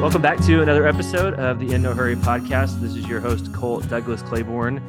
Welcome 0.00 0.22
back 0.22 0.38
to 0.46 0.62
another 0.62 0.86
episode 0.86 1.34
of 1.34 1.60
the 1.60 1.74
In 1.74 1.82
No 1.82 1.92
Hurry 1.92 2.16
podcast. 2.16 2.80
This 2.80 2.96
is 2.96 3.06
your 3.06 3.20
host, 3.20 3.52
Cole 3.52 3.80
Douglas 3.80 4.22
Claybourn. 4.22 4.80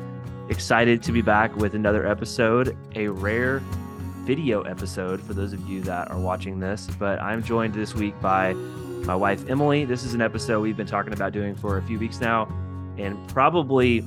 Excited 0.49 1.03
to 1.03 1.11
be 1.11 1.21
back 1.21 1.53
with 1.57 1.75
another 1.75 2.07
episode, 2.07 2.77
a 2.95 3.09
rare 3.09 3.62
video 4.23 4.62
episode 4.62 5.21
for 5.21 5.33
those 5.33 5.51
of 5.51 5.67
you 5.67 5.81
that 5.81 6.09
are 6.12 6.17
watching 6.17 6.62
this. 6.62 6.87
But 6.97 7.19
I'm 7.19 7.44
joined 7.44 7.73
this 7.73 7.94
week 7.94 8.17
by 8.21 8.53
my 8.53 9.13
wife, 9.13 9.49
Emily. 9.49 9.83
This 9.83 10.05
is 10.05 10.13
an 10.13 10.21
episode 10.21 10.62
we've 10.62 10.77
been 10.77 10.87
talking 10.87 11.12
about 11.12 11.33
doing 11.33 11.55
for 11.55 11.78
a 11.78 11.81
few 11.81 11.99
weeks 11.99 12.21
now, 12.21 12.47
and 12.97 13.17
probably 13.28 14.05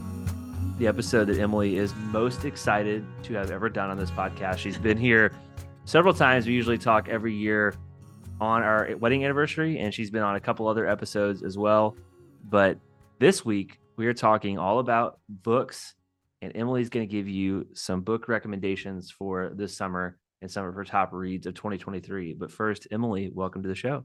the 0.79 0.87
episode 0.87 1.27
that 1.27 1.39
Emily 1.39 1.77
is 1.77 1.95
most 2.13 2.47
excited 2.47 3.05
to 3.25 3.35
have 3.35 3.51
ever 3.51 3.69
done 3.69 3.91
on 3.91 3.99
this 3.99 4.11
podcast. 4.11 4.57
She's 4.57 4.79
been 4.79 4.97
here 4.97 5.33
several 5.85 6.15
times. 6.15 6.47
We 6.47 6.55
usually 6.55 6.79
talk 6.79 7.11
every 7.11 7.35
year 7.35 7.75
on 8.41 8.63
our 8.63 8.97
wedding 8.99 9.25
anniversary, 9.25 9.79
and 9.79 9.93
she's 9.93 10.11
been 10.11 10.23
on 10.23 10.37
a 10.37 10.41
couple 10.41 10.67
other 10.69 10.87
episodes 10.87 11.43
as 11.43 11.57
well. 11.57 11.97
But 12.49 12.79
this 13.19 13.45
week, 13.45 13.81
we 13.97 14.07
are 14.07 14.15
talking 14.15 14.59
all 14.59 14.81
about 14.81 15.19
books, 15.29 15.95
and 16.43 16.53
Emily's 16.55 16.89
going 16.89 17.07
to 17.07 17.11
give 17.11 17.29
you 17.29 17.67
some 17.75 18.01
book 18.03 18.29
recommendations 18.29 19.11
for 19.11 19.53
this 19.55 19.77
summer 19.77 20.19
and 20.43 20.51
some 20.51 20.67
of 20.67 20.75
her 20.75 20.85
top 20.85 21.13
reads 21.13 21.47
of 21.47 21.55
2023. 21.55 22.35
But 22.35 22.51
first, 22.51 22.87
Emily, 22.91 23.31
welcome 23.33 23.63
to 23.63 23.69
the 23.69 23.75
show. 23.75 24.05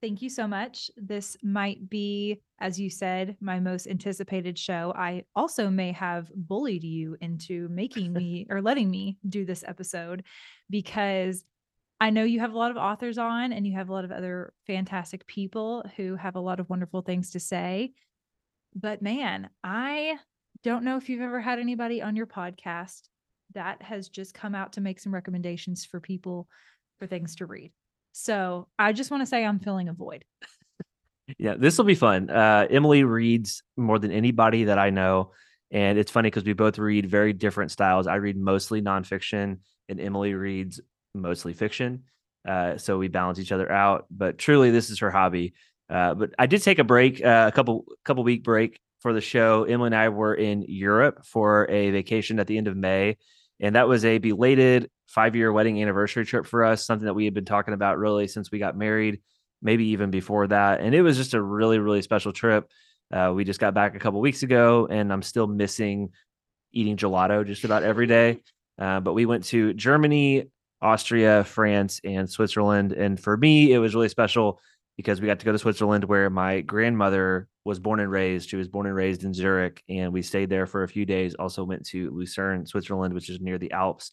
Thank 0.00 0.20
you 0.20 0.28
so 0.28 0.48
much. 0.48 0.90
This 0.96 1.36
might 1.44 1.88
be, 1.88 2.42
as 2.58 2.80
you 2.80 2.90
said, 2.90 3.36
my 3.40 3.60
most 3.60 3.86
anticipated 3.86 4.58
show. 4.58 4.92
I 4.96 5.22
also 5.36 5.70
may 5.70 5.92
have 5.92 6.28
bullied 6.34 6.82
you 6.82 7.16
into 7.20 7.68
making 7.68 8.12
me 8.12 8.46
or 8.50 8.60
letting 8.60 8.90
me 8.90 9.18
do 9.28 9.44
this 9.44 9.62
episode 9.64 10.24
because 10.68 11.44
I 12.02 12.10
know 12.10 12.24
you 12.24 12.40
have 12.40 12.52
a 12.52 12.58
lot 12.58 12.72
of 12.72 12.76
authors 12.76 13.16
on 13.16 13.52
and 13.52 13.64
you 13.64 13.74
have 13.74 13.88
a 13.88 13.92
lot 13.92 14.04
of 14.04 14.10
other 14.10 14.52
fantastic 14.66 15.24
people 15.28 15.88
who 15.96 16.16
have 16.16 16.34
a 16.34 16.40
lot 16.40 16.58
of 16.58 16.68
wonderful 16.68 17.02
things 17.02 17.30
to 17.30 17.38
say. 17.38 17.92
But 18.74 19.02
man, 19.02 19.48
I 19.62 20.16
don't 20.64 20.82
know 20.82 20.96
if 20.96 21.08
you've 21.08 21.20
ever 21.20 21.40
had 21.40 21.60
anybody 21.60 22.02
on 22.02 22.16
your 22.16 22.26
podcast 22.26 23.02
that 23.54 23.82
has 23.82 24.08
just 24.08 24.34
come 24.34 24.52
out 24.52 24.72
to 24.72 24.80
make 24.80 24.98
some 24.98 25.14
recommendations 25.14 25.84
for 25.84 26.00
people 26.00 26.48
for 26.98 27.06
things 27.06 27.36
to 27.36 27.46
read. 27.46 27.70
So 28.10 28.66
I 28.80 28.92
just 28.92 29.12
want 29.12 29.20
to 29.20 29.26
say 29.26 29.44
I'm 29.44 29.60
filling 29.60 29.88
a 29.88 29.92
void. 29.92 30.24
yeah, 31.38 31.54
this 31.56 31.78
will 31.78 31.84
be 31.84 31.94
fun. 31.94 32.30
Uh, 32.30 32.66
Emily 32.68 33.04
reads 33.04 33.62
more 33.76 34.00
than 34.00 34.10
anybody 34.10 34.64
that 34.64 34.78
I 34.80 34.90
know. 34.90 35.30
And 35.70 35.96
it's 36.00 36.10
funny 36.10 36.30
because 36.30 36.42
we 36.42 36.52
both 36.52 36.78
read 36.78 37.08
very 37.08 37.32
different 37.32 37.70
styles. 37.70 38.08
I 38.08 38.16
read 38.16 38.36
mostly 38.36 38.82
nonfiction, 38.82 39.58
and 39.88 40.00
Emily 40.00 40.34
reads 40.34 40.80
mostly 41.14 41.52
fiction. 41.52 42.04
Uh, 42.46 42.76
so 42.76 42.98
we 42.98 43.08
balance 43.08 43.38
each 43.38 43.52
other 43.52 43.70
out. 43.70 44.06
But 44.10 44.38
truly, 44.38 44.70
this 44.70 44.90
is 44.90 44.98
her 45.00 45.10
hobby. 45.10 45.54
Uh, 45.88 46.14
but 46.14 46.30
I 46.38 46.46
did 46.46 46.62
take 46.62 46.78
a 46.78 46.84
break, 46.84 47.24
uh, 47.24 47.50
a 47.52 47.54
couple 47.54 47.84
couple 48.04 48.24
week 48.24 48.42
break 48.42 48.80
for 49.00 49.12
the 49.12 49.20
show. 49.20 49.64
Emily 49.64 49.88
and 49.88 49.94
I 49.94 50.08
were 50.08 50.34
in 50.34 50.64
Europe 50.66 51.24
for 51.24 51.68
a 51.70 51.90
vacation 51.90 52.38
at 52.38 52.46
the 52.46 52.56
end 52.56 52.68
of 52.68 52.76
May, 52.76 53.18
and 53.60 53.76
that 53.76 53.88
was 53.88 54.04
a 54.04 54.18
belated 54.18 54.90
five 55.06 55.36
year 55.36 55.52
wedding 55.52 55.82
anniversary 55.82 56.24
trip 56.24 56.46
for 56.46 56.64
us. 56.64 56.86
Something 56.86 57.06
that 57.06 57.14
we 57.14 57.24
had 57.24 57.34
been 57.34 57.44
talking 57.44 57.74
about 57.74 57.98
really 57.98 58.26
since 58.26 58.50
we 58.50 58.58
got 58.58 58.76
married, 58.76 59.20
maybe 59.60 59.88
even 59.88 60.10
before 60.10 60.46
that. 60.46 60.80
And 60.80 60.94
it 60.94 61.02
was 61.02 61.16
just 61.16 61.34
a 61.34 61.42
really 61.42 61.78
really 61.78 62.02
special 62.02 62.32
trip. 62.32 62.70
Uh, 63.12 63.32
we 63.34 63.44
just 63.44 63.60
got 63.60 63.74
back 63.74 63.94
a 63.94 63.98
couple 63.98 64.20
weeks 64.20 64.42
ago, 64.42 64.88
and 64.90 65.12
I'm 65.12 65.22
still 65.22 65.46
missing 65.46 66.10
eating 66.72 66.96
gelato 66.96 67.46
just 67.46 67.64
about 67.64 67.82
every 67.82 68.06
day. 68.06 68.40
Uh, 68.78 69.00
but 69.00 69.12
we 69.12 69.26
went 69.26 69.44
to 69.44 69.74
Germany, 69.74 70.48
Austria, 70.82 71.44
France, 71.44 72.00
and 72.04 72.28
Switzerland. 72.28 72.92
And 72.92 73.18
for 73.18 73.36
me, 73.36 73.72
it 73.72 73.78
was 73.78 73.94
really 73.94 74.08
special 74.08 74.60
because 74.96 75.20
we 75.20 75.26
got 75.26 75.38
to 75.38 75.46
go 75.46 75.52
to 75.52 75.58
Switzerland 75.58 76.04
where 76.04 76.28
my 76.28 76.60
grandmother 76.60 77.48
was 77.64 77.78
born 77.78 78.00
and 78.00 78.10
raised. 78.10 78.48
She 78.50 78.56
was 78.56 78.68
born 78.68 78.86
and 78.86 78.94
raised 78.94 79.24
in 79.24 79.32
Zurich, 79.32 79.82
and 79.88 80.12
we 80.12 80.22
stayed 80.22 80.50
there 80.50 80.66
for 80.66 80.82
a 80.82 80.88
few 80.88 81.06
days. 81.06 81.34
Also 81.34 81.64
went 81.64 81.86
to 81.86 82.10
Lucerne, 82.10 82.66
Switzerland, 82.66 83.14
which 83.14 83.30
is 83.30 83.40
near 83.40 83.58
the 83.58 83.72
Alps. 83.72 84.10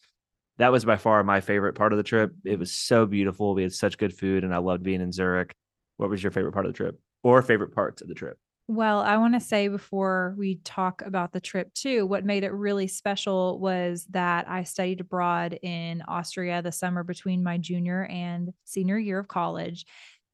That 0.58 0.72
was 0.72 0.84
by 0.84 0.96
far 0.96 1.22
my 1.24 1.40
favorite 1.40 1.74
part 1.74 1.92
of 1.92 1.96
the 1.96 2.02
trip. 2.02 2.32
It 2.44 2.58
was 2.58 2.72
so 2.72 3.06
beautiful. 3.06 3.54
We 3.54 3.62
had 3.62 3.72
such 3.72 3.98
good 3.98 4.16
food, 4.16 4.44
and 4.44 4.54
I 4.54 4.58
loved 4.58 4.82
being 4.82 5.00
in 5.00 5.12
Zurich. 5.12 5.52
What 5.96 6.10
was 6.10 6.22
your 6.22 6.32
favorite 6.32 6.52
part 6.52 6.66
of 6.66 6.72
the 6.72 6.76
trip, 6.76 6.98
or 7.22 7.42
favorite 7.42 7.74
parts 7.74 8.02
of 8.02 8.08
the 8.08 8.14
trip? 8.14 8.38
Well, 8.72 9.00
I 9.00 9.16
want 9.16 9.34
to 9.34 9.40
say 9.40 9.66
before 9.66 10.36
we 10.38 10.60
talk 10.62 11.02
about 11.02 11.32
the 11.32 11.40
trip 11.40 11.74
too, 11.74 12.06
what 12.06 12.24
made 12.24 12.44
it 12.44 12.52
really 12.52 12.86
special 12.86 13.58
was 13.58 14.06
that 14.10 14.48
I 14.48 14.62
studied 14.62 15.00
abroad 15.00 15.58
in 15.60 16.02
Austria 16.06 16.62
the 16.62 16.70
summer 16.70 17.02
between 17.02 17.42
my 17.42 17.58
junior 17.58 18.04
and 18.04 18.52
senior 18.66 18.96
year 18.96 19.18
of 19.18 19.26
college. 19.26 19.86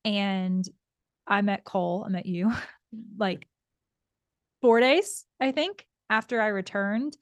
And 0.05 0.69
I 1.27 1.41
met 1.41 1.65
Cole, 1.65 2.05
I 2.07 2.11
met 2.11 2.27
you 2.27 2.53
like 3.19 3.49
four 4.61 4.81
days, 4.81 5.25
I 5.41 5.51
think, 5.51 5.87
after 6.11 6.39
I 6.39 6.49
returned 6.49 7.17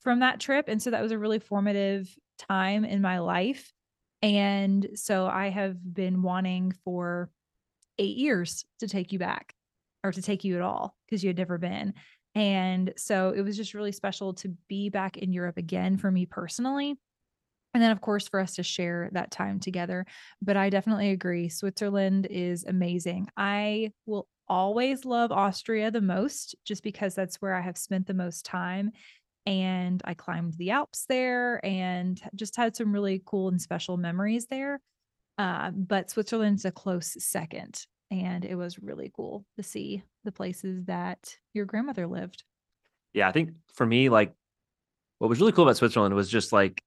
from 0.00 0.18
that 0.18 0.40
trip. 0.40 0.64
And 0.66 0.82
so 0.82 0.90
that 0.90 1.00
was 1.00 1.12
a 1.12 1.18
really 1.18 1.38
formative 1.38 2.12
time 2.48 2.84
in 2.84 3.00
my 3.00 3.20
life. 3.20 3.72
And 4.20 4.84
so 4.94 5.28
I 5.28 5.50
have 5.50 5.76
been 5.94 6.22
wanting 6.22 6.72
for 6.82 7.30
eight 7.98 8.16
years 8.16 8.64
to 8.80 8.88
take 8.88 9.12
you 9.12 9.20
back 9.20 9.54
or 10.06 10.12
to 10.12 10.22
take 10.22 10.44
you 10.44 10.56
at 10.56 10.62
all 10.62 10.96
because 11.06 11.22
you 11.22 11.28
had 11.28 11.38
never 11.38 11.58
been. 11.58 11.94
And 12.34 12.92
so 12.96 13.32
it 13.34 13.40
was 13.40 13.56
just 13.56 13.74
really 13.74 13.92
special 13.92 14.34
to 14.34 14.54
be 14.68 14.90
back 14.90 15.16
in 15.16 15.32
Europe 15.32 15.56
again 15.56 15.96
for 15.96 16.10
me 16.10 16.26
personally. 16.26 16.94
And 17.74 17.82
then, 17.82 17.90
of 17.90 18.00
course, 18.00 18.28
for 18.28 18.40
us 18.40 18.54
to 18.54 18.62
share 18.62 19.10
that 19.12 19.30
time 19.30 19.58
together. 19.58 20.06
But 20.40 20.56
I 20.56 20.70
definitely 20.70 21.10
agree. 21.10 21.48
Switzerland 21.48 22.26
is 22.30 22.64
amazing. 22.64 23.28
I 23.36 23.92
will 24.06 24.28
always 24.48 25.04
love 25.04 25.32
Austria 25.32 25.90
the 25.90 26.00
most 26.00 26.54
just 26.64 26.82
because 26.82 27.14
that's 27.14 27.36
where 27.36 27.54
I 27.54 27.60
have 27.60 27.76
spent 27.76 28.06
the 28.06 28.14
most 28.14 28.44
time. 28.44 28.92
And 29.46 30.00
I 30.04 30.14
climbed 30.14 30.54
the 30.54 30.70
Alps 30.70 31.06
there 31.08 31.64
and 31.64 32.20
just 32.34 32.56
had 32.56 32.76
some 32.76 32.92
really 32.92 33.22
cool 33.24 33.48
and 33.48 33.60
special 33.60 33.96
memories 33.96 34.46
there. 34.46 34.80
Uh, 35.38 35.70
but 35.70 36.10
Switzerland's 36.10 36.64
a 36.64 36.70
close 36.70 37.16
second 37.18 37.86
and 38.10 38.44
it 38.44 38.54
was 38.54 38.78
really 38.78 39.10
cool 39.14 39.44
to 39.56 39.62
see 39.62 40.02
the 40.24 40.32
places 40.32 40.84
that 40.84 41.36
your 41.52 41.64
grandmother 41.64 42.06
lived. 42.06 42.44
Yeah, 43.12 43.28
I 43.28 43.32
think 43.32 43.50
for 43.74 43.86
me, 43.86 44.08
like 44.08 44.32
what 45.18 45.28
was 45.28 45.40
really 45.40 45.52
cool 45.52 45.64
about 45.64 45.76
Switzerland 45.76 46.14
was 46.14 46.28
just 46.28 46.52
like 46.52 46.82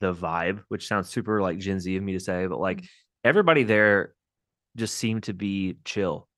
the 0.00 0.14
vibe, 0.14 0.62
which 0.68 0.86
sounds 0.86 1.08
super 1.08 1.42
like 1.42 1.58
Gen 1.58 1.80
Z 1.80 1.96
of 1.96 2.02
me 2.02 2.12
to 2.12 2.20
say, 2.20 2.46
but 2.46 2.60
like 2.60 2.78
mm-hmm. 2.78 2.86
everybody 3.24 3.62
there 3.62 4.14
just 4.76 4.96
seemed 4.96 5.24
to 5.24 5.32
be 5.32 5.76
chill. 5.84 6.28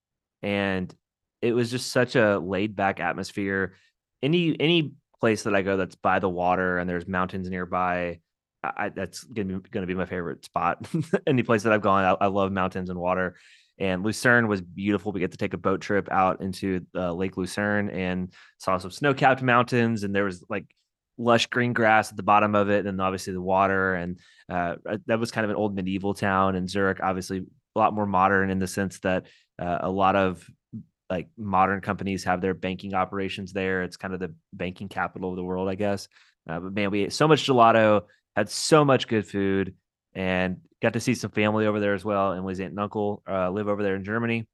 And 0.43 0.95
it 1.43 1.53
was 1.53 1.71
just 1.71 1.93
such 1.93 2.17
a 2.17 2.39
laid 2.39 2.77
back 2.77 3.01
atmosphere. 3.01 3.75
Any 4.23 4.59
any 4.59 4.93
place 5.21 5.45
that 5.45 5.55
I 5.55 5.63
go 5.63 5.77
that's 5.77 5.97
by 5.97 6.19
the 6.19 6.29
water 6.29 6.79
and 6.79 6.89
there's 6.89 7.07
mountains 7.07 7.49
nearby, 7.49 8.21
I, 8.63 8.89
that's 8.91 9.25
gonna 9.25 9.61
be 9.61 9.71
gonna 9.71 9.87
be 9.87 9.95
my 9.95 10.07
favorite 10.07 10.45
spot. 10.45 10.87
Any 11.27 11.43
place 11.43 11.63
that 11.63 11.73
I've 11.73 11.83
gone, 11.83 12.05
I, 12.05 12.25
I 12.25 12.27
love 12.29 12.51
mountains 12.53 12.91
and 12.91 12.99
water. 12.99 13.37
And 13.79 14.03
Lucerne 14.03 14.49
was 14.49 14.61
beautiful. 14.61 15.13
We 15.13 15.21
get 15.21 15.33
to 15.33 15.39
take 15.39 15.55
a 15.55 15.59
boat 15.59 15.81
trip 15.81 16.09
out 16.11 16.41
into 16.41 16.87
uh, 16.95 17.13
Lake 17.13 17.37
Lucerne 17.37 17.91
and 17.91 18.33
saw 18.59 18.79
some 18.79 18.91
snow 18.91 19.13
capped 19.13 19.43
mountains. 19.43 20.03
And 20.03 20.15
there 20.15 20.25
was 20.25 20.43
like 20.49 20.65
lush 21.19 21.47
green 21.47 21.73
grass 21.73 22.11
at 22.11 22.17
the 22.17 22.23
bottom 22.23 22.55
of 22.55 22.71
it. 22.71 22.87
And 22.87 23.01
obviously 23.01 23.35
the 23.35 23.41
water. 23.41 23.95
And 23.95 24.19
uh, 24.49 24.77
uh, 24.89 24.99
that 25.07 25.19
was 25.19 25.31
kind 25.31 25.45
of 25.45 25.51
an 25.51 25.57
old 25.57 25.75
medieval 25.75 26.15
town. 26.15 26.57
And 26.57 26.71
Zurich, 26.71 27.01
obviously, 27.03 27.39
a 27.39 27.79
lot 27.79 27.93
more 27.93 28.07
modern 28.07 28.51
in 28.51 28.59
the 28.59 28.67
sense 28.67 28.99
that 29.01 29.27
uh, 29.59 29.79
a 29.81 29.91
lot 29.91 30.17
of 30.17 30.49
like 31.11 31.29
modern 31.37 31.81
companies 31.81 32.25
have 32.25 32.41
their 32.41 32.55
banking 32.55 32.95
operations 32.95 33.53
there. 33.53 33.83
It's 33.83 33.97
kind 33.97 34.15
of 34.15 34.21
the 34.21 34.35
banking 34.53 34.89
capital 34.89 35.31
of 35.31 35.37
the 35.37 35.45
world, 35.45 35.69
I 35.69 35.75
guess. 35.75 36.09
Uh, 36.49 36.61
but 36.61 36.73
man, 36.73 36.91
we 36.91 37.05
ate 37.05 37.13
so 37.13 37.29
much 37.29 37.47
gelato, 37.47 38.03
had 38.35 38.49
so 38.49 38.85
much 38.85 39.07
good 39.07 39.27
food 39.27 39.75
and 40.17 40.57
got 40.83 40.95
to 40.95 41.01
see 41.01 41.15
some 41.15 41.31
family 41.31 41.67
over 41.67 41.79
there 41.79 41.95
as 41.95 42.05
well. 42.05 42.33
And 42.33 42.39
Emily's 42.39 42.59
aunt 42.59 42.71
and 42.71 42.81
uncle 42.81 43.23
uh, 43.29 43.51
live 43.51 43.69
over 43.69 43.83
there 43.83 43.95
in 43.95 44.03
Germany. 44.03 44.49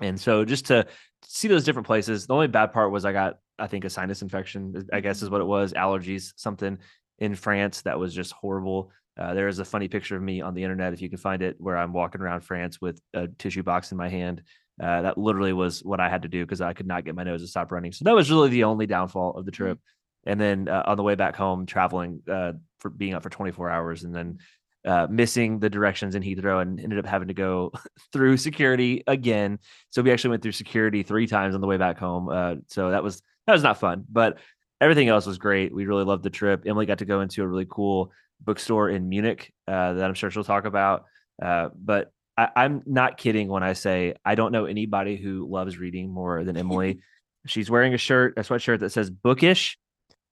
And 0.00 0.20
so 0.20 0.44
just 0.44 0.66
to 0.66 0.86
see 1.22 1.48
those 1.48 1.64
different 1.64 1.86
places, 1.86 2.26
the 2.26 2.34
only 2.34 2.48
bad 2.48 2.72
part 2.72 2.90
was 2.90 3.04
I 3.04 3.12
got, 3.12 3.38
I 3.58 3.68
think, 3.68 3.84
a 3.84 3.90
sinus 3.90 4.22
infection, 4.22 4.86
I 4.92 5.00
guess 5.00 5.22
is 5.22 5.30
what 5.30 5.40
it 5.40 5.46
was, 5.46 5.72
allergies, 5.72 6.32
something 6.36 6.78
in 7.18 7.34
France 7.34 7.82
that 7.82 7.98
was 7.98 8.12
just 8.12 8.32
horrible. 8.32 8.90
Uh, 9.18 9.34
there 9.34 9.48
is 9.48 9.58
a 9.58 9.64
funny 9.64 9.88
picture 9.88 10.16
of 10.16 10.22
me 10.22 10.40
on 10.40 10.54
the 10.54 10.62
internet, 10.62 10.92
if 10.92 11.02
you 11.02 11.08
can 11.08 11.18
find 11.18 11.42
it, 11.42 11.56
where 11.58 11.76
I'm 11.76 11.92
walking 11.92 12.20
around 12.20 12.42
France 12.42 12.80
with 12.80 13.00
a 13.14 13.26
tissue 13.26 13.62
box 13.62 13.90
in 13.90 13.98
my 13.98 14.08
hand. 14.08 14.42
Uh, 14.80 15.02
that 15.02 15.18
literally 15.18 15.52
was 15.52 15.82
what 15.82 15.98
I 15.98 16.08
had 16.08 16.22
to 16.22 16.28
do 16.28 16.44
because 16.44 16.60
I 16.60 16.72
could 16.72 16.86
not 16.86 17.04
get 17.04 17.16
my 17.16 17.24
nose 17.24 17.42
to 17.42 17.48
stop 17.48 17.72
running. 17.72 17.92
So 17.92 18.04
that 18.04 18.14
was 18.14 18.30
really 18.30 18.50
the 18.50 18.64
only 18.64 18.86
downfall 18.86 19.36
of 19.36 19.44
the 19.44 19.50
mm-hmm. 19.50 19.64
trip. 19.64 19.78
And 20.24 20.40
then 20.40 20.68
uh, 20.68 20.84
on 20.86 20.96
the 20.96 21.02
way 21.02 21.14
back 21.14 21.34
home, 21.34 21.66
traveling 21.66 22.22
uh, 22.30 22.52
for 22.78 22.90
being 22.90 23.14
up 23.14 23.22
for 23.24 23.30
24 23.30 23.70
hours 23.70 24.04
and 24.04 24.14
then 24.14 24.38
uh, 24.88 25.06
missing 25.10 25.58
the 25.58 25.68
directions 25.68 26.14
in 26.14 26.22
Heathrow 26.22 26.62
and 26.62 26.80
ended 26.80 26.98
up 26.98 27.04
having 27.04 27.28
to 27.28 27.34
go 27.34 27.72
through 28.12 28.38
security 28.38 29.04
again. 29.06 29.58
So 29.90 30.00
we 30.00 30.10
actually 30.10 30.30
went 30.30 30.42
through 30.42 30.52
security 30.52 31.02
three 31.02 31.26
times 31.26 31.54
on 31.54 31.60
the 31.60 31.66
way 31.66 31.76
back 31.76 31.98
home. 31.98 32.30
Uh, 32.30 32.54
so 32.68 32.90
that 32.90 33.02
was 33.02 33.20
that 33.46 33.52
was 33.52 33.62
not 33.62 33.78
fun, 33.78 34.06
but 34.10 34.38
everything 34.80 35.08
else 35.08 35.26
was 35.26 35.36
great. 35.36 35.74
We 35.74 35.84
really 35.84 36.04
loved 36.04 36.22
the 36.22 36.30
trip. 36.30 36.62
Emily 36.64 36.86
got 36.86 36.98
to 36.98 37.04
go 37.04 37.20
into 37.20 37.42
a 37.42 37.46
really 37.46 37.66
cool 37.68 38.12
bookstore 38.40 38.88
in 38.88 39.10
Munich 39.10 39.52
uh, 39.66 39.92
that 39.92 40.04
I'm 40.04 40.14
sure 40.14 40.30
she'll 40.30 40.42
talk 40.42 40.64
about. 40.64 41.04
Uh, 41.42 41.68
but 41.74 42.10
I, 42.38 42.48
I'm 42.56 42.82
not 42.86 43.18
kidding 43.18 43.48
when 43.48 43.62
I 43.62 43.74
say 43.74 44.14
I 44.24 44.36
don't 44.36 44.52
know 44.52 44.64
anybody 44.64 45.18
who 45.18 45.46
loves 45.50 45.76
reading 45.76 46.10
more 46.10 46.44
than 46.44 46.56
Emily. 46.56 47.00
She's 47.46 47.70
wearing 47.70 47.92
a 47.92 47.98
shirt, 47.98 48.38
a 48.38 48.40
sweatshirt 48.40 48.80
that 48.80 48.90
says 48.90 49.10
bookish. 49.10 49.76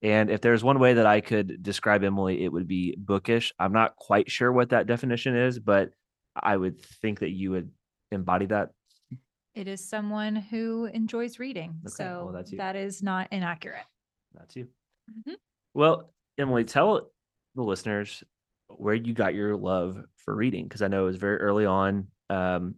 And 0.01 0.29
if 0.29 0.41
there's 0.41 0.63
one 0.63 0.79
way 0.79 0.93
that 0.95 1.05
I 1.07 1.21
could 1.21 1.63
describe 1.63 2.03
Emily, 2.03 2.43
it 2.43 2.51
would 2.51 2.67
be 2.67 2.95
bookish. 2.97 3.51
I'm 3.59 3.73
not 3.73 3.95
quite 3.95 4.29
sure 4.29 4.51
what 4.51 4.69
that 4.69 4.85
definition 4.87 5.35
is, 5.35 5.57
but 5.59 5.89
I 6.35 6.55
would 6.55 6.79
think 6.81 7.19
that 7.21 7.31
you 7.31 7.51
would 7.51 7.71
embody 8.11 8.45
that. 8.47 8.69
It 9.55 9.67
is 9.67 9.83
someone 9.83 10.35
who 10.35 10.85
enjoys 10.85 11.39
reading. 11.39 11.79
Okay, 11.87 12.05
well, 12.05 12.31
So 12.43 12.51
you. 12.51 12.57
that 12.59 12.75
is 12.75 13.01
not 13.01 13.27
inaccurate. 13.31 13.85
That's 14.35 14.55
you. 14.55 14.67
Mhm. 15.27 15.35
Well, 15.73 16.13
Emily, 16.37 16.63
tell 16.63 17.09
the 17.55 17.63
listeners 17.63 18.23
where 18.67 18.93
you 18.93 19.13
got 19.15 19.33
your 19.33 19.55
love 19.57 19.97
for 20.17 20.35
reading 20.35 20.65
because 20.65 20.83
I 20.83 20.89
know 20.89 21.03
it 21.03 21.07
was 21.07 21.15
very 21.17 21.37
early 21.37 21.65
on. 21.65 22.07
Um, 22.29 22.75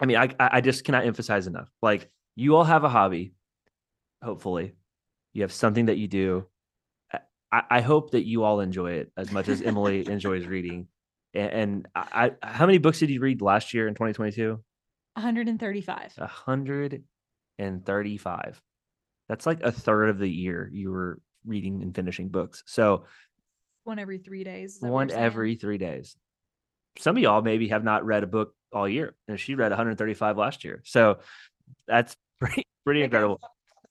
I 0.00 0.06
mean, 0.06 0.16
I 0.16 0.34
I 0.40 0.60
just 0.60 0.82
cannot 0.84 1.04
emphasize 1.06 1.46
enough. 1.46 1.70
Like 1.80 2.10
you 2.34 2.56
all 2.56 2.64
have 2.64 2.82
a 2.82 2.88
hobby. 2.88 3.34
Hopefully, 4.22 4.74
you 5.32 5.42
have 5.42 5.52
something 5.52 5.86
that 5.86 5.98
you 5.98 6.08
do. 6.08 6.48
I- 7.52 7.80
hope 7.80 8.10
that 8.10 8.26
you 8.26 8.42
all 8.44 8.60
enjoy 8.60 8.92
it 8.92 9.12
as 9.16 9.30
much 9.32 9.48
as 9.48 9.62
Emily 9.62 10.06
enjoys 10.10 10.46
reading. 10.46 10.88
And, 11.34 11.50
and 11.52 11.88
I, 11.94 12.32
I, 12.42 12.46
how 12.46 12.66
many 12.66 12.78
books 12.78 12.98
did 12.98 13.10
you 13.10 13.20
read 13.20 13.40
last 13.42 13.72
year 13.74 13.86
in 13.88 13.94
2022? 13.94 14.60
135. 15.14 16.12
Hundred 16.16 17.02
and 17.58 17.84
thirty-five. 17.86 18.60
That's 19.28 19.46
like 19.46 19.62
a 19.62 19.72
third 19.72 20.10
of 20.10 20.18
the 20.18 20.28
year 20.28 20.68
you 20.72 20.90
were 20.90 21.20
reading 21.46 21.82
and 21.82 21.94
finishing 21.94 22.28
books. 22.28 22.62
So 22.66 23.04
One 23.84 23.98
every 23.98 24.18
three 24.18 24.44
days. 24.44 24.74
is 24.74 24.80
that 24.80 24.86
what 24.86 24.92
one 24.92 25.10
every 25.10 25.54
three 25.56 25.78
days. 25.78 26.16
Some 26.98 27.16
of 27.16 27.22
y'all 27.22 27.42
maybe 27.42 27.68
have 27.68 27.84
not 27.84 28.04
read 28.04 28.22
a 28.22 28.26
book 28.26 28.54
all 28.72 28.88
year, 28.88 29.14
and 29.28 29.38
she 29.40 29.54
read 29.54 29.70
135 29.70 30.36
last 30.36 30.64
year. 30.64 30.82
So 30.84 31.18
that's 31.86 32.14
pretty 32.40 32.64
pretty 32.84 33.02
incredible. 33.02 33.40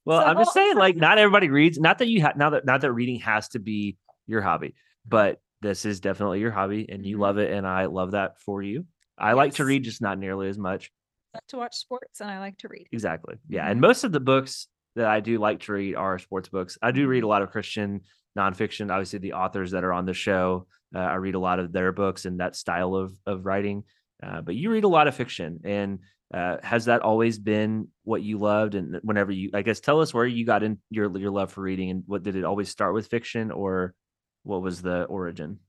Well, 0.06 0.20
I'm 0.20 0.38
just 0.38 0.54
So- 0.54 0.60
saying, 0.60 0.76
like, 0.78 0.96
not 0.96 1.18
everybody 1.18 1.50
reads. 1.50 1.80
Not 1.80 1.98
that 2.00 2.08
you 2.08 2.22
have, 2.22 2.38
not 2.38 2.52
that 2.52 2.66
not 2.66 2.82
that 2.82 2.94
reading 2.94 3.20
has 3.22 3.50
to 3.50 3.60
be 3.60 3.98
your 4.28 4.42
hobby, 4.42 4.76
but 5.08 5.40
this 5.62 5.86
is 5.86 6.00
definitely 6.00 6.40
your 6.40 6.52
hobby, 6.52 6.88
and 6.90 7.06
you 7.06 7.18
Mhm. 7.18 7.22
love 7.22 7.38
it, 7.40 7.52
and 7.52 7.66
I 7.68 7.86
love 7.86 8.12
that 8.12 8.40
for 8.42 8.62
you. 8.62 8.86
I 9.18 9.34
like 9.34 9.54
to 9.56 9.66
read, 9.66 9.84
just 9.84 10.02
not 10.02 10.20
nearly 10.20 10.48
as 10.50 10.58
much. 10.58 10.92
I 11.34 11.38
like 11.38 11.48
to 11.48 11.58
watch 11.58 11.76
sports 11.76 12.22
and 12.22 12.30
I 12.30 12.40
like 12.40 12.58
to 12.60 12.68
read. 12.68 12.88
Exactly. 12.92 13.36
Yeah. 13.50 13.66
Mhm. 13.68 13.72
And 13.72 13.82
most 13.82 14.04
of 14.04 14.12
the 14.12 14.20
books 14.20 14.68
that 14.96 15.08
I 15.08 15.20
do 15.22 15.38
like 15.38 15.60
to 15.62 15.74
read 15.74 15.96
are 15.96 16.20
sports 16.20 16.50
books. 16.50 16.78
I 16.82 16.92
do 16.92 17.08
read 17.08 17.20
Mm-hmm. 17.20 17.26
a 17.26 17.30
lot 17.30 17.42
of 17.42 17.52
Christian 17.52 18.02
nonfiction. 18.38 18.92
Obviously, 18.92 19.20
the 19.20 19.34
authors 19.34 19.72
that 19.72 19.84
are 19.84 19.92
on 19.94 20.06
the 20.06 20.14
show, 20.14 20.68
uh, 20.94 21.00
I 21.00 21.16
read 21.16 21.36
a 21.36 21.40
lot 21.40 21.60
of 21.60 21.72
their 21.72 21.92
books 21.92 22.26
and 22.26 22.40
that 22.40 22.56
style 22.56 22.94
of 22.96 23.14
of 23.26 23.46
writing. 23.46 23.84
Uh, 24.24 24.42
but 24.42 24.56
you 24.56 24.70
read 24.72 24.84
a 24.86 24.90
lot 24.90 25.08
of 25.08 25.16
fiction, 25.16 25.60
and 25.66 26.00
uh, 26.36 26.58
has 26.62 26.86
that 26.86 27.02
always 27.02 27.40
been 27.40 27.88
what 28.04 28.22
you 28.22 28.38
loved? 28.38 28.76
And 28.76 29.00
whenever 29.04 29.32
you, 29.32 29.52
I 29.54 29.62
guess, 29.62 29.80
tell 29.80 30.02
us 30.02 30.14
where 30.14 30.26
you 30.26 30.46
got 30.46 30.64
in 30.64 30.80
your 30.90 31.18
your 31.18 31.32
love 31.32 31.54
for 31.54 31.62
reading, 31.62 31.90
and 31.90 32.04
what 32.06 32.24
did 32.24 32.36
it 32.36 32.44
always 32.44 32.70
start 32.70 32.94
with 32.94 33.08
fiction, 33.08 33.52
or 33.52 33.96
what 34.44 34.62
was 34.62 34.82
the 34.82 35.04
origin? 35.06 35.60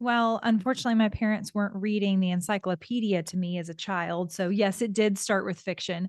Well, 0.00 0.40
unfortunately, 0.42 0.94
my 0.94 1.10
parents 1.10 1.54
weren't 1.54 1.76
reading 1.76 2.20
the 2.20 2.30
encyclopedia 2.30 3.22
to 3.22 3.36
me 3.36 3.58
as 3.58 3.68
a 3.68 3.74
child. 3.74 4.32
So, 4.32 4.48
yes, 4.48 4.82
it 4.82 4.92
did 4.94 5.18
start 5.18 5.44
with 5.44 5.60
fiction. 5.60 6.08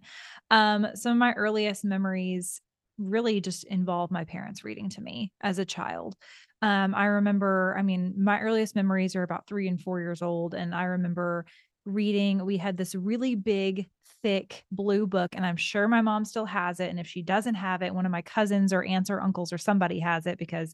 Um, 0.49 0.87
some 0.95 1.11
of 1.11 1.17
my 1.17 1.33
earliest 1.33 1.83
memories 1.83 2.61
really 2.97 3.41
just 3.41 3.65
involve 3.65 4.09
my 4.09 4.23
parents 4.23 4.63
reading 4.63 4.89
to 4.89 5.01
me 5.01 5.33
as 5.41 5.59
a 5.59 5.65
child. 5.65 6.15
Um, 6.61 6.95
I 6.95 7.05
remember, 7.05 7.75
I 7.77 7.81
mean, 7.81 8.13
my 8.17 8.39
earliest 8.39 8.75
memories 8.75 9.15
are 9.15 9.23
about 9.23 9.47
three 9.47 9.67
and 9.67 9.81
four 9.81 9.99
years 9.99 10.21
old. 10.21 10.53
And 10.53 10.73
I 10.73 10.83
remember 10.83 11.45
reading, 11.85 12.45
we 12.45 12.57
had 12.57 12.77
this 12.77 12.95
really 12.95 13.35
big, 13.35 13.89
thick 14.23 14.63
blue 14.71 15.07
book, 15.07 15.35
and 15.35 15.45
I'm 15.45 15.57
sure 15.57 15.87
my 15.87 16.01
mom 16.01 16.25
still 16.25 16.45
has 16.45 16.79
it. 16.79 16.89
And 16.89 16.99
if 16.99 17.07
she 17.07 17.21
doesn't 17.21 17.55
have 17.55 17.81
it, 17.81 17.93
one 17.93 18.05
of 18.05 18.11
my 18.11 18.21
cousins 18.21 18.73
or 18.73 18.83
aunts 18.83 19.09
or 19.09 19.21
uncles 19.21 19.51
or 19.51 19.57
somebody 19.57 19.99
has 19.99 20.25
it 20.25 20.37
because 20.37 20.73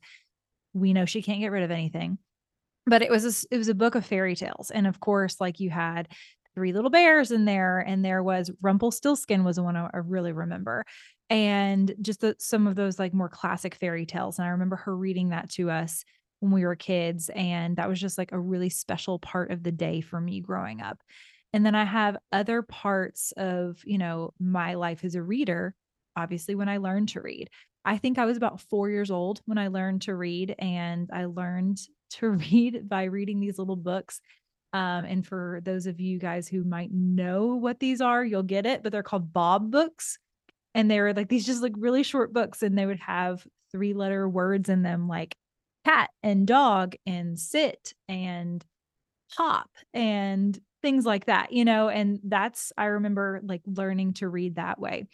we 0.74 0.94
know 0.94 1.06
she 1.06 1.22
can't 1.22 1.40
get 1.40 1.52
rid 1.52 1.64
of 1.64 1.72
anything 1.72 2.18
but 2.88 3.02
it 3.02 3.12
was 3.12 3.26
a, 3.26 3.48
it 3.54 3.58
was 3.58 3.68
a 3.68 3.76
book 3.76 3.94
of 3.94 4.06
fairy 4.06 4.36
tales 4.36 4.72
and 4.72 4.88
of 4.88 5.00
course 5.00 5.40
like 5.40 5.60
you 5.60 5.70
had 5.70 6.08
three 6.56 6.74
little 6.74 6.90
bears 6.90 7.32
in 7.32 7.46
there 7.46 7.80
and 7.80 8.04
there 8.04 8.24
was 8.24 8.50
rumpelstiltskin 8.62 9.44
was 9.44 9.58
the 9.58 9.64
one 9.64 9.76
i 9.76 9.90
I 9.94 9.98
really 9.98 10.32
remember 10.32 10.86
and 11.30 11.94
just 12.02 12.22
the, 12.22 12.36
some 12.40 12.66
of 12.66 12.76
those 12.76 12.98
like 12.98 13.14
more 13.14 13.30
classic 13.30 13.76
fairy 13.76 14.06
tales 14.06 14.40
and 14.40 14.48
i 14.48 14.52
remember 14.52 14.78
her 14.78 14.96
reading 14.96 15.30
that 15.30 15.50
to 15.52 15.70
us 15.70 16.04
when 16.40 16.52
we 16.52 16.66
were 16.66 16.76
kids 16.76 17.30
and 17.36 17.78
that 17.78 17.90
was 17.90 18.00
just 18.00 18.18
like 18.18 18.32
a 18.32 18.40
really 18.40 18.70
special 18.70 19.20
part 19.20 19.52
of 19.52 19.64
the 19.64 19.72
day 19.72 20.02
for 20.02 20.20
me 20.20 20.40
growing 20.40 20.82
up 20.82 21.02
and 21.54 21.66
then 21.66 21.76
i 21.76 21.84
have 21.84 22.18
other 22.32 22.62
parts 22.62 23.34
of 23.38 23.82
you 23.86 23.98
know 23.98 24.34
my 24.40 24.76
life 24.76 25.04
as 25.04 25.16
a 25.16 25.22
reader 25.22 25.74
obviously 26.16 26.56
when 26.56 26.70
i 26.70 26.78
learned 26.78 27.10
to 27.10 27.22
read 27.22 27.50
I 27.88 27.98
think 27.98 28.18
I 28.20 28.26
was 28.26 28.36
about 28.36 28.60
four 28.60 28.90
years 28.90 29.10
old 29.10 29.40
when 29.46 29.58
I 29.58 29.70
learned 29.70 30.02
to 30.04 30.14
read, 30.14 30.54
and 30.60 31.10
I 31.14 31.24
learned 31.24 31.80
to 32.10 32.32
read 32.32 32.88
by 32.88 33.06
reading 33.06 33.40
these 33.40 33.58
little 33.58 33.78
books. 33.78 34.20
Um, 34.74 35.06
and 35.06 35.26
for 35.26 35.62
those 35.64 35.88
of 35.88 36.02
you 36.02 36.20
guys 36.20 36.50
who 36.50 36.66
might 36.66 36.92
know 36.92 37.56
what 37.56 37.80
these 37.80 38.02
are, 38.02 38.26
you'll 38.26 38.44
get 38.44 38.66
it, 38.66 38.84
but 38.84 38.92
they're 38.92 39.04
called 39.04 39.32
Bob 39.32 39.72
books. 39.72 40.20
And 40.76 40.92
they 40.92 41.00
were 41.00 41.14
like 41.14 41.30
these 41.30 41.46
just 41.46 41.64
like 41.64 41.74
really 41.78 42.04
short 42.04 42.34
books, 42.34 42.62
and 42.62 42.78
they 42.78 42.86
would 42.86 43.00
have 43.00 43.48
three 43.72 43.94
letter 43.94 44.28
words 44.28 44.68
in 44.68 44.84
them 44.84 45.08
like 45.08 45.38
cat 45.88 46.10
and 46.24 46.48
dog 46.48 46.96
and 47.06 47.40
sit 47.40 47.94
and 48.10 48.66
hop 49.32 49.70
and 49.94 50.60
things 50.82 51.06
like 51.06 51.26
that, 51.26 51.52
you 51.52 51.66
know. 51.66 51.90
And 51.90 52.20
that's, 52.24 52.72
I 52.78 52.86
remember 52.86 53.42
like 53.44 53.62
learning 53.66 54.14
to 54.16 54.30
read 54.30 54.56
that 54.56 54.80
way. 54.80 55.08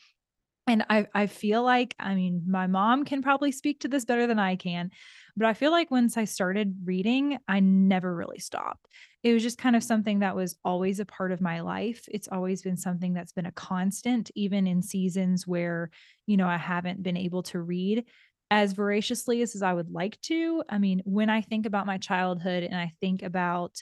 And 0.65 0.85
I 0.89 1.07
I 1.13 1.27
feel 1.27 1.61
like, 1.61 1.93
I 1.99 2.15
mean, 2.15 2.43
my 2.47 2.67
mom 2.67 3.03
can 3.03 3.21
probably 3.21 3.51
speak 3.51 3.81
to 3.81 3.89
this 3.89 4.05
better 4.05 4.27
than 4.27 4.39
I 4.39 4.55
can, 4.55 4.91
but 5.35 5.45
I 5.45 5.53
feel 5.53 5.71
like 5.71 5.91
once 5.91 6.15
I 6.15 6.23
started 6.23 6.77
reading, 6.85 7.37
I 7.49 7.59
never 7.59 8.15
really 8.15 8.39
stopped. 8.39 8.87
It 9.23 9.33
was 9.33 9.43
just 9.43 9.57
kind 9.57 9.75
of 9.75 9.83
something 9.83 10.19
that 10.19 10.37
was 10.37 10.55
always 10.63 11.01
a 11.01 11.05
part 11.05 11.33
of 11.33 11.41
my 11.41 11.59
life. 11.59 12.05
It's 12.09 12.29
always 12.29 12.61
been 12.61 12.77
something 12.77 13.13
that's 13.13 13.33
been 13.33 13.45
a 13.45 13.51
constant, 13.51 14.31
even 14.35 14.65
in 14.65 14.81
seasons 14.81 15.45
where, 15.45 15.89
you 16.27 16.37
know, 16.37 16.47
I 16.47 16.57
haven't 16.57 17.03
been 17.03 17.17
able 17.17 17.43
to 17.43 17.59
read 17.61 18.05
as 18.53 18.73
voraciously 18.73 19.41
as, 19.41 19.55
as 19.55 19.63
I 19.63 19.73
would 19.73 19.89
like 19.89 20.21
to. 20.21 20.63
I 20.69 20.77
mean, 20.77 21.01
when 21.05 21.27
I 21.27 21.41
think 21.41 21.65
about 21.65 21.87
my 21.87 21.97
childhood 21.97 22.61
and 22.61 22.75
I 22.75 22.91
think 23.01 23.23
about 23.23 23.81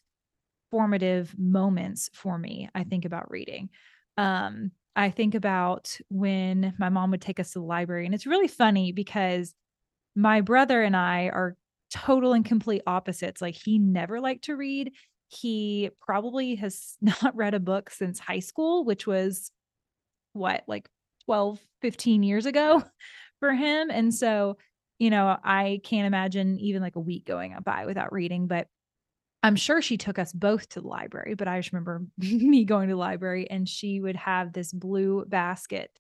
formative 0.72 1.36
moments 1.38 2.10
for 2.14 2.38
me, 2.38 2.70
I 2.74 2.86
think 2.86 3.04
about 3.04 3.30
reading. 3.30 3.68
Um, 4.16 4.72
I 4.96 5.10
think 5.10 5.36
about 5.36 5.98
when 6.08 6.74
my 6.80 6.88
mom 6.88 7.12
would 7.12 7.22
take 7.22 7.38
us 7.38 7.52
to 7.52 7.60
the 7.60 7.66
library. 7.66 8.06
And 8.06 8.16
it's 8.16 8.26
really 8.26 8.48
funny 8.48 8.94
because 8.94 9.54
my 10.16 10.40
brother 10.40 10.82
and 10.82 10.96
I 10.96 11.26
are 11.26 11.58
total 11.94 12.32
and 12.32 12.46
complete 12.46 12.84
opposites. 12.88 13.42
Like 13.42 13.56
he 13.56 13.78
never 13.78 14.22
liked 14.22 14.46
to 14.46 14.56
read. 14.56 14.94
He 15.28 15.90
probably 16.00 16.56
has 16.56 16.96
not 17.02 17.36
read 17.36 17.56
a 17.56 17.60
book 17.60 17.90
since 17.90 18.20
high 18.20 18.40
school, 18.40 18.86
which 18.86 19.06
was 19.06 19.52
what, 20.32 20.64
like 20.66 20.88
12, 21.26 21.60
15 21.82 22.24
years 22.24 22.46
ago 22.46 22.86
for 23.42 23.52
him. 23.54 23.90
And 23.92 24.14
so, 24.14 24.58
you 25.00 25.10
know, 25.10 25.36
I 25.44 25.82
can't 25.84 26.08
imagine 26.08 26.58
even 26.60 26.82
like 26.82 26.96
a 26.96 27.02
week 27.02 27.26
going 27.26 27.54
by 27.66 27.86
without 27.86 28.14
reading, 28.14 28.48
but 28.48 28.68
I'm 29.44 29.56
sure 29.56 29.82
she 29.82 29.98
took 29.98 30.20
us 30.20 30.32
both 30.32 30.70
to 30.70 30.82
the 30.82 30.88
library, 30.88 31.34
but 31.34 31.48
I 31.48 31.60
just 31.60 31.74
remember 31.74 32.04
me 32.18 32.64
going 32.64 32.88
to 32.88 32.94
the 32.94 33.00
library 33.00 33.50
and 33.50 33.68
she 33.68 34.00
would 34.00 34.16
have 34.16 34.54
this 34.54 34.72
blue 34.72 35.26
basket. 35.26 35.92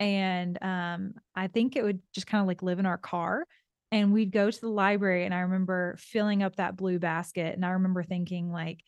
And 0.00 0.58
um, 0.62 1.14
I 1.36 1.46
think 1.46 1.76
it 1.76 1.84
would 1.84 2.00
just 2.12 2.26
kind 2.26 2.40
of 2.40 2.48
like 2.48 2.62
live 2.62 2.78
in 2.78 2.86
our 2.86 2.98
car. 2.98 3.46
And 3.92 4.12
we'd 4.12 4.32
go 4.32 4.50
to 4.50 4.60
the 4.60 4.70
library. 4.70 5.26
And 5.26 5.34
I 5.34 5.40
remember 5.40 5.96
filling 5.98 6.42
up 6.42 6.56
that 6.56 6.78
blue 6.78 6.98
basket. 6.98 7.54
And 7.54 7.64
I 7.64 7.70
remember 7.70 8.02
thinking, 8.02 8.50
like, 8.50 8.80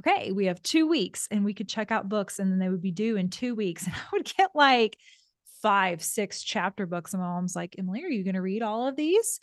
okay, 0.00 0.30
we 0.30 0.46
have 0.46 0.62
two 0.62 0.86
weeks 0.86 1.26
and 1.30 1.44
we 1.44 1.52
could 1.52 1.68
check 1.68 1.90
out 1.90 2.08
books 2.08 2.38
and 2.38 2.50
then 2.50 2.60
they 2.60 2.68
would 2.68 2.80
be 2.80 2.92
due 2.92 3.16
in 3.16 3.28
two 3.28 3.54
weeks. 3.54 3.86
And 3.86 3.94
I 3.94 4.02
would 4.12 4.32
get 4.36 4.50
like 4.54 4.96
five, 5.62 6.02
six 6.02 6.42
chapter 6.42 6.86
books. 6.86 7.14
And 7.14 7.22
my 7.22 7.28
mom's 7.28 7.56
like, 7.56 7.76
Emily, 7.78 8.04
are 8.04 8.08
you 8.08 8.24
going 8.24 8.34
to 8.34 8.42
read 8.42 8.62
all 8.62 8.86
of 8.86 8.96
these? 8.96 9.40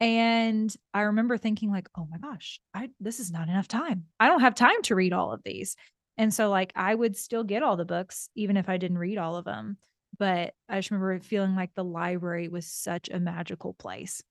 And 0.00 0.74
I 0.92 1.02
remember 1.02 1.38
thinking 1.38 1.70
like, 1.70 1.88
"Oh 1.96 2.08
my 2.10 2.18
gosh, 2.18 2.60
I 2.74 2.90
this 2.98 3.20
is 3.20 3.30
not 3.30 3.48
enough 3.48 3.68
time. 3.68 4.06
I 4.18 4.26
don't 4.26 4.40
have 4.40 4.56
time 4.56 4.82
to 4.82 4.96
read 4.96 5.12
all 5.12 5.32
of 5.32 5.42
these." 5.44 5.76
And 6.18 6.34
so 6.34 6.50
like 6.50 6.72
I 6.74 6.92
would 6.92 7.16
still 7.16 7.44
get 7.44 7.62
all 7.62 7.76
the 7.76 7.84
books 7.84 8.28
even 8.34 8.56
if 8.56 8.68
I 8.68 8.78
didn't 8.78 8.98
read 8.98 9.16
all 9.16 9.36
of 9.36 9.44
them. 9.44 9.76
But 10.18 10.54
I 10.68 10.78
just 10.78 10.90
remember 10.90 11.20
feeling 11.20 11.54
like 11.54 11.74
the 11.74 11.84
library 11.84 12.48
was 12.48 12.66
such 12.66 13.10
a 13.10 13.20
magical 13.20 13.74
place. 13.74 14.22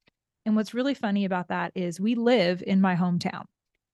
And 0.46 0.58
what's 0.58 0.74
really 0.74 0.94
funny 0.94 1.24
about 1.24 1.48
that 1.48 1.72
is 1.74 2.02
we 2.02 2.16
live 2.16 2.62
in 2.66 2.82
my 2.82 2.96
hometown. 2.96 3.46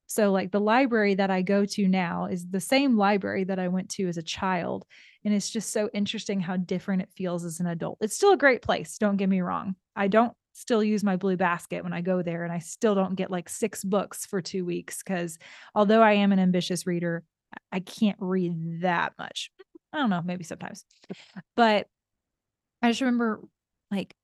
So 0.07 0.31
like 0.31 0.51
the 0.51 0.59
library 0.59 1.15
that 1.15 1.29
I 1.29 1.41
go 1.41 1.65
to 1.65 1.87
now 1.87 2.25
is 2.25 2.47
the 2.49 2.61
same 2.61 2.97
library 2.97 3.43
that 3.43 3.59
I 3.59 3.67
went 3.67 3.89
to 3.91 4.07
as 4.07 4.17
a 4.17 4.23
child. 4.23 4.85
And 5.25 5.33
it's 5.33 5.49
just 5.49 5.71
so 5.71 5.89
interesting 5.93 6.39
how 6.39 6.57
different 6.57 7.01
it 7.01 7.09
feels 7.15 7.43
as 7.43 7.59
an 7.59 7.67
adult. 7.67 7.97
It's 8.01 8.15
still 8.15 8.31
a 8.31 8.37
great 8.37 8.61
place, 8.61 8.97
don't 8.97 9.17
get 9.17 9.29
me 9.29 9.41
wrong. 9.41 9.75
I 9.95 10.07
don't 10.07 10.33
still 10.53 10.83
use 10.83 11.03
my 11.03 11.17
blue 11.17 11.37
basket 11.37 11.83
when 11.83 11.93
I 11.93 12.01
go 12.01 12.21
there 12.23 12.43
and 12.43 12.51
I 12.51 12.59
still 12.59 12.95
don't 12.95 13.15
get 13.15 13.29
like 13.29 13.49
six 13.49 13.83
books 13.83 14.25
for 14.25 14.41
2 14.41 14.65
weeks 14.65 15.03
cuz 15.03 15.37
although 15.75 16.01
I 16.01 16.13
am 16.13 16.31
an 16.31 16.39
ambitious 16.39 16.87
reader, 16.87 17.23
I 17.71 17.79
can't 17.81 18.17
read 18.19 18.81
that 18.81 19.13
much. 19.19 19.51
I 19.93 19.97
don't 19.99 20.09
know, 20.09 20.21
maybe 20.23 20.43
sometimes. 20.43 20.85
But 21.55 21.87
I 22.81 22.89
just 22.89 23.01
remember 23.01 23.41
like 23.91 24.15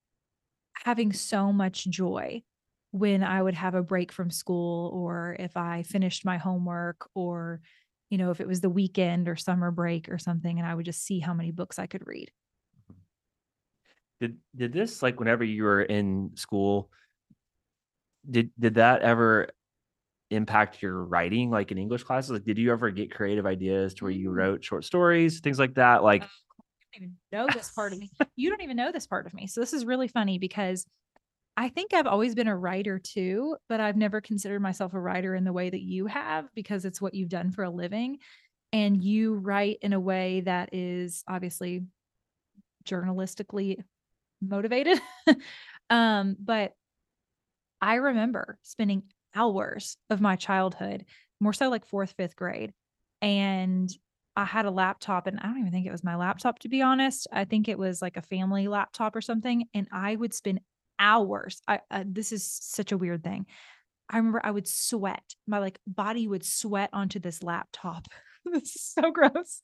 having 0.74 1.14
so 1.14 1.54
much 1.54 1.86
joy 1.86 2.44
when 2.94 3.24
I 3.24 3.42
would 3.44 3.56
have 3.56 3.76
a 3.76 3.84
break 3.84 4.14
from 4.14 4.32
school 4.32 4.92
or 4.94 5.36
if 5.40 5.58
I 5.58 5.84
finished 5.84 6.26
my 6.26 6.38
homework 6.38 7.10
or 7.16 7.62
you 8.12 8.20
know, 8.20 8.32
if 8.32 8.40
it 8.40 8.48
was 8.48 8.62
the 8.62 8.70
weekend 8.70 9.28
or 9.28 9.36
summer 9.36 9.72
break 9.72 10.10
or 10.10 10.20
something 10.20 10.60
and 10.60 10.68
I 10.68 10.76
would 10.76 10.86
just 10.86 11.04
see 11.04 11.20
how 11.20 11.34
many 11.34 11.52
books 11.52 11.80
I 11.80 11.88
could 11.88 12.08
read. 12.08 12.32
Did 14.20 14.38
did 14.56 14.74
this 14.74 15.02
like 15.02 15.20
whenever 15.20 15.44
you 15.44 15.64
were 15.64 15.82
in 15.84 16.32
school, 16.36 16.92
did 18.30 18.52
did 18.60 18.76
that 18.76 19.02
ever 19.02 19.50
impact 20.32 20.82
your 20.82 21.04
writing 21.06 21.52
like 21.52 21.72
in 21.72 21.78
English 21.80 22.04
classes? 22.04 22.32
Like 22.32 22.46
did 22.46 22.58
you 22.60 22.72
ever 22.72 22.92
get 22.92 23.14
creative 23.14 23.46
ideas 23.46 23.96
to 23.96 24.06
where 24.06 24.12
you 24.14 24.32
Mm. 24.32 24.36
wrote 24.36 24.64
short 24.64 24.86
stories, 24.86 25.40
things 25.42 25.60
like 25.60 25.76
that? 25.76 26.04
Like 26.04 26.24
Oh, 26.24 26.28
you 26.80 27.00
don't 27.00 27.04
even 27.04 27.18
know 27.32 27.52
this 27.52 27.72
part 27.72 27.94
of 27.94 28.00
me. 28.00 28.12
You 28.36 28.50
don't 28.50 28.62
even 28.62 28.78
know 28.78 28.92
this 28.92 29.08
part 29.08 29.26
of 29.28 29.34
me. 29.34 29.48
So 29.48 29.62
this 29.62 29.74
is 29.74 29.86
really 29.86 30.08
funny 30.08 30.40
because 30.40 30.86
I 31.56 31.70
think 31.70 31.94
I've 31.94 32.08
always 32.08 32.34
been 32.34 32.48
a 32.48 32.58
writer 32.58 32.98
too, 32.98 33.58
but 33.70 33.80
I've 33.80 33.98
never 33.98 34.22
considered 34.22 34.62
myself 34.62 34.94
a 34.94 35.00
writer 35.00 35.36
in 35.36 35.44
the 35.44 35.54
way 35.54 35.70
that 35.70 35.82
you 35.82 36.08
have 36.08 36.50
because 36.56 36.84
it's 36.84 37.02
what 37.02 37.14
you've 37.14 37.30
done 37.30 37.52
for 37.52 37.64
a 37.64 37.70
living. 37.70 38.18
And 38.72 39.04
you 39.04 39.36
write 39.36 39.78
in 39.82 39.94
a 39.94 40.00
way 40.00 40.42
that 40.42 40.74
is 40.74 41.24
obviously 41.28 41.84
journalistically 42.86 43.84
motivated. 44.42 45.00
um, 45.90 46.36
but 46.40 46.74
I 47.82 47.96
remember 47.96 48.58
spending 48.64 49.04
hours 49.36 49.98
of 50.10 50.22
my 50.22 50.36
childhood, 50.36 51.06
more 51.40 51.54
so 51.54 51.70
like 51.70 51.86
fourth, 51.86 52.14
fifth 52.18 52.36
grade. 52.36 52.74
And 53.22 53.90
I 54.36 54.46
had 54.46 54.66
a 54.66 54.72
laptop, 54.72 55.28
and 55.28 55.40
I 55.40 55.44
don't 55.44 55.60
even 55.60 55.72
think 55.72 55.86
it 55.86 55.92
was 55.92 56.04
my 56.04 56.16
laptop, 56.16 56.60
to 56.60 56.70
be 56.70 56.82
honest. 56.82 57.28
I 57.32 57.46
think 57.46 57.68
it 57.68 57.78
was 57.78 58.02
like 58.02 58.18
a 58.18 58.22
family 58.22 58.68
laptop 58.68 59.16
or 59.16 59.22
something. 59.22 59.66
And 59.74 59.88
I 59.92 60.16
would 60.16 60.34
spend 60.34 60.62
hours. 61.04 61.62
I, 61.68 61.82
uh, 61.92 62.06
this 62.08 62.32
is 62.32 62.50
such 62.50 62.94
a 62.94 62.98
weird 62.98 63.24
thing. 63.24 63.46
I 64.10 64.18
remember 64.18 64.42
I 64.44 64.52
would 64.52 64.68
sweat. 64.68 65.36
My 65.46 65.60
like 65.60 65.80
body 65.86 66.28
would 66.28 66.46
sweat 66.46 66.90
onto 66.94 67.20
this 67.20 67.44
laptop. 67.44 68.08
this 68.46 68.76
is 68.76 68.82
so 68.82 69.12
gross 69.12 69.62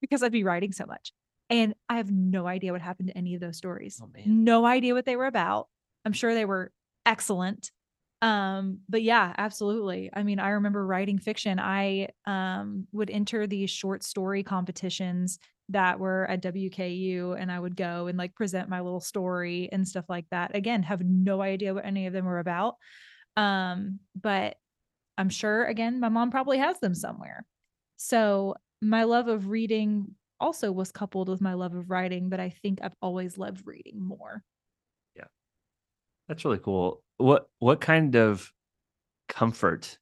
because 0.00 0.22
I'd 0.22 0.32
be 0.32 0.44
writing 0.44 0.72
so 0.72 0.86
much. 0.86 1.12
And 1.50 1.74
I 1.88 1.96
have 1.96 2.10
no 2.10 2.46
idea 2.46 2.72
what 2.72 2.80
happened 2.80 3.08
to 3.08 3.18
any 3.18 3.34
of 3.34 3.40
those 3.40 3.56
stories. 3.56 4.00
Oh. 4.02 4.08
No 4.24 4.64
idea 4.64 4.94
what 4.94 5.04
they 5.04 5.16
were 5.16 5.26
about. 5.26 5.68
I'm 6.04 6.12
sure 6.12 6.34
they 6.34 6.44
were 6.44 6.72
excellent. 7.04 7.70
Um, 8.22 8.78
but 8.88 9.02
yeah, 9.02 9.34
absolutely. 9.36 10.10
I 10.14 10.22
mean, 10.22 10.38
I 10.38 10.50
remember 10.50 10.86
writing 10.86 11.18
fiction. 11.18 11.58
I 11.58 12.08
um 12.26 12.86
would 12.92 13.10
enter 13.10 13.46
these 13.46 13.70
short 13.70 14.02
story 14.02 14.42
competitions 14.42 15.38
that 15.70 15.98
were 15.98 16.26
at 16.28 16.42
WKU 16.42 17.40
and 17.40 17.50
I 17.50 17.58
would 17.58 17.76
go 17.76 18.06
and 18.06 18.18
like 18.18 18.34
present 18.34 18.68
my 18.68 18.80
little 18.80 19.00
story 19.00 19.68
and 19.72 19.86
stuff 19.86 20.04
like 20.08 20.26
that. 20.30 20.54
Again, 20.54 20.82
have 20.82 21.02
no 21.02 21.40
idea 21.40 21.74
what 21.74 21.86
any 21.86 22.06
of 22.06 22.12
them 22.12 22.26
were 22.26 22.38
about. 22.38 22.76
Um, 23.36 24.00
but 24.20 24.56
I'm 25.16 25.30
sure 25.30 25.64
again, 25.64 26.00
my 26.00 26.08
mom 26.08 26.30
probably 26.30 26.58
has 26.58 26.78
them 26.80 26.94
somewhere. 26.94 27.46
So 27.96 28.56
my 28.82 29.04
love 29.04 29.28
of 29.28 29.48
reading 29.48 30.14
also 30.40 30.70
was 30.70 30.92
coupled 30.92 31.28
with 31.28 31.40
my 31.40 31.54
love 31.54 31.74
of 31.74 31.90
writing, 31.90 32.28
but 32.28 32.40
I 32.40 32.50
think 32.50 32.80
I've 32.82 32.96
always 33.00 33.38
loved 33.38 33.66
reading 33.66 34.02
more. 34.02 34.42
Yeah. 35.16 35.24
That's 36.28 36.44
really 36.44 36.58
cool. 36.58 37.02
What 37.16 37.46
what 37.58 37.80
kind 37.80 38.16
of 38.16 38.50
comfort 39.28 39.98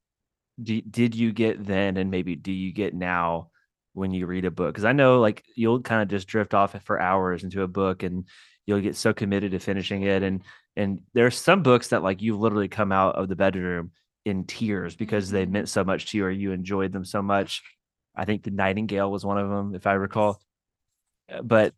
do, 0.61 0.81
did 0.81 1.15
you 1.15 1.33
get 1.33 1.65
then, 1.65 1.97
and 1.97 2.11
maybe 2.11 2.35
do 2.35 2.51
you 2.51 2.73
get 2.73 2.95
now 2.95 3.52
when 3.95 4.13
you 4.13 4.27
read 4.27 4.45
a 4.45 4.51
book? 4.51 4.75
Because 4.75 4.85
I 4.85 4.93
know 4.93 5.21
like 5.21 5.45
you'll 5.57 5.81
kind 5.83 6.03
of 6.03 6.09
just 6.09 6.29
drift 6.29 6.55
off 6.55 6.81
for 6.85 7.01
hours 7.01 7.45
into 7.45 7.63
a 7.63 7.69
book, 7.69 8.03
and 8.03 8.27
you'll 8.67 8.81
get 8.81 8.97
so 8.97 9.13
committed 9.13 9.53
to 9.53 9.59
finishing 9.59 10.03
it. 10.03 10.23
And 10.23 10.43
and 10.77 11.01
there's 11.15 11.37
some 11.37 11.63
books 11.63 11.89
that 11.89 12.03
like 12.03 12.23
you've 12.23 12.41
literally 12.41 12.69
come 12.69 12.93
out 12.93 13.17
of 13.17 13.29
the 13.29 13.37
bedroom 13.37 13.93
in 14.25 14.45
tears 14.47 14.97
because 14.97 15.31
they 15.31 15.47
Mhm. 15.47 15.51
meant 15.51 15.69
so 15.69 15.85
much 15.85 16.11
to 16.11 16.19
you, 16.19 16.25
or 16.27 16.31
you 16.31 16.53
enjoyed 16.53 16.93
them 16.93 17.05
so 17.05 17.23
much. 17.23 17.63
I 18.17 18.25
think 18.25 18.43
the 18.43 18.51
Nightingale 18.51 19.11
was 19.11 19.25
one 19.25 19.39
of 19.39 19.49
them, 19.51 19.75
if 19.75 19.87
I 19.87 19.95
recall. 19.95 20.41
Uh, 21.31 21.43
But 21.43 21.75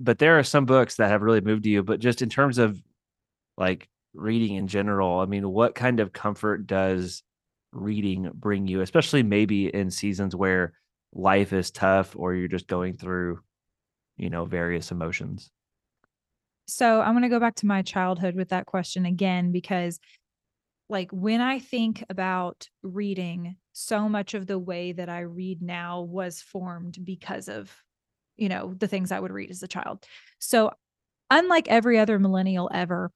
but 0.00 0.18
there 0.18 0.38
are 0.38 0.44
some 0.44 0.66
books 0.66 0.96
that 0.96 1.10
have 1.10 1.22
really 1.22 1.40
moved 1.42 1.66
you. 1.66 1.82
But 1.82 2.00
just 2.00 2.22
in 2.22 2.28
terms 2.30 2.58
of 2.58 2.82
like 3.58 3.88
reading 4.14 4.56
in 4.56 4.68
general, 4.68 5.20
I 5.20 5.26
mean, 5.26 5.48
what 5.50 5.74
kind 5.74 6.00
of 6.00 6.12
comfort 6.12 6.66
does 6.66 7.22
reading 7.72 8.30
bring 8.34 8.66
you, 8.68 8.80
especially 8.82 9.22
maybe 9.22 9.68
in 9.74 9.90
seasons 9.90 10.36
where 10.36 10.74
life 11.12 11.52
is 11.52 11.70
tough 11.70 12.14
or 12.16 12.34
you're 12.34 12.48
just 12.48 12.66
going 12.66 12.94
through, 12.94 13.40
you 14.16 14.30
know, 14.30 14.44
various 14.44 14.90
emotions? 14.90 15.50
So 16.66 17.00
I'm 17.00 17.12
going 17.12 17.22
to 17.22 17.28
go 17.28 17.40
back 17.40 17.56
to 17.56 17.66
my 17.66 17.82
childhood 17.82 18.34
with 18.34 18.50
that 18.50 18.66
question 18.66 19.06
again, 19.06 19.52
because 19.52 19.98
like 20.90 21.10
when 21.10 21.40
I 21.40 21.58
think 21.58 22.04
about 22.10 22.68
reading, 22.82 23.56
so 23.72 24.08
much 24.08 24.34
of 24.34 24.46
the 24.46 24.58
way 24.58 24.92
that 24.92 25.08
I 25.08 25.20
read 25.20 25.62
now 25.62 26.02
was 26.02 26.42
formed 26.42 26.98
because 27.04 27.48
of, 27.48 27.72
you 28.36 28.48
know, 28.48 28.74
the 28.74 28.88
things 28.88 29.12
I 29.12 29.20
would 29.20 29.32
read 29.32 29.50
as 29.50 29.62
a 29.62 29.68
child. 29.68 30.04
So 30.38 30.72
unlike 31.30 31.68
every 31.68 31.98
other 31.98 32.18
millennial 32.18 32.70
ever, 32.72 33.12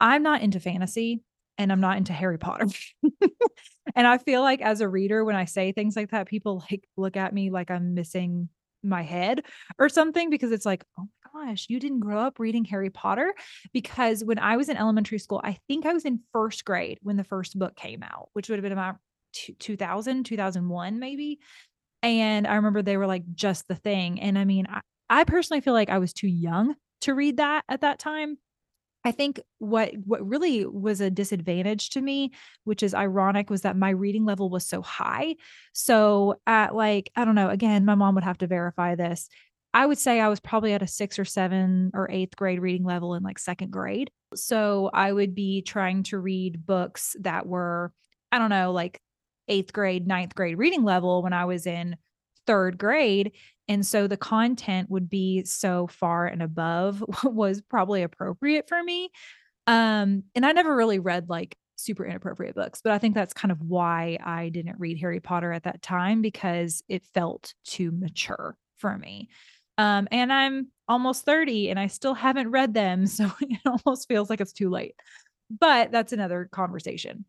I'm 0.00 0.22
not 0.22 0.42
into 0.42 0.60
fantasy 0.60 1.22
and 1.58 1.70
I'm 1.70 1.80
not 1.80 1.96
into 1.96 2.12
Harry 2.12 2.38
Potter. 2.38 2.66
and 3.94 4.06
I 4.06 4.18
feel 4.18 4.42
like 4.42 4.60
as 4.60 4.80
a 4.80 4.88
reader, 4.88 5.24
when 5.24 5.36
I 5.36 5.44
say 5.44 5.72
things 5.72 5.96
like 5.96 6.10
that, 6.10 6.26
people 6.26 6.64
like 6.70 6.84
look 6.96 7.16
at 7.16 7.32
me 7.32 7.50
like 7.50 7.70
I'm 7.70 7.94
missing 7.94 8.48
my 8.82 9.02
head 9.02 9.42
or 9.78 9.88
something 9.88 10.30
because 10.30 10.52
it's 10.52 10.66
like, 10.66 10.84
oh 10.98 11.06
my 11.34 11.46
gosh, 11.46 11.66
you 11.68 11.80
didn't 11.80 12.00
grow 12.00 12.18
up 12.18 12.38
reading 12.38 12.64
Harry 12.66 12.90
Potter. 12.90 13.34
Because 13.72 14.22
when 14.22 14.38
I 14.38 14.56
was 14.56 14.68
in 14.68 14.76
elementary 14.76 15.18
school, 15.18 15.40
I 15.42 15.58
think 15.68 15.86
I 15.86 15.92
was 15.92 16.04
in 16.04 16.20
first 16.32 16.64
grade 16.64 16.98
when 17.02 17.16
the 17.16 17.24
first 17.24 17.58
book 17.58 17.74
came 17.76 18.02
out, 18.02 18.28
which 18.32 18.48
would 18.48 18.58
have 18.58 18.62
been 18.62 18.72
about 18.72 18.96
2000, 19.58 20.24
2001, 20.24 20.98
maybe. 20.98 21.40
And 22.02 22.46
I 22.46 22.56
remember 22.56 22.82
they 22.82 22.96
were 22.96 23.06
like 23.06 23.24
just 23.34 23.66
the 23.66 23.74
thing. 23.74 24.20
And 24.20 24.38
I 24.38 24.44
mean, 24.44 24.66
I, 24.68 24.80
I 25.08 25.24
personally 25.24 25.60
feel 25.60 25.72
like 25.72 25.90
I 25.90 25.98
was 25.98 26.12
too 26.12 26.28
young 26.28 26.74
to 27.02 27.14
read 27.14 27.38
that 27.38 27.64
at 27.68 27.80
that 27.80 27.98
time. 27.98 28.38
I 29.04 29.12
think 29.12 29.40
what 29.58 29.92
what 30.04 30.26
really 30.26 30.64
was 30.64 31.00
a 31.00 31.10
disadvantage 31.10 31.90
to 31.90 32.00
me, 32.00 32.32
which 32.64 32.82
is 32.82 32.94
ironic, 32.94 33.50
was 33.50 33.62
that 33.62 33.76
my 33.76 33.90
reading 33.90 34.24
level 34.24 34.48
was 34.48 34.66
so 34.66 34.80
high. 34.80 35.36
So 35.72 36.40
at 36.46 36.74
like, 36.74 37.10
I 37.14 37.24
don't 37.24 37.34
know, 37.34 37.50
again, 37.50 37.84
my 37.84 37.94
mom 37.94 38.14
would 38.14 38.24
have 38.24 38.38
to 38.38 38.46
verify 38.46 38.94
this. 38.94 39.28
I 39.74 39.84
would 39.86 39.98
say 39.98 40.20
I 40.20 40.28
was 40.28 40.40
probably 40.40 40.72
at 40.72 40.82
a 40.82 40.86
six 40.86 41.18
or 41.18 41.24
seven 41.24 41.90
or 41.94 42.10
eighth 42.10 42.36
grade 42.36 42.60
reading 42.60 42.84
level 42.84 43.14
in 43.14 43.22
like 43.22 43.38
second 43.38 43.72
grade. 43.72 44.10
So 44.34 44.88
I 44.94 45.12
would 45.12 45.34
be 45.34 45.62
trying 45.62 46.04
to 46.04 46.18
read 46.18 46.64
books 46.64 47.16
that 47.20 47.46
were, 47.46 47.92
I 48.32 48.38
don't 48.38 48.50
know, 48.50 48.72
like 48.72 49.00
eighth 49.48 49.72
grade, 49.72 50.06
ninth 50.06 50.34
grade 50.34 50.56
reading 50.56 50.84
level 50.84 51.22
when 51.22 51.32
I 51.32 51.44
was 51.44 51.66
in 51.66 51.96
third 52.46 52.78
grade. 52.78 53.32
And 53.68 53.84
so 53.86 54.06
the 54.06 54.16
content 54.16 54.90
would 54.90 55.08
be 55.08 55.44
so 55.44 55.86
far 55.86 56.26
and 56.26 56.42
above 56.42 57.00
what 57.22 57.34
was 57.34 57.60
probably 57.62 58.02
appropriate 58.02 58.68
for 58.68 58.82
me. 58.82 59.10
Um, 59.66 60.24
and 60.34 60.44
I 60.44 60.52
never 60.52 60.74
really 60.74 60.98
read 60.98 61.28
like 61.28 61.56
super 61.76 62.04
inappropriate 62.04 62.54
books, 62.54 62.80
but 62.82 62.92
I 62.92 62.98
think 62.98 63.14
that's 63.14 63.32
kind 63.32 63.50
of 63.50 63.60
why 63.60 64.18
I 64.22 64.50
didn't 64.50 64.78
read 64.78 64.98
Harry 65.00 65.20
Potter 65.20 65.52
at 65.52 65.64
that 65.64 65.82
time 65.82 66.22
because 66.22 66.82
it 66.88 67.04
felt 67.14 67.54
too 67.64 67.90
mature 67.90 68.56
for 68.76 68.96
me. 68.96 69.28
Um, 69.78 70.06
and 70.12 70.32
I'm 70.32 70.68
almost 70.86 71.24
30 71.24 71.70
and 71.70 71.78
I 71.78 71.88
still 71.88 72.14
haven't 72.14 72.50
read 72.50 72.74
them. 72.74 73.06
So 73.14 73.30
it 73.40 73.58
almost 73.66 74.08
feels 74.08 74.30
like 74.30 74.40
it's 74.40 74.52
too 74.52 74.70
late. 74.70 74.94
But 75.50 75.90
that's 75.92 76.12
another 76.12 76.48
conversation. 76.50 77.24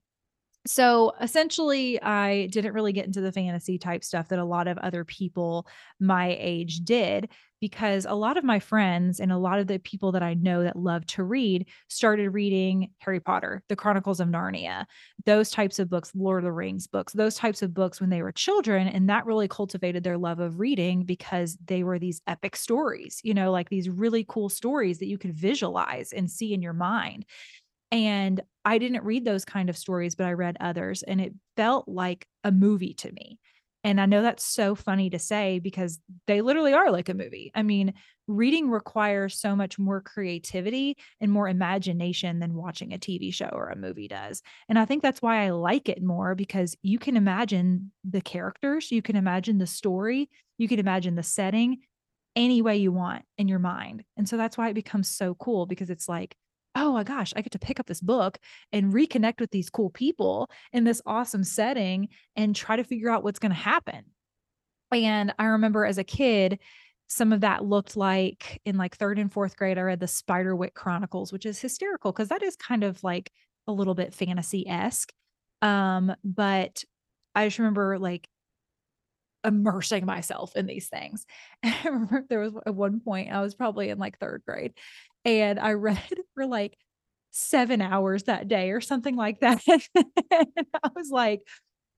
So 0.67 1.13
essentially, 1.21 2.01
I 2.01 2.47
didn't 2.47 2.73
really 2.73 2.91
get 2.93 3.05
into 3.05 3.21
the 3.21 3.31
fantasy 3.31 3.77
type 3.77 4.03
stuff 4.03 4.29
that 4.29 4.39
a 4.39 4.43
lot 4.45 4.67
of 4.67 4.77
other 4.79 5.05
people 5.05 5.67
my 5.99 6.35
age 6.39 6.79
did 6.79 7.29
because 7.61 8.05
a 8.05 8.13
lot 8.15 8.37
of 8.37 8.43
my 8.43 8.59
friends 8.59 9.19
and 9.19 9.31
a 9.31 9.37
lot 9.37 9.59
of 9.59 9.67
the 9.67 9.79
people 9.79 10.11
that 10.11 10.21
I 10.23 10.33
know 10.33 10.63
that 10.63 10.75
love 10.75 11.05
to 11.07 11.23
read 11.23 11.67
started 11.87 12.29
reading 12.31 12.91
Harry 12.99 13.19
Potter, 13.19 13.63
The 13.69 13.75
Chronicles 13.75 14.19
of 14.19 14.27
Narnia, 14.27 14.85
those 15.25 15.49
types 15.51 15.79
of 15.79 15.89
books, 15.89 16.11
Lord 16.15 16.39
of 16.39 16.45
the 16.45 16.51
Rings 16.51 16.85
books, 16.87 17.13
those 17.13 17.35
types 17.35 17.61
of 17.61 17.73
books 17.73 18.01
when 18.01 18.09
they 18.09 18.21
were 18.21 18.31
children. 18.31 18.87
And 18.87 19.07
that 19.09 19.25
really 19.25 19.47
cultivated 19.47 20.03
their 20.03 20.17
love 20.17 20.39
of 20.39 20.59
reading 20.59 21.03
because 21.05 21.57
they 21.65 21.83
were 21.83 21.97
these 21.97 22.21
epic 22.27 22.55
stories, 22.55 23.21
you 23.23 23.33
know, 23.33 23.51
like 23.51 23.69
these 23.69 23.89
really 23.89 24.25
cool 24.27 24.49
stories 24.49 24.99
that 24.99 25.07
you 25.07 25.17
could 25.17 25.33
visualize 25.33 26.11
and 26.11 26.29
see 26.29 26.53
in 26.53 26.61
your 26.61 26.73
mind. 26.73 27.25
And 27.95 28.41
I 28.65 28.77
didn't 28.77 29.05
read 29.05 29.23
those 29.23 29.45
kind 29.45 29.69
of 29.69 29.77
stories, 29.77 30.15
but 30.15 30.27
I 30.27 30.33
read 30.33 30.57
others, 30.59 31.01
and 31.01 31.21
it 31.21 31.33
felt 31.55 31.87
like 31.87 32.27
a 32.43 32.51
movie 32.51 32.93
to 32.95 33.11
me. 33.13 33.39
And 33.85 34.01
I 34.01 34.05
know 34.05 34.21
that's 34.21 34.43
so 34.43 34.75
funny 34.75 35.09
to 35.11 35.19
say 35.19 35.59
because 35.59 35.99
they 36.27 36.41
literally 36.41 36.73
are 36.73 36.91
like 36.91 37.07
a 37.07 37.13
movie. 37.13 37.51
I 37.55 37.63
mean, 37.63 37.93
reading 38.27 38.69
requires 38.69 39.39
so 39.39 39.55
much 39.55 39.79
more 39.79 40.01
creativity 40.01 40.97
and 41.21 41.31
more 41.31 41.47
imagination 41.47 42.39
than 42.39 42.55
watching 42.55 42.93
a 42.93 42.97
TV 42.97 43.31
show 43.31 43.49
or 43.53 43.69
a 43.69 43.77
movie 43.77 44.09
does. 44.09 44.41
And 44.67 44.77
I 44.77 44.83
think 44.83 45.01
that's 45.01 45.21
why 45.21 45.45
I 45.45 45.51
like 45.51 45.87
it 45.87 46.03
more 46.03 46.35
because 46.35 46.75
you 46.81 46.99
can 46.99 47.15
imagine 47.15 47.93
the 48.03 48.21
characters, 48.21 48.91
you 48.91 49.01
can 49.01 49.15
imagine 49.15 49.59
the 49.59 49.67
story, 49.67 50.29
you 50.57 50.67
can 50.67 50.79
imagine 50.79 51.15
the 51.15 51.23
setting 51.23 51.77
any 52.35 52.61
way 52.61 52.75
you 52.75 52.91
want 52.91 53.23
in 53.37 53.47
your 53.47 53.59
mind. 53.59 54.03
And 54.17 54.27
so 54.27 54.35
that's 54.35 54.57
why 54.57 54.67
it 54.67 54.73
becomes 54.73 55.07
so 55.07 55.35
cool 55.35 55.65
because 55.65 55.89
it's 55.89 56.09
like, 56.09 56.35
oh 56.75 56.91
my 56.91 57.03
gosh, 57.03 57.33
I 57.35 57.41
get 57.41 57.53
to 57.53 57.59
pick 57.59 57.79
up 57.79 57.87
this 57.87 58.01
book 58.01 58.37
and 58.71 58.93
reconnect 58.93 59.39
with 59.39 59.51
these 59.51 59.69
cool 59.69 59.89
people 59.89 60.49
in 60.73 60.83
this 60.83 61.01
awesome 61.05 61.43
setting 61.43 62.09
and 62.35 62.55
try 62.55 62.75
to 62.75 62.83
figure 62.83 63.09
out 63.09 63.23
what's 63.23 63.39
going 63.39 63.51
to 63.51 63.55
happen. 63.55 64.03
And 64.91 65.33
I 65.39 65.45
remember 65.45 65.85
as 65.85 65.97
a 65.97 66.03
kid, 66.03 66.59
some 67.07 67.31
of 67.31 67.41
that 67.41 67.63
looked 67.63 67.95
like 67.95 68.61
in 68.65 68.77
like 68.77 68.95
third 68.97 69.19
and 69.19 69.31
fourth 69.31 69.55
grade, 69.55 69.77
I 69.77 69.81
read 69.81 69.99
the 69.99 70.05
Spiderwick 70.05 70.73
Chronicles, 70.73 71.31
which 71.31 71.45
is 71.45 71.59
hysterical 71.59 72.11
because 72.11 72.29
that 72.29 72.43
is 72.43 72.55
kind 72.55 72.83
of 72.83 73.03
like 73.03 73.31
a 73.67 73.71
little 73.71 73.95
bit 73.95 74.13
fantasy 74.13 74.67
esque. 74.67 75.13
Um, 75.61 76.13
but 76.23 76.83
I 77.33 77.47
just 77.47 77.59
remember 77.59 77.97
like 77.99 78.27
immersing 79.43 80.05
myself 80.05 80.55
in 80.55 80.65
these 80.65 80.89
things. 80.89 81.25
And 81.63 81.75
I 81.83 81.87
remember 81.87 82.25
there 82.27 82.39
was 82.39 82.53
at 82.65 82.75
one 82.75 82.99
point 82.99 83.31
I 83.31 83.41
was 83.41 83.55
probably 83.55 83.89
in 83.89 83.99
like 83.99 84.19
third 84.19 84.43
grade 84.45 84.73
and 85.25 85.59
I 85.59 85.73
read 85.73 86.21
for 86.33 86.45
like 86.45 86.77
seven 87.31 87.81
hours 87.81 88.23
that 88.23 88.47
day 88.47 88.71
or 88.71 88.79
something 88.79 89.15
like 89.15 89.41
that. 89.41 89.61
and 89.67 90.47
I 90.83 90.89
was 90.95 91.09
like, 91.09 91.41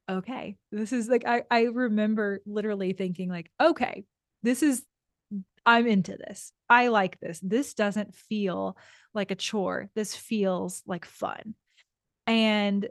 okay, 0.10 0.56
this 0.72 0.94
is 0.94 1.08
like, 1.08 1.26
I, 1.28 1.44
I 1.52 1.64
remember 1.64 2.42
literally 2.46 2.94
thinking, 2.94 3.30
like, 3.30 3.52
okay, 3.62 4.06
this 4.42 4.64
is, 4.64 4.84
I'm 5.66 5.86
into 5.86 6.16
this. 6.16 6.54
I 6.70 6.88
like 6.88 7.20
this. 7.20 7.40
This 7.44 7.74
doesn't 7.74 8.16
feel 8.16 8.78
like 9.14 9.32
a 9.32 9.36
chore. 9.36 9.90
This 9.96 10.16
feels 10.16 10.82
like 10.88 11.06
fun. 11.06 11.56
And 12.26 12.88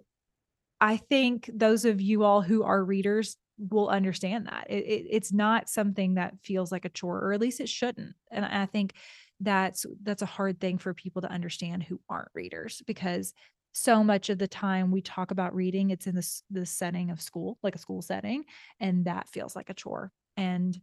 I 0.80 0.98
think 0.98 1.50
those 1.52 1.86
of 1.86 2.00
you 2.00 2.22
all 2.22 2.42
who 2.42 2.62
are 2.62 2.84
readers 2.84 3.36
will 3.58 3.88
understand 3.88 4.46
that 4.46 4.66
it, 4.68 4.84
it, 4.84 5.06
it's 5.10 5.32
not 5.32 5.70
something 5.70 6.14
that 6.14 6.34
feels 6.44 6.70
like 6.70 6.84
a 6.84 6.90
chore, 6.90 7.18
or 7.18 7.32
at 7.32 7.40
least 7.40 7.60
it 7.60 7.68
shouldn't. 7.68 8.14
And 8.30 8.44
I 8.44 8.66
think 8.66 8.92
that's 9.40 9.84
that's 10.02 10.22
a 10.22 10.26
hard 10.26 10.60
thing 10.60 10.78
for 10.78 10.94
people 10.94 11.22
to 11.22 11.30
understand 11.30 11.82
who 11.82 12.00
aren't 12.08 12.28
readers 12.34 12.82
because 12.86 13.34
so 13.72 14.02
much 14.02 14.30
of 14.30 14.38
the 14.38 14.48
time 14.48 14.90
we 14.90 15.02
talk 15.02 15.30
about 15.30 15.54
reading 15.54 15.90
it's 15.90 16.06
in 16.06 16.14
this 16.14 16.42
this 16.48 16.70
setting 16.70 17.10
of 17.10 17.20
school 17.20 17.58
like 17.62 17.74
a 17.74 17.78
school 17.78 18.00
setting 18.00 18.44
and 18.80 19.04
that 19.04 19.28
feels 19.28 19.54
like 19.54 19.68
a 19.68 19.74
chore 19.74 20.10
and 20.36 20.80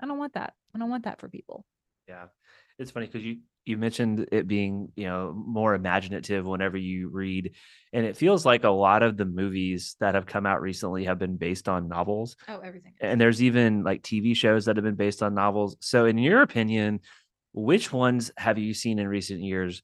i 0.00 0.06
don't 0.06 0.18
want 0.18 0.32
that 0.32 0.54
i 0.74 0.78
don't 0.78 0.90
want 0.90 1.04
that 1.04 1.20
for 1.20 1.28
people. 1.28 1.64
Yeah 2.08 2.26
it's 2.78 2.90
funny 2.90 3.06
because 3.06 3.24
you 3.24 3.38
you 3.64 3.76
mentioned 3.76 4.28
it 4.30 4.46
being 4.46 4.92
you 4.96 5.06
know 5.06 5.32
more 5.34 5.74
imaginative 5.74 6.46
whenever 6.46 6.76
you 6.76 7.08
read 7.08 7.52
and 7.92 8.06
it 8.06 8.16
feels 8.16 8.46
like 8.46 8.64
a 8.64 8.70
lot 8.70 9.02
of 9.02 9.16
the 9.16 9.24
movies 9.24 9.96
that 10.00 10.14
have 10.14 10.26
come 10.26 10.46
out 10.46 10.60
recently 10.60 11.04
have 11.04 11.18
been 11.18 11.36
based 11.36 11.68
on 11.68 11.88
novels 11.88 12.36
oh 12.48 12.60
everything. 12.60 12.92
and 13.00 13.20
there's 13.20 13.42
even 13.42 13.82
like 13.82 14.02
tv 14.02 14.36
shows 14.36 14.64
that 14.64 14.76
have 14.76 14.84
been 14.84 14.94
based 14.94 15.22
on 15.22 15.34
novels 15.34 15.76
so 15.80 16.04
in 16.04 16.18
your 16.18 16.42
opinion 16.42 17.00
which 17.56 17.90
ones 17.90 18.30
have 18.36 18.58
you 18.58 18.74
seen 18.74 18.98
in 18.98 19.08
recent 19.08 19.40
years 19.40 19.82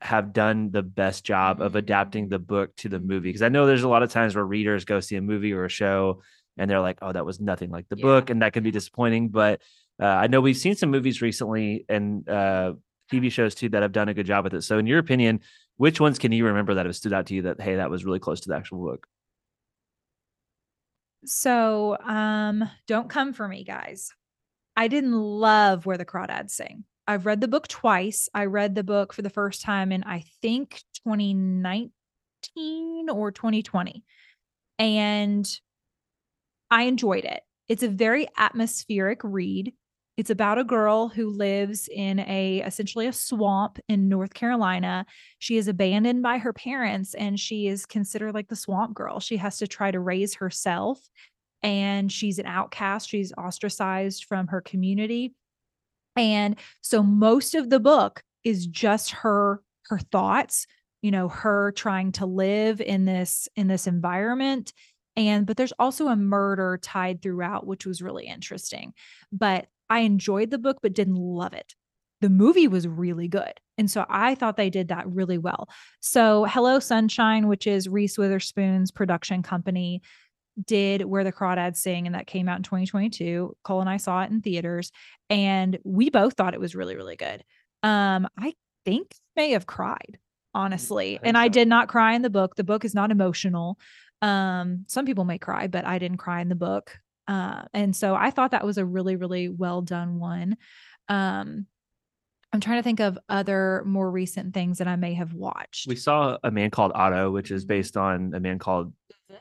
have 0.00 0.32
done 0.32 0.72
the 0.72 0.82
best 0.82 1.24
job 1.24 1.62
of 1.62 1.76
adapting 1.76 2.28
the 2.28 2.38
book 2.40 2.74
to 2.76 2.88
the 2.88 2.98
movie? 2.98 3.28
Because 3.28 3.42
I 3.42 3.48
know 3.48 3.64
there's 3.64 3.84
a 3.84 3.88
lot 3.88 4.02
of 4.02 4.10
times 4.10 4.34
where 4.34 4.44
readers 4.44 4.84
go 4.84 4.98
see 4.98 5.14
a 5.14 5.22
movie 5.22 5.52
or 5.52 5.64
a 5.64 5.70
show 5.70 6.20
and 6.58 6.68
they're 6.68 6.80
like, 6.80 6.98
oh, 7.00 7.12
that 7.12 7.24
was 7.24 7.40
nothing 7.40 7.70
like 7.70 7.88
the 7.88 7.96
yeah. 7.96 8.02
book. 8.02 8.28
And 8.28 8.42
that 8.42 8.52
can 8.52 8.64
be 8.64 8.72
disappointing. 8.72 9.28
But 9.28 9.62
uh, 10.02 10.06
I 10.06 10.26
know 10.26 10.40
we've 10.40 10.56
seen 10.56 10.74
some 10.74 10.90
movies 10.90 11.22
recently 11.22 11.84
and 11.88 12.28
uh, 12.28 12.74
TV 13.10 13.30
shows 13.30 13.54
too 13.54 13.68
that 13.68 13.82
have 13.82 13.92
done 13.92 14.08
a 14.08 14.14
good 14.14 14.26
job 14.26 14.42
with 14.42 14.54
it. 14.54 14.62
So, 14.62 14.78
in 14.78 14.86
your 14.88 14.98
opinion, 14.98 15.40
which 15.76 16.00
ones 16.00 16.18
can 16.18 16.32
you 16.32 16.44
remember 16.44 16.74
that 16.74 16.86
have 16.86 16.96
stood 16.96 17.12
out 17.12 17.26
to 17.26 17.34
you 17.34 17.42
that, 17.42 17.60
hey, 17.60 17.76
that 17.76 17.88
was 17.88 18.04
really 18.04 18.18
close 18.18 18.40
to 18.40 18.48
the 18.48 18.56
actual 18.56 18.84
book? 18.84 19.06
So, 21.24 21.96
um, 21.98 22.68
don't 22.88 23.08
come 23.08 23.32
for 23.32 23.46
me, 23.46 23.62
guys. 23.62 24.12
I 24.76 24.88
didn't 24.88 25.12
love 25.12 25.86
Where 25.86 25.98
the 25.98 26.04
Crawdads 26.04 26.50
Sing. 26.50 26.84
I've 27.06 27.26
read 27.26 27.40
the 27.40 27.48
book 27.48 27.68
twice. 27.68 28.28
I 28.34 28.46
read 28.46 28.74
the 28.74 28.82
book 28.82 29.12
for 29.12 29.22
the 29.22 29.30
first 29.30 29.62
time 29.62 29.92
in 29.92 30.02
I 30.04 30.24
think 30.40 30.82
2019 31.04 31.90
or 33.10 33.30
2020. 33.30 34.02
And 34.78 35.48
I 36.70 36.84
enjoyed 36.84 37.24
it. 37.24 37.42
It's 37.68 37.82
a 37.82 37.88
very 37.88 38.26
atmospheric 38.36 39.20
read. 39.22 39.74
It's 40.16 40.30
about 40.30 40.58
a 40.58 40.64
girl 40.64 41.08
who 41.08 41.28
lives 41.30 41.88
in 41.88 42.20
a 42.20 42.62
essentially 42.64 43.06
a 43.06 43.12
swamp 43.12 43.78
in 43.88 44.08
North 44.08 44.32
Carolina. 44.32 45.06
She 45.38 45.56
is 45.56 45.68
abandoned 45.68 46.22
by 46.22 46.38
her 46.38 46.52
parents 46.52 47.14
and 47.14 47.38
she 47.38 47.66
is 47.66 47.84
considered 47.84 48.32
like 48.32 48.48
the 48.48 48.56
swamp 48.56 48.94
girl. 48.94 49.18
She 49.20 49.36
has 49.38 49.58
to 49.58 49.66
try 49.66 49.90
to 49.90 50.00
raise 50.00 50.34
herself 50.34 51.00
and 51.64 52.12
she's 52.12 52.38
an 52.38 52.46
outcast. 52.46 53.08
She's 53.08 53.32
ostracized 53.32 54.26
from 54.26 54.48
her 54.48 54.60
community. 54.60 55.34
And 56.14 56.56
so 56.82 57.02
most 57.02 57.54
of 57.56 57.70
the 57.70 57.80
book 57.80 58.22
is 58.44 58.66
just 58.66 59.10
her 59.10 59.62
her 59.86 59.98
thoughts, 59.98 60.66
you 61.02 61.10
know, 61.10 61.28
her 61.28 61.72
trying 61.72 62.12
to 62.12 62.26
live 62.26 62.80
in 62.80 63.06
this 63.06 63.48
in 63.56 63.66
this 63.66 63.86
environment 63.86 64.72
and 65.16 65.46
but 65.46 65.56
there's 65.56 65.72
also 65.78 66.08
a 66.08 66.16
murder 66.16 66.78
tied 66.80 67.22
throughout 67.22 67.66
which 67.66 67.86
was 67.86 68.02
really 68.02 68.26
interesting. 68.26 68.92
But 69.32 69.66
I 69.88 70.00
enjoyed 70.00 70.50
the 70.50 70.58
book 70.58 70.78
but 70.82 70.92
didn't 70.92 71.16
love 71.16 71.54
it. 71.54 71.74
The 72.20 72.30
movie 72.30 72.68
was 72.68 72.86
really 72.86 73.28
good. 73.28 73.52
And 73.76 73.90
so 73.90 74.06
I 74.08 74.34
thought 74.34 74.56
they 74.56 74.70
did 74.70 74.88
that 74.88 75.06
really 75.08 75.38
well. 75.38 75.68
So 76.00 76.44
Hello 76.44 76.78
Sunshine, 76.78 77.48
which 77.48 77.66
is 77.66 77.88
Reese 77.88 78.16
Witherspoon's 78.16 78.90
production 78.90 79.42
company, 79.42 80.00
did 80.62 81.04
Where 81.04 81.24
the 81.24 81.32
Crawdads 81.32 81.76
Sing, 81.76 82.06
and 82.06 82.14
that 82.14 82.26
came 82.26 82.48
out 82.48 82.58
in 82.58 82.62
2022. 82.62 83.56
Cole 83.62 83.80
and 83.80 83.90
I 83.90 83.96
saw 83.96 84.22
it 84.22 84.30
in 84.30 84.40
theaters, 84.40 84.92
and 85.30 85.78
we 85.84 86.10
both 86.10 86.34
thought 86.34 86.54
it 86.54 86.60
was 86.60 86.74
really, 86.74 86.96
really 86.96 87.16
good. 87.16 87.42
Um, 87.82 88.28
I 88.38 88.54
think 88.84 89.14
may 89.36 89.50
have 89.50 89.66
cried, 89.66 90.18
honestly. 90.54 91.18
I 91.18 91.20
and 91.24 91.36
so. 91.36 91.40
I 91.40 91.48
did 91.48 91.68
not 91.68 91.88
cry 91.88 92.14
in 92.14 92.22
the 92.22 92.30
book. 92.30 92.56
The 92.56 92.64
book 92.64 92.84
is 92.84 92.94
not 92.94 93.10
emotional. 93.10 93.78
Um, 94.22 94.84
some 94.88 95.06
people 95.06 95.24
may 95.24 95.38
cry, 95.38 95.66
but 95.66 95.84
I 95.84 95.98
didn't 95.98 96.18
cry 96.18 96.40
in 96.40 96.48
the 96.48 96.54
book. 96.54 96.98
Uh, 97.26 97.62
and 97.72 97.94
so 97.94 98.14
I 98.14 98.30
thought 98.30 98.52
that 98.52 98.64
was 98.64 98.78
a 98.78 98.84
really, 98.84 99.16
really 99.16 99.48
well 99.48 99.82
done 99.82 100.18
one. 100.18 100.56
Um, 101.08 101.66
I'm 102.54 102.60
trying 102.60 102.78
to 102.78 102.84
think 102.84 103.00
of 103.00 103.18
other 103.28 103.82
more 103.84 104.08
recent 104.08 104.54
things 104.54 104.78
that 104.78 104.86
I 104.86 104.94
may 104.94 105.14
have 105.14 105.34
watched. 105.34 105.88
We 105.88 105.96
saw 105.96 106.38
a 106.44 106.52
man 106.52 106.70
called 106.70 106.92
Otto, 106.94 107.32
which 107.32 107.50
is 107.50 107.64
based 107.64 107.96
on 107.96 108.32
a 108.32 108.38
man 108.38 108.60
called 108.60 108.92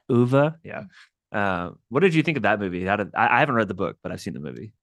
Ove. 0.09 0.53
Yeah. 0.63 0.85
Uh, 1.31 1.71
what 1.89 1.99
did 1.99 2.15
you 2.15 2.23
think 2.23 2.37
of 2.37 2.43
that 2.43 2.59
movie? 2.59 2.79
Did, 2.79 2.89
I, 3.15 3.35
I 3.35 3.39
haven't 3.39 3.53
read 3.53 3.67
the 3.67 3.75
book, 3.75 3.97
but 4.01 4.11
I've 4.11 4.19
seen 4.19 4.33
the 4.33 4.39
movie. 4.39 4.73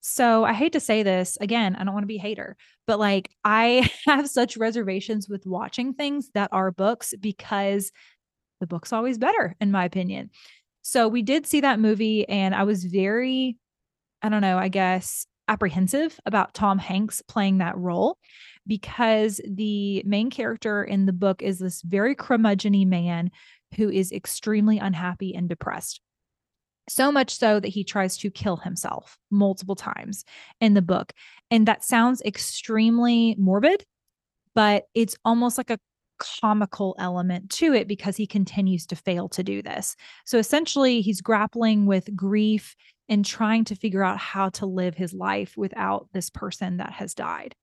So 0.00 0.42
I 0.42 0.54
hate 0.54 0.72
to 0.72 0.80
say 0.80 1.02
this 1.02 1.36
again, 1.38 1.76
I 1.76 1.84
don't 1.84 1.92
want 1.92 2.04
to 2.04 2.08
be 2.08 2.16
hater, 2.16 2.56
but 2.86 2.98
like 2.98 3.28
I 3.44 3.90
have 4.06 4.30
such 4.30 4.56
reservations 4.56 5.28
with 5.28 5.44
watching 5.44 5.92
things 5.92 6.30
that 6.32 6.48
are 6.50 6.70
books 6.70 7.12
because 7.20 7.92
the 8.58 8.66
book's 8.66 8.90
always 8.90 9.18
better, 9.18 9.54
in 9.60 9.70
my 9.70 9.84
opinion. 9.84 10.30
So 10.80 11.08
we 11.08 11.20
did 11.20 11.46
see 11.46 11.60
that 11.60 11.78
movie, 11.78 12.26
and 12.26 12.54
I 12.54 12.62
was 12.62 12.84
very, 12.84 13.58
I 14.22 14.30
don't 14.30 14.40
know, 14.40 14.56
I 14.56 14.68
guess 14.68 15.26
apprehensive 15.48 16.18
about 16.26 16.54
Tom 16.54 16.78
Hanks 16.78 17.22
playing 17.22 17.58
that 17.58 17.76
role 17.76 18.18
because 18.66 19.40
the 19.46 20.02
main 20.06 20.30
character 20.30 20.82
in 20.82 21.06
the 21.06 21.12
book 21.12 21.42
is 21.42 21.58
this 21.58 21.82
very 21.82 22.14
curmudgeony 22.14 22.86
man 22.86 23.30
who 23.76 23.90
is 23.90 24.12
extremely 24.12 24.78
unhappy 24.78 25.34
and 25.34 25.48
depressed. 25.48 26.00
So 26.88 27.10
much 27.10 27.36
so 27.36 27.60
that 27.60 27.68
he 27.68 27.82
tries 27.82 28.16
to 28.18 28.30
kill 28.30 28.56
himself 28.56 29.18
multiple 29.30 29.74
times 29.74 30.24
in 30.60 30.74
the 30.74 30.82
book. 30.82 31.12
And 31.50 31.66
that 31.66 31.84
sounds 31.84 32.20
extremely 32.22 33.34
morbid, 33.38 33.84
but 34.54 34.84
it's 34.94 35.16
almost 35.24 35.56
like 35.56 35.70
a 35.70 35.78
comical 36.18 36.94
element 36.98 37.50
to 37.50 37.74
it 37.74 37.88
because 37.88 38.16
he 38.16 38.26
continues 38.26 38.86
to 38.86 38.96
fail 38.96 39.28
to 39.30 39.42
do 39.42 39.62
this. 39.62 39.96
So 40.24 40.38
essentially, 40.38 41.00
he's 41.00 41.20
grappling 41.20 41.86
with 41.86 42.14
grief 42.14 42.76
and 43.08 43.24
trying 43.24 43.64
to 43.64 43.74
figure 43.74 44.02
out 44.02 44.18
how 44.18 44.48
to 44.50 44.66
live 44.66 44.94
his 44.94 45.12
life 45.12 45.54
without 45.56 46.08
this 46.12 46.30
person 46.30 46.78
that 46.78 46.92
has 46.92 47.14
died. 47.14 47.54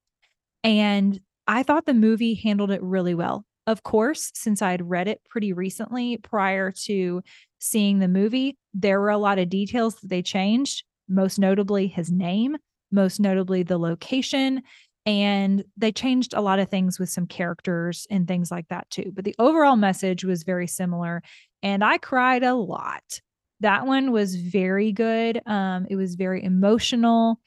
And 0.64 1.20
I 1.48 1.64
thought 1.64 1.86
the 1.86 1.94
movie 1.94 2.36
handled 2.36 2.72
it 2.72 2.84
really 2.84 3.16
well. 3.16 3.46
Of 3.68 3.84
course, 3.84 4.32
since 4.34 4.62
I 4.62 4.72
had 4.72 4.90
read 4.90 5.08
it 5.08 5.22
pretty 5.30 5.54
recently 5.54 6.18
prior 6.18 6.72
to 6.86 7.22
seeing 7.60 8.00
the 8.00 8.08
movie, 8.08 8.58
there 8.74 9.00
were 9.00 9.10
a 9.10 9.18
lot 9.18 9.40
of 9.40 9.50
details 9.50 9.96
that 9.96 10.10
they 10.10 10.22
changed, 10.22 10.84
most 11.08 11.40
notably 11.40 11.88
his 11.88 12.12
name, 12.12 12.58
most 12.92 13.20
notably 13.20 13.64
the 13.64 13.78
location. 13.78 14.62
And 15.06 15.64
they 15.78 15.92
changed 15.92 16.34
a 16.34 16.42
lot 16.42 16.60
of 16.60 16.70
things 16.70 17.00
with 17.00 17.10
some 17.10 17.26
characters 17.26 18.06
and 18.10 18.28
things 18.28 18.52
like 18.52 18.68
that 18.70 18.90
too. 18.90 19.12
But 19.14 19.26
the 19.26 19.36
overall 19.40 19.76
message 19.76 20.24
was 20.24 20.44
very 20.44 20.68
similar. 20.68 21.24
And 21.64 21.84
I 21.84 21.98
cried 21.98 22.44
a 22.44 22.54
lot. 22.54 23.20
That 23.62 23.86
one 23.86 24.12
was 24.12 24.36
very 24.36 24.92
good. 24.92 25.42
Um, 25.46 25.88
it 25.90 25.96
was 25.96 26.16
very 26.16 26.44
emotional, 26.44 27.40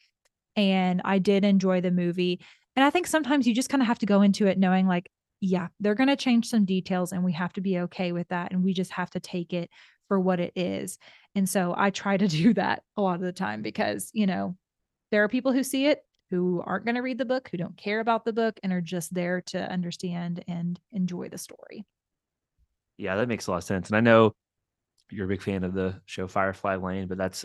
and 0.57 1.03
I 1.05 1.19
did 1.19 1.45
enjoy 1.45 1.81
the 1.81 1.91
movie. 1.91 2.41
And 2.77 2.85
I 2.85 2.91
think 2.91 3.07
sometimes 3.07 3.47
you 3.47 3.55
just 3.55 3.69
kind 3.69 3.83
of 3.83 3.89
have 3.89 3.99
to 4.01 4.07
go 4.07 4.23
into 4.23 4.47
it 4.47 4.59
knowing, 4.59 4.87
like, 4.87 5.11
yeah, 5.41 5.69
they're 5.81 5.95
going 5.95 6.09
to 6.09 6.17
change 6.17 6.49
some 6.49 6.65
details, 6.65 7.13
and 7.13 7.25
we 7.25 7.33
have 7.33 7.53
to 7.55 7.61
be 7.61 7.79
okay 7.81 8.13
with 8.13 8.29
that. 8.29 8.53
And 8.53 8.65
we 8.65 8.73
just 8.73 8.93
have 8.93 9.11
to 9.11 9.21
take 9.21 9.53
it 9.53 9.71
for 10.09 10.19
what 10.21 10.41
it 10.41 10.53
is. 10.57 10.99
And 11.35 11.49
so 11.49 11.75
I 11.77 11.91
try 11.91 12.17
to 12.17 12.29
do 12.43 12.55
that 12.55 12.85
a 12.97 13.03
lot 13.03 13.17
of 13.17 13.23
the 13.23 13.33
time 13.33 13.63
because, 13.63 14.11
you 14.13 14.27
know, 14.27 14.57
there 15.11 15.25
are 15.25 15.29
people 15.29 15.53
who 15.53 15.63
see 15.63 15.87
it 15.87 16.01
who 16.31 16.63
aren't 16.65 16.85
going 16.85 16.95
to 16.97 17.03
read 17.03 17.19
the 17.19 17.25
book, 17.25 17.49
who 17.51 17.59
don't 17.59 17.77
care 17.77 18.01
about 18.01 18.25
the 18.25 18.33
book, 18.33 18.59
and 18.63 18.73
are 18.73 18.81
just 18.81 19.13
there 19.15 19.41
to 19.41 19.59
understand 19.71 20.43
and 20.49 20.81
enjoy 20.93 21.29
the 21.29 21.39
story. 21.39 21.85
Yeah, 22.97 23.17
that 23.17 23.29
makes 23.29 23.47
a 23.47 23.51
lot 23.51 23.59
of 23.59 23.65
sense. 23.65 23.89
And 23.89 23.97
I 23.97 24.01
know 24.01 24.35
you're 25.15 25.27
a 25.27 25.29
big 25.29 25.43
fan 25.43 25.65
of 25.65 25.75
the 25.75 26.01
show 26.07 26.27
Firefly 26.27 26.77
Lane, 26.77 27.07
but 27.09 27.19
that's 27.19 27.45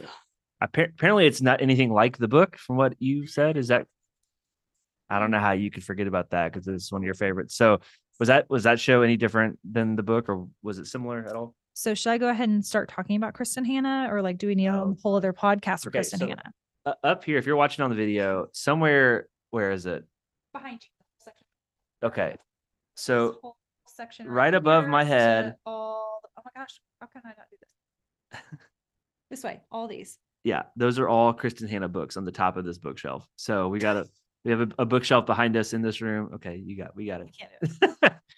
apparently 0.61 1.27
it's 1.27 1.41
not 1.41 1.61
anything 1.61 1.91
like 1.93 2.17
the 2.17 2.27
book 2.27 2.57
from 2.57 2.77
what 2.77 2.93
you 2.99 3.27
said. 3.27 3.57
Is 3.57 3.67
that 3.69 3.87
I 5.09 5.19
don't 5.19 5.31
know 5.31 5.39
how 5.39 5.51
you 5.53 5.71
could 5.71 5.83
forget 5.83 6.07
about 6.07 6.31
that 6.31 6.51
because 6.51 6.67
it's 6.67 6.91
one 6.91 7.01
of 7.01 7.05
your 7.05 7.13
favorites. 7.13 7.55
So 7.55 7.79
was 8.19 8.27
that 8.27 8.49
was 8.49 8.63
that 8.63 8.79
show 8.79 9.01
any 9.01 9.17
different 9.17 9.59
than 9.69 9.95
the 9.95 10.03
book 10.03 10.27
or 10.29 10.47
was 10.61 10.79
it 10.79 10.87
similar 10.87 11.25
at 11.27 11.35
all? 11.35 11.55
So 11.73 11.93
should 11.93 12.09
I 12.11 12.17
go 12.17 12.29
ahead 12.29 12.49
and 12.49 12.65
start 12.65 12.89
talking 12.89 13.15
about 13.15 13.33
Kristin 13.33 13.65
Hannah 13.65 14.09
or 14.11 14.21
like 14.21 14.37
do 14.37 14.47
we 14.47 14.55
need 14.55 14.67
a 14.67 14.93
whole 15.01 15.15
other 15.15 15.31
podcast 15.33 15.83
for 15.83 15.89
Okay, 15.89 15.99
Kristin 15.99 16.19
so- 16.19 16.27
Hannah? 16.27 16.53
Uh, 16.85 16.93
up 17.03 17.23
here, 17.25 17.37
if 17.37 17.45
you're 17.45 17.57
watching 17.57 17.83
on 17.83 17.89
the 17.89 17.95
video, 17.95 18.47
somewhere 18.53 19.27
where 19.51 19.71
is 19.71 19.85
it? 19.85 20.05
Behind 20.53 20.81
you. 20.81 20.89
Section. 21.23 21.45
Okay. 22.03 22.35
So 22.95 23.55
section 23.87 24.27
right 24.27 24.53
above 24.53 24.87
my 24.87 25.03
head. 25.03 25.55
all 25.65 25.97
oh 25.97 26.08
my 26.55 26.61
gosh, 26.61 26.79
how 26.99 27.07
can 27.07 27.21
I 27.25 27.29
not 27.29 27.47
do 27.51 27.57
this? 27.61 28.41
this 29.29 29.43
way, 29.43 29.61
all 29.71 29.87
these. 29.87 30.17
yeah, 30.43 30.63
those 30.75 30.99
are 30.99 31.07
all 31.07 31.33
Kristin 31.33 31.69
Hannah 31.69 31.87
books 31.89 32.17
on 32.17 32.25
the 32.25 32.31
top 32.31 32.57
of 32.57 32.65
this 32.65 32.77
bookshelf. 32.77 33.27
So 33.35 33.67
we 33.67 33.79
got 33.79 33.97
a 33.97 34.07
we 34.45 34.51
have 34.51 34.61
a, 34.61 34.69
a 34.79 34.85
bookshelf 34.85 35.25
behind 35.25 35.57
us 35.57 35.73
in 35.73 35.81
this 35.81 36.01
room. 36.01 36.31
Okay, 36.35 36.55
you 36.55 36.77
got 36.77 36.95
we 36.95 37.05
got 37.05 37.21
I 37.21 37.25
it. 37.25 37.35
can't 37.37 37.81
do 37.81 37.95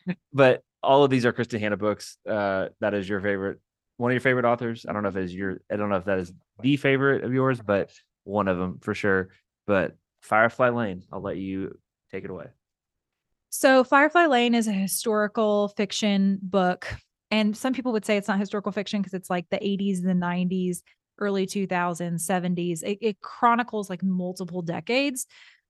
it. 0.10 0.18
but 0.34 0.64
all 0.84 1.04
of 1.04 1.10
these 1.12 1.26
are 1.26 1.34
Kristin 1.34 1.60
Hannah 1.60 1.78
books. 1.78 2.18
Uh, 2.28 2.70
that 2.80 2.94
is 2.94 3.08
your 3.08 3.22
favorite, 3.22 3.60
one 3.98 4.12
of 4.12 4.14
your 4.14 4.22
favorite 4.22 4.46
authors. 4.46 4.86
I 4.88 4.94
don't 4.94 5.04
know 5.04 5.10
if 5.10 5.16
it 5.16 5.26
is 5.26 5.36
your, 5.36 5.62
I 5.72 5.76
don't 5.76 5.90
know 5.90 5.98
if 5.98 6.06
that 6.06 6.18
is 6.18 6.34
the 6.60 6.76
favorite 6.78 7.24
of 7.24 7.32
yours, 7.34 7.62
but 7.62 7.92
one 8.24 8.48
of 8.48 8.58
them 8.58 8.80
for 8.82 8.96
sure. 8.96 9.30
But 9.68 9.96
Firefly 10.22 10.70
Lane, 10.70 11.04
I'll 11.12 11.22
let 11.22 11.38
you 11.38 11.78
take 12.12 12.24
it 12.24 12.32
away. 12.32 12.48
So, 13.52 13.84
Firefly 13.84 14.26
Lane 14.26 14.56
is 14.56 14.68
a 14.68 14.72
historical 14.72 15.68
fiction 15.78 16.40
book. 16.42 16.88
And 17.32 17.56
some 17.56 17.74
people 17.74 17.94
would 17.94 18.06
say 18.06 18.18
it's 18.18 18.28
not 18.28 18.40
historical 18.40 18.72
fiction 18.72 19.02
because 19.02 19.14
it's 19.14 19.30
like 19.30 19.50
the 19.50 19.66
80s, 19.66 20.02
the 20.02 20.14
90s, 20.14 20.84
early 21.20 21.46
2000s, 21.46 22.26
70s. 22.26 22.84
It, 22.84 22.98
it 23.02 23.22
chronicles 23.22 23.90
like 23.90 24.04
multiple 24.04 24.62
decades. 24.62 25.26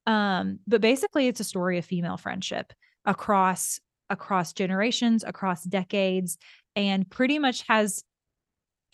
Um, 0.08 0.60
but 0.68 0.82
basically, 0.82 1.28
it's 1.28 1.40
a 1.40 1.44
story 1.46 1.78
of 1.78 1.86
female 1.86 2.18
friendship 2.18 2.74
across 3.06 3.80
across 4.10 4.52
generations, 4.54 5.24
across 5.24 5.64
decades, 5.64 6.38
and 6.76 7.10
pretty 7.10 7.40
much 7.40 7.66
has, 7.68 8.04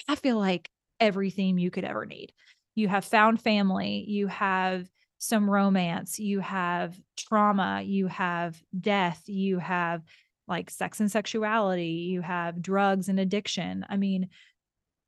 I 0.07 0.15
feel 0.15 0.37
like, 0.37 0.69
every 0.99 1.29
theme 1.29 1.57
you 1.57 1.71
could 1.71 1.83
ever 1.83 2.05
need. 2.05 2.33
You 2.75 2.87
have 2.87 3.05
found 3.05 3.41
family, 3.41 4.03
you 4.07 4.27
have 4.27 4.89
some 5.19 5.49
romance, 5.49 6.19
you 6.19 6.39
have 6.39 6.99
trauma, 7.15 7.81
you 7.83 8.07
have 8.07 8.61
death, 8.79 9.23
you 9.27 9.59
have 9.59 10.03
like 10.47 10.69
sex 10.69 10.99
and 10.99 11.11
sexuality, 11.11 12.07
you 12.09 12.21
have 12.21 12.61
drugs 12.61 13.09
and 13.09 13.19
addiction. 13.19 13.85
I 13.89 13.97
mean, 13.97 14.29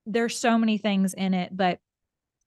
there's 0.05 0.37
so 0.37 0.57
many 0.57 0.77
things 0.77 1.13
in 1.13 1.33
it, 1.33 1.55
but 1.55 1.79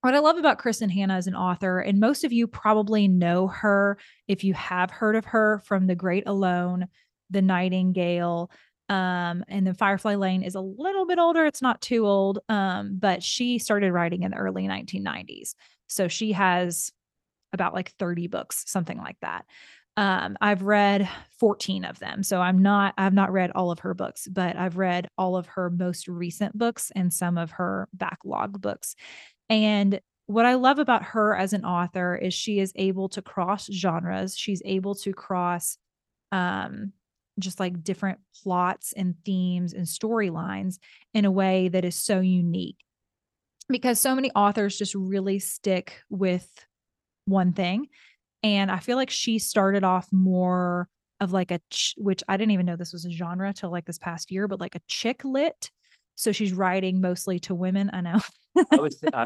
what 0.03 0.15
I 0.15 0.19
love 0.19 0.37
about 0.37 0.59
Kristin 0.59 0.91
Hannah 0.91 1.15
as 1.15 1.29
an 1.29 1.37
author, 1.37 1.79
and 1.79 2.01
most 2.01 2.25
of 2.25 2.33
you 2.33 2.49
probably 2.49 3.07
know 3.07 3.47
her 3.47 3.99
if 4.27 4.43
you 4.43 4.53
have 4.55 4.91
heard 4.91 5.15
of 5.15 5.27
her 5.27 5.63
from 5.65 5.87
The 5.87 5.95
Great 5.95 6.25
Alone, 6.27 6.89
The 7.31 7.43
Nightingale, 7.43 8.51
um, 8.89 9.45
and 9.49 9.67
then 9.67 9.75
Firefly 9.75 10.17
Lane 10.17 10.43
is 10.43 10.57
a 10.57 10.61
little 10.61 11.07
bit 11.07 11.19
older. 11.19 11.47
It's 11.47 11.63
not 11.63 11.81
too 11.81 12.07
old, 12.07 12.41
um, 12.49 12.97
but 12.99 13.23
she 13.23 13.59
started 13.59 13.93
writing 13.93 14.23
in 14.23 14.33
the 14.33 14.37
early 14.37 14.65
1990s. 14.65 15.55
So 15.87 16.09
she 16.09 16.33
has 16.33 16.93
about 17.53 17.73
like 17.73 17.93
30 17.93 18.27
books, 18.27 18.65
something 18.67 18.99
like 18.99 19.17
that. 19.23 19.47
Um, 19.97 20.37
I've 20.41 20.63
read 20.63 21.09
14 21.39 21.85
of 21.85 21.99
them. 21.99 22.23
So 22.23 22.41
I'm 22.41 22.63
not, 22.63 22.95
I've 22.97 23.13
not 23.13 23.33
read 23.33 23.51
all 23.51 23.71
of 23.71 23.81
her 23.81 23.93
books, 23.93 24.27
but 24.27 24.57
I've 24.57 24.79
read 24.79 25.09
all 25.19 25.37
of 25.37 25.47
her 25.47 25.69
most 25.69 26.09
recent 26.09 26.57
books 26.57 26.91
and 26.95 27.13
some 27.13 27.37
of 27.37 27.51
her 27.53 27.89
backlog 27.93 28.61
books. 28.61 28.97
And 29.51 30.01
what 30.27 30.47
I 30.47 30.55
love 30.55 30.79
about 30.79 31.03
her 31.03 31.37
as 31.37 31.53
an 31.53 31.65
author 31.65 32.17
is 32.17 32.33
she 32.33 32.59
is 32.59 32.73
able 32.77 33.11
to 33.11 33.23
cross 33.23 33.71
genres. 33.71 34.37
She's 34.37 34.63
able 34.65 34.95
to 34.97 35.13
cross 35.13 35.77
um 36.31 36.93
just 37.39 37.61
like 37.61 37.83
different 37.83 38.19
plots 38.43 38.93
and 38.93 39.15
themes 39.25 39.73
and 39.73 39.87
storylines 39.87 40.79
in 41.15 41.25
a 41.25 41.31
way 41.31 41.69
that 41.69 41.85
is 41.85 41.97
so 41.97 42.21
unique. 42.21 42.77
Because 43.69 44.01
so 44.01 44.15
many 44.15 44.31
authors 44.33 44.77
just 44.77 44.95
really 44.95 45.39
stick 45.39 46.03
with 46.11 46.49
one 47.25 47.53
thing. 47.53 47.89
And 48.43 48.71
I 48.71 48.79
feel 48.79 48.97
like 48.97 49.11
she 49.11 49.39
started 49.39 49.85
off 49.85 50.09
more 50.13 50.89
of 51.21 51.33
like 51.33 51.51
a, 51.51 51.61
ch- 51.71 51.95
which 51.97 52.23
I 52.29 52.37
didn't 52.37 52.51
even 52.53 52.67
know 52.67 52.77
this 52.77 52.93
was 52.93 53.05
a 53.05 53.11
genre 53.11 53.53
till 53.53 53.71
like 53.71 53.85
this 53.85 53.99
past 53.99 54.31
year, 54.31 54.49
but 54.49 54.61
like 54.61 54.75
a 54.75 54.81
chick 54.89 55.25
lit. 55.25 55.71
So 56.15 56.33
she's 56.33 56.53
writing 56.53 57.01
mostly 57.01 57.39
to 57.41 57.55
women. 57.55 57.91
I 57.93 58.01
know. 58.01 58.21
I 58.71 58.77
was, 58.77 59.03
uh, 59.13 59.25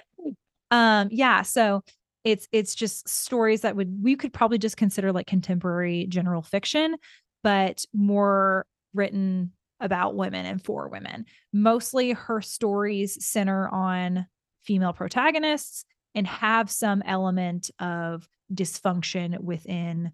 um, 0.70 1.08
yeah. 1.10 1.42
So 1.42 1.82
it's 2.24 2.48
it's 2.52 2.74
just 2.74 3.08
stories 3.08 3.60
that 3.62 3.76
would 3.76 4.02
we 4.02 4.16
could 4.16 4.32
probably 4.32 4.58
just 4.58 4.76
consider 4.76 5.12
like 5.12 5.26
contemporary 5.26 6.06
general 6.08 6.42
fiction, 6.42 6.96
but 7.42 7.84
more 7.94 8.66
written 8.94 9.52
about 9.80 10.16
women 10.16 10.44
and 10.44 10.62
for 10.64 10.88
women. 10.88 11.24
Mostly 11.52 12.12
her 12.12 12.40
stories 12.40 13.24
center 13.24 13.68
on 13.68 14.26
female 14.62 14.92
protagonists 14.92 15.84
and 16.14 16.26
have 16.26 16.70
some 16.70 17.02
element 17.02 17.70
of 17.78 18.28
dysfunction 18.52 19.38
within 19.40 20.12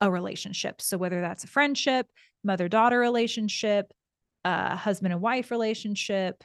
a 0.00 0.10
relationship. 0.10 0.80
So 0.82 0.98
whether 0.98 1.20
that's 1.20 1.44
a 1.44 1.48
friendship, 1.48 2.06
mother-daughter 2.42 2.98
relationship, 2.98 3.92
uh, 4.44 4.74
husband 4.76 5.12
and 5.12 5.22
wife 5.22 5.50
relationship, 5.50 6.42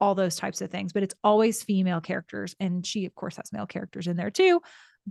all 0.00 0.14
those 0.14 0.36
types 0.36 0.60
of 0.60 0.70
things, 0.70 0.92
but 0.92 1.02
it's 1.02 1.14
always 1.24 1.62
female 1.62 2.00
characters. 2.00 2.54
And 2.60 2.86
she, 2.86 3.06
of 3.06 3.14
course, 3.14 3.36
has 3.36 3.52
male 3.52 3.66
characters 3.66 4.06
in 4.06 4.16
there 4.16 4.30
too. 4.30 4.60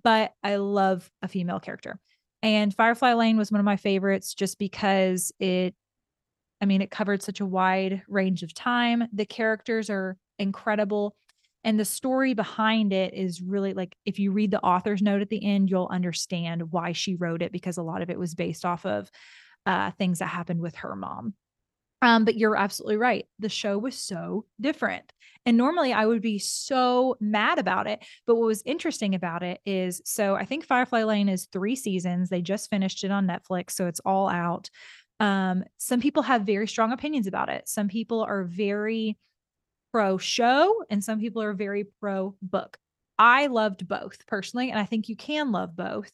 But 0.03 0.31
I 0.43 0.57
love 0.57 1.09
a 1.21 1.27
female 1.27 1.59
character. 1.59 1.99
And 2.43 2.73
Firefly 2.73 3.13
Lane 3.13 3.37
was 3.37 3.51
one 3.51 3.59
of 3.59 3.65
my 3.65 3.77
favorites 3.77 4.35
just 4.35 4.59
because 4.59 5.31
it, 5.39 5.73
I 6.61 6.65
mean, 6.65 6.81
it 6.81 6.91
covered 6.91 7.23
such 7.23 7.39
a 7.39 7.45
wide 7.45 8.03
range 8.07 8.43
of 8.43 8.53
time. 8.53 9.05
The 9.11 9.25
characters 9.25 9.89
are 9.89 10.17
incredible. 10.37 11.15
And 11.65 11.79
the 11.79 11.83
story 11.83 12.35
behind 12.35 12.93
it 12.93 13.15
is 13.15 13.41
really 13.41 13.73
like 13.73 13.97
if 14.05 14.19
you 14.19 14.31
read 14.31 14.51
the 14.51 14.61
author's 14.61 15.01
note 15.01 15.21
at 15.21 15.29
the 15.29 15.43
end, 15.43 15.69
you'll 15.69 15.89
understand 15.91 16.71
why 16.71 16.93
she 16.93 17.15
wrote 17.15 17.41
it 17.41 17.51
because 17.51 17.77
a 17.77 17.83
lot 17.83 18.03
of 18.03 18.09
it 18.11 18.19
was 18.19 18.35
based 18.35 18.63
off 18.63 18.85
of 18.85 19.09
uh, 19.65 19.89
things 19.97 20.19
that 20.19 20.27
happened 20.27 20.61
with 20.61 20.75
her 20.75 20.95
mom. 20.95 21.33
Um, 22.03 22.23
but 22.23 22.37
you're 22.37 22.55
absolutely 22.55 22.97
right. 22.97 23.25
The 23.39 23.49
show 23.49 23.79
was 23.79 23.97
so 23.97 24.45
different. 24.61 25.11
And 25.47 25.57
normally 25.57 25.91
I 25.91 26.05
would 26.05 26.21
be 26.21 26.37
so 26.37 27.17
mad 27.19 27.57
about 27.57 27.87
it. 27.87 28.05
But 28.27 28.35
what 28.35 28.45
was 28.45 28.61
interesting 28.63 29.15
about 29.15 29.41
it 29.41 29.59
is 29.65 30.03
so 30.05 30.35
I 30.35 30.45
think 30.45 30.65
Firefly 30.65 31.03
Lane 31.03 31.29
is 31.29 31.47
three 31.51 31.75
seasons. 31.75 32.29
They 32.29 32.43
just 32.43 32.69
finished 32.69 33.03
it 33.03 33.09
on 33.09 33.27
Netflix. 33.27 33.71
So 33.71 33.87
it's 33.87 34.01
all 34.01 34.29
out. 34.29 34.69
Um, 35.19 35.63
some 35.77 35.99
people 35.99 36.21
have 36.23 36.43
very 36.43 36.67
strong 36.67 36.91
opinions 36.91 37.25
about 37.25 37.49
it. 37.49 37.67
Some 37.67 37.87
people 37.87 38.21
are 38.21 38.43
very 38.43 39.17
pro 39.95 40.17
show, 40.17 40.83
and 40.89 41.01
some 41.01 41.21
people 41.21 41.41
are 41.41 41.53
very 41.53 41.85
pro 42.01 42.35
book. 42.41 42.77
I 43.17 43.47
loved 43.47 43.87
both 43.87 44.27
personally, 44.27 44.69
and 44.69 44.77
I 44.77 44.83
think 44.83 45.07
you 45.07 45.15
can 45.15 45.53
love 45.53 45.73
both. 45.73 46.11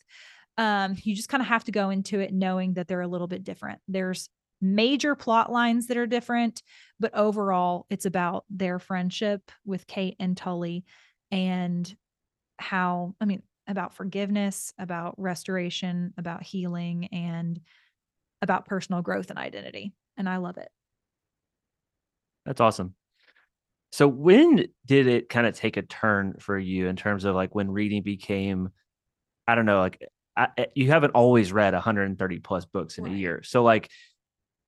Um, 0.60 0.96
you 1.02 1.16
just 1.16 1.30
kind 1.30 1.42
of 1.42 1.48
have 1.48 1.64
to 1.64 1.72
go 1.72 1.90
into 1.90 2.20
it 2.20 2.32
knowing 2.32 2.76
that 2.76 2.88
they're 2.88 3.02
a 3.02 3.08
little 3.08 3.26
bit 3.26 3.44
different. 3.44 3.80
There's 3.88 4.30
major 4.62 5.16
plot 5.16 5.52
lines 5.52 5.88
that 5.88 5.98
are 5.98 6.06
different, 6.06 6.62
but 7.00 7.16
overall, 7.16 7.88
it's 7.90 8.06
about 8.06 8.46
their 8.52 8.78
friendship 8.78 9.52
with 9.66 9.88
Kate 9.88 10.16
and 10.20 10.38
Tully 10.38 10.86
and 11.32 11.92
how, 12.60 13.16
I 13.20 13.26
mean, 13.26 13.42
about 13.68 13.96
forgiveness, 13.96 14.74
about 14.78 15.16
restoration, 15.18 16.14
about 16.20 16.44
healing, 16.44 17.08
and 17.12 17.60
about 18.44 18.68
personal 18.68 19.02
growth 19.02 19.32
and 19.32 19.40
identity. 19.40 19.92
And 20.18 20.30
I 20.30 20.38
love 20.38 20.60
it. 20.60 20.70
That's 22.46 22.62
awesome. 22.62 22.94
So 23.92 24.08
when 24.08 24.68
did 24.86 25.08
it 25.08 25.30
kind 25.30 25.46
of 25.48 25.56
take 25.56 25.78
a 25.78 25.82
turn 25.82 26.36
for 26.40 26.58
you 26.58 26.88
in 26.88 26.96
terms 26.96 27.26
of 27.26 27.36
like 27.36 27.54
when 27.54 27.70
reading 27.72 28.04
became, 28.04 28.70
I 29.48 29.56
don't 29.56 29.66
know, 29.66 29.80
like 29.80 30.02
I, 30.38 30.48
I- 30.58 30.68
you 30.76 30.90
haven't 30.90 31.12
always 31.12 31.52
read 31.52 31.74
130 31.74 32.40
plus 32.40 32.66
books 32.66 32.98
in 32.98 33.06
a 33.08 33.12
year. 33.12 33.44
So 33.44 33.64
like, 33.64 33.90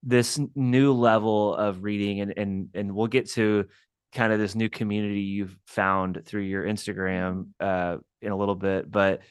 this 0.04 0.40
new 0.56 0.94
level 0.94 1.56
of 1.56 1.84
reading 1.84 2.20
and 2.22 2.34
and 2.38 2.70
and 2.74 2.94
we'll 2.94 3.08
get 3.08 3.30
to 3.32 3.66
kind 4.14 4.34
of 4.34 4.40
this 4.40 4.54
new 4.56 4.70
community 4.70 5.22
you've 5.22 5.58
found 5.66 6.22
through 6.26 6.42
your 6.42 6.64
Instagram 6.66 7.48
uh 7.60 7.98
in 8.22 8.32
a 8.32 8.36
little 8.36 8.56
bit 8.56 8.90
but 8.92 9.22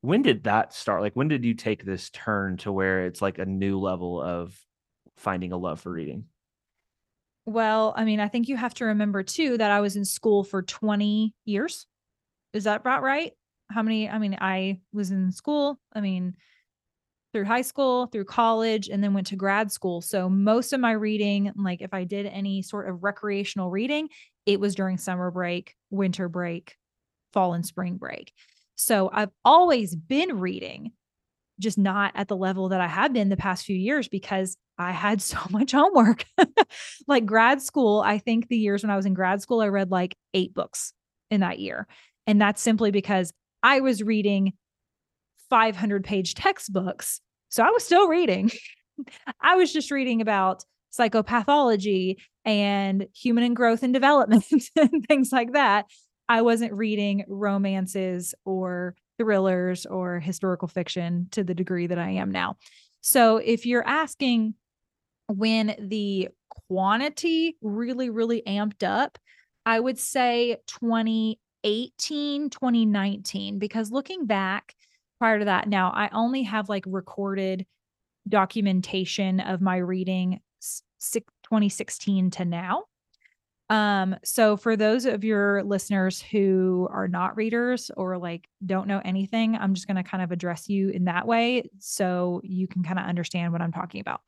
when 0.00 0.22
did 0.22 0.44
that 0.44 0.72
start? 0.74 1.00
Like 1.00 1.14
when 1.14 1.28
did 1.28 1.44
you 1.44 1.54
take 1.54 1.84
this 1.84 2.10
turn 2.10 2.56
to 2.58 2.72
where 2.72 3.06
it's 3.06 3.22
like 3.22 3.38
a 3.38 3.44
new 3.46 3.78
level 3.78 4.20
of 4.20 4.58
finding 5.16 5.52
a 5.52 5.56
love 5.56 5.80
for 5.80 5.92
reading 5.92 6.24
Well, 7.44 7.92
I 7.96 8.04
mean, 8.04 8.20
I 8.20 8.28
think 8.28 8.48
you 8.48 8.56
have 8.56 8.74
to 8.74 8.84
remember 8.86 9.22
too 9.22 9.58
that 9.58 9.70
I 9.70 9.80
was 9.80 9.96
in 9.96 10.04
school 10.04 10.44
for 10.44 10.62
20 10.62 11.34
years. 11.44 11.86
Is 12.52 12.64
that 12.64 12.80
about 12.80 13.02
right? 13.02 13.32
How 13.70 13.82
many? 13.82 14.08
I 14.08 14.18
mean, 14.18 14.36
I 14.40 14.80
was 14.92 15.10
in 15.10 15.32
school, 15.32 15.78
I 15.92 16.00
mean, 16.00 16.34
through 17.32 17.44
high 17.46 17.62
school, 17.62 18.06
through 18.06 18.26
college, 18.26 18.88
and 18.88 19.02
then 19.02 19.14
went 19.14 19.28
to 19.28 19.36
grad 19.36 19.72
school. 19.72 20.00
So 20.02 20.28
most 20.28 20.72
of 20.72 20.80
my 20.80 20.92
reading, 20.92 21.52
like 21.56 21.80
if 21.80 21.94
I 21.94 22.04
did 22.04 22.26
any 22.26 22.62
sort 22.62 22.88
of 22.88 23.02
recreational 23.02 23.70
reading, 23.70 24.08
it 24.46 24.60
was 24.60 24.74
during 24.74 24.98
summer 24.98 25.30
break, 25.30 25.74
winter 25.90 26.28
break, 26.28 26.76
fall 27.32 27.54
and 27.54 27.64
spring 27.64 27.96
break. 27.96 28.32
So 28.76 29.10
I've 29.12 29.30
always 29.44 29.94
been 29.94 30.38
reading, 30.38 30.92
just 31.62 31.78
not 31.78 32.12
at 32.14 32.28
the 32.28 32.36
level 32.36 32.68
that 32.68 32.80
I 32.80 32.88
have 32.88 33.12
been 33.12 33.28
the 33.28 33.36
past 33.36 33.64
few 33.64 33.76
years 33.76 34.08
because 34.08 34.56
I 34.78 34.92
had 34.92 35.22
so 35.22 35.38
much 35.50 35.72
homework. 35.72 36.24
like 37.08 37.24
grad 37.24 37.62
school, 37.62 38.02
I 38.04 38.18
think 38.18 38.48
the 38.48 38.58
years 38.58 38.82
when 38.82 38.90
I 38.90 38.96
was 38.96 39.06
in 39.06 39.14
grad 39.14 39.40
school, 39.40 39.60
I 39.60 39.68
read 39.68 39.90
like 39.90 40.16
eight 40.34 40.54
books 40.54 40.92
in 41.30 41.40
that 41.40 41.58
year. 41.58 41.86
And 42.26 42.40
that's 42.40 42.62
simply 42.62 42.90
because 42.90 43.32
I 43.62 43.80
was 43.80 44.02
reading 44.02 44.52
500 45.50 46.04
page 46.04 46.34
textbooks. 46.34 47.20
So 47.48 47.62
I 47.62 47.70
was 47.70 47.84
still 47.84 48.08
reading. 48.08 48.50
I 49.40 49.56
was 49.56 49.72
just 49.72 49.90
reading 49.90 50.20
about 50.20 50.64
psychopathology 50.96 52.16
and 52.44 53.06
human 53.14 53.44
and 53.44 53.56
growth 53.56 53.82
and 53.82 53.94
development 53.94 54.44
and 54.76 55.06
things 55.06 55.30
like 55.32 55.52
that. 55.52 55.86
I 56.28 56.42
wasn't 56.42 56.72
reading 56.72 57.24
romances 57.28 58.34
or 58.44 58.94
thrillers 59.22 59.86
or 59.86 60.18
historical 60.18 60.68
fiction 60.68 61.28
to 61.30 61.44
the 61.44 61.54
degree 61.54 61.86
that 61.86 61.98
I 61.98 62.10
am 62.10 62.30
now. 62.30 62.56
So 63.00 63.36
if 63.36 63.66
you're 63.66 63.86
asking 63.86 64.54
when 65.28 65.76
the 65.78 66.28
quantity 66.68 67.56
really, 67.62 68.10
really 68.10 68.42
amped 68.46 68.82
up, 68.82 69.18
I 69.64 69.78
would 69.78 69.98
say 69.98 70.56
2018, 70.66 72.50
2019, 72.50 73.58
because 73.58 73.92
looking 73.92 74.26
back 74.26 74.74
prior 75.18 75.38
to 75.38 75.44
that, 75.44 75.68
now 75.68 75.92
I 75.94 76.08
only 76.12 76.42
have 76.42 76.68
like 76.68 76.84
recorded 76.86 77.64
documentation 78.28 79.38
of 79.40 79.60
my 79.60 79.76
reading 79.76 80.40
2016 81.00 82.30
to 82.32 82.44
now. 82.44 82.84
Um, 83.70 84.16
so 84.22 84.56
for 84.56 84.76
those 84.76 85.06
of 85.06 85.24
your 85.24 85.62
listeners 85.62 86.20
who 86.20 86.88
are 86.90 87.08
not 87.08 87.36
readers 87.36 87.90
or 87.96 88.18
like 88.18 88.48
don't 88.64 88.86
know 88.86 89.00
anything, 89.04 89.56
I'm 89.56 89.74
just 89.74 89.86
going 89.86 89.96
to 89.96 90.02
kind 90.02 90.22
of 90.22 90.30
address 90.30 90.68
you 90.68 90.90
in 90.90 91.04
that 91.04 91.26
way 91.26 91.70
so 91.78 92.40
you 92.44 92.68
can 92.68 92.82
kind 92.82 92.98
of 92.98 93.06
understand 93.06 93.52
what 93.52 93.62
I'm 93.62 93.72
talking 93.72 94.00
about. 94.00 94.20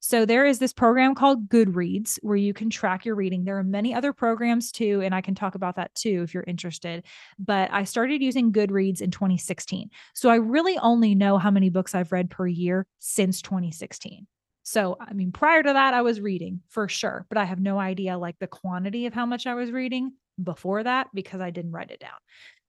So 0.00 0.24
there 0.24 0.46
is 0.46 0.60
this 0.60 0.72
program 0.72 1.16
called 1.16 1.48
Goodreads 1.48 2.18
where 2.22 2.36
you 2.36 2.54
can 2.54 2.70
track 2.70 3.04
your 3.04 3.16
reading. 3.16 3.44
There 3.44 3.58
are 3.58 3.64
many 3.64 3.92
other 3.92 4.12
programs 4.12 4.70
too, 4.70 5.00
and 5.02 5.12
I 5.12 5.20
can 5.20 5.34
talk 5.34 5.56
about 5.56 5.74
that 5.76 5.94
too 5.96 6.22
if 6.22 6.32
you're 6.32 6.44
interested. 6.46 7.04
But 7.40 7.70
I 7.72 7.82
started 7.82 8.22
using 8.22 8.52
Goodreads 8.52 9.00
in 9.00 9.10
2016. 9.10 9.90
So 10.14 10.28
I 10.28 10.36
really 10.36 10.78
only 10.78 11.16
know 11.16 11.38
how 11.38 11.50
many 11.50 11.70
books 11.70 11.92
I've 11.92 12.12
read 12.12 12.30
per 12.30 12.46
year 12.46 12.86
since 13.00 13.42
2016. 13.42 14.28
So, 14.68 14.96
I 14.98 15.12
mean, 15.12 15.30
prior 15.30 15.62
to 15.62 15.72
that, 15.72 15.94
I 15.94 16.02
was 16.02 16.20
reading 16.20 16.60
for 16.68 16.88
sure, 16.88 17.24
but 17.28 17.38
I 17.38 17.44
have 17.44 17.60
no 17.60 17.78
idea 17.78 18.18
like 18.18 18.34
the 18.40 18.48
quantity 18.48 19.06
of 19.06 19.14
how 19.14 19.24
much 19.24 19.46
I 19.46 19.54
was 19.54 19.70
reading 19.70 20.14
before 20.42 20.82
that 20.82 21.06
because 21.14 21.40
I 21.40 21.50
didn't 21.50 21.70
write 21.70 21.92
it 21.92 22.00
down. 22.00 22.18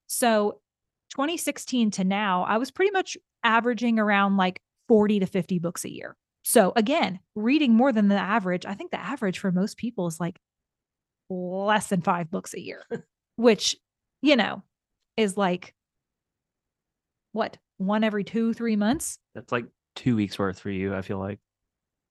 So, 0.05 0.61
2016 1.09 1.89
to 1.91 2.03
now, 2.03 2.43
I 2.43 2.57
was 2.57 2.69
pretty 2.69 2.91
much 2.91 3.17
averaging 3.43 3.97
around 3.97 4.37
like 4.37 4.61
40 4.87 5.21
to 5.21 5.25
50 5.25 5.57
books 5.57 5.85
a 5.85 5.91
year. 5.91 6.15
So, 6.43 6.71
again, 6.75 7.19
reading 7.33 7.73
more 7.73 7.91
than 7.91 8.09
the 8.09 8.15
average. 8.15 8.67
I 8.67 8.75
think 8.75 8.91
the 8.91 9.03
average 9.03 9.39
for 9.39 9.51
most 9.51 9.75
people 9.75 10.05
is 10.05 10.19
like 10.19 10.37
less 11.31 11.87
than 11.87 12.01
five 12.01 12.29
books 12.29 12.53
a 12.53 12.61
year, 12.61 12.83
which, 13.37 13.75
you 14.21 14.35
know, 14.35 14.61
is 15.17 15.35
like 15.35 15.73
what, 17.31 17.57
one 17.77 18.03
every 18.03 18.23
two, 18.23 18.53
three 18.53 18.75
months? 18.75 19.17
that's 19.33 19.51
like 19.51 19.65
two 19.95 20.15
weeks 20.15 20.37
worth 20.37 20.59
for 20.59 20.69
you 20.69 20.93
i 20.93 21.01
feel 21.01 21.17
like 21.17 21.39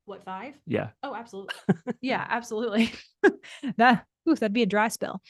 What, 0.06 0.24
five? 0.24 0.54
yeah 0.66 0.88
Oh, 1.02 1.14
absolutely. 1.14 1.54
yeah, 2.00 2.24
absolutely. 2.28 2.92
that 3.76 4.06
ooh, 4.28 4.34
that'd 4.34 4.52
be 4.52 4.62
a 4.62 4.66
dry 4.66 4.88
spell. 4.88 5.20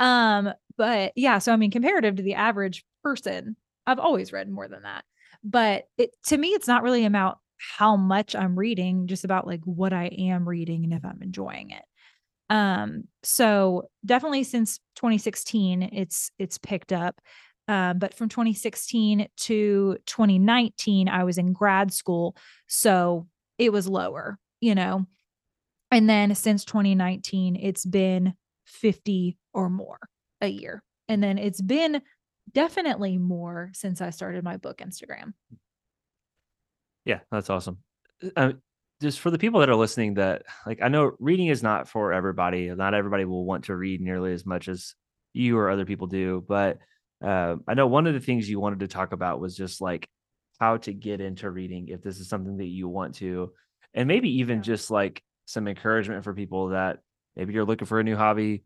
Um, 0.00 0.52
but 0.76 1.12
yeah, 1.16 1.38
so 1.38 1.52
I 1.52 1.56
mean, 1.56 1.70
comparative 1.70 2.16
to 2.16 2.22
the 2.22 2.34
average 2.34 2.84
person, 3.02 3.56
I've 3.86 3.98
always 3.98 4.32
read 4.32 4.50
more 4.50 4.68
than 4.68 4.82
that. 4.82 5.04
But 5.42 5.84
it 5.98 6.10
to 6.26 6.38
me, 6.38 6.48
it's 6.48 6.68
not 6.68 6.82
really 6.82 7.04
about 7.04 7.38
how 7.58 7.96
much 7.96 8.34
I'm 8.34 8.58
reading, 8.58 9.06
just 9.06 9.24
about 9.24 9.46
like 9.46 9.60
what 9.64 9.92
I 9.92 10.06
am 10.06 10.48
reading 10.48 10.84
and 10.84 10.92
if 10.92 11.04
I'm 11.04 11.20
enjoying 11.22 11.70
it. 11.70 11.84
Um, 12.50 13.04
so 13.22 13.88
definitely 14.04 14.44
since 14.44 14.78
2016, 14.96 15.82
it's 15.82 16.30
it's 16.38 16.58
picked 16.58 16.92
up. 16.92 17.20
Um, 17.66 17.98
but 17.98 18.14
from 18.14 18.28
2016 18.28 19.26
to 19.36 19.96
2019, 20.06 21.08
I 21.08 21.24
was 21.24 21.38
in 21.38 21.52
grad 21.52 21.92
school. 21.92 22.36
So 22.66 23.26
it 23.58 23.72
was 23.72 23.86
lower, 23.88 24.38
you 24.60 24.74
know. 24.74 25.06
And 25.90 26.08
then 26.08 26.34
since 26.34 26.64
2019, 26.64 27.56
it's 27.56 27.84
been 27.84 28.34
50 28.66 29.36
or 29.52 29.70
more 29.70 29.98
a 30.40 30.48
year. 30.48 30.82
And 31.08 31.22
then 31.22 31.38
it's 31.38 31.60
been 31.60 32.02
definitely 32.52 33.18
more 33.18 33.70
since 33.74 34.00
I 34.00 34.10
started 34.10 34.44
my 34.44 34.56
book 34.56 34.78
Instagram. 34.78 35.34
Yeah, 37.04 37.20
that's 37.30 37.50
awesome. 37.50 37.78
Uh, 38.36 38.52
just 39.02 39.20
for 39.20 39.30
the 39.30 39.38
people 39.38 39.60
that 39.60 39.68
are 39.68 39.76
listening, 39.76 40.14
that 40.14 40.44
like 40.66 40.80
I 40.80 40.88
know 40.88 41.12
reading 41.18 41.48
is 41.48 41.62
not 41.62 41.88
for 41.88 42.12
everybody. 42.12 42.68
Not 42.68 42.94
everybody 42.94 43.24
will 43.24 43.44
want 43.44 43.64
to 43.64 43.76
read 43.76 44.00
nearly 44.00 44.32
as 44.32 44.46
much 44.46 44.68
as 44.68 44.94
you 45.32 45.58
or 45.58 45.68
other 45.68 45.84
people 45.84 46.06
do. 46.06 46.44
But 46.46 46.78
uh, 47.22 47.56
I 47.68 47.74
know 47.74 47.86
one 47.86 48.06
of 48.06 48.14
the 48.14 48.20
things 48.20 48.48
you 48.48 48.60
wanted 48.60 48.80
to 48.80 48.88
talk 48.88 49.12
about 49.12 49.40
was 49.40 49.56
just 49.56 49.80
like 49.80 50.08
how 50.58 50.76
to 50.78 50.92
get 50.92 51.20
into 51.20 51.50
reading 51.50 51.88
if 51.88 52.02
this 52.02 52.20
is 52.20 52.28
something 52.28 52.56
that 52.58 52.66
you 52.66 52.88
want 52.88 53.16
to, 53.16 53.52
and 53.94 54.08
maybe 54.08 54.38
even 54.40 54.58
Yeah. 54.58 54.62
just 54.62 54.90
like 54.90 55.22
some 55.46 55.68
encouragement 55.68 56.24
for 56.24 56.34
people 56.34 56.68
that 56.68 57.00
maybe 57.36 57.52
you're 57.52 57.64
looking 57.64 57.86
for 57.86 58.00
a 58.00 58.04
new 58.04 58.16
hobby 58.16 58.64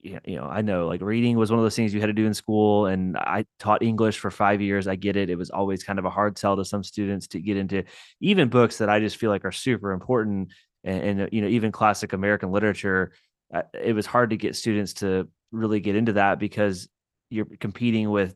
you 0.00 0.36
know, 0.36 0.44
I 0.44 0.62
know 0.62 0.86
like 0.86 1.00
reading 1.00 1.36
was 1.36 1.50
one 1.50 1.58
of 1.58 1.64
those 1.64 1.76
things 1.76 1.92
you 1.92 2.00
had 2.00 2.06
to 2.06 2.12
do 2.12 2.26
in 2.26 2.34
school, 2.34 2.86
and 2.86 3.16
I 3.16 3.44
taught 3.58 3.82
English 3.82 4.18
for 4.18 4.30
five 4.30 4.60
years. 4.60 4.86
I 4.86 4.96
get 4.96 5.16
it. 5.16 5.30
It 5.30 5.36
was 5.36 5.50
always 5.50 5.84
kind 5.84 5.98
of 5.98 6.04
a 6.04 6.10
hard 6.10 6.38
sell 6.38 6.56
to 6.56 6.64
some 6.64 6.82
students 6.82 7.26
to 7.28 7.40
get 7.40 7.56
into 7.56 7.84
even 8.20 8.48
books 8.48 8.78
that 8.78 8.88
I 8.88 9.00
just 9.00 9.16
feel 9.16 9.30
like 9.30 9.44
are 9.44 9.52
super 9.52 9.92
important, 9.92 10.52
and, 10.84 11.20
and 11.20 11.28
you 11.32 11.42
know, 11.42 11.48
even 11.48 11.72
classic 11.72 12.12
American 12.12 12.50
literature. 12.50 13.12
Uh, 13.52 13.62
it 13.74 13.92
was 13.92 14.06
hard 14.06 14.30
to 14.30 14.36
get 14.36 14.56
students 14.56 14.94
to 14.94 15.28
really 15.52 15.80
get 15.80 15.96
into 15.96 16.14
that 16.14 16.38
because 16.38 16.88
you're 17.30 17.46
competing 17.60 18.10
with 18.10 18.34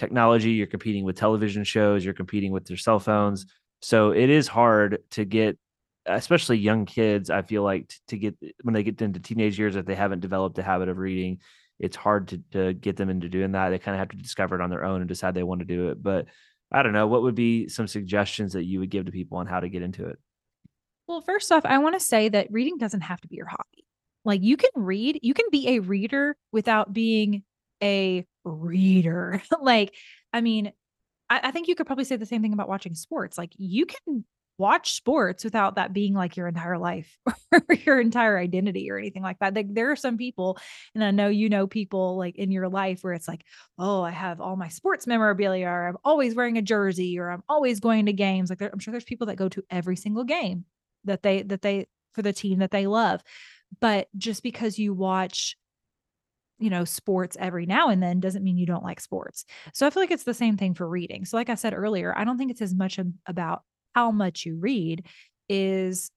technology, 0.00 0.50
you're 0.52 0.66
competing 0.66 1.04
with 1.04 1.16
television 1.16 1.62
shows, 1.62 2.04
you're 2.04 2.14
competing 2.14 2.50
with 2.50 2.68
your 2.68 2.76
cell 2.76 2.98
phones. 2.98 3.46
So 3.82 4.10
it 4.10 4.30
is 4.30 4.48
hard 4.48 4.98
to 5.12 5.24
get 5.24 5.58
especially 6.06 6.58
young 6.58 6.86
kids, 6.86 7.30
I 7.30 7.42
feel 7.42 7.62
like 7.62 7.92
to 8.08 8.16
get 8.16 8.36
when 8.62 8.74
they 8.74 8.82
get 8.82 9.00
into 9.02 9.20
teenage 9.20 9.58
years, 9.58 9.76
if 9.76 9.86
they 9.86 9.94
haven't 9.94 10.20
developed 10.20 10.58
a 10.58 10.62
habit 10.62 10.88
of 10.88 10.98
reading, 10.98 11.38
it's 11.78 11.96
hard 11.96 12.28
to, 12.28 12.38
to 12.52 12.72
get 12.72 12.96
them 12.96 13.10
into 13.10 13.28
doing 13.28 13.52
that. 13.52 13.70
They 13.70 13.78
kind 13.78 13.94
of 13.94 14.00
have 14.00 14.08
to 14.10 14.16
discover 14.16 14.54
it 14.54 14.60
on 14.60 14.70
their 14.70 14.84
own 14.84 15.00
and 15.00 15.08
decide 15.08 15.34
they 15.34 15.42
want 15.42 15.60
to 15.60 15.66
do 15.66 15.90
it. 15.90 16.02
But 16.02 16.26
I 16.72 16.82
don't 16.82 16.92
know, 16.92 17.06
what 17.06 17.22
would 17.22 17.34
be 17.34 17.68
some 17.68 17.86
suggestions 17.86 18.52
that 18.52 18.64
you 18.64 18.80
would 18.80 18.90
give 18.90 19.06
to 19.06 19.12
people 19.12 19.38
on 19.38 19.46
how 19.46 19.60
to 19.60 19.68
get 19.68 19.82
into 19.82 20.06
it? 20.06 20.18
Well, 21.06 21.20
first 21.20 21.50
off, 21.50 21.64
I 21.64 21.78
want 21.78 21.94
to 21.94 22.00
say 22.00 22.28
that 22.28 22.50
reading 22.50 22.78
doesn't 22.78 23.00
have 23.00 23.20
to 23.22 23.28
be 23.28 23.36
your 23.36 23.48
hobby. 23.48 23.84
Like 24.24 24.42
you 24.42 24.56
can 24.56 24.70
read, 24.74 25.20
you 25.22 25.34
can 25.34 25.46
be 25.50 25.68
a 25.70 25.78
reader 25.80 26.36
without 26.52 26.92
being 26.92 27.42
a 27.82 28.26
reader. 28.44 29.42
like, 29.62 29.94
I 30.32 30.40
mean, 30.40 30.72
I, 31.28 31.40
I 31.44 31.50
think 31.50 31.68
you 31.68 31.74
could 31.74 31.86
probably 31.86 32.04
say 32.04 32.16
the 32.16 32.26
same 32.26 32.42
thing 32.42 32.52
about 32.52 32.68
watching 32.68 32.94
sports. 32.94 33.38
Like 33.38 33.52
you 33.56 33.86
can 33.86 34.24
watch 34.58 34.92
sports 34.92 35.42
without 35.42 35.76
that 35.76 35.94
being 35.94 36.12
like 36.12 36.36
your 36.36 36.46
entire 36.46 36.76
life 36.76 37.16
or 37.52 37.74
your 37.86 37.98
entire 37.98 38.38
identity 38.38 38.90
or 38.90 38.98
anything 38.98 39.22
like 39.22 39.38
that. 39.38 39.54
Like 39.54 39.72
there 39.72 39.90
are 39.90 39.96
some 39.96 40.18
people, 40.18 40.58
and 40.94 41.02
I 41.02 41.10
know 41.12 41.28
you 41.28 41.48
know 41.48 41.66
people 41.66 42.18
like 42.18 42.36
in 42.36 42.50
your 42.50 42.68
life 42.68 43.02
where 43.02 43.14
it's 43.14 43.26
like, 43.26 43.42
oh, 43.78 44.02
I 44.02 44.10
have 44.10 44.40
all 44.40 44.56
my 44.56 44.68
sports 44.68 45.06
memorabilia, 45.06 45.66
or 45.66 45.88
I'm 45.88 45.96
always 46.04 46.34
wearing 46.34 46.58
a 46.58 46.62
jersey, 46.62 47.18
or 47.18 47.30
I'm 47.30 47.42
always 47.48 47.80
going 47.80 48.06
to 48.06 48.12
games. 48.12 48.50
Like 48.50 48.58
there, 48.58 48.70
I'm 48.70 48.78
sure 48.78 48.92
there's 48.92 49.04
people 49.04 49.28
that 49.28 49.36
go 49.36 49.48
to 49.48 49.64
every 49.70 49.96
single 49.96 50.24
game 50.24 50.66
that 51.04 51.22
they 51.22 51.42
that 51.42 51.62
they 51.62 51.86
for 52.12 52.20
the 52.20 52.32
team 52.32 52.58
that 52.58 52.70
they 52.70 52.86
love. 52.86 53.22
But 53.80 54.08
just 54.16 54.42
because 54.42 54.78
you 54.78 54.92
watch 54.92 55.56
you 56.60 56.70
know, 56.70 56.84
sports 56.84 57.36
every 57.40 57.66
now 57.66 57.88
and 57.88 58.02
then 58.02 58.20
doesn't 58.20 58.44
mean 58.44 58.58
you 58.58 58.66
don't 58.66 58.84
like 58.84 59.00
sports. 59.00 59.44
So 59.74 59.86
I 59.86 59.90
feel 59.90 60.02
like 60.02 60.10
it's 60.10 60.24
the 60.24 60.34
same 60.34 60.56
thing 60.56 60.74
for 60.74 60.88
reading. 60.88 61.24
So, 61.24 61.36
like 61.36 61.48
I 61.48 61.54
said 61.54 61.74
earlier, 61.74 62.16
I 62.16 62.24
don't 62.24 62.38
think 62.38 62.50
it's 62.50 62.62
as 62.62 62.74
much 62.74 63.00
about 63.26 63.62
how 63.94 64.10
much 64.10 64.46
you 64.46 64.56
read, 64.60 65.06
is 65.48 66.10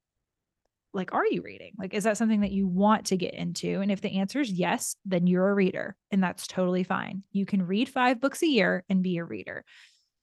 like, 0.94 1.14
are 1.14 1.26
you 1.26 1.42
reading? 1.42 1.74
Like, 1.78 1.94
is 1.94 2.04
that 2.04 2.18
something 2.18 2.42
that 2.42 2.52
you 2.52 2.68
want 2.68 3.08
to 3.08 3.18
get 3.18 3.34
into? 3.34 3.82
And 3.82 3.92
if 3.92 4.02
the 4.02 4.20
answer 4.20 4.40
is 4.42 4.52
yes, 4.52 4.96
then 5.06 5.26
you're 5.26 5.50
a 5.50 5.56
reader 5.56 5.96
and 6.12 6.22
that's 6.22 6.46
totally 6.46 6.84
fine. 6.84 7.24
You 7.32 7.46
can 7.46 7.66
read 7.66 7.90
five 7.90 8.22
books 8.22 8.44
a 8.44 8.48
year 8.48 8.84
and 8.90 9.02
be 9.02 9.18
a 9.18 9.24
reader. 9.24 9.66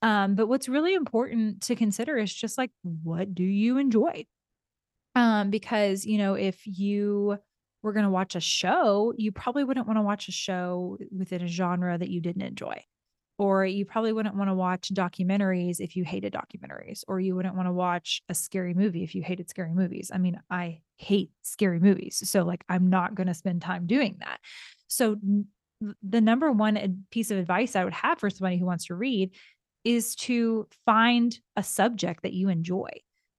Um, 0.02 0.34
but 0.36 0.46
what's 0.46 0.68
really 0.68 0.94
important 0.94 1.62
to 1.62 1.74
consider 1.74 2.16
is 2.16 2.32
just 2.32 2.56
like, 2.56 2.70
what 2.82 3.34
do 3.34 3.42
you 3.42 3.78
enjoy? 3.78 4.26
Um, 5.16 5.50
because, 5.50 6.06
you 6.06 6.18
know, 6.18 6.34
if 6.34 6.60
you 6.64 7.38
were 7.82 7.92
going 7.92 8.04
to 8.04 8.10
watch 8.10 8.34
a 8.34 8.40
show, 8.40 9.12
you 9.16 9.32
probably 9.32 9.64
wouldn't 9.64 9.86
want 9.86 9.98
to 9.98 10.02
watch 10.02 10.28
a 10.28 10.32
show 10.32 10.98
within 11.16 11.42
a 11.42 11.46
genre 11.46 11.96
that 11.96 12.10
you 12.10 12.20
didn't 12.20 12.42
enjoy. 12.42 12.84
Or 13.38 13.64
you 13.64 13.86
probably 13.86 14.12
wouldn't 14.12 14.36
want 14.36 14.50
to 14.50 14.54
watch 14.54 14.92
documentaries 14.92 15.80
if 15.80 15.96
you 15.96 16.04
hated 16.04 16.34
documentaries 16.34 17.04
or 17.08 17.20
you 17.20 17.34
wouldn't 17.34 17.56
want 17.56 17.68
to 17.68 17.72
watch 17.72 18.20
a 18.28 18.34
scary 18.34 18.74
movie 18.74 19.02
if 19.02 19.14
you 19.14 19.22
hated 19.22 19.48
scary 19.48 19.72
movies. 19.72 20.10
I 20.12 20.18
mean 20.18 20.38
i 20.50 20.80
hate 20.96 21.30
scary 21.40 21.80
movies 21.80 22.20
so 22.28 22.42
like 22.42 22.62
i'm 22.68 22.90
not 22.90 23.14
going 23.14 23.28
to 23.28 23.32
spend 23.34 23.62
time 23.62 23.86
doing 23.86 24.16
that. 24.20 24.40
So 24.88 25.16
the 26.02 26.20
number 26.20 26.52
one 26.52 27.06
piece 27.10 27.30
of 27.30 27.38
advice 27.38 27.74
i 27.74 27.82
would 27.82 27.94
have 27.94 28.18
for 28.18 28.28
somebody 28.28 28.58
who 28.58 28.66
wants 28.66 28.86
to 28.86 28.94
read 28.94 29.30
is 29.84 30.14
to 30.14 30.66
find 30.84 31.40
a 31.56 31.62
subject 31.62 32.22
that 32.24 32.34
you 32.34 32.50
enjoy 32.50 32.90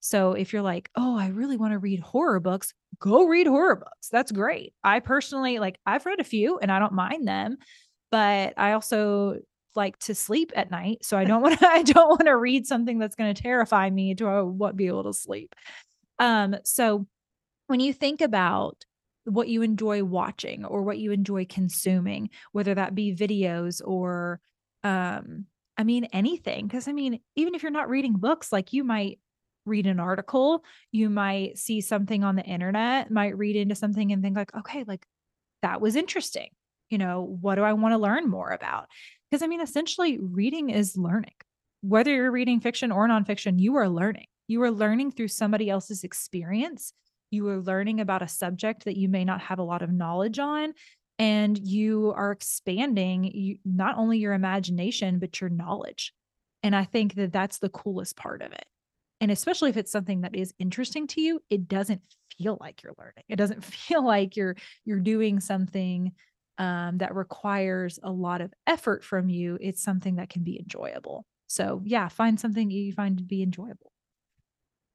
so 0.02 0.34
if 0.34 0.52
you're 0.52 0.62
like 0.62 0.90
oh 0.96 1.18
i 1.18 1.28
really 1.28 1.58
want 1.58 1.72
to 1.72 1.80
read 1.80 2.00
horror 2.02 2.40
books 2.40 2.74
go 3.00 3.26
read 3.26 3.48
horror 3.48 3.78
books 3.78 4.10
that's 4.12 4.32
great 4.32 4.74
i 4.84 5.00
personally 5.00 5.58
like 5.60 5.80
i've 5.86 6.06
read 6.06 6.20
a 6.20 6.26
few 6.26 6.60
and 6.60 6.72
i 6.72 6.78
don't 6.78 6.94
mind 6.94 7.28
them 7.28 7.58
but 8.12 8.54
I 8.58 8.74
also 8.74 9.38
like 9.74 9.98
to 10.00 10.14
sleep 10.14 10.52
at 10.56 10.70
night. 10.70 11.04
So 11.04 11.18
I 11.18 11.24
don't 11.24 11.42
want 11.42 11.60
to, 11.60 11.68
I 11.70 11.82
don't 11.82 12.10
want 12.10 12.26
to 12.26 12.38
read 12.38 12.68
something 12.68 13.00
that's 13.00 13.16
going 13.16 13.34
to 13.34 13.42
terrify 13.42 13.90
me 13.90 14.14
to 14.16 14.30
uh, 14.30 14.44
what 14.44 14.76
be 14.76 14.88
able 14.88 15.06
to 15.06 15.14
sleep. 15.14 15.56
Um, 16.20 16.58
so 16.64 17.08
when 17.68 17.80
you 17.80 17.94
think 17.94 18.22
about 18.22 18.86
what 19.24 19.48
you 19.48 19.62
enjoy 19.62 20.04
watching 20.04 20.66
or 20.66 20.84
what 20.84 20.98
you 21.00 21.12
enjoy 21.12 21.46
consuming, 21.46 22.30
whether 22.52 22.76
that 22.76 22.94
be 22.94 23.16
videos 23.16 23.82
or, 23.84 24.42
um, 24.84 25.46
I 25.78 25.84
mean, 25.84 26.06
anything. 26.06 26.68
Cause 26.68 26.88
I 26.88 26.92
mean, 26.92 27.20
even 27.36 27.56
if 27.56 27.64
you're 27.64 27.72
not 27.72 27.90
reading 27.90 28.14
books, 28.14 28.52
like 28.52 28.74
you 28.74 28.84
might 28.84 29.20
read 29.66 29.88
an 29.88 30.00
article, 30.00 30.64
you 30.92 31.10
might 31.10 31.58
see 31.58 31.82
something 31.82 32.24
on 32.24 32.36
the 32.36 32.44
internet, 32.44 33.12
might 33.12 33.38
read 33.38 33.56
into 33.56 33.76
something 33.76 34.12
and 34.12 34.22
think 34.24 34.36
like, 34.36 34.56
okay, 34.56 34.84
like 34.88 35.06
that 35.62 35.82
was 35.82 35.96
interesting. 35.96 36.50
You 36.90 36.98
know, 36.98 37.38
what 37.40 37.56
do 37.56 37.64
I 37.64 37.74
want 37.74 37.94
to 37.94 37.98
learn 37.98 38.30
more 38.30 38.50
about? 38.50 38.88
Because 39.30 39.42
I 39.42 39.48
mean, 39.48 39.62
essentially, 39.62 40.20
reading 40.20 40.70
is 40.70 40.98
learning. 40.98 41.34
Whether 41.82 42.14
you're 42.14 42.32
reading 42.32 42.60
fiction 42.60 42.92
or 42.92 43.08
nonfiction, 43.08 43.60
you 43.60 43.78
are 43.78 43.90
learning. 43.90 44.26
You 44.48 44.62
are 44.64 44.72
learning 44.72 45.12
through 45.12 45.30
somebody 45.30 45.70
else's 45.70 46.04
experience. 46.04 46.94
You 47.32 47.48
are 47.48 47.62
learning 47.62 48.02
about 48.02 48.22
a 48.22 48.28
subject 48.28 48.86
that 48.86 48.98
you 48.98 49.08
may 49.08 49.24
not 49.24 49.42
have 49.42 49.60
a 49.60 49.64
lot 49.64 49.82
of 49.82 49.92
knowledge 49.92 50.38
on. 50.38 50.74
And 51.18 51.58
you 51.58 52.14
are 52.16 52.32
expanding 52.32 53.24
you, 53.24 53.58
not 53.64 53.98
only 53.98 54.18
your 54.18 54.34
imagination, 54.34 55.20
but 55.20 55.40
your 55.40 55.50
knowledge. 55.50 56.14
And 56.64 56.76
I 56.76 56.84
think 56.84 57.16
that 57.16 57.32
that's 57.32 57.60
the 57.60 57.70
coolest 57.70 58.18
part 58.18 58.42
of 58.42 58.52
it. 58.52 58.66
And 59.22 59.32
especially 59.32 59.70
if 59.70 59.78
it's 59.78 59.92
something 59.92 60.22
that 60.22 60.36
is 60.36 60.54
interesting 60.60 61.08
to 61.08 61.22
you, 61.22 61.42
it 61.50 61.68
doesn't 61.68 62.02
feel 62.38 62.58
like 62.60 62.84
you're 62.84 62.96
learning. 62.98 63.24
It 63.30 63.38
doesn't 63.38 63.64
feel 63.66 64.06
like 64.06 64.36
you're 64.36 64.56
you're 64.84 65.00
doing 65.00 65.40
something 65.40 66.12
um, 66.62 67.00
that 67.00 67.16
requires 67.16 68.00
a 68.04 68.12
lot 68.12 68.40
of 68.42 68.54
effort 68.68 69.04
from 69.04 69.30
you, 69.30 69.58
it's 69.60 69.82
something 69.82 70.18
that 70.18 70.30
can 70.30 70.44
be 70.44 70.60
enjoyable. 70.60 71.26
So, 71.48 71.82
yeah, 71.84 72.08
find 72.08 72.40
something 72.40 72.70
you 72.70 72.94
find 72.94 73.18
to 73.18 73.24
be 73.24 73.42
enjoyable. 73.42 73.92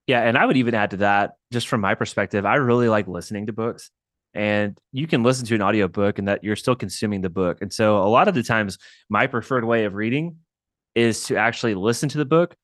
Yeah. 0.06 0.20
And 0.22 0.38
I 0.38 0.46
would 0.46 0.56
even 0.56 0.74
add 0.74 0.92
to 0.92 0.98
that, 0.98 1.32
just 1.52 1.66
from 1.66 1.80
my 1.80 1.96
perspective, 1.96 2.46
I 2.46 2.54
really 2.54 2.88
like 2.88 3.08
listening 3.08 3.46
to 3.46 3.52
books. 3.52 3.90
And 4.32 4.78
you 4.92 5.08
can 5.08 5.24
listen 5.24 5.44
to 5.46 5.54
an 5.56 5.62
audiobook 5.62 6.20
and 6.20 6.28
that 6.28 6.44
you're 6.44 6.54
still 6.54 6.76
consuming 6.76 7.22
the 7.22 7.30
book. 7.30 7.58
And 7.60 7.72
so, 7.72 7.98
a 7.98 8.06
lot 8.06 8.28
of 8.28 8.34
the 8.34 8.44
times, 8.44 8.78
my 9.08 9.26
preferred 9.26 9.64
way 9.64 9.86
of 9.86 9.94
reading 9.94 10.36
is 10.94 11.24
to 11.24 11.36
actually 11.36 11.74
listen 11.74 12.08
to 12.10 12.18
the 12.18 12.24
book 12.24 12.54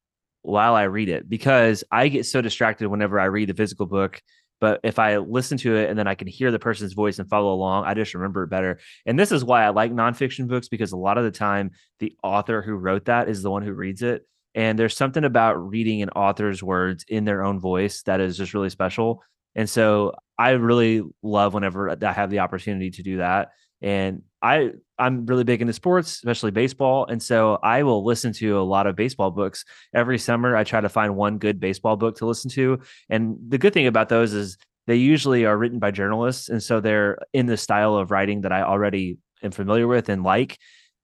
while 0.43 0.75
I 0.75 0.85
read 0.85 1.09
it 1.09 1.29
because 1.29 1.85
I 1.91 2.09
get 2.09 2.27
so 2.27 2.41
distracted 2.41 2.89
whenever 2.89 3.19
I 3.19 3.27
read 3.27 3.49
the 3.49 3.55
physical 3.55 3.87
book 3.87 4.21
but 4.63 4.79
if 4.85 5.01
I 5.01 5.17
listen 5.17 5.59
to 5.59 5.75
it 5.75 5.91
and 5.91 5.99
then 5.99 6.07
I 6.07 6.15
can 6.15 6.29
hear 6.29 6.53
the 6.53 6.59
person's 6.61 6.93
voice 6.93 7.19
and 7.19 7.29
follow 7.29 7.53
along, 7.53 7.85
I 7.85 7.95
just 7.95 8.15
remember 8.15 8.45
it 8.45 8.49
better. 8.49 8.79
And 9.05 9.19
this 9.19 9.33
is 9.33 9.45
why 9.45 9.65
I 9.65 9.71
like 9.71 9.93
nonfiction 9.93 10.47
books 10.47 10.69
because 10.69 10.93
a 10.93 10.97
lot 10.97 11.19
of 11.19 11.25
the 11.25 11.33
time, 11.33 11.73
the 11.99 12.15
author 12.23 12.63
who 12.63 12.75
wrote 12.75 13.07
that 13.07 13.29
is 13.29 13.43
the 13.43 13.51
one 13.51 13.65
who 13.65 13.73
reads 13.73 14.03
it. 14.03 14.25
And 14.55 14.79
there's 14.79 14.97
something 14.97 15.25
about 15.25 15.55
reading 15.55 16.01
an 16.01 16.11
author's 16.11 16.63
words 16.63 17.05
in 17.09 17.25
their 17.25 17.43
own 17.43 17.59
voice 17.59 18.03
that 18.05 18.21
is 18.21 18.37
just 18.37 18.55
really 18.55 18.71
special. 18.71 19.25
And 19.57 19.69
so 19.69 20.13
I 20.39 20.51
really 20.51 21.03
love 21.25 21.55
whenever 21.55 21.91
I 21.91 22.13
have 22.13 22.31
the 22.31 22.39
opportunity 22.39 22.93
to 22.93 23.03
do 23.03 23.17
that. 23.17 23.49
And 23.83 24.23
I 24.41 24.71
I'm 24.99 25.27
really 25.27 25.45
big 25.45 25.61
into 25.61 25.73
sports, 25.73 26.13
especially 26.13 26.53
baseball, 26.53 27.07
and 27.07 27.21
so 27.21 27.59
I 27.63 27.83
will 27.83 28.05
listen 28.05 28.33
to 28.35 28.59
a 28.59 28.63
lot 28.63 28.87
of 28.87 28.95
baseball 28.95 29.31
books 29.31 29.65
every 29.93 30.19
summer. 30.19 30.57
I 30.57 30.65
try 30.65 30.81
to 30.81 30.89
find 30.89 31.17
one 31.17 31.39
good 31.39 31.59
baseball 31.59 31.97
book 31.97 32.19
to 32.19 32.27
listen 32.27 32.51
to, 32.53 32.81
and 33.11 33.37
the 33.49 33.59
good 33.59 33.73
thing 33.75 33.89
about 33.89 34.09
those 34.09 34.33
is 34.33 34.59
they 34.87 34.97
usually 34.97 35.45
are 35.45 35.57
written 35.57 35.79
by 35.79 35.91
journalists, 35.91 36.49
and 36.49 36.63
so 36.63 36.81
they're 36.81 37.19
in 37.33 37.47
the 37.47 37.57
style 37.57 37.97
of 37.97 38.11
writing 38.11 38.43
that 38.43 38.53
I 38.53 38.63
already 38.63 39.19
am 39.43 39.51
familiar 39.51 39.87
with 39.87 40.09
and 40.09 40.23
like. 40.23 40.59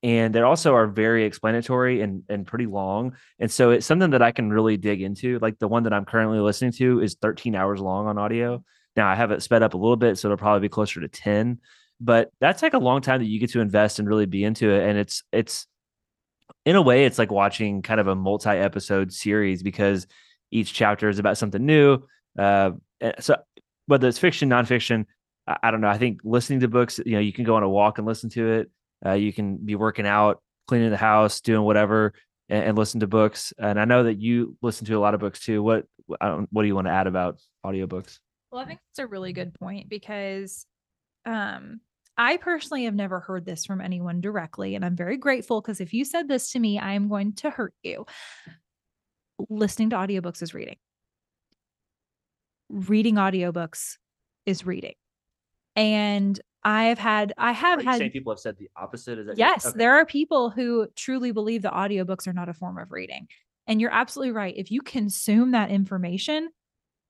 And 0.05 0.33
they 0.33 0.43
also 0.43 0.75
are 0.75 0.87
very 0.87 1.25
explanatory 1.25 2.01
and 2.03 2.23
and 2.29 2.47
pretty 2.47 2.67
long, 2.67 3.17
and 3.41 3.51
so 3.51 3.71
it's 3.71 3.87
something 3.87 4.11
that 4.11 4.23
I 4.23 4.31
can 4.31 4.51
really 4.51 4.77
dig 4.77 5.03
into. 5.03 5.41
Like 5.41 5.59
the 5.59 5.69
one 5.69 5.83
that 5.85 5.93
I'm 5.93 6.05
currently 6.05 6.39
listening 6.39 6.73
to 6.73 7.01
is 7.01 7.17
13 7.21 7.57
hours 7.57 7.81
long 7.81 8.07
on 8.07 8.17
audio. 8.19 8.63
Now 8.95 9.09
I 9.09 9.17
have 9.17 9.33
it 9.33 9.43
sped 9.43 9.63
up 9.63 9.75
a 9.75 9.79
little 9.79 9.97
bit, 9.97 10.19
so 10.19 10.29
it'll 10.29 10.39
probably 10.39 10.69
be 10.69 10.69
closer 10.69 11.01
to 11.01 11.09
10 11.09 11.59
but 12.01 12.31
that's 12.41 12.63
like 12.63 12.75
a 12.75 12.79
long 12.79 13.01
time 13.01 13.21
that 13.21 13.29
you 13.29 13.41
get 13.41 13.51
to 13.51 13.61
invest 13.61 13.99
and 13.99 14.09
really 14.09 14.27
be 14.27 14.45
into 14.45 14.71
it 14.71 14.89
and 14.89 14.99
it's 14.99 15.23
it's 15.33 15.67
in 16.65 16.77
a 16.77 16.83
way 16.83 17.05
it's 17.05 17.19
like 17.19 17.31
watching 17.31 17.83
kind 17.83 18.01
of 18.01 18.07
a 18.07 18.15
multi-episode 18.15 19.13
series 19.13 19.63
because 19.63 20.07
each 20.51 20.73
chapter 20.73 21.09
is 21.09 21.19
about 21.19 21.39
something 21.39 21.65
new 21.65 21.99
uh, 22.39 22.71
so 23.19 23.37
whether 23.87 24.09
it's 24.09 24.19
fiction 24.19 24.49
nonfiction 24.49 25.05
I, 25.47 25.57
I 25.65 25.71
don't 25.71 25.81
know 25.81 25.89
i 25.89 25.99
think 25.99 26.21
listening 26.25 26.61
to 26.61 26.69
books 26.69 27.01
you 27.05 27.13
know 27.13 27.21
you 27.21 27.33
can 27.33 27.45
go 27.45 27.57
on 27.57 27.63
a 27.63 27.69
walk 27.69 27.99
and 27.99 28.07
listen 28.07 28.31
to 28.31 28.53
it 28.53 28.71
uh, 29.05 29.13
you 29.13 29.33
can 29.33 29.57
be 29.57 29.75
working 29.75 30.07
out 30.07 30.41
cleaning 30.67 30.91
the 30.91 30.97
house 30.97 31.41
doing 31.41 31.63
whatever 31.63 32.13
and, 32.49 32.65
and, 32.65 32.79
listen 32.79 33.01
to 33.01 33.07
books 33.07 33.53
and 33.59 33.81
i 33.81 33.85
know 33.85 34.05
that 34.05 34.21
you 34.21 34.57
listen 34.63 34.87
to 34.87 34.95
a 34.95 35.01
lot 35.01 35.15
of 35.15 35.21
books 35.21 35.41
too 35.41 35.63
what 35.63 35.85
what 36.07 36.63
do 36.63 36.67
you 36.67 36.75
want 36.75 36.87
to 36.87 36.93
add 36.93 37.07
about 37.07 37.39
audiobooks? 37.65 38.19
Well 38.51 38.63
i 38.63 38.65
think 38.65 38.81
that's 38.91 39.05
a 39.05 39.07
really 39.07 39.33
good 39.33 39.53
point 39.55 39.89
because 39.89 40.65
um 41.27 41.81
I 42.19 42.37
personally 42.37 42.85
have 42.85 42.97
never 42.97 43.21
heard 43.21 43.47
this 43.47 43.65
from 43.65 43.81
anyone 43.81 44.21
directly, 44.21 44.75
and 44.75 44.85
I'm 44.85 44.97
very 44.97 45.17
grateful 45.17 45.61
because 45.61 45.81
if 45.81 45.95
you 45.95 46.05
said 46.05 46.27
this 46.27 46.51
to 46.51 46.59
me, 46.59 46.79
I 46.79 46.95
am 46.95 47.09
going 47.09 47.35
to 47.35 47.51
hurt 47.51 47.75
you. 47.85 48.07
Listening 49.49 49.91
to 49.91 49.97
audiobooks 49.97 50.43
is 50.43 50.53
reading. 50.53 50.77
Reading 52.69 53.15
audiobooks 53.15 53.97
is 54.47 54.67
reading. 54.67 54.95
And 55.77 56.39
I've 56.65 56.99
had 56.99 57.33
I 57.39 57.53
have 57.53 57.83
had 57.83 57.99
saying 57.99 58.11
people 58.11 58.33
have 58.33 58.41
said 58.41 58.57
the 58.59 58.69
opposite. 58.77 59.21
Is 59.21 59.29
that 59.29 59.39
yes, 59.39 59.65
okay. 59.67 59.79
there 59.79 59.95
are 59.95 60.05
people 60.05 60.51
who 60.51 60.89
truly 60.97 61.31
believe 61.31 61.63
that 61.63 61.73
audiobooks 61.73 62.27
are 62.27 62.33
not 62.33 62.49
a 62.49 62.53
form 62.53 62.79
of 62.79 62.91
reading. 62.91 63.29
And 63.69 63.81
you're 63.81 63.93
absolutely 63.93 64.33
right. 64.33 64.55
If 64.57 64.73
you 64.73 64.81
consume 64.81 65.53
that 65.53 65.71
information 65.71 66.49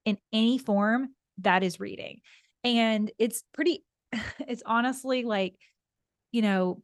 in 0.05 0.19
any 0.31 0.59
form, 0.59 1.15
that 1.39 1.63
is 1.63 1.79
reading. 1.79 2.19
And 2.63 3.11
it's 3.17 3.43
pretty 3.53 3.83
it's 4.47 4.63
honestly 4.65 5.23
like, 5.23 5.55
you 6.31 6.41
know, 6.41 6.81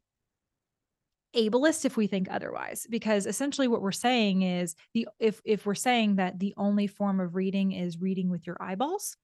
ableist 1.35 1.85
if 1.85 1.97
we 1.97 2.07
think 2.07 2.27
otherwise 2.31 2.87
because 2.89 3.25
essentially 3.25 3.67
what 3.67 3.81
we're 3.81 3.91
saying 3.91 4.41
is 4.41 4.75
the 4.93 5.07
if 5.19 5.41
if 5.43 5.65
we're 5.65 5.75
saying 5.75 6.15
that 6.15 6.39
the 6.39 6.53
only 6.55 6.87
form 6.87 7.19
of 7.19 7.35
reading 7.35 7.73
is 7.73 7.99
reading 7.99 8.29
with 8.29 8.47
your 8.47 8.57
eyeballs 8.61 9.17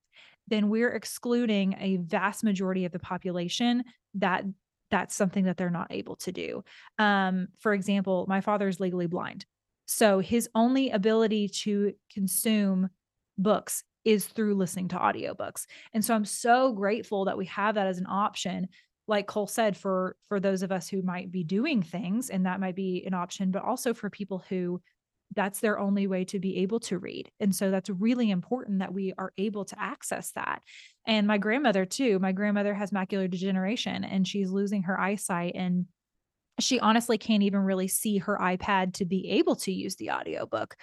then 0.48 0.70
we're 0.70 0.92
excluding 0.92 1.76
a 1.80 1.98
vast 1.98 2.44
majority 2.44 2.84
of 2.84 2.92
the 2.92 3.00
population 3.00 3.84
that 4.14 4.44
that's 4.90 5.16
something 5.16 5.46
that 5.46 5.56
they're 5.56 5.70
not 5.70 5.88
able 5.90 6.18
to 6.18 6.34
do. 6.34 6.64
Um, 6.99 7.47
for 7.60 7.74
example 7.74 8.26
my 8.28 8.41
father 8.41 8.68
is 8.68 8.80
legally 8.80 9.08
blind 9.08 9.45
so 9.86 10.20
his 10.20 10.49
only 10.54 10.89
ability 10.89 11.47
to 11.49 11.93
consume 12.14 12.89
books 13.38 13.84
is 14.06 14.26
through 14.26 14.56
listening 14.56 14.88
to 14.89 14.97
audiobooks. 14.97 15.66
And 15.93 16.04
so 16.04 16.14
I'm 16.14 16.26
so 16.26 16.74
grateful 16.74 17.26
that 17.26 17.38
we 17.38 17.45
have 17.45 17.76
that 17.76 17.88
as 17.88 17.97
an 17.97 18.08
option 18.10 18.68
like 19.08 19.28
Cole 19.28 19.47
said 19.47 19.76
for 19.76 20.16
for 20.30 20.39
those 20.39 20.62
of 20.62 20.72
us 20.72 20.88
who 20.88 21.02
might 21.02 21.32
be 21.32 21.43
doing 21.43 21.82
things 21.82 22.30
and 22.30 22.45
that 22.45 22.60
might 22.60 22.76
be 22.76 23.04
an 23.06 23.14
option 23.14 23.52
but 23.52 23.64
also 23.64 23.93
for 23.93 24.10
people 24.10 24.43
who 24.47 24.82
that's 25.36 25.60
their 25.60 25.80
only 25.80 26.08
way 26.08 26.26
to 26.26 26.39
be 26.39 26.58
able 26.58 26.80
to 26.82 26.97
read. 26.97 27.32
And 27.39 27.56
so 27.56 27.72
that's 27.72 27.89
really 27.89 28.32
important 28.32 28.80
that 28.80 28.93
we 28.93 29.14
are 29.18 29.32
able 29.38 29.66
to 29.66 29.82
access 29.82 30.32
that. 30.32 30.62
And 31.08 31.26
my 31.26 31.38
grandmother 31.38 31.86
too, 31.86 32.20
my 32.20 32.32
grandmother 32.32 32.74
has 32.74 32.91
macular 32.91 33.30
degeneration 33.30 34.04
and 34.04 34.28
she's 34.28 34.52
losing 34.52 34.84
her 34.84 34.99
eyesight 34.99 35.54
and 35.56 35.86
she 36.64 36.80
honestly 36.80 37.18
can't 37.18 37.43
even 37.43 37.62
really 37.62 37.88
see 37.88 38.18
her 38.20 38.38
iPad 38.41 38.93
to 38.95 39.05
be 39.05 39.30
able 39.32 39.55
to 39.57 39.72
use 39.72 39.95
the 39.95 40.12
audiobook. 40.12 40.76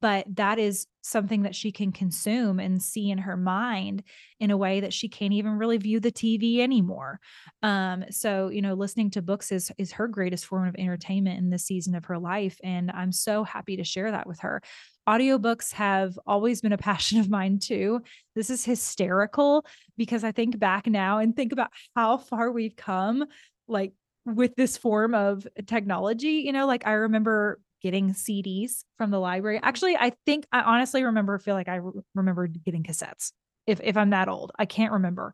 But 0.00 0.26
that 0.36 0.58
is 0.58 0.86
something 1.02 1.42
that 1.42 1.54
she 1.54 1.70
can 1.70 1.92
consume 1.92 2.58
and 2.58 2.82
see 2.82 3.10
in 3.10 3.18
her 3.18 3.36
mind 3.36 4.02
in 4.40 4.50
a 4.50 4.56
way 4.56 4.80
that 4.80 4.92
she 4.92 5.08
can't 5.08 5.32
even 5.32 5.52
really 5.52 5.76
view 5.76 6.00
the 6.00 6.12
TV 6.12 6.58
anymore. 6.58 7.20
Um, 7.62 8.04
so, 8.10 8.48
you 8.48 8.60
know, 8.60 8.74
listening 8.74 9.10
to 9.12 9.22
books 9.22 9.52
is 9.52 9.70
is 9.78 9.92
her 9.92 10.08
greatest 10.08 10.46
form 10.46 10.66
of 10.66 10.74
entertainment 10.76 11.38
in 11.38 11.50
this 11.50 11.64
season 11.64 11.94
of 11.94 12.06
her 12.06 12.18
life. 12.18 12.58
And 12.62 12.90
I'm 12.90 13.12
so 13.12 13.44
happy 13.44 13.76
to 13.76 13.84
share 13.84 14.10
that 14.10 14.26
with 14.26 14.40
her. 14.40 14.62
Audiobooks 15.08 15.72
have 15.72 16.18
always 16.26 16.60
been 16.60 16.72
a 16.72 16.78
passion 16.86 17.20
of 17.20 17.30
mine 17.30 17.58
too. 17.58 18.02
This 18.34 18.50
is 18.50 18.64
hysterical 18.64 19.64
because 19.96 20.24
I 20.24 20.32
think 20.32 20.58
back 20.58 20.86
now 20.86 21.18
and 21.18 21.34
think 21.34 21.52
about 21.52 21.70
how 21.94 22.18
far 22.18 22.50
we've 22.50 22.76
come. 22.76 23.24
Like 23.68 23.92
with 24.26 24.54
this 24.56 24.76
form 24.76 25.14
of 25.14 25.46
technology, 25.66 26.42
you 26.44 26.52
know, 26.52 26.66
like 26.66 26.86
I 26.86 26.92
remember 26.92 27.60
getting 27.82 28.12
CDs 28.12 28.84
from 28.98 29.10
the 29.10 29.20
library. 29.20 29.60
Actually, 29.62 29.96
I 29.96 30.12
think 30.26 30.46
I 30.52 30.60
honestly 30.62 31.04
remember 31.04 31.38
feel 31.38 31.54
like 31.54 31.68
I 31.68 31.76
re- 31.76 32.02
remember 32.14 32.46
getting 32.46 32.82
cassettes. 32.82 33.32
If 33.66 33.80
if 33.82 33.96
I'm 33.96 34.10
that 34.10 34.28
old, 34.28 34.52
I 34.58 34.66
can't 34.66 34.92
remember. 34.92 35.32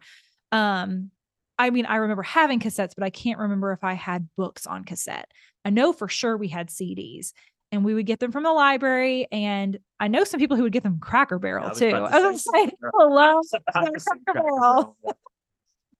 Um 0.53 1.11
I 1.59 1.70
mean, 1.70 1.86
I 1.86 1.97
remember 1.97 2.22
having 2.22 2.61
cassettes, 2.61 2.93
but 2.97 3.05
I 3.05 3.11
can't 3.11 3.38
remember 3.38 3.72
if 3.72 3.84
I 3.84 3.95
had 3.95 4.28
books 4.36 4.66
on 4.66 4.84
cassette. 4.84 5.30
I 5.64 5.70
know 5.70 5.93
for 5.93 6.09
sure 6.09 6.36
we 6.36 6.49
had 6.49 6.68
CDs 6.68 7.32
and 7.70 7.84
we 7.84 7.95
would 7.95 8.07
get 8.07 8.20
them 8.20 8.32
from 8.32 8.43
the 8.43 8.53
library. 8.53 9.28
And 9.32 9.78
I 10.01 10.09
know 10.09 10.24
some 10.24 10.40
people 10.40 10.57
who 10.57 10.64
would 10.64 10.72
get 10.72 10.82
them 10.82 10.99
Cracker 10.99 11.38
Barrel 11.38 11.68
I 11.68 11.74
too. 11.74 11.88
I 11.90 12.26
was 12.26 12.47
like, 12.47 12.74
hello, 12.95 13.40
About 13.40 13.43
to 13.43 13.49
say 13.49 13.59
Cracker 13.70 14.01
Cracker 14.01 14.43
Barrel. 14.43 14.97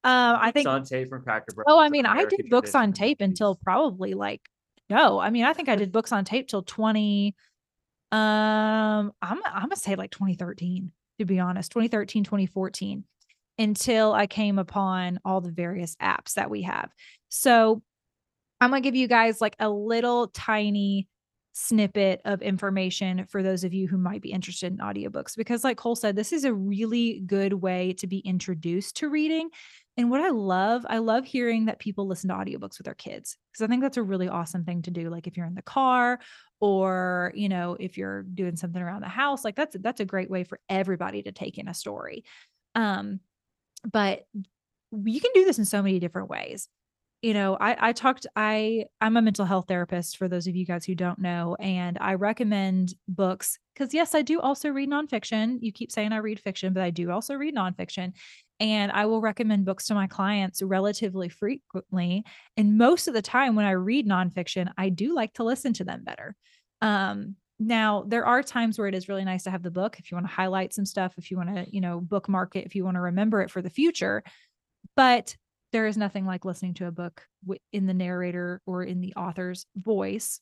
Um, 0.05 0.37
I 0.41 0.51
think 0.51 0.69
on 0.69 0.85
tape 0.85 1.09
from 1.09 1.23
Cracker 1.23 1.47
Barrel. 1.55 1.67
Oh, 1.69 1.79
I 1.79 1.89
mean, 1.89 2.07
I 2.07 2.25
did 2.25 2.51
books 2.51 2.75
on 2.75 2.93
tape 2.93 3.21
until 3.21 3.55
probably 3.55 4.15
like 4.15 4.41
no, 4.91 5.19
I 5.21 5.31
mean, 5.31 5.45
I 5.45 5.53
think 5.53 5.69
I 5.69 5.77
did 5.77 5.93
books 5.93 6.13
on 6.13 6.25
tape 6.25 6.49
till 6.49 6.63
20 6.63 7.35
um 8.11 9.13
I'm 9.23 9.41
I'm 9.45 9.63
gonna 9.63 9.77
say 9.77 9.95
like 9.95 10.11
2013 10.11 10.93
to 11.19 11.25
be 11.25 11.39
honest, 11.39 11.71
2013, 11.73 12.25
2014 12.25 13.05
until 13.59 14.13
I 14.13 14.27
came 14.27 14.59
upon 14.59 15.21
all 15.25 15.41
the 15.41 15.53
various 15.53 15.95
apps 15.97 16.35
that 16.35 16.51
we 16.51 16.63
have. 16.63 16.91
So, 17.29 17.83
I'm 18.61 18.71
gonna 18.71 18.81
give 18.81 18.95
you 18.95 19.09
guys 19.09 19.41
like 19.41 19.57
a 19.59 19.69
little 19.69 20.29
tiny 20.29 21.09
snippet 21.53 22.21
of 22.25 22.41
information 22.43 23.27
for 23.27 23.43
those 23.43 23.63
of 23.65 23.75
you 23.75 23.87
who 23.87 23.99
might 23.99 24.23
be 24.23 24.33
interested 24.33 24.73
in 24.73 24.79
audiobooks 24.79 25.37
because 25.37 25.65
like 25.65 25.77
Cole 25.77 25.95
said 25.95 26.17
this 26.17 26.33
is 26.33 26.45
a 26.45 26.55
really 26.55 27.21
good 27.27 27.53
way 27.53 27.93
to 27.95 28.07
be 28.07 28.21
introduced 28.21 28.97
to 28.97 29.11
reading 29.11 29.51
and 29.97 30.11
what 30.11 30.21
I 30.21 30.31
love 30.31 30.87
I 30.89 30.99
love 30.99 31.25
hearing 31.25 31.67
that 31.67 31.79
people 31.79 32.07
listen 32.07 32.29
to 32.29 32.35
audiobooks 32.35 32.79
with 32.79 32.85
their 32.85 32.95
kids 32.95 33.37
because 33.53 33.63
I 33.63 33.67
think 33.67 33.83
that's 33.83 33.97
a 33.97 34.03
really 34.03 34.29
awesome 34.29 34.65
thing 34.65 34.83
to 34.83 34.91
do 34.91 35.11
like 35.11 35.27
if 35.27 35.37
you're 35.37 35.47
in 35.47 35.55
the 35.55 35.63
car 35.63 36.19
or 36.61 37.33
you 37.35 37.49
know 37.49 37.77
if 37.79 37.99
you're 37.99 38.23
doing 38.23 38.57
something 38.57 38.81
around 38.81 39.03
the 39.03 39.09
house 39.09 39.45
like 39.45 39.57
that's 39.57 39.77
that's 39.81 40.01
a 40.01 40.07
great 40.07 40.31
way 40.31 40.45
for 40.45 40.61
everybody 40.69 41.23
to 41.23 41.33
take 41.33 41.59
in 41.59 41.69
a 41.69 41.75
story. 41.75 42.25
Um 42.75 43.21
but 43.91 44.23
you 44.93 45.21
can 45.21 45.31
do 45.35 45.45
this 45.45 45.59
in 45.59 45.65
so 45.65 45.83
many 45.83 45.99
different 45.99 46.31
ways. 46.31 46.69
You 47.21 47.35
know 47.35 47.57
i 47.61 47.91
i 47.91 47.93
talked 47.93 48.27
i 48.35 48.87
i'm 49.01 49.17
a 49.17 49.23
mental 49.23 49.45
health 49.45 49.67
therapist 49.69 50.17
for 50.17 50.27
those 50.27 50.47
of 50.49 50.57
you 50.57 50.67
guys 50.67 50.85
who 50.85 50.97
don't 50.97 51.21
know 51.21 51.55
and 51.61 51.97
i 52.01 52.15
recommend 52.15 52.95
books 53.07 53.61
because 53.75 53.95
yes 53.95 54.17
i 54.17 54.23
do 54.23 54.41
also 54.41 54.71
read 54.71 54.91
nonfiction. 54.91 55.59
You 55.61 55.71
keep 55.71 55.93
saying 55.93 56.13
i 56.13 56.17
read 56.17 56.41
fiction 56.41 56.73
but 56.73 56.83
i 56.83 56.91
do 56.91 57.13
also 57.13 57.35
read 57.35 57.55
nonfiction 57.55 58.15
and 58.63 58.93
i 58.93 59.05
will 59.05 59.21
recommend 59.21 59.65
books 59.65 59.87
to 59.87 59.95
my 59.95 60.07
clients 60.07 60.63
relatively 60.63 61.29
frequently 61.29 62.25
and 62.57 62.79
most 62.79 63.09
of 63.09 63.15
the 63.15 63.21
time 63.21 63.57
when 63.57 63.67
i 63.67 63.73
read 63.73 64.07
nonfiction 64.07 64.71
i 64.79 64.89
do 64.89 65.15
like 65.15 65.33
to 65.35 65.45
listen 65.45 65.73
to 65.73 65.85
them 65.85 66.03
better. 66.05 66.35
Um 66.81 67.37
now 67.59 68.05
there 68.09 68.27
are 68.27 68.43
times 68.43 68.79
where 68.79 68.89
it 68.89 68.95
is 68.95 69.09
really 69.09 69.25
nice 69.25 69.45
to 69.45 69.51
have 69.51 69.63
the 69.63 69.71
book 69.71 69.99
if 69.99 70.11
you 70.11 70.17
want 70.17 70.27
to 70.27 70.33
highlight 70.33 70.75
some 70.75 70.87
stuff 70.87 71.15
if 71.17 71.31
you 71.31 71.37
want 71.37 71.55
to 71.55 71.67
you 71.73 71.81
know 71.81 72.01
bookmark 72.01 72.57
it 72.57 72.67
if 72.67 72.75
you 72.75 72.85
want 72.85 72.97
to 72.97 73.01
remember 73.01 73.41
it 73.41 73.51
for 73.51 73.63
the 73.63 73.71
future 73.71 74.23
but 74.97 75.37
there 75.73 75.87
is 75.87 75.97
nothing 75.97 76.27
like 76.27 76.45
listening 76.45 76.75
to 76.75 76.87
a 76.87 76.93
book 76.93 77.23
in 77.73 77.87
the 77.87 77.95
narrator 77.95 78.61
or 78.67 78.83
in 78.83 79.01
the 79.01 79.15
author's 79.15 79.67
voice 79.77 80.41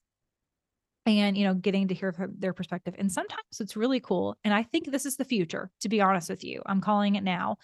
and 1.06 1.36
you 1.36 1.44
know 1.44 1.54
getting 1.54 1.88
to 1.88 1.94
hear 1.94 2.12
from 2.12 2.32
their 2.38 2.52
perspective 2.52 2.94
and 2.98 3.10
sometimes 3.12 3.60
it's 3.60 3.76
really 3.76 4.00
cool 4.00 4.36
and 4.44 4.54
i 4.54 4.62
think 4.62 4.90
this 4.90 5.06
is 5.06 5.16
the 5.16 5.24
future 5.24 5.70
to 5.80 5.88
be 5.88 6.00
honest 6.00 6.30
with 6.30 6.44
you. 6.44 6.62
I'm 6.64 6.80
calling 6.80 7.16
it 7.16 7.24
now 7.24 7.56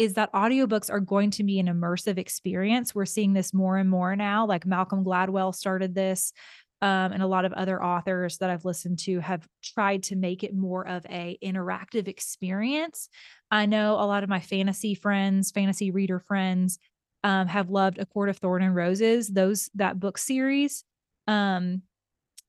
is 0.00 0.14
that 0.14 0.32
audiobooks 0.32 0.90
are 0.90 0.98
going 0.98 1.30
to 1.30 1.44
be 1.44 1.58
an 1.58 1.66
immersive 1.66 2.16
experience. 2.16 2.94
We're 2.94 3.04
seeing 3.04 3.34
this 3.34 3.52
more 3.52 3.76
and 3.76 3.90
more 3.90 4.16
now 4.16 4.46
like 4.46 4.64
malcolm 4.64 5.04
gladwell 5.04 5.54
started 5.54 5.94
this 5.94 6.32
um, 6.80 7.12
and 7.12 7.22
a 7.22 7.26
lot 7.26 7.44
of 7.44 7.52
other 7.52 7.84
authors 7.84 8.38
that 8.38 8.48
i've 8.48 8.64
listened 8.64 8.98
to 9.00 9.20
have 9.20 9.46
tried 9.62 10.02
to 10.04 10.16
make 10.16 10.42
it 10.42 10.54
more 10.54 10.88
of 10.88 11.04
a 11.10 11.36
interactive 11.44 12.08
experience. 12.08 13.10
I 13.50 13.66
know 13.66 13.94
a 13.94 14.06
lot 14.06 14.22
of 14.22 14.30
my 14.30 14.40
fantasy 14.40 14.94
friends 14.94 15.50
fantasy 15.50 15.90
reader 15.90 16.18
friends 16.18 16.78
um, 17.22 17.46
have 17.48 17.68
loved 17.68 17.98
a 17.98 18.06
court 18.06 18.30
of 18.30 18.38
thorn 18.38 18.62
and 18.62 18.74
roses 18.74 19.28
those 19.28 19.68
that 19.74 20.00
book 20.00 20.16
series. 20.16 20.82
Um, 21.26 21.82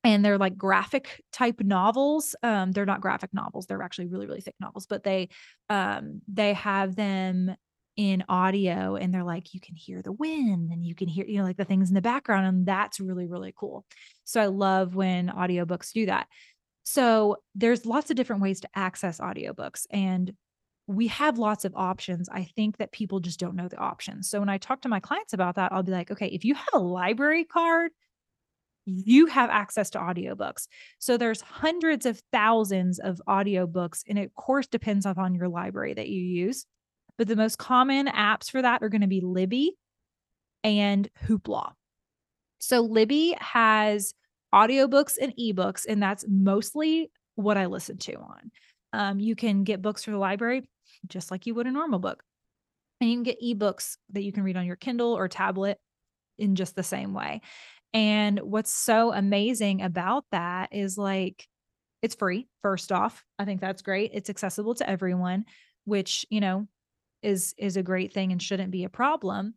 and 0.03 0.25
they're 0.25 0.37
like 0.37 0.57
graphic 0.57 1.21
type 1.31 1.59
novels 1.61 2.35
um 2.43 2.71
they're 2.71 2.85
not 2.85 3.01
graphic 3.01 3.33
novels 3.33 3.65
they're 3.65 3.81
actually 3.81 4.07
really 4.07 4.25
really 4.25 4.41
thick 4.41 4.55
novels 4.59 4.85
but 4.85 5.03
they 5.03 5.29
um 5.69 6.21
they 6.27 6.53
have 6.53 6.95
them 6.95 7.55
in 7.97 8.23
audio 8.29 8.95
and 8.95 9.13
they're 9.13 9.23
like 9.23 9.53
you 9.53 9.59
can 9.59 9.75
hear 9.75 10.01
the 10.01 10.13
wind 10.13 10.71
and 10.71 10.85
you 10.85 10.95
can 10.95 11.07
hear 11.07 11.25
you 11.25 11.37
know 11.37 11.43
like 11.43 11.57
the 11.57 11.65
things 11.65 11.89
in 11.89 11.95
the 11.95 12.01
background 12.01 12.45
and 12.45 12.65
that's 12.65 12.99
really 12.99 13.27
really 13.27 13.53
cool 13.55 13.85
so 14.23 14.41
i 14.41 14.45
love 14.45 14.95
when 14.95 15.27
audiobooks 15.27 15.91
do 15.91 16.05
that 16.05 16.27
so 16.83 17.37
there's 17.53 17.85
lots 17.85 18.09
of 18.09 18.15
different 18.15 18.41
ways 18.41 18.61
to 18.61 18.69
access 18.75 19.19
audiobooks 19.19 19.85
and 19.91 20.33
we 20.87 21.07
have 21.07 21.37
lots 21.37 21.63
of 21.63 21.73
options. 21.75 22.27
I 22.29 22.43
think 22.43 22.77
that 22.77 22.91
people 22.91 23.19
just 23.19 23.39
don't 23.39 23.55
know 23.55 23.67
the 23.67 23.77
options. 23.77 24.29
So 24.29 24.39
when 24.39 24.49
I 24.49 24.57
talk 24.57 24.81
to 24.81 24.89
my 24.89 24.99
clients 24.99 25.33
about 25.33 25.55
that, 25.55 25.71
I'll 25.71 25.83
be 25.83 25.91
like, 25.91 26.11
okay, 26.11 26.27
if 26.27 26.43
you 26.43 26.55
have 26.55 26.73
a 26.73 26.79
library 26.79 27.45
card, 27.45 27.91
you 28.85 29.27
have 29.27 29.49
access 29.49 29.89
to 29.91 29.99
audiobooks. 29.99 30.67
So 30.99 31.17
there's 31.17 31.41
hundreds 31.41 32.05
of 32.05 32.21
thousands 32.31 32.99
of 32.99 33.21
audiobooks 33.27 34.03
and 34.07 34.17
it 34.17 34.25
of 34.25 34.35
course 34.35 34.67
depends 34.67 35.05
upon 35.05 35.35
your 35.35 35.47
library 35.47 35.93
that 35.93 36.09
you 36.09 36.21
use. 36.21 36.65
But 37.17 37.27
the 37.27 37.35
most 37.35 37.57
common 37.57 38.07
apps 38.07 38.49
for 38.49 38.61
that 38.61 38.81
are 38.81 38.89
going 38.89 39.01
to 39.01 39.07
be 39.07 39.21
Libby 39.21 39.77
and 40.63 41.09
Hoopla. 41.25 41.73
So 42.59 42.81
Libby 42.81 43.35
has 43.39 44.13
audiobooks 44.53 45.17
and 45.21 45.33
ebooks 45.39 45.85
and 45.87 46.01
that's 46.01 46.25
mostly 46.27 47.11
what 47.35 47.57
I 47.57 47.67
listen 47.67 47.97
to 47.97 48.15
on. 48.15 48.51
Um, 48.93 49.19
you 49.19 49.35
can 49.35 49.63
get 49.63 49.81
books 49.81 50.03
for 50.03 50.11
the 50.11 50.17
library 50.17 50.63
just 51.07 51.31
like 51.31 51.45
you 51.45 51.55
would 51.55 51.67
a 51.67 51.71
normal 51.71 51.99
book. 51.99 52.23
And 52.99 53.09
you 53.09 53.15
can 53.15 53.23
get 53.23 53.41
ebooks 53.41 53.97
that 54.11 54.23
you 54.23 54.31
can 54.31 54.43
read 54.43 54.57
on 54.57 54.65
your 54.65 54.75
Kindle 54.75 55.13
or 55.13 55.27
tablet 55.27 55.79
in 56.37 56.55
just 56.55 56.75
the 56.75 56.83
same 56.83 57.13
way. 57.13 57.41
And 57.93 58.39
what's 58.39 58.71
so 58.71 59.11
amazing 59.13 59.81
about 59.81 60.25
that 60.31 60.69
is 60.71 60.97
like 60.97 61.47
it's 62.01 62.15
free, 62.15 62.47
first 62.61 62.91
off. 62.91 63.23
I 63.37 63.45
think 63.45 63.61
that's 63.61 63.81
great. 63.81 64.11
It's 64.13 64.29
accessible 64.29 64.75
to 64.75 64.89
everyone, 64.89 65.45
which, 65.85 66.25
you 66.29 66.39
know, 66.39 66.67
is 67.21 67.53
is 67.57 67.77
a 67.77 67.83
great 67.83 68.13
thing 68.13 68.31
and 68.31 68.41
shouldn't 68.41 68.71
be 68.71 68.83
a 68.83 68.89
problem. 68.89 69.53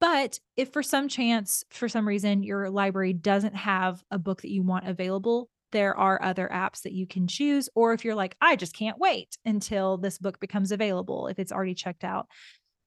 But 0.00 0.38
if 0.56 0.72
for 0.72 0.82
some 0.82 1.08
chance, 1.08 1.64
for 1.70 1.88
some 1.88 2.08
reason, 2.08 2.42
your 2.42 2.70
library 2.70 3.12
doesn't 3.12 3.54
have 3.54 4.02
a 4.10 4.18
book 4.18 4.42
that 4.42 4.50
you 4.50 4.62
want 4.62 4.88
available, 4.88 5.50
there 5.72 5.94
are 5.96 6.22
other 6.22 6.48
apps 6.50 6.82
that 6.82 6.92
you 6.92 7.06
can 7.06 7.26
choose. 7.26 7.68
Or 7.74 7.92
if 7.92 8.04
you're 8.04 8.14
like, 8.14 8.36
I 8.40 8.56
just 8.56 8.74
can't 8.74 8.98
wait 8.98 9.36
until 9.44 9.98
this 9.98 10.18
book 10.18 10.40
becomes 10.40 10.72
available, 10.72 11.26
if 11.26 11.38
it's 11.38 11.52
already 11.52 11.74
checked 11.74 12.04
out. 12.04 12.26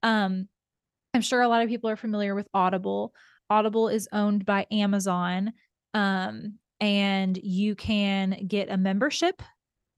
Um, 0.01 0.47
I'm 1.13 1.21
sure 1.21 1.41
a 1.41 1.47
lot 1.47 1.61
of 1.61 1.69
people 1.69 1.89
are 1.89 1.95
familiar 1.95 2.33
with 2.33 2.47
Audible. 2.53 3.13
Audible 3.49 3.89
is 3.89 4.07
owned 4.11 4.45
by 4.45 4.65
Amazon. 4.71 5.53
Um, 5.93 6.59
and 6.79 7.37
you 7.37 7.75
can 7.75 8.45
get 8.47 8.69
a 8.69 8.77
membership. 8.77 9.41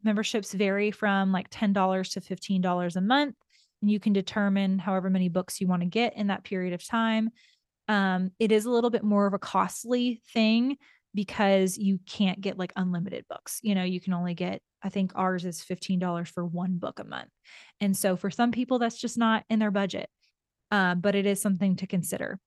Memberships 0.04 0.54
vary 0.54 0.92
from 0.92 1.32
like 1.32 1.50
$10 1.50 2.12
to 2.14 2.22
$15 2.22 2.96
a 2.96 3.02
month. 3.02 3.36
And 3.82 3.92
you 3.92 4.00
can 4.00 4.14
determine 4.14 4.80
however 4.80 5.10
many 5.10 5.30
books 5.30 5.60
you 5.60 5.68
want 5.68 5.82
to 5.82 5.88
get 5.88 6.16
in 6.16 6.28
that 6.28 6.44
period 6.44 6.74
of 6.74 6.86
time. 6.86 7.30
Um, 7.88 8.32
it 8.40 8.52
is 8.52 8.66
a 8.66 8.72
little 8.72 8.90
bit 8.90 9.04
more 9.04 9.28
of 9.28 9.34
a 9.34 9.40
costly 9.40 10.22
thing 10.34 10.78
because 11.14 11.78
you 11.78 12.00
can't 12.06 12.42
get 12.42 12.60
like 12.60 12.74
unlimited 12.76 13.26
books. 13.30 13.60
You 13.64 13.76
know, 13.76 13.84
you 13.84 14.00
can 14.00 14.14
only 14.14 14.34
get, 14.34 14.62
I 14.84 14.90
think 14.90 15.14
ours 15.16 15.46
is 15.46 15.64
$15 15.64 16.28
for 16.28 16.46
one 16.46 16.78
book 16.78 17.00
a 17.00 17.04
month. 17.04 17.30
And 17.80 17.96
so 17.96 18.16
for 18.16 18.30
some 18.30 18.52
people, 18.52 18.78
that's 18.78 19.00
just 19.00 19.18
not 19.18 19.44
in 19.50 19.60
their 19.60 19.72
budget, 19.72 20.10
uh, 20.70 20.96
but 20.96 21.16
it 21.16 21.26
is 21.26 21.42
something 21.42 21.76
to 21.78 21.88
consider. 21.88 22.40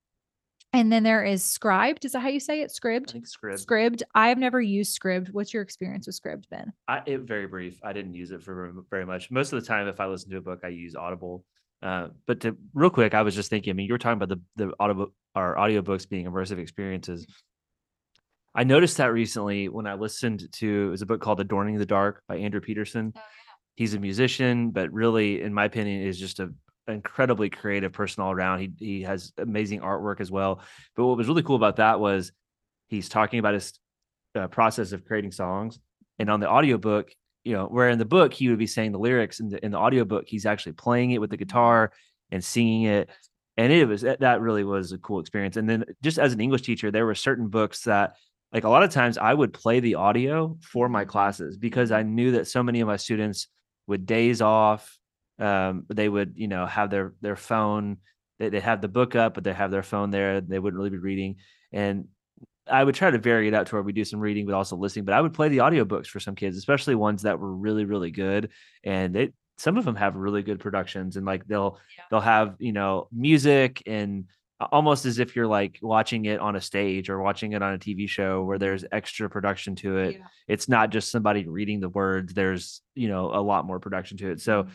And 0.72 0.92
then 0.92 1.02
there 1.02 1.24
is 1.24 1.42
Scribd. 1.42 2.04
Is 2.04 2.12
that 2.12 2.20
how 2.20 2.28
you 2.28 2.38
say 2.38 2.60
it? 2.60 2.72
I 2.72 2.88
Scribd? 2.88 3.10
think 3.10 3.26
Scribd. 3.26 3.64
Scribd. 3.66 4.02
I 4.14 4.28
have 4.28 4.38
never 4.38 4.60
used 4.60 4.98
Scribd. 4.98 5.32
What's 5.32 5.52
your 5.52 5.62
experience 5.62 6.06
with 6.06 6.20
Scribd, 6.20 6.48
been? 6.48 6.72
I, 6.86 7.02
it 7.06 7.22
very 7.22 7.46
brief. 7.46 7.80
I 7.82 7.92
didn't 7.92 8.14
use 8.14 8.30
it 8.30 8.42
for 8.42 8.72
very- 8.88 9.06
much. 9.06 9.30
Most 9.30 9.52
of 9.52 9.60
the 9.60 9.66
time, 9.66 9.88
if 9.88 9.98
I 10.00 10.06
listen 10.06 10.30
to 10.30 10.36
a 10.36 10.40
book, 10.42 10.60
I 10.62 10.68
use 10.68 10.94
Audible. 10.94 11.44
Uh, 11.82 12.08
but 12.26 12.40
to 12.40 12.56
real 12.74 12.90
quick, 12.90 13.14
I 13.14 13.22
was 13.22 13.34
just 13.34 13.50
thinking. 13.50 13.70
I 13.70 13.74
mean, 13.74 13.86
you 13.86 13.94
were 13.94 13.98
talking 13.98 14.22
about 14.22 14.28
the 14.28 14.40
the 14.66 14.72
audio 14.78 15.10
our 15.34 15.54
audiobooks 15.56 16.08
being 16.08 16.26
immersive 16.26 16.58
experiences. 16.58 17.26
I 18.54 18.64
noticed 18.64 18.96
that 18.98 19.12
recently 19.12 19.68
when 19.68 19.86
I 19.86 19.94
listened 19.94 20.52
to 20.54 20.86
it 20.88 20.90
was 20.90 21.02
a 21.02 21.06
book 21.06 21.20
called 21.20 21.40
Adorning 21.40 21.78
the 21.78 21.86
Dark 21.86 22.22
by 22.28 22.36
Andrew 22.36 22.60
Peterson. 22.60 23.12
Oh, 23.16 23.20
He's 23.76 23.94
a 23.94 23.98
musician, 23.98 24.70
but 24.72 24.92
really, 24.92 25.40
in 25.40 25.54
my 25.54 25.64
opinion, 25.64 26.02
is 26.02 26.18
just 26.18 26.38
a 26.38 26.52
incredibly 26.90 27.50
creative 27.50 27.92
person 27.92 28.22
all 28.22 28.32
around. 28.32 28.60
He 28.60 28.72
he 28.78 29.02
has 29.02 29.32
amazing 29.38 29.80
artwork 29.80 30.20
as 30.20 30.30
well. 30.30 30.62
But 30.96 31.06
what 31.06 31.16
was 31.16 31.28
really 31.28 31.42
cool 31.42 31.56
about 31.56 31.76
that 31.76 32.00
was 32.00 32.32
he's 32.88 33.08
talking 33.08 33.38
about 33.38 33.54
his 33.54 33.78
uh, 34.34 34.48
process 34.48 34.92
of 34.92 35.04
creating 35.04 35.32
songs, 35.32 35.78
and 36.18 36.30
on 36.30 36.40
the 36.40 36.48
audiobook, 36.48 37.10
you 37.44 37.52
know, 37.52 37.66
where 37.66 37.88
in 37.88 37.98
the 37.98 38.04
book 38.04 38.32
he 38.32 38.48
would 38.48 38.58
be 38.58 38.66
saying 38.66 38.92
the 38.92 38.98
lyrics, 38.98 39.40
in 39.40 39.48
the 39.48 39.64
in 39.64 39.72
the 39.72 39.78
audiobook 39.78 40.24
he's 40.26 40.46
actually 40.46 40.72
playing 40.72 41.12
it 41.12 41.20
with 41.20 41.30
the 41.30 41.36
guitar 41.36 41.92
and 42.30 42.44
singing 42.44 42.84
it. 42.84 43.10
And 43.56 43.72
it 43.72 43.86
was 43.86 44.02
that 44.02 44.20
that 44.20 44.40
really 44.40 44.64
was 44.64 44.92
a 44.92 44.98
cool 44.98 45.20
experience. 45.20 45.56
And 45.56 45.68
then 45.68 45.84
just 46.02 46.18
as 46.18 46.32
an 46.32 46.40
English 46.40 46.62
teacher, 46.62 46.90
there 46.90 47.06
were 47.06 47.14
certain 47.14 47.48
books 47.48 47.82
that 47.82 48.14
like 48.52 48.64
a 48.64 48.68
lot 48.68 48.82
of 48.82 48.90
times 48.90 49.18
I 49.18 49.32
would 49.32 49.52
play 49.52 49.80
the 49.80 49.96
audio 49.96 50.56
for 50.60 50.88
my 50.88 51.04
classes 51.04 51.56
because 51.56 51.92
I 51.92 52.02
knew 52.02 52.32
that 52.32 52.48
so 52.48 52.62
many 52.62 52.80
of 52.80 52.88
my 52.88 52.96
students 52.96 53.48
would 53.86 54.06
days 54.06 54.40
off. 54.40 54.98
Um, 55.40 55.86
they 55.88 56.08
would, 56.08 56.34
you 56.36 56.48
know, 56.48 56.66
have 56.66 56.90
their 56.90 57.14
their 57.20 57.36
phone. 57.36 57.98
They 58.38 58.48
they 58.50 58.60
have 58.60 58.80
the 58.80 58.88
book 58.88 59.16
up, 59.16 59.34
but 59.34 59.44
they 59.44 59.52
have 59.52 59.70
their 59.70 59.82
phone 59.82 60.10
there. 60.10 60.40
They 60.40 60.58
wouldn't 60.58 60.78
really 60.78 60.90
be 60.90 60.98
reading. 60.98 61.36
And 61.72 62.08
I 62.66 62.84
would 62.84 62.94
try 62.94 63.10
to 63.10 63.18
vary 63.18 63.48
it 63.48 63.54
out 63.54 63.66
to 63.68 63.74
where 63.74 63.82
we 63.82 63.92
do 63.92 64.04
some 64.04 64.20
reading, 64.20 64.46
but 64.46 64.54
also 64.54 64.76
listening. 64.76 65.04
But 65.04 65.14
I 65.14 65.20
would 65.20 65.34
play 65.34 65.48
the 65.48 65.58
audiobooks 65.58 66.06
for 66.06 66.20
some 66.20 66.34
kids, 66.36 66.56
especially 66.56 66.94
ones 66.94 67.22
that 67.22 67.38
were 67.40 67.52
really, 67.54 67.84
really 67.84 68.10
good. 68.10 68.50
And 68.84 69.16
it 69.16 69.34
some 69.58 69.76
of 69.76 69.84
them 69.84 69.96
have 69.96 70.14
really 70.16 70.42
good 70.42 70.58
productions 70.60 71.16
and 71.16 71.26
like 71.26 71.46
they'll 71.46 71.78
Yeah. 71.96 72.04
they'll 72.10 72.20
have, 72.20 72.56
you 72.58 72.72
know, 72.72 73.08
music 73.12 73.82
and 73.86 74.24
almost 74.72 75.06
as 75.06 75.18
if 75.18 75.34
you're 75.36 75.46
like 75.46 75.78
watching 75.80 76.26
it 76.26 76.38
on 76.38 76.54
a 76.54 76.60
stage 76.60 77.08
or 77.08 77.20
watching 77.22 77.52
it 77.52 77.62
on 77.62 77.72
a 77.74 77.78
TV 77.78 78.06
show 78.06 78.42
where 78.44 78.58
there's 78.58 78.84
extra 78.92 79.28
production 79.30 79.74
to 79.76 79.96
it 79.96 80.16
Yeah. 80.18 80.26
it's 80.48 80.68
not 80.68 80.90
just 80.90 81.10
somebody 81.10 81.48
reading 81.48 81.80
the 81.80 81.88
words 81.88 82.34
there's 82.34 82.82
you 82.94 83.08
know 83.08 83.30
a 83.34 83.40
lot 83.40 83.64
more 83.64 83.80
production 83.80 84.18
to 84.18 84.30
it 84.30 84.38
so 84.42 84.64
Mhm. 84.64 84.70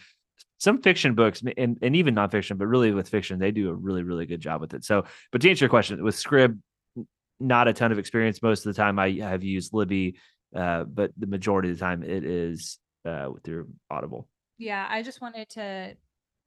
Some 0.57 0.81
fiction 0.81 1.15
books 1.15 1.43
and, 1.57 1.77
and 1.81 1.95
even 1.95 2.15
nonfiction 2.15 2.57
but 2.57 2.67
really 2.67 2.91
with 2.91 3.09
fiction 3.09 3.39
they 3.39 3.51
do 3.51 3.69
a 3.69 3.73
really 3.73 4.03
really 4.03 4.25
good 4.25 4.41
job 4.41 4.61
with 4.61 4.73
it 4.73 4.83
so 4.83 5.03
but 5.31 5.41
to 5.41 5.49
answer 5.49 5.65
your 5.65 5.69
question 5.69 6.03
with 6.03 6.15
scrib 6.15 6.57
not 7.39 7.67
a 7.67 7.73
ton 7.73 7.91
of 7.91 7.99
experience 7.99 8.41
most 8.41 8.65
of 8.65 8.73
the 8.73 8.81
time 8.81 8.97
i 8.97 9.11
have 9.11 9.43
used 9.43 9.73
libby 9.73 10.15
uh, 10.55 10.85
but 10.85 11.11
the 11.17 11.27
majority 11.27 11.69
of 11.69 11.77
the 11.77 11.83
time 11.83 12.01
it 12.03 12.23
is 12.23 12.79
uh, 13.05 13.29
through 13.43 13.67
audible 13.89 14.27
Yeah, 14.57 14.87
I 14.89 15.03
just 15.03 15.21
wanted 15.21 15.49
to 15.49 15.95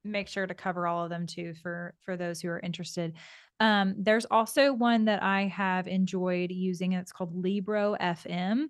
make 0.03 0.27
sure 0.27 0.47
to 0.47 0.53
cover 0.53 0.87
all 0.87 1.03
of 1.03 1.09
them 1.09 1.27
too 1.27 1.53
for 1.61 1.93
for 2.01 2.17
those 2.17 2.41
who 2.41 2.49
are 2.49 2.59
interested. 2.59 3.13
Um, 3.59 3.95
there's 3.97 4.25
also 4.25 4.73
one 4.73 5.05
that 5.05 5.21
I 5.21 5.47
have 5.47 5.87
enjoyed 5.87 6.51
using, 6.51 6.93
and 6.93 7.01
it's 7.01 7.11
called 7.11 7.35
Libro 7.35 7.95
FM. 7.99 8.67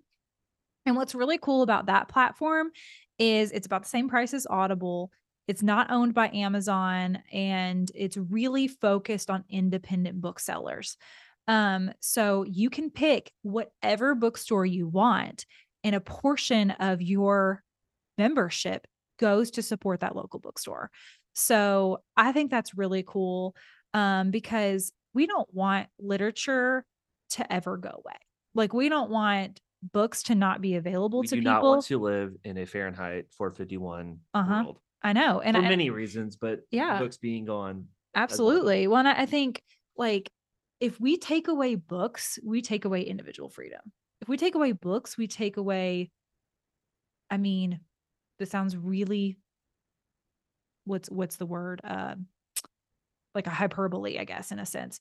And 0.85 0.95
what's 0.95 1.15
really 1.15 1.37
cool 1.37 1.61
about 1.61 1.85
that 1.85 2.07
platform 2.09 2.71
is 3.19 3.51
it's 3.51 3.67
about 3.67 3.83
the 3.83 3.89
same 3.89 4.09
price 4.09 4.33
as 4.33 4.47
Audible. 4.49 5.11
It's 5.49 5.63
not 5.63 5.89
owned 5.89 6.13
by 6.13 6.29
Amazon 6.29 7.23
and 7.33 7.91
it's 7.95 8.17
really 8.17 8.67
focused 8.67 9.31
on 9.31 9.43
independent 9.49 10.21
booksellers. 10.21 10.95
Um, 11.47 11.91
so 11.99 12.43
you 12.43 12.69
can 12.69 12.91
pick 12.91 13.31
whatever 13.41 14.13
bookstore 14.13 14.63
you 14.67 14.87
want, 14.87 15.47
and 15.83 15.95
a 15.95 15.99
portion 16.01 16.69
of 16.69 17.01
your 17.01 17.63
membership 18.19 18.85
goes 19.19 19.49
to 19.51 19.63
support 19.63 20.01
that 20.01 20.15
local 20.15 20.39
bookstore. 20.39 20.91
So 21.33 22.03
I 22.15 22.31
think 22.31 22.51
that's 22.51 22.77
really 22.77 23.03
cool 23.07 23.55
um, 23.95 24.29
because 24.29 24.93
we 25.15 25.25
don't 25.25 25.51
want 25.51 25.87
literature 25.97 26.85
to 27.31 27.51
ever 27.51 27.77
go 27.77 27.89
away. 27.89 28.19
Like 28.53 28.71
we 28.73 28.87
don't 28.87 29.09
want 29.09 29.59
books 29.81 30.21
to 30.23 30.35
not 30.35 30.61
be 30.61 30.75
available 30.75 31.23
to 31.23 31.29
people. 31.29 31.37
we 31.37 31.41
to 31.41 31.41
do 31.41 31.49
people. 31.49 31.53
not 31.53 31.63
want 31.63 31.85
to 31.87 31.97
live 31.97 32.35
in 32.43 32.57
a 32.59 32.67
fahrenheit 32.67 33.25
451 33.35 34.19
Uh-huh. 34.35 34.63
world 34.63 34.79
I 35.01 35.13
know, 35.13 35.39
and 35.41 35.55
for 35.55 35.61
I, 35.61 35.69
many 35.69 35.89
reasons 35.89 36.35
but 36.35 36.61
Yeah. 36.71 36.97
books 36.97 37.17
being 37.17 37.45
gone 37.45 37.87
absolutely. 38.15 38.87
Well, 38.87 38.99
and 38.99 39.07
I 39.07 39.25
think 39.25 39.63
like 39.97 40.31
if 40.79 40.99
we 40.99 41.17
take 41.17 41.47
away 41.47 41.75
books, 41.75 42.39
we 42.43 42.61
take 42.61 42.85
away 42.85 43.01
individual 43.01 43.49
freedom. 43.49 43.91
If 44.21 44.27
we 44.29 44.37
take 44.37 44.55
away 44.55 44.71
books, 44.73 45.17
we 45.17 45.27
take 45.27 45.57
away. 45.57 46.11
I 47.29 47.37
mean, 47.37 47.81
this 48.39 48.49
sounds 48.51 48.77
really. 48.77 49.37
What's 50.85 51.09
what's 51.09 51.35
the 51.37 51.45
word? 51.45 51.81
Uh, 51.83 52.15
like 53.35 53.47
a 53.47 53.51
hyperbole, 53.51 54.17
I 54.19 54.23
guess, 54.23 54.51
in 54.51 54.59
a 54.59 54.65
sense. 54.65 54.99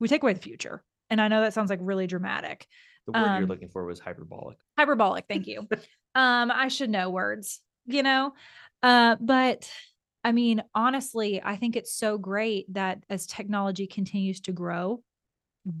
We 0.00 0.08
take 0.08 0.22
away 0.22 0.34
the 0.34 0.40
future, 0.40 0.84
and 1.10 1.20
I 1.20 1.28
know 1.28 1.42
that 1.42 1.54
sounds 1.54 1.70
like 1.70 1.80
really 1.82 2.06
dramatic. 2.06 2.68
the 3.06 3.12
word 3.12 3.34
you're 3.34 3.46
Um, 3.46 3.48
looking 3.48 3.68
for 3.68 3.84
was 3.84 3.98
hyperbolic 4.00 4.58
hyperbolic 4.78 5.26
thank 5.28 5.46
you 5.46 5.60
um 6.14 6.50
i 6.50 6.68
should 6.68 6.90
know 6.90 7.10
words 7.10 7.60
you 7.86 8.02
know 8.02 8.32
uh 8.82 9.16
but 9.20 9.70
i 10.24 10.32
mean 10.32 10.62
honestly 10.74 11.40
i 11.44 11.56
think 11.56 11.76
it's 11.76 11.92
so 11.92 12.18
great 12.18 12.72
that 12.72 13.02
as 13.10 13.26
technology 13.26 13.86
continues 13.86 14.40
to 14.40 14.52
grow 14.52 15.02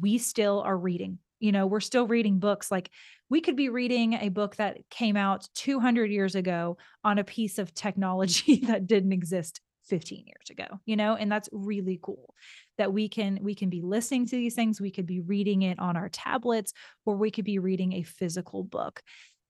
we 0.00 0.18
still 0.18 0.60
are 0.60 0.76
reading. 0.76 1.18
You 1.40 1.52
know 1.52 1.66
we're 1.66 1.80
still 1.80 2.06
reading 2.06 2.40
books. 2.40 2.70
Like 2.70 2.90
we 3.30 3.40
could 3.40 3.54
be 3.54 3.68
reading 3.68 4.14
a 4.14 4.28
book 4.28 4.56
that 4.56 4.78
came 4.90 5.16
out 5.16 5.48
200 5.54 6.10
years 6.10 6.34
ago 6.34 6.78
on 7.04 7.18
a 7.18 7.24
piece 7.24 7.58
of 7.58 7.74
technology 7.74 8.56
that 8.66 8.86
didn't 8.86 9.12
exist 9.12 9.60
15 9.84 10.26
years 10.26 10.50
ago 10.50 10.66
you 10.84 10.96
know? 10.96 11.14
And 11.14 11.30
that's 11.30 11.48
really 11.52 11.98
cool 12.02 12.34
that 12.76 12.92
we 12.92 13.08
can 13.08 13.38
we 13.40 13.54
can 13.54 13.70
be 13.70 13.82
listening 13.82 14.26
to 14.26 14.36
these 14.36 14.54
things. 14.54 14.80
We 14.80 14.90
could 14.90 15.06
be 15.06 15.20
reading 15.20 15.62
it 15.62 15.78
on 15.78 15.96
our 15.96 16.08
tablets 16.08 16.72
or 17.06 17.16
we 17.16 17.30
could 17.30 17.44
be 17.44 17.58
reading 17.60 17.92
a 17.94 18.02
physical 18.02 18.64
book 18.64 19.00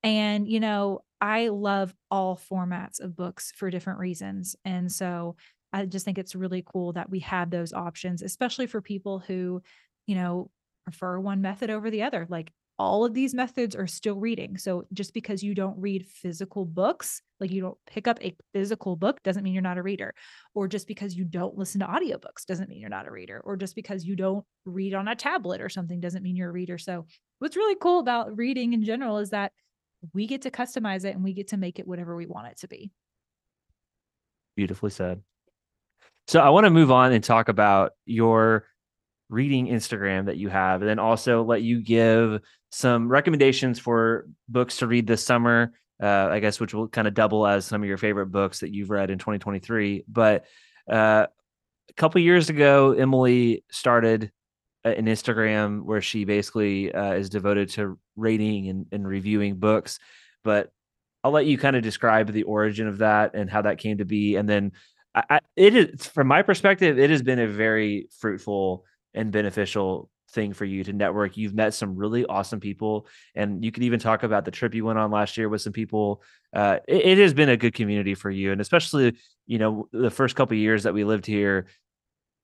and 0.03 0.49
you 0.49 0.61
know 0.61 1.01
i 1.21 1.49
love 1.49 1.95
all 2.11 2.37
formats 2.51 3.01
of 3.01 3.17
books 3.17 3.53
for 3.57 3.71
different 3.71 3.99
reasons 3.99 4.57
and 4.65 4.91
so 4.91 5.37
i 5.73 5.85
just 5.85 6.05
think 6.05 6.19
it's 6.19 6.35
really 6.35 6.63
cool 6.65 6.93
that 6.93 7.11
we 7.11 7.21
have 7.21 7.51
those 7.51 7.73
options 7.73 8.23
especially 8.23 8.67
for 8.67 8.81
people 8.81 9.19
who 9.19 9.63
you 10.07 10.15
know 10.15 10.51
prefer 10.85 11.19
one 11.19 11.41
method 11.43 11.71
over 11.71 11.91
the 11.91 12.03
other 12.03 12.27
like 12.31 12.53
all 12.79 13.05
of 13.05 13.13
these 13.13 13.35
methods 13.35 13.75
are 13.75 13.89
still 13.89 14.15
reading 14.15 14.57
so 14.57 14.85
just 14.93 15.13
because 15.13 15.43
you 15.43 15.55
don't 15.55 15.79
read 15.79 16.07
physical 16.07 16.65
books 16.65 17.21
like 17.41 17.51
you 17.51 17.61
don't 17.61 17.77
pick 17.87 18.07
up 18.07 18.23
a 18.23 18.37
physical 18.53 18.95
book 18.95 19.21
doesn't 19.25 19.43
mean 19.43 19.53
you're 19.53 19.63
not 19.63 19.79
a 19.79 19.83
reader 19.83 20.15
or 20.55 20.69
just 20.69 20.87
because 20.87 21.15
you 21.15 21.25
don't 21.25 21.59
listen 21.59 21.81
to 21.81 21.87
audiobooks 21.87 22.47
doesn't 22.47 22.69
mean 22.69 22.81
you're 22.81 22.89
not 22.89 23.09
a 23.09 23.11
reader 23.11 23.43
or 23.45 23.57
just 23.57 23.75
because 23.75 24.05
you 24.05 24.15
don't 24.15 24.45
read 24.65 24.95
on 24.95 25.09
a 25.09 25.17
tablet 25.17 25.61
or 25.61 25.69
something 25.69 25.99
doesn't 25.99 26.23
mean 26.23 26.37
you're 26.37 26.51
a 26.51 26.53
reader 26.53 26.79
so 26.79 27.05
what's 27.41 27.57
really 27.57 27.77
cool 27.81 27.99
about 27.99 28.37
reading 28.37 28.73
in 28.73 28.85
general 28.85 29.19
is 29.19 29.31
that 29.31 29.53
we 30.15 30.27
get 30.27 30.43
to 30.43 30.51
customize 30.51 31.05
it 31.05 31.15
and 31.15 31.25
we 31.25 31.33
get 31.33 31.49
to 31.49 31.57
make 31.57 31.79
it 31.79 31.87
whatever 31.87 32.17
we 32.17 32.27
want 32.27 32.49
it 32.49 32.59
to 32.59 32.69
be 32.69 32.91
Beautifully 34.59 34.91
said. 34.91 35.23
So 36.27 36.41
I 36.41 36.49
want 36.49 36.65
to 36.65 36.71
move 36.71 36.91
on 36.91 37.13
and 37.13 37.23
talk 37.23 37.49
about 37.49 37.93
your 38.07 38.65
reading 39.29 39.69
Instagram 39.69 40.27
that 40.27 40.37
you 40.37 40.49
have, 40.49 40.83
and 40.83 40.91
then 40.91 40.99
also 40.99 41.45
let 41.45 41.63
you 41.63 41.81
give 41.81 42.41
some 42.73 43.09
recommendations 43.09 43.79
for 43.79 44.27
books 44.49 44.79
to 44.79 44.89
read 44.89 45.07
this 45.07 45.23
summer. 45.23 45.73
Uh, 46.03 46.27
I 46.29 46.41
guess 46.41 46.59
which 46.59 46.75
will 46.75 46.89
kind 46.89 47.07
of 47.07 47.15
double 47.15 47.47
as 47.47 47.67
some 47.67 47.81
of 47.81 47.89
your 47.89 47.99
favorite 47.99 48.33
books 48.33 48.59
that 48.59 48.75
you've 48.75 48.91
read 48.91 49.11
in 49.11 49.19
2023. 49.19 50.05
But 50.09 50.45
uh, 50.91 51.27
a 51.89 51.93
couple 51.95 52.21
years 52.21 52.51
ago, 52.51 52.95
Emily 52.95 53.63
started 53.71 54.33
an 54.97 55.07
Instagram 55.07 55.83
where 55.85 56.01
she 56.01 56.25
basically 56.25 56.93
uh, 56.93 57.13
is 57.13 57.29
devoted 57.29 57.71
to 57.71 57.99
rating 58.17 58.69
and, 58.69 58.87
and 58.93 59.07
reviewing 59.07 59.57
books. 59.57 59.99
But 60.45 60.71
I'll 61.25 61.33
let 61.33 61.47
you 61.47 61.59
kind 61.59 61.77
of 61.77 61.83
describe 61.83 62.33
the 62.33 62.45
origin 62.45 62.87
of 62.87 62.99
that 62.99 63.35
and 63.35 63.51
how 63.51 63.63
that 63.63 63.79
came 63.79 63.99
to 63.99 64.05
be, 64.05 64.37
and 64.37 64.49
then 64.49 64.73
I, 65.15 65.25
I, 65.31 65.41
it 65.57 65.75
is 65.75 66.07
from 66.07 66.29
my 66.29 66.43
perspective, 66.43 66.99
it 66.99 67.11
has 67.11 67.23
been 67.23 67.39
a 67.39 67.49
very 67.49 68.09
fruitful 68.19 68.85
and 69.15 69.33
beneficial 69.33 70.11
thing 70.31 70.53
for 70.53 70.65
you 70.65 70.85
to 70.85 70.93
network. 70.93 71.37
You've 71.37 71.55
met 71.55 71.75
some 71.75 71.97
really 71.97 72.25
awesome 72.27 72.61
people, 72.61 73.07
and 73.35 73.65
you 73.65 73.73
could 73.73 73.83
even 73.83 73.99
talk 73.99 74.23
about 74.23 74.45
the 74.45 74.51
trip 74.51 74.75
you 74.75 74.85
went 74.85 74.99
on 74.99 75.11
last 75.11 75.37
year 75.37 75.49
with 75.49 75.63
some 75.63 75.73
people. 75.73 76.23
Uh, 76.53 76.79
it, 76.87 77.07
it 77.07 77.19
has 77.19 77.35
been 77.35 77.49
a 77.49 77.57
good 77.57 77.75
community 77.75 78.15
for 78.15 78.31
you, 78.31 78.53
and 78.53 78.61
especially 78.61 79.17
you 79.47 79.59
know 79.59 79.89
the 79.93 80.11
first 80.11 80.37
couple 80.37 80.57
years 80.57 80.85
that 80.85 80.95
we 80.95 81.05
lived 81.05 81.27
here, 81.27 81.67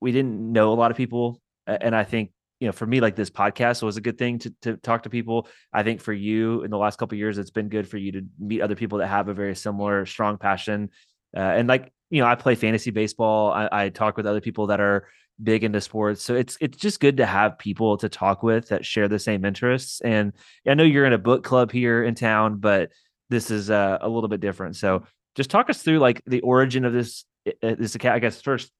we 0.00 0.12
didn't 0.12 0.52
know 0.52 0.72
a 0.72 0.74
lot 0.74 0.90
of 0.90 0.96
people, 0.96 1.40
and 1.66 1.94
I 1.94 2.04
think 2.04 2.30
you 2.60 2.66
know 2.68 2.72
for 2.72 2.86
me 2.86 3.00
like 3.00 3.16
this 3.16 3.30
podcast 3.30 3.82
was 3.82 3.96
a 3.96 4.00
good 4.00 4.18
thing 4.18 4.38
to 4.40 4.54
to 4.62 4.76
talk 4.78 5.02
to 5.04 5.10
people. 5.10 5.48
I 5.72 5.82
think 5.82 6.00
for 6.00 6.12
you 6.12 6.62
in 6.62 6.70
the 6.70 6.78
last 6.78 6.98
couple 6.98 7.18
years, 7.18 7.38
it's 7.38 7.50
been 7.50 7.68
good 7.68 7.88
for 7.88 7.98
you 7.98 8.12
to 8.12 8.22
meet 8.38 8.60
other 8.62 8.76
people 8.76 8.98
that 8.98 9.08
have 9.08 9.28
a 9.28 9.34
very 9.34 9.54
similar 9.54 10.06
strong 10.06 10.38
passion, 10.38 10.90
uh, 11.36 11.40
and 11.40 11.68
like 11.68 11.92
you 12.10 12.20
know 12.20 12.26
I 12.26 12.34
play 12.34 12.54
fantasy 12.54 12.90
baseball. 12.90 13.52
I, 13.52 13.68
I 13.72 13.88
talk 13.88 14.16
with 14.16 14.26
other 14.26 14.40
people 14.40 14.68
that 14.68 14.80
are 14.80 15.08
big 15.42 15.64
into 15.64 15.80
sports. 15.80 16.22
So 16.22 16.34
it's 16.34 16.56
it's 16.60 16.78
just 16.78 17.00
good 17.00 17.16
to 17.16 17.26
have 17.26 17.58
people 17.58 17.96
to 17.98 18.08
talk 18.08 18.42
with 18.42 18.68
that 18.68 18.86
share 18.86 19.08
the 19.08 19.18
same 19.18 19.44
interests. 19.44 20.00
And 20.00 20.32
I 20.66 20.74
know 20.74 20.84
you're 20.84 21.06
in 21.06 21.12
a 21.12 21.18
book 21.18 21.42
club 21.44 21.72
here 21.72 22.04
in 22.04 22.14
town, 22.14 22.58
but 22.58 22.90
this 23.30 23.50
is 23.50 23.68
uh, 23.70 23.98
a 24.00 24.08
little 24.08 24.28
bit 24.28 24.40
different. 24.40 24.76
So 24.76 25.04
just 25.34 25.50
talk 25.50 25.68
us 25.70 25.82
through 25.82 25.98
like 25.98 26.22
the 26.26 26.40
origin 26.42 26.84
of 26.84 26.92
this 26.92 27.24
i- 27.46 27.74
this 27.74 27.94
account, 27.96 28.14
I 28.14 28.18
guess 28.20 28.40
first 28.40 28.70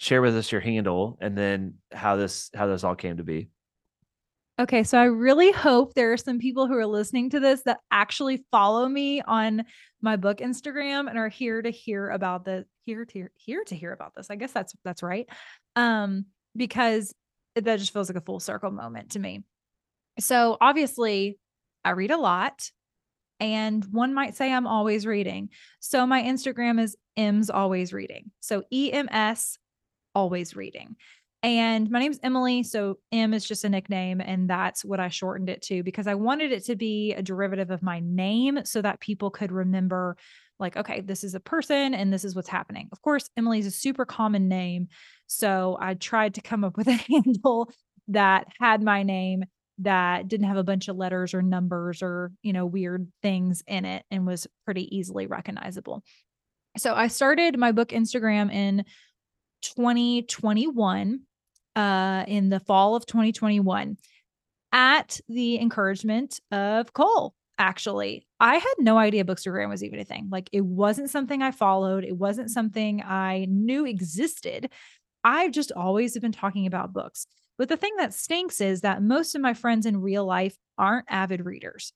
share 0.00 0.22
with 0.22 0.34
us 0.34 0.50
your 0.50 0.62
handle 0.62 1.18
and 1.20 1.36
then 1.36 1.74
how 1.92 2.16
this 2.16 2.50
how 2.54 2.66
this 2.66 2.84
all 2.84 2.94
came 2.94 3.18
to 3.18 3.22
be. 3.22 3.50
Okay, 4.58 4.82
so 4.82 4.98
I 4.98 5.04
really 5.04 5.52
hope 5.52 5.92
there 5.92 6.12
are 6.12 6.16
some 6.16 6.38
people 6.38 6.66
who 6.66 6.74
are 6.74 6.86
listening 6.86 7.28
to 7.30 7.40
this 7.40 7.62
that 7.64 7.80
actually 7.90 8.42
follow 8.50 8.88
me 8.88 9.20
on 9.20 9.64
my 10.00 10.16
book 10.16 10.38
Instagram 10.38 11.08
and 11.10 11.18
are 11.18 11.28
here 11.28 11.60
to 11.60 11.70
hear 11.70 12.08
about 12.08 12.46
the 12.46 12.64
here 12.86 13.04
to 13.04 13.28
here 13.36 13.62
to 13.66 13.76
hear 13.76 13.92
about 13.92 14.14
this. 14.16 14.28
I 14.30 14.36
guess 14.36 14.52
that's 14.52 14.74
that's 14.84 15.02
right. 15.02 15.28
Um 15.76 16.24
because 16.56 17.14
that 17.54 17.78
just 17.78 17.92
feels 17.92 18.08
like 18.08 18.16
a 18.16 18.24
full 18.24 18.40
circle 18.40 18.70
moment 18.70 19.10
to 19.10 19.18
me. 19.18 19.44
So 20.18 20.56
obviously, 20.62 21.38
I 21.84 21.90
read 21.90 22.10
a 22.10 22.16
lot 22.16 22.70
and 23.38 23.84
one 23.90 24.14
might 24.14 24.34
say 24.34 24.50
I'm 24.50 24.66
always 24.66 25.04
reading. 25.04 25.50
So 25.80 26.06
my 26.06 26.22
Instagram 26.22 26.80
is 26.80 26.96
M's 27.18 27.50
always 27.50 27.92
reading. 27.92 28.30
So 28.40 28.62
E 28.72 28.92
M 28.92 29.10
S 29.10 29.58
always 30.14 30.56
reading. 30.56 30.96
And 31.42 31.90
my 31.90 32.00
name's 32.00 32.20
Emily. 32.22 32.62
So 32.62 32.98
M 33.12 33.32
is 33.32 33.46
just 33.46 33.64
a 33.64 33.68
nickname. 33.68 34.20
And 34.20 34.48
that's 34.48 34.84
what 34.84 35.00
I 35.00 35.08
shortened 35.08 35.48
it 35.48 35.62
to 35.62 35.82
because 35.82 36.06
I 36.06 36.14
wanted 36.14 36.52
it 36.52 36.64
to 36.66 36.76
be 36.76 37.14
a 37.14 37.22
derivative 37.22 37.70
of 37.70 37.82
my 37.82 38.00
name 38.00 38.60
so 38.64 38.82
that 38.82 39.00
people 39.00 39.30
could 39.30 39.50
remember, 39.50 40.16
like, 40.58 40.76
okay, 40.76 41.00
this 41.00 41.24
is 41.24 41.34
a 41.34 41.40
person 41.40 41.94
and 41.94 42.12
this 42.12 42.24
is 42.24 42.36
what's 42.36 42.48
happening. 42.48 42.88
Of 42.92 43.00
course, 43.00 43.30
Emily 43.38 43.60
is 43.60 43.66
a 43.66 43.70
super 43.70 44.04
common 44.04 44.48
name. 44.48 44.88
So 45.28 45.78
I 45.80 45.94
tried 45.94 46.34
to 46.34 46.42
come 46.42 46.62
up 46.62 46.76
with 46.76 46.88
a 46.88 46.92
handle 47.08 47.72
that 48.08 48.48
had 48.60 48.82
my 48.82 49.02
name 49.02 49.44
that 49.78 50.28
didn't 50.28 50.46
have 50.46 50.58
a 50.58 50.64
bunch 50.64 50.88
of 50.88 50.96
letters 50.96 51.32
or 51.32 51.40
numbers 51.40 52.02
or, 52.02 52.32
you 52.42 52.52
know, 52.52 52.66
weird 52.66 53.10
things 53.22 53.62
in 53.66 53.86
it 53.86 54.04
and 54.10 54.26
was 54.26 54.46
pretty 54.66 54.94
easily 54.94 55.26
recognizable. 55.26 56.02
So 56.76 56.94
I 56.94 57.08
started 57.08 57.58
my 57.58 57.72
book 57.72 57.88
Instagram 57.88 58.52
in 58.52 58.84
2021 59.62 61.20
uh 61.76 62.24
in 62.26 62.48
the 62.48 62.60
fall 62.60 62.96
of 62.96 63.06
2021 63.06 63.96
at 64.72 65.20
the 65.28 65.60
encouragement 65.60 66.40
of 66.50 66.92
Cole 66.92 67.34
actually. 67.60 68.26
I 68.40 68.54
had 68.54 68.74
no 68.78 68.96
idea 68.96 69.24
bookstagram 69.24 69.68
was 69.68 69.84
even 69.84 70.00
a 70.00 70.04
thing. 70.04 70.28
Like 70.32 70.48
it 70.50 70.64
wasn't 70.64 71.10
something 71.10 71.42
I 71.42 71.50
followed. 71.50 72.04
It 72.04 72.16
wasn't 72.16 72.50
something 72.50 73.02
I 73.02 73.46
knew 73.50 73.84
existed. 73.84 74.70
I've 75.22 75.52
just 75.52 75.70
always 75.70 76.18
been 76.18 76.32
talking 76.32 76.66
about 76.66 76.94
books. 76.94 77.26
But 77.58 77.68
the 77.68 77.76
thing 77.76 77.94
that 77.98 78.14
stinks 78.14 78.62
is 78.62 78.80
that 78.80 79.02
most 79.02 79.34
of 79.34 79.42
my 79.42 79.52
friends 79.52 79.84
in 79.84 80.00
real 80.00 80.24
life 80.24 80.56
aren't 80.78 81.04
avid 81.10 81.44
readers. 81.44 81.92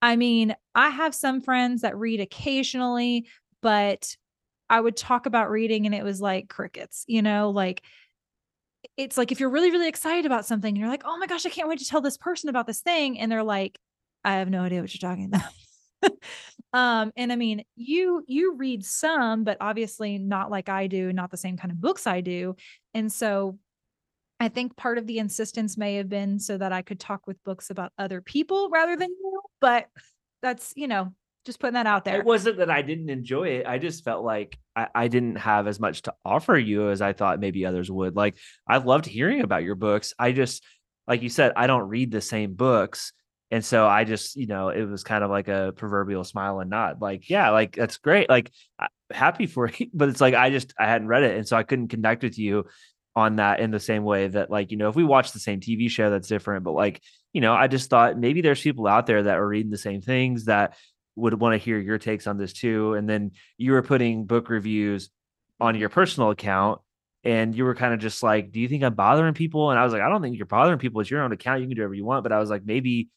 I 0.00 0.14
mean 0.14 0.54
I 0.76 0.90
have 0.90 1.14
some 1.14 1.40
friends 1.40 1.82
that 1.82 1.98
read 1.98 2.20
occasionally 2.20 3.26
but 3.62 4.16
I 4.70 4.80
would 4.80 4.96
talk 4.96 5.26
about 5.26 5.50
reading 5.50 5.84
and 5.84 5.94
it 5.94 6.04
was 6.04 6.20
like 6.20 6.48
crickets, 6.48 7.04
you 7.08 7.22
know, 7.22 7.50
like 7.50 7.82
it's 8.96 9.18
like 9.18 9.32
if 9.32 9.40
you're 9.40 9.50
really, 9.50 9.70
really 9.70 9.88
excited 9.88 10.26
about 10.26 10.46
something, 10.46 10.70
and 10.70 10.78
you're 10.78 10.88
like, 10.88 11.02
oh 11.04 11.18
my 11.18 11.26
gosh, 11.26 11.44
I 11.44 11.50
can't 11.50 11.68
wait 11.68 11.80
to 11.80 11.84
tell 11.84 12.00
this 12.00 12.16
person 12.16 12.48
about 12.48 12.66
this 12.66 12.80
thing. 12.80 13.18
And 13.18 13.30
they're 13.30 13.42
like, 13.42 13.78
I 14.24 14.34
have 14.36 14.48
no 14.48 14.62
idea 14.62 14.80
what 14.80 14.94
you're 14.94 15.10
talking 15.10 15.26
about. 15.26 16.12
um, 16.72 17.12
and 17.16 17.32
I 17.32 17.36
mean, 17.36 17.64
you 17.76 18.24
you 18.26 18.54
read 18.54 18.84
some, 18.84 19.44
but 19.44 19.58
obviously 19.60 20.18
not 20.18 20.50
like 20.50 20.68
I 20.68 20.86
do, 20.86 21.12
not 21.12 21.30
the 21.30 21.36
same 21.36 21.56
kind 21.56 21.72
of 21.72 21.80
books 21.80 22.06
I 22.06 22.20
do. 22.20 22.56
And 22.94 23.12
so 23.12 23.58
I 24.38 24.48
think 24.48 24.76
part 24.76 24.96
of 24.98 25.06
the 25.06 25.18
insistence 25.18 25.76
may 25.76 25.96
have 25.96 26.08
been 26.08 26.38
so 26.38 26.56
that 26.56 26.72
I 26.72 26.82
could 26.82 26.98
talk 27.00 27.26
with 27.26 27.42
books 27.44 27.70
about 27.70 27.92
other 27.98 28.22
people 28.22 28.70
rather 28.70 28.96
than 28.96 29.10
you, 29.10 29.42
but 29.60 29.88
that's, 30.42 30.72
you 30.76 30.88
know, 30.88 31.12
just 31.44 31.58
putting 31.58 31.74
that 31.74 31.86
out 31.86 32.04
there. 32.04 32.18
It 32.18 32.24
wasn't 32.24 32.58
that 32.58 32.70
I 32.70 32.82
didn't 32.82 33.10
enjoy 33.10 33.48
it. 33.48 33.66
I 33.66 33.78
just 33.78 34.04
felt 34.04 34.24
like 34.24 34.58
I, 34.76 34.88
I 34.94 35.08
didn't 35.08 35.36
have 35.36 35.66
as 35.66 35.80
much 35.80 36.02
to 36.02 36.14
offer 36.24 36.56
you 36.56 36.90
as 36.90 37.00
I 37.00 37.12
thought 37.12 37.40
maybe 37.40 37.64
others 37.64 37.90
would. 37.90 38.16
Like 38.16 38.36
I 38.68 38.78
loved 38.78 39.06
hearing 39.06 39.40
about 39.40 39.62
your 39.62 39.74
books. 39.74 40.14
I 40.18 40.32
just, 40.32 40.62
like 41.06 41.22
you 41.22 41.28
said, 41.28 41.52
I 41.56 41.66
don't 41.66 41.88
read 41.88 42.10
the 42.10 42.20
same 42.20 42.54
books. 42.54 43.12
And 43.50 43.64
so 43.64 43.86
I 43.86 44.04
just, 44.04 44.36
you 44.36 44.46
know, 44.46 44.68
it 44.68 44.84
was 44.84 45.02
kind 45.02 45.24
of 45.24 45.30
like 45.30 45.48
a 45.48 45.72
proverbial 45.74 46.24
smile 46.24 46.60
and 46.60 46.70
nod. 46.70 47.00
Like, 47.00 47.28
yeah, 47.28 47.50
like 47.50 47.74
that's 47.74 47.96
great. 47.96 48.28
Like 48.28 48.52
happy 49.10 49.46
for 49.46 49.68
you. 49.78 49.88
But 49.92 50.08
it's 50.08 50.20
like 50.20 50.34
I 50.34 50.50
just 50.50 50.74
I 50.78 50.86
hadn't 50.86 51.08
read 51.08 51.24
it. 51.24 51.36
And 51.36 51.48
so 51.48 51.56
I 51.56 51.62
couldn't 51.62 51.88
connect 51.88 52.22
with 52.22 52.38
you 52.38 52.66
on 53.16 53.36
that 53.36 53.60
in 53.60 53.70
the 53.70 53.80
same 53.80 54.04
way 54.04 54.28
that 54.28 54.50
like, 54.50 54.70
you 54.70 54.76
know, 54.76 54.88
if 54.88 54.94
we 54.94 55.04
watch 55.04 55.32
the 55.32 55.40
same 55.40 55.60
TV 55.60 55.90
show, 55.90 56.10
that's 56.10 56.28
different. 56.28 56.64
But 56.64 56.72
like, 56.72 57.02
you 57.32 57.40
know, 57.40 57.54
I 57.54 57.66
just 57.66 57.90
thought 57.90 58.18
maybe 58.18 58.40
there's 58.40 58.60
people 58.60 58.86
out 58.86 59.06
there 59.06 59.24
that 59.24 59.36
are 59.36 59.46
reading 59.46 59.70
the 59.70 59.78
same 59.78 60.00
things 60.00 60.44
that 60.44 60.76
would 61.16 61.34
want 61.34 61.54
to 61.54 61.58
hear 61.58 61.78
your 61.78 61.98
takes 61.98 62.26
on 62.26 62.38
this 62.38 62.52
too. 62.52 62.94
And 62.94 63.08
then 63.08 63.32
you 63.58 63.72
were 63.72 63.82
putting 63.82 64.26
book 64.26 64.48
reviews 64.48 65.10
on 65.60 65.76
your 65.76 65.88
personal 65.88 66.30
account 66.30 66.80
and 67.24 67.54
you 67.54 67.64
were 67.64 67.74
kind 67.74 67.92
of 67.92 68.00
just 68.00 68.22
like, 68.22 68.52
Do 68.52 68.60
you 68.60 68.68
think 68.68 68.82
I'm 68.82 68.94
bothering 68.94 69.34
people? 69.34 69.70
And 69.70 69.78
I 69.78 69.84
was 69.84 69.92
like, 69.92 70.02
I 70.02 70.08
don't 70.08 70.22
think 70.22 70.36
you're 70.36 70.46
bothering 70.46 70.78
people. 70.78 71.00
It's 71.00 71.10
your 71.10 71.22
own 71.22 71.32
account. 71.32 71.60
You 71.60 71.66
can 71.66 71.76
do 71.76 71.82
whatever 71.82 71.94
you 71.94 72.04
want. 72.04 72.22
But 72.22 72.32
I 72.32 72.38
was 72.38 72.50
like, 72.50 72.64
maybe 72.64 73.10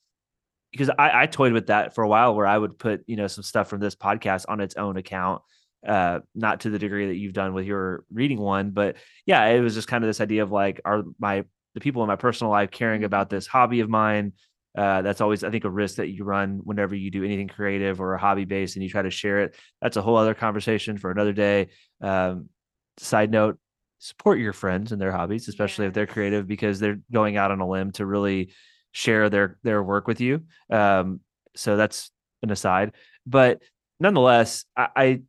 because 0.72 0.90
I, 0.90 1.24
I 1.24 1.26
toyed 1.28 1.54
with 1.54 1.68
that 1.68 1.96
for 1.96 2.04
a 2.04 2.08
while 2.08 2.36
where 2.36 2.48
I 2.48 2.58
would 2.58 2.78
put, 2.78 3.04
you 3.06 3.16
know, 3.16 3.28
some 3.28 3.44
stuff 3.44 3.70
from 3.70 3.80
this 3.80 3.96
podcast 3.96 4.46
on 4.50 4.60
its 4.60 4.76
own 4.76 4.98
account. 4.98 5.42
Uh, 5.88 6.22
not 6.34 6.62
to 6.62 6.70
the 6.70 6.80
degree 6.80 7.08
that 7.08 7.18
you've 7.18 7.34
done 7.34 7.54
with 7.54 7.66
your 7.66 8.06
reading 8.12 8.40
one, 8.40 8.72
but 8.72 8.96
yeah, 9.26 9.44
it 9.48 9.60
was 9.60 9.74
just 9.74 9.88
kind 9.88 10.02
of 10.02 10.08
this 10.08 10.22
idea 10.22 10.42
of 10.42 10.50
like, 10.50 10.80
are 10.86 11.04
my 11.20 11.44
the 11.74 11.82
people 11.82 12.04
in 12.04 12.08
my 12.08 12.16
personal 12.16 12.52
life 12.52 12.72
caring 12.72 13.04
about 13.04 13.30
this 13.30 13.48
hobby 13.48 13.82
of 13.82 13.90
mine? 13.90 14.32
Uh, 14.76 15.02
that's 15.04 15.22
always, 15.22 15.44
I 15.44 15.52
think, 15.52 15.66
a 15.66 15.70
risk 15.70 15.96
that 15.98 16.10
you 16.10 16.24
run 16.24 16.62
whenever 16.64 16.96
you 16.96 17.12
do 17.12 17.24
anything 17.24 17.48
creative 17.48 18.02
or 18.02 18.14
a 18.14 18.20
hobby 18.20 18.46
based 18.46 18.76
and 18.76 18.84
you 18.84 18.90
try 18.90 19.04
to 19.04 19.12
share 19.12 19.42
it. 19.42 19.56
That's 19.82 19.98
a 19.98 20.02
whole 20.02 20.18
other 20.18 20.34
conversation 20.34 20.98
for 20.98 21.12
another 21.12 21.34
day. 21.34 21.70
Um, 22.02 22.50
side 22.98 23.32
note, 23.32 23.60
support 24.00 24.40
your 24.40 24.54
friends 24.54 24.92
and 24.92 25.02
their 25.02 25.12
hobbies, 25.12 25.48
especially 25.48 25.86
if 25.86 25.94
they're 25.94 26.08
creative, 26.08 26.48
because 26.48 26.80
they're 26.80 27.00
going 27.12 27.38
out 27.38 27.52
on 27.52 27.62
a 27.62 27.68
limb 27.68 27.92
to 27.94 28.06
really 28.06 28.52
share 28.92 29.30
their 29.30 29.58
their 29.64 29.84
work 29.84 30.08
with 30.08 30.22
you. 30.22 30.44
Um, 30.70 31.20
so 31.56 31.78
that's 31.78 32.12
an 32.42 32.52
aside, 32.52 32.94
but 33.26 33.62
nonetheless, 34.00 34.66
I, 34.76 34.88
I 34.96 35.22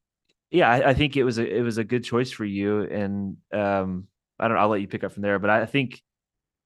yeah, 0.50 0.70
I, 0.70 0.90
I 0.90 0.94
think 0.94 1.16
it 1.16 1.24
was 1.24 1.38
a 1.38 1.46
it 1.46 1.62
was 1.62 1.78
a 1.78 1.84
good 1.84 2.04
choice 2.04 2.30
for 2.30 2.44
you, 2.44 2.82
and 2.82 3.36
um, 3.52 4.06
I 4.38 4.48
don't. 4.48 4.56
I'll 4.56 4.68
let 4.68 4.80
you 4.80 4.88
pick 4.88 5.04
up 5.04 5.12
from 5.12 5.22
there, 5.22 5.38
but 5.38 5.50
I 5.50 5.66
think 5.66 6.00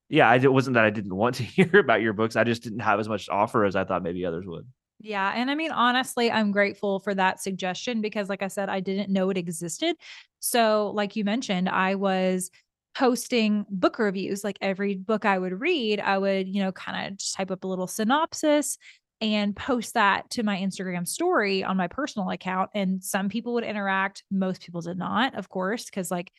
yeah, 0.08 0.28
I, 0.28 0.36
it 0.36 0.52
wasn't 0.52 0.74
that 0.74 0.84
I 0.84 0.90
didn't 0.90 1.14
want 1.14 1.36
to 1.36 1.42
hear 1.44 1.70
about 1.78 2.02
your 2.02 2.12
books. 2.12 2.36
I 2.36 2.44
just 2.44 2.62
didn't 2.62 2.80
have 2.80 3.00
as 3.00 3.08
much 3.08 3.26
to 3.26 3.32
offer 3.32 3.64
as 3.64 3.76
I 3.76 3.84
thought 3.84 4.02
maybe 4.02 4.24
others 4.24 4.46
would. 4.46 4.66
Yeah. 5.00 5.32
And 5.34 5.50
I 5.50 5.54
mean, 5.54 5.70
honestly, 5.70 6.30
I'm 6.30 6.50
grateful 6.50 6.98
for 6.98 7.14
that 7.14 7.40
suggestion 7.40 8.00
because, 8.00 8.28
like 8.28 8.42
I 8.42 8.48
said, 8.48 8.68
I 8.68 8.80
didn't 8.80 9.12
know 9.12 9.30
it 9.30 9.36
existed. 9.36 9.94
So, 10.40 10.90
like 10.92 11.14
you 11.14 11.24
mentioned, 11.24 11.68
I 11.68 11.94
was 11.94 12.50
posting 12.96 13.64
book 13.70 14.00
reviews. 14.00 14.42
Like 14.42 14.58
every 14.60 14.96
book 14.96 15.24
I 15.24 15.38
would 15.38 15.60
read, 15.60 16.00
I 16.00 16.18
would, 16.18 16.48
you 16.48 16.62
know, 16.62 16.72
kind 16.72 17.06
of 17.06 17.18
just 17.18 17.34
type 17.34 17.52
up 17.52 17.62
a 17.62 17.68
little 17.68 17.86
synopsis 17.86 18.76
and 19.20 19.54
post 19.54 19.94
that 19.94 20.30
to 20.30 20.42
my 20.42 20.56
Instagram 20.58 21.06
story 21.06 21.62
on 21.62 21.76
my 21.76 21.86
personal 21.86 22.30
account. 22.30 22.70
And 22.74 23.02
some 23.02 23.28
people 23.28 23.54
would 23.54 23.64
interact, 23.64 24.24
most 24.32 24.62
people 24.62 24.80
did 24.80 24.98
not, 24.98 25.36
of 25.36 25.48
course, 25.48 25.84
because 25.84 26.10
like 26.10 26.32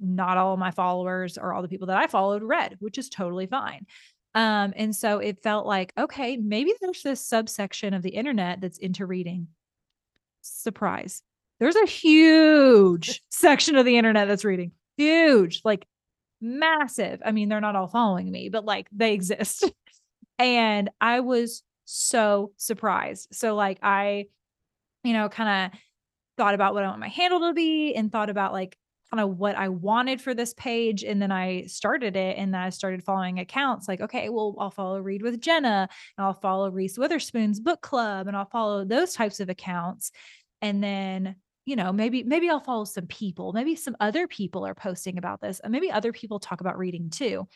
not 0.00 0.36
all 0.36 0.52
of 0.52 0.58
my 0.58 0.70
followers 0.70 1.38
or 1.38 1.52
all 1.52 1.62
the 1.62 1.68
people 1.68 1.88
that 1.88 1.98
I 1.98 2.06
followed 2.06 2.42
read, 2.42 2.76
which 2.80 2.98
is 2.98 3.08
totally 3.08 3.46
fine. 3.46 3.86
Um, 4.34 4.72
and 4.76 4.94
so 4.94 5.18
it 5.18 5.42
felt 5.42 5.66
like, 5.66 5.92
okay, 5.98 6.36
maybe 6.36 6.72
there's 6.80 7.02
this 7.02 7.24
subsection 7.24 7.94
of 7.94 8.02
the 8.02 8.10
internet 8.10 8.60
that's 8.60 8.78
into 8.78 9.06
reading. 9.06 9.48
Surprise. 10.42 11.22
There's 11.60 11.76
a 11.76 11.86
huge 11.86 13.22
section 13.30 13.76
of 13.76 13.84
the 13.84 13.96
internet 13.96 14.28
that's 14.28 14.44
reading. 14.44 14.72
Huge, 14.96 15.62
like 15.64 15.86
massive. 16.40 17.20
I 17.24 17.32
mean, 17.32 17.48
they're 17.48 17.60
not 17.60 17.76
all 17.76 17.88
following 17.88 18.30
me, 18.30 18.48
but 18.48 18.64
like 18.64 18.88
they 18.92 19.12
exist. 19.12 19.70
and 20.38 20.90
I 21.00 21.20
was 21.20 21.62
so 21.84 22.52
surprised. 22.56 23.28
So 23.32 23.54
like 23.54 23.78
I, 23.82 24.26
you 25.02 25.14
know, 25.14 25.28
kind 25.28 25.72
of 25.72 25.80
thought 26.36 26.54
about 26.54 26.74
what 26.74 26.84
I 26.84 26.88
want 26.88 27.00
my 27.00 27.08
handle 27.08 27.40
to 27.40 27.54
be 27.54 27.94
and 27.94 28.12
thought 28.12 28.30
about 28.30 28.52
like 28.52 28.76
kind 29.10 29.20
of 29.22 29.38
what 29.38 29.56
I 29.56 29.68
wanted 29.68 30.20
for 30.20 30.34
this 30.34 30.54
page. 30.54 31.02
And 31.02 31.20
then 31.20 31.32
I 31.32 31.64
started 31.64 32.16
it 32.16 32.36
and 32.36 32.52
then 32.52 32.60
I 32.60 32.70
started 32.70 33.04
following 33.04 33.38
accounts 33.38 33.88
like, 33.88 34.00
okay, 34.00 34.28
well, 34.28 34.54
I'll 34.58 34.70
follow 34.70 35.00
Read 35.00 35.22
with 35.22 35.40
Jenna 35.40 35.88
and 36.16 36.26
I'll 36.26 36.34
follow 36.34 36.70
Reese 36.70 36.98
Witherspoon's 36.98 37.60
book 37.60 37.80
club 37.80 38.26
and 38.28 38.36
I'll 38.36 38.48
follow 38.50 38.84
those 38.84 39.14
types 39.14 39.40
of 39.40 39.48
accounts. 39.48 40.10
And 40.60 40.82
then, 40.82 41.36
you 41.64 41.76
know, 41.76 41.92
maybe, 41.92 42.22
maybe 42.22 42.50
I'll 42.50 42.60
follow 42.60 42.84
some 42.84 43.06
people. 43.06 43.52
Maybe 43.52 43.76
some 43.76 43.96
other 44.00 44.26
people 44.26 44.66
are 44.66 44.74
posting 44.74 45.18
about 45.18 45.40
this. 45.40 45.60
And 45.60 45.72
maybe 45.72 45.90
other 45.90 46.12
people 46.12 46.38
talk 46.38 46.60
about 46.60 46.78
reading 46.78 47.10
too. 47.10 47.46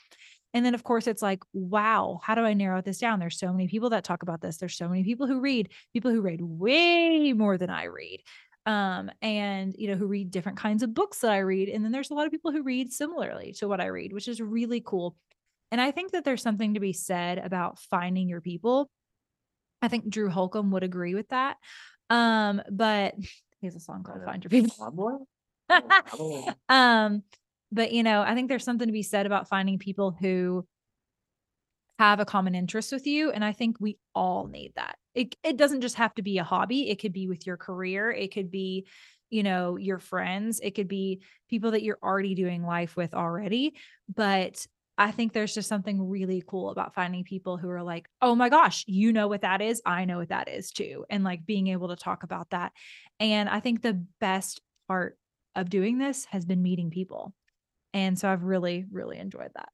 And 0.55 0.67
then, 0.67 0.75
of 0.75 0.85
course, 0.85 1.07
it's 1.07 1.23
like, 1.23 1.43
wow, 1.55 2.21
how 2.23 2.35
do 2.35 2.43
I 2.43 2.53
narrow 2.53 2.83
this 2.83 2.99
down? 2.99 3.19
There's 3.19 3.39
so 3.39 3.53
many 3.53 3.69
people 3.69 3.91
that 3.91 4.05
talk 4.05 4.23
about 4.23 4.43
this. 4.43 4.59
There's 4.59 4.77
so 4.77 4.89
many 4.89 5.03
people 5.03 5.27
who 5.27 5.41
read, 5.41 5.71
people 5.95 6.11
who 6.11 6.21
read 6.21 6.43
way 6.43 7.33
more 7.33 7.57
than 7.57 7.71
I 7.71 7.85
read 7.85 8.21
um 8.67 9.11
and 9.21 9.75
you 9.77 9.89
know 9.89 9.97
who 9.97 10.07
read 10.07 10.31
different 10.31 10.59
kinds 10.59 10.83
of 10.83 10.95
books 10.95 11.19
that 11.19 11.33
i 11.33 11.39
read 11.39 11.69
and 11.69 11.85
then 11.85 11.91
there's 11.93 12.11
a 12.11 12.15
lot 12.15 12.27
of 12.27 12.33
people 12.33 12.53
who 12.53 12.63
read 12.63 12.93
similarly 12.93 13.53
to 13.53 13.67
what 13.67 13.81
i 13.81 13.87
read 13.87 14.13
which 14.13 14.29
is 14.29 14.41
really 14.41 14.81
cool 14.81 15.17
and 15.71 15.81
i 15.81 15.91
think 15.91 16.13
that 16.13 16.25
there's 16.25 16.43
something 16.43 16.75
to 16.75 16.81
be 16.81 16.93
said 16.93 17.39
about 17.39 17.79
finding 17.79 18.29
your 18.29 18.41
people. 18.41 18.89
I 19.81 19.89
think 19.89 20.09
drew 20.09 20.29
holcomb 20.29 20.71
would 20.71 20.85
agree 20.85 21.15
with 21.15 21.29
that 21.31 21.57
um 22.09 22.63
but 22.71 23.15
he 23.61 23.67
has 23.67 23.75
a 23.75 23.81
song 23.81 24.03
called 24.03 24.25
find 24.25 24.45
your 24.45 24.51
people. 24.51 24.75
Um, 26.69 27.23
but 27.71 27.93
you 27.93 28.03
know, 28.03 28.23
I 28.23 28.35
think 28.35 28.49
there's 28.49 28.65
something 28.65 28.89
to 28.89 28.93
be 28.93 29.03
said 29.03 29.25
about 29.25 29.49
finding 29.49 29.79
people 29.79 30.11
who 30.11 30.67
have 31.99 32.21
a 32.21 32.25
common 32.25 32.55
interest 32.55 32.93
with 32.93 33.07
you. 33.07 33.31
And 33.31 33.45
I 33.45 33.53
think 33.53 33.77
we 33.79 33.99
all 34.15 34.47
need 34.47 34.73
that. 34.77 34.97
It 35.15 35.37
it 35.43 35.57
doesn't 35.57 35.83
just 35.83 35.97
have 35.97 36.15
to 36.15 36.23
be 36.23 36.39
a 36.39 36.45
hobby. 36.45 36.91
It 36.91 37.01
could 37.01 37.13
be 37.13 37.29
with 37.29 37.47
your 37.47 37.57
career. 37.57 38.11
It 38.11 38.33
could 38.33 38.51
be, 38.51 38.87
you 39.31 39.43
know, 39.43 39.77
your 39.77 39.99
friends. 39.99 40.61
It 40.63 40.73
could 40.73 40.89
be 40.89 41.23
people 41.49 41.73
that 41.73 41.83
you're 41.83 41.99
already 42.03 42.35
doing 42.35 42.65
life 42.65 42.97
with 42.97 43.15
already. 43.15 43.75
But 44.15 44.67
I 44.99 45.11
think 45.11 45.33
there's 45.33 45.55
just 45.55 45.69
something 45.69 46.09
really 46.09 46.43
cool 46.47 46.71
about 46.71 46.95
finding 46.95 47.25
people 47.25 47.57
who 47.57 47.69
are 47.71 47.83
like, 47.83 48.09
oh 48.21 48.35
my 48.35 48.49
gosh, 48.49 48.85
you 48.87 49.13
know 49.13 49.27
what 49.27 49.41
that 49.41 49.63
is. 49.63 49.81
I 49.87 50.05
know 50.05 50.19
what 50.19 50.29
that 50.29 50.49
is 50.49 50.71
too. 50.71 51.05
And 51.09 51.25
like 51.25 51.47
being 51.47 51.69
able 51.69 51.89
to 51.89 51.97
talk 51.97 52.23
about 52.25 52.51
that. 52.51 52.73
And 53.19 53.49
I 53.49 53.61
think 53.61 53.81
the 53.81 54.05
best 54.21 54.61
part 54.89 55.17
of 55.55 55.71
doing 55.71 55.99
this 55.99 56.27
has 56.27 56.45
been 56.45 56.63
meeting 56.63 56.91
people. 56.91 57.35
And 57.95 58.19
so 58.19 58.29
I've 58.31 58.45
really, 58.45 58.87
really 58.91 59.19
enjoyed 59.19 59.51
that. 59.55 59.71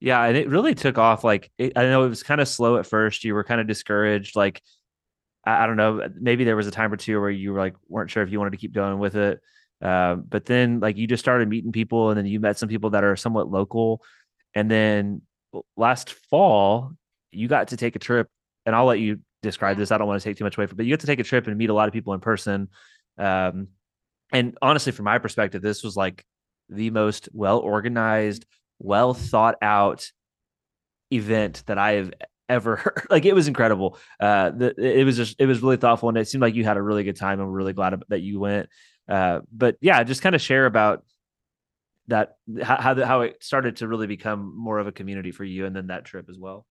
Yeah, 0.00 0.22
and 0.24 0.36
it 0.36 0.48
really 0.48 0.74
took 0.74 0.98
off. 0.98 1.24
Like 1.24 1.50
it, 1.58 1.72
I 1.76 1.84
know 1.84 2.04
it 2.04 2.08
was 2.08 2.22
kind 2.22 2.40
of 2.40 2.48
slow 2.48 2.76
at 2.76 2.86
first. 2.86 3.24
You 3.24 3.34
were 3.34 3.44
kind 3.44 3.60
of 3.60 3.66
discouraged. 3.66 4.36
Like 4.36 4.62
I, 5.44 5.64
I, 5.64 5.66
don't 5.66 5.76
know, 5.76 6.08
maybe 6.20 6.44
there 6.44 6.56
was 6.56 6.66
a 6.66 6.72
time 6.72 6.92
or 6.92 6.96
two 6.96 7.20
where 7.20 7.30
you 7.30 7.52
were 7.52 7.58
like 7.58 7.74
weren't 7.88 8.10
sure 8.10 8.22
if 8.22 8.30
you 8.30 8.38
wanted 8.38 8.52
to 8.52 8.58
keep 8.58 8.72
going 8.72 8.98
with 8.98 9.16
it. 9.16 9.40
Uh, 9.82 10.16
but 10.16 10.44
then 10.44 10.80
like 10.80 10.96
you 10.96 11.06
just 11.06 11.22
started 11.22 11.48
meeting 11.48 11.72
people, 11.72 12.10
and 12.10 12.18
then 12.18 12.26
you 12.26 12.40
met 12.40 12.58
some 12.58 12.68
people 12.68 12.90
that 12.90 13.04
are 13.04 13.16
somewhat 13.16 13.50
local. 13.50 14.02
And 14.54 14.70
then 14.70 15.22
last 15.76 16.14
fall, 16.30 16.92
you 17.30 17.48
got 17.48 17.68
to 17.68 17.76
take 17.76 17.96
a 17.96 18.00
trip, 18.00 18.28
and 18.66 18.74
I'll 18.74 18.86
let 18.86 19.00
you 19.00 19.20
describe 19.42 19.76
this. 19.76 19.90
I 19.90 19.98
don't 19.98 20.06
want 20.06 20.20
to 20.20 20.28
take 20.28 20.36
too 20.36 20.44
much 20.44 20.56
away 20.56 20.66
from, 20.66 20.76
but 20.76 20.86
you 20.86 20.92
got 20.92 21.00
to 21.00 21.06
take 21.06 21.20
a 21.20 21.24
trip 21.24 21.46
and 21.46 21.56
meet 21.56 21.70
a 21.70 21.74
lot 21.74 21.88
of 21.88 21.94
people 21.94 22.14
in 22.14 22.20
person. 22.20 22.68
Um, 23.18 23.68
and 24.32 24.56
honestly, 24.60 24.92
from 24.92 25.06
my 25.06 25.18
perspective, 25.18 25.62
this 25.62 25.82
was 25.82 25.96
like 25.96 26.24
the 26.68 26.90
most 26.90 27.28
well 27.32 27.58
organized, 27.58 28.46
well 28.78 29.14
thought 29.14 29.56
out 29.62 30.10
event 31.12 31.62
that 31.66 31.78
I 31.78 31.92
have 31.92 32.12
ever 32.48 32.76
heard. 32.76 33.06
Like 33.10 33.24
it 33.24 33.34
was 33.34 33.48
incredible. 33.48 33.98
Uh, 34.20 34.50
the, 34.50 34.74
it 34.78 35.04
was 35.04 35.16
just 35.16 35.36
it 35.38 35.46
was 35.46 35.62
really 35.62 35.76
thoughtful, 35.76 36.08
and 36.08 36.18
it 36.18 36.28
seemed 36.28 36.42
like 36.42 36.54
you 36.54 36.64
had 36.64 36.76
a 36.76 36.82
really 36.82 37.04
good 37.04 37.16
time, 37.16 37.38
we're 37.38 37.46
really 37.46 37.72
glad 37.72 38.00
that 38.08 38.20
you 38.20 38.40
went. 38.40 38.68
Uh, 39.08 39.40
but 39.52 39.76
yeah, 39.80 40.02
just 40.04 40.22
kind 40.22 40.34
of 40.34 40.40
share 40.40 40.66
about 40.66 41.04
that 42.08 42.36
how 42.62 42.94
how, 43.04 43.20
it 43.22 43.42
started 43.42 43.76
to 43.76 43.88
really 43.88 44.06
become 44.06 44.54
more 44.56 44.78
of 44.78 44.86
a 44.86 44.92
community 44.92 45.30
for 45.30 45.44
you, 45.44 45.66
and 45.66 45.74
then 45.74 45.88
that 45.88 46.04
trip 46.04 46.26
as 46.28 46.38
well. 46.38 46.66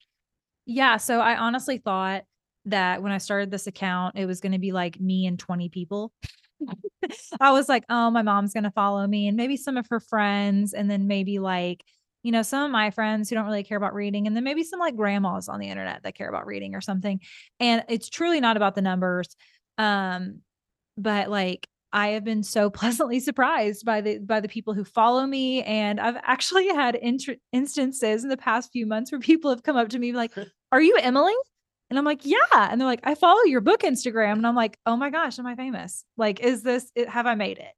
Yeah, 0.65 0.97
so 0.97 1.21
I 1.21 1.37
honestly 1.37 1.77
thought 1.77 2.23
that 2.65 3.01
when 3.01 3.11
I 3.11 3.17
started 3.17 3.49
this 3.49 3.67
account, 3.67 4.17
it 4.17 4.25
was 4.25 4.41
going 4.41 4.51
to 4.51 4.59
be 4.59 4.73
like 4.73 4.99
me 4.99 5.25
and 5.25 5.39
20 5.39 5.69
people. 5.69 6.11
I 7.39 7.51
was 7.51 7.69
like, 7.69 7.85
oh, 7.89 8.11
my 8.11 8.21
mom's 8.21 8.53
going 8.53 8.65
to 8.65 8.71
follow 8.71 9.07
me 9.07 9.27
and 9.27 9.37
maybe 9.37 9.55
some 9.55 9.77
of 9.77 9.87
her 9.89 10.01
friends. 10.01 10.73
And 10.73 10.91
then 10.91 11.07
maybe 11.07 11.39
like, 11.39 11.85
you 12.27 12.33
know, 12.33 12.41
some 12.41 12.65
of 12.65 12.71
my 12.71 12.91
friends 12.91 13.29
who 13.29 13.37
don't 13.37 13.45
really 13.45 13.63
care 13.63 13.77
about 13.77 13.93
reading. 13.93 14.27
And 14.27 14.35
then 14.35 14.43
maybe 14.43 14.65
some 14.65 14.81
like 14.81 14.97
grandmas 14.97 15.47
on 15.47 15.61
the 15.61 15.69
internet 15.69 16.03
that 16.03 16.13
care 16.13 16.27
about 16.27 16.45
reading 16.45 16.75
or 16.75 16.81
something. 16.81 17.21
And 17.61 17.85
it's 17.87 18.09
truly 18.09 18.41
not 18.41 18.57
about 18.57 18.75
the 18.75 18.81
numbers. 18.81 19.33
Um, 19.77 20.41
but 20.97 21.29
like, 21.29 21.69
I 21.93 22.09
have 22.09 22.25
been 22.25 22.43
so 22.43 22.69
pleasantly 22.81 23.21
surprised 23.21 23.85
by 23.85 24.01
the 24.01 24.17
by 24.17 24.41
the 24.41 24.49
people 24.49 24.73
who 24.73 24.83
follow 24.83 25.25
me, 25.25 25.63
and 25.63 26.01
I've 26.01 26.17
actually 26.21 26.67
had 26.67 26.95
int- 26.95 27.39
instances 27.53 28.23
in 28.23 28.29
the 28.29 28.35
past 28.35 28.73
few 28.73 28.85
months 28.85 29.09
where 29.09 29.21
people 29.21 29.49
have 29.49 29.63
come 29.63 29.77
up 29.77 29.87
to 29.89 29.99
me 29.99 30.11
like, 30.11 30.33
"Are 30.73 30.81
you 30.81 30.97
Emily?" 31.01 31.33
And 31.89 31.97
I'm 31.97 32.03
like, 32.03 32.25
yeah. 32.25 32.37
And 32.53 32.81
they're 32.81 32.87
like, 32.87 32.99
I 33.03 33.15
follow 33.15 33.43
your 33.43 33.61
book 33.61 33.83
Instagram. 33.83 34.33
And 34.33 34.45
I'm 34.45 34.57
like, 34.57 34.77
oh 34.85 34.97
my 34.97 35.09
gosh, 35.09 35.39
am 35.39 35.47
I 35.47 35.55
famous? 35.55 36.03
Like, 36.17 36.41
is 36.41 36.61
this, 36.61 36.91
it, 36.95 37.07
have 37.07 37.25
I 37.25 37.35
made 37.35 37.59
it? 37.59 37.73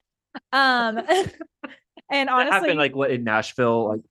Um, 0.51 1.01
and 2.09 2.27
honestly, 2.27 2.51
happened 2.51 2.79
like 2.79 2.95
what 2.95 3.11
in 3.11 3.23
Nashville, 3.23 3.89
like 3.89 4.01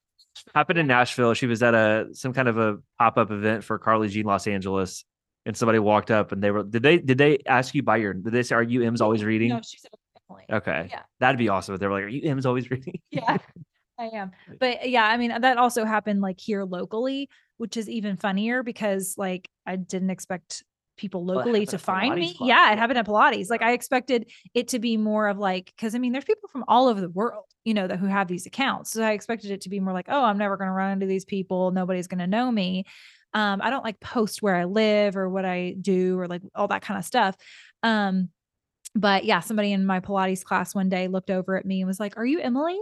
happened 0.54 0.78
in 0.78 0.86
Nashville. 0.86 1.34
She 1.34 1.46
was 1.46 1.62
at 1.62 1.74
a, 1.74 2.08
some 2.12 2.32
kind 2.32 2.48
of 2.48 2.58
a 2.58 2.78
pop-up 2.98 3.30
event 3.30 3.64
for 3.64 3.78
Carly 3.78 4.08
Jean 4.08 4.26
Los 4.26 4.46
Angeles. 4.46 5.04
And 5.46 5.56
somebody 5.56 5.78
walked 5.78 6.10
up 6.10 6.32
and 6.32 6.42
they 6.42 6.50
were, 6.50 6.62
did 6.62 6.82
they, 6.82 6.98
did 6.98 7.16
they 7.16 7.38
ask 7.46 7.74
you 7.74 7.82
by 7.82 7.96
your, 7.96 8.12
did 8.12 8.32
they 8.32 8.42
say, 8.42 8.54
are 8.54 8.62
you 8.62 8.82
M's 8.82 9.00
always 9.00 9.24
reading? 9.24 9.50
No, 9.50 9.60
she 9.64 9.78
said, 9.78 9.90
Okay. 10.50 10.88
Yeah. 10.90 11.02
That'd 11.20 11.38
be 11.38 11.48
awesome 11.48 11.74
if 11.74 11.80
they 11.80 11.86
were 11.86 11.94
like, 11.94 12.04
are 12.04 12.08
you 12.08 12.28
M's 12.30 12.46
always 12.46 12.70
reading? 12.70 13.00
Yeah. 13.10 13.38
I 13.98 14.10
am. 14.14 14.30
But 14.60 14.88
yeah, 14.88 15.04
I 15.04 15.16
mean, 15.16 15.40
that 15.40 15.58
also 15.58 15.84
happened 15.84 16.20
like 16.20 16.38
here 16.38 16.64
locally, 16.64 17.28
which 17.56 17.76
is 17.76 17.88
even 17.88 18.16
funnier 18.16 18.62
because 18.62 19.16
like 19.18 19.48
I 19.66 19.74
didn't 19.74 20.10
expect 20.10 20.62
people 20.98 21.24
locally 21.24 21.60
well, 21.60 21.66
to 21.66 21.78
find 21.78 22.14
me. 22.14 22.34
Class. 22.34 22.48
Yeah, 22.48 22.72
it 22.72 22.78
happened 22.78 22.98
at 22.98 23.06
Pilates. 23.06 23.48
Like 23.48 23.62
I 23.62 23.72
expected 23.72 24.30
it 24.54 24.68
to 24.68 24.78
be 24.78 24.96
more 24.96 25.28
of 25.28 25.38
like, 25.38 25.72
cause 25.80 25.94
I 25.94 25.98
mean, 25.98 26.12
there's 26.12 26.24
people 26.24 26.48
from 26.50 26.64
all 26.68 26.88
over 26.88 27.00
the 27.00 27.08
world, 27.08 27.44
you 27.64 27.74
know, 27.74 27.86
that 27.86 27.98
who 27.98 28.06
have 28.06 28.28
these 28.28 28.46
accounts. 28.46 28.92
So 28.92 29.02
I 29.02 29.12
expected 29.12 29.50
it 29.50 29.62
to 29.62 29.68
be 29.68 29.80
more 29.80 29.94
like, 29.94 30.06
oh, 30.08 30.24
I'm 30.24 30.38
never 30.38 30.56
going 30.56 30.68
to 30.68 30.74
run 30.74 30.92
into 30.92 31.06
these 31.06 31.24
people. 31.24 31.70
Nobody's 31.70 32.06
going 32.06 32.18
to 32.18 32.26
know 32.26 32.50
me. 32.50 32.84
Um, 33.34 33.60
I 33.62 33.70
don't 33.70 33.84
like 33.84 34.00
post 34.00 34.42
where 34.42 34.56
I 34.56 34.64
live 34.64 35.16
or 35.16 35.28
what 35.28 35.44
I 35.44 35.76
do 35.80 36.18
or 36.18 36.26
like 36.26 36.42
all 36.54 36.68
that 36.68 36.82
kind 36.82 36.98
of 36.98 37.04
stuff. 37.04 37.36
Um, 37.82 38.30
but 38.94 39.24
yeah, 39.24 39.40
somebody 39.40 39.72
in 39.72 39.86
my 39.86 40.00
Pilates 40.00 40.42
class 40.42 40.74
one 40.74 40.88
day 40.88 41.08
looked 41.08 41.30
over 41.30 41.56
at 41.56 41.66
me 41.66 41.80
and 41.80 41.86
was 41.86 42.00
like, 42.00 42.16
Are 42.16 42.26
you 42.26 42.40
Emily? 42.40 42.78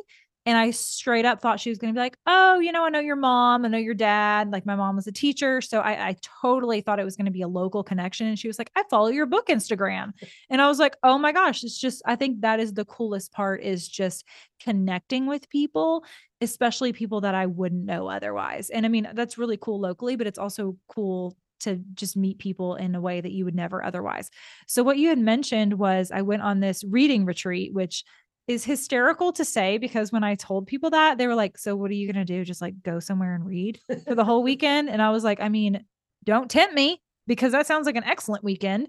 And 0.47 0.57
I 0.57 0.71
straight 0.71 1.25
up 1.25 1.43
thought 1.43 1.59
she 1.59 1.71
was 1.71 1.79
going 1.79 1.93
to 1.93 1.99
be 1.99 2.01
like, 2.01 2.17
oh, 2.27 2.61
you 2.61 2.71
know, 2.71 2.85
I 2.85 2.89
know 2.89 3.01
your 3.01 3.17
mom, 3.17 3.65
I 3.65 3.69
know 3.69 3.79
your 3.79 3.95
dad. 3.95 4.53
Like 4.53 4.65
my 4.65 4.77
mom 4.77 4.95
was 4.95 5.09
a 5.09 5.13
teacher. 5.13 5.61
So 5.61 5.81
I, 5.81 6.09
I 6.09 6.17
totally 6.41 6.81
thought 6.81 7.01
it 7.01 7.05
was 7.05 7.17
going 7.17 7.27
to 7.27 7.33
be 7.33 7.43
a 7.43 7.49
local 7.49 7.83
connection. 7.83 8.29
And 8.29 8.39
she 8.39 8.47
was 8.47 8.59
like, 8.59 8.71
I 8.77 8.85
follow 8.89 9.09
your 9.09 9.27
book 9.27 9.49
Instagram. 9.49 10.13
And 10.49 10.63
I 10.63 10.69
was 10.69 10.79
like, 10.79 10.97
oh 11.03 11.19
my 11.19 11.33
gosh, 11.33 11.65
it's 11.65 11.79
just, 11.79 12.01
I 12.07 12.15
think 12.15 12.43
that 12.43 12.61
is 12.61 12.73
the 12.73 12.85
coolest 12.85 13.33
part 13.33 13.63
is 13.63 13.89
just 13.89 14.25
connecting 14.61 15.27
with 15.27 15.51
people, 15.51 16.05
especially 16.41 16.93
people 16.93 17.23
that 17.23 17.35
I 17.35 17.47
wouldn't 17.47 17.85
know 17.85 18.09
otherwise. 18.09 18.71
And 18.71 18.87
I 18.87 18.89
mean, 18.89 19.09
that's 19.15 19.39
really 19.39 19.57
cool 19.57 19.81
locally, 19.81 20.15
but 20.15 20.29
it's 20.29 20.39
also 20.39 20.77
cool 20.87 21.37
to 21.59 21.81
just 21.95 22.17
meet 22.17 22.39
people 22.39 22.77
in 22.77 22.95
a 22.95 23.01
way 23.01 23.21
that 23.21 23.33
you 23.33 23.45
would 23.45 23.55
never 23.55 23.83
otherwise. 23.83 24.31
So 24.67 24.83
what 24.83 24.99
you 24.99 25.09
had 25.09 25.19
mentioned 25.19 25.75
was 25.75 26.11
I 26.11 26.23
went 26.23 26.43
on 26.43 26.61
this 26.61 26.85
reading 26.85 27.25
retreat, 27.25 27.73
which 27.73 28.05
is 28.49 28.65
hysterical 28.65 29.33
to 29.33 29.45
say 29.45 29.79
because 29.79 30.13
when 30.13 30.23
I 30.23 30.37
told 30.37 30.67
people 30.67 30.91
that, 30.91 31.19
they 31.19 31.27
were 31.27 31.35
like, 31.35 31.59
So 31.59 31.75
what 31.75 31.91
are 31.91 31.95
you 31.95 32.13
going 32.13 32.25
to 32.25 32.33
do? 32.33 32.45
Just 32.45 32.63
like 32.63 32.83
go 32.83 33.01
somewhere 33.01 33.35
and 33.35 33.45
read 33.45 33.81
for 34.07 34.15
the 34.15 34.25
whole 34.25 34.43
weekend? 34.45 34.89
And 34.89 35.03
I 35.03 35.11
was 35.11 35.25
like, 35.25 35.41
I 35.41 35.49
mean, 35.49 35.85
don't 36.25 36.51
tempt 36.51 36.75
me 36.75 37.01
because 37.27 37.53
that 37.53 37.67
sounds 37.67 37.87
like 37.87 37.97
an 37.97 38.05
excellent 38.05 38.45
weekend. 38.45 38.89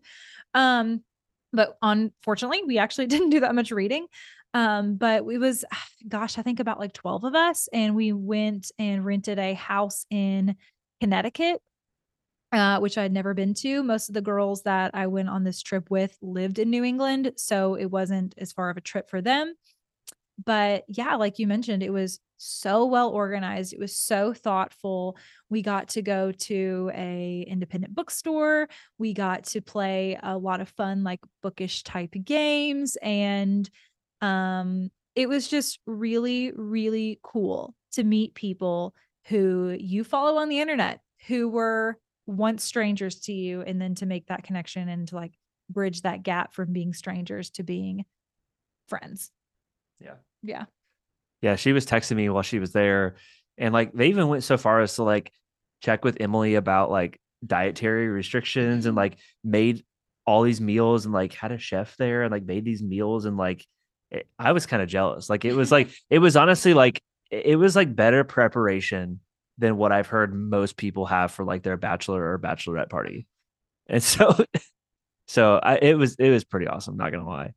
Um, 0.54 1.04
but 1.54 1.78
unfortunately, 1.82 2.64
we 2.66 2.78
actually 2.78 3.08
didn't 3.08 3.30
do 3.30 3.40
that 3.42 3.56
much 3.56 3.72
reading. 3.72 4.08
Um, 4.54 4.96
but 4.96 5.24
it 5.30 5.40
was, 5.40 5.66
gosh, 6.08 6.38
I 6.38 6.42
think 6.42 6.60
about 6.60 6.80
like 6.80 6.94
12 6.94 7.24
of 7.24 7.36
us, 7.36 7.68
and 7.74 7.96
we 7.96 8.14
went 8.14 8.72
and 8.80 9.06
rented 9.06 9.40
a 9.40 9.54
house 9.54 10.06
in 10.10 10.56
Connecticut 11.02 11.62
uh, 12.52 12.80
which 12.80 12.98
I'd 12.98 13.12
never 13.12 13.34
been 13.34 13.54
to. 13.56 13.84
Most 13.84 14.10
of 14.10 14.14
the 14.14 14.22
girls 14.22 14.64
that 14.64 14.92
I 14.94 15.08
went 15.08 15.30
on 15.30 15.44
this 15.44 15.62
trip 15.62 15.90
with 15.90 16.18
lived 16.22 16.60
in 16.60 16.70
New 16.70 16.84
England, 16.84 17.34
so 17.38 17.76
it 17.76 17.88
wasn't 17.88 18.36
as 18.38 18.54
far 18.54 18.70
of 18.70 18.78
a 18.78 18.82
trip 18.82 19.10
for 19.10 19.22
them. 19.22 19.54
But 20.44 20.84
yeah, 20.88 21.16
like 21.16 21.40
you 21.40 21.48
mentioned, 21.48 21.84
it 21.84 21.92
was 21.92 22.20
so 22.38 22.86
well 22.86 23.10
organized. 23.10 23.74
It 23.74 23.80
was 23.80 23.96
so 23.96 24.34
thoughtful. 24.34 25.18
We 25.50 25.62
got 25.62 25.90
to 25.90 26.02
go 26.02 26.32
to 26.32 26.92
a 26.94 27.44
independent 27.48 27.96
bookstore. 27.96 28.70
We 28.98 29.14
got 29.14 29.46
to 29.46 29.62
play 29.62 30.18
a 30.22 30.38
lot 30.38 30.62
of 30.62 30.70
fun 30.70 31.04
like 31.04 31.20
bookish 31.42 31.84
type 31.84 32.14
games 32.24 32.98
and 33.02 33.70
um 34.22 34.90
it 35.16 35.30
was 35.30 35.48
just 35.48 35.80
really 35.86 36.52
really 36.56 37.20
cool 37.22 37.76
to 37.92 38.04
meet 38.04 38.34
people 38.34 38.96
who 39.28 39.78
you 39.80 40.04
follow 40.04 40.38
on 40.38 40.50
the 40.50 40.60
internet 40.60 41.02
who 41.28 41.48
were 41.50 42.00
once 42.28 42.64
strangers 42.64 43.22
to 43.22 43.34
you 43.34 43.62
and 43.62 43.82
then 43.82 43.96
to 43.96 44.06
make 44.06 44.28
that 44.28 44.44
connection 44.44 44.88
and 44.90 45.08
to 45.08 45.16
like 45.16 45.34
bridge 45.70 46.02
that 46.02 46.24
gap 46.24 46.54
from 46.54 46.74
being 46.74 46.94
strangers 46.94 47.50
to 47.52 47.64
being 47.64 48.06
friends. 48.88 49.32
Yeah. 50.00 50.16
Yeah. 50.44 50.66
Yeah. 51.42 51.56
She 51.56 51.74
was 51.74 51.86
texting 51.86 52.18
me 52.18 52.30
while 52.30 52.44
she 52.44 52.60
was 52.60 52.74
there. 52.74 53.16
And 53.58 53.74
like 53.74 53.94
they 53.94 54.10
even 54.10 54.28
went 54.28 54.44
so 54.44 54.58
far 54.58 54.82
as 54.82 54.96
to 54.96 55.04
like 55.04 55.32
check 55.82 56.04
with 56.04 56.18
Emily 56.20 56.56
about 56.56 56.92
like 56.92 57.20
dietary 57.46 58.08
restrictions 58.08 58.86
and 58.86 58.92
mm-hmm. 58.92 59.00
like 59.00 59.18
made 59.44 59.84
all 60.26 60.44
these 60.44 60.62
meals 60.62 61.06
and 61.06 61.14
like 61.14 61.34
had 61.34 61.52
a 61.52 61.58
chef 61.58 61.96
there 61.98 62.24
and 62.24 62.32
like 62.32 62.44
made 62.44 62.66
these 62.66 62.84
meals 62.84 63.26
and 63.26 63.38
like 63.38 63.66
it, 64.12 64.28
I 64.38 64.52
was 64.52 64.66
kind 64.66 64.84
of 64.84 64.90
jealous. 64.90 65.30
Like 65.30 65.46
it 65.46 65.54
was 65.54 65.72
like 65.72 65.90
it 66.10 66.20
was 66.20 66.36
honestly 66.36 66.74
like 66.74 67.02
it 67.32 67.58
was 67.58 67.76
like 67.76 67.96
better 67.96 68.24
preparation 68.24 69.20
than 69.58 69.78
what 69.78 69.92
I've 69.92 70.08
heard 70.08 70.34
most 70.34 70.78
people 70.78 71.06
have 71.06 71.32
for 71.32 71.44
like 71.44 71.64
their 71.64 71.78
bachelor 71.78 72.32
or 72.32 72.40
bachelorette 72.40 72.90
party. 72.90 73.28
And 73.88 74.04
so, 74.04 74.36
so 75.28 75.58
I, 75.58 75.78
it 75.78 75.98
was, 75.98 76.16
it 76.16 76.30
was 76.30 76.44
pretty 76.44 76.68
awesome. 76.68 76.98
Not 76.98 77.12
gonna 77.12 77.28
lie. 77.28 77.54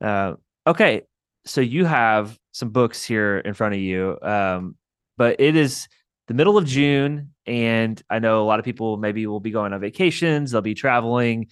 Uh, 0.00 0.34
okay. 0.66 1.02
So 1.44 1.60
you 1.60 1.84
have 1.84 2.38
some 2.52 2.70
books 2.70 3.04
here 3.04 3.38
in 3.38 3.54
front 3.54 3.74
of 3.74 3.80
you. 3.80 4.18
Um, 4.20 4.76
but 5.16 5.40
it 5.40 5.56
is 5.56 5.88
the 6.26 6.34
middle 6.34 6.58
of 6.58 6.66
June. 6.66 7.34
And 7.46 8.00
I 8.10 8.18
know 8.18 8.42
a 8.42 8.46
lot 8.46 8.58
of 8.58 8.64
people 8.64 8.96
maybe 8.98 9.26
will 9.26 9.40
be 9.40 9.50
going 9.50 9.72
on 9.72 9.80
vacations. 9.80 10.50
They'll 10.50 10.60
be 10.60 10.74
traveling, 10.74 11.46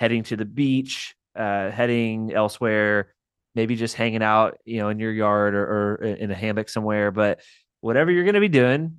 heading 0.00 0.22
to 0.24 0.36
the 0.36 0.44
beach, 0.44 1.14
uh, 1.36 1.70
heading 1.70 2.32
elsewhere. 2.32 3.12
maybe 3.54 3.76
just 3.76 3.94
hanging 3.94 4.22
out, 4.22 4.58
you 4.64 4.78
know, 4.78 4.88
in 4.88 4.98
your 4.98 5.12
yard 5.12 5.54
or, 5.54 5.62
or 5.62 5.94
in 6.04 6.30
a 6.30 6.34
hammock 6.34 6.68
somewhere. 6.68 7.10
But 7.10 7.40
whatever 7.80 8.10
you're 8.10 8.24
going 8.24 8.34
to 8.34 8.40
be 8.40 8.48
doing, 8.48 8.98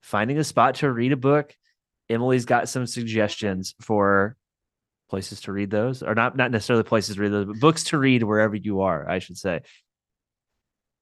finding 0.00 0.38
a 0.38 0.44
spot 0.44 0.76
to 0.76 0.90
read 0.90 1.12
a 1.12 1.16
book. 1.16 1.54
Emily's 2.08 2.44
got 2.44 2.68
some 2.68 2.86
suggestions 2.86 3.74
for 3.80 4.36
places 5.10 5.40
to 5.42 5.52
read 5.52 5.70
those, 5.70 6.02
or 6.02 6.14
not 6.14 6.36
not 6.36 6.50
necessarily 6.50 6.84
places 6.84 7.16
to 7.16 7.22
read 7.22 7.32
those, 7.32 7.46
but 7.46 7.60
books 7.60 7.84
to 7.84 7.98
read 7.98 8.22
wherever 8.22 8.56
you 8.56 8.80
are, 8.80 9.08
I 9.08 9.18
should 9.18 9.36
say. 9.36 9.60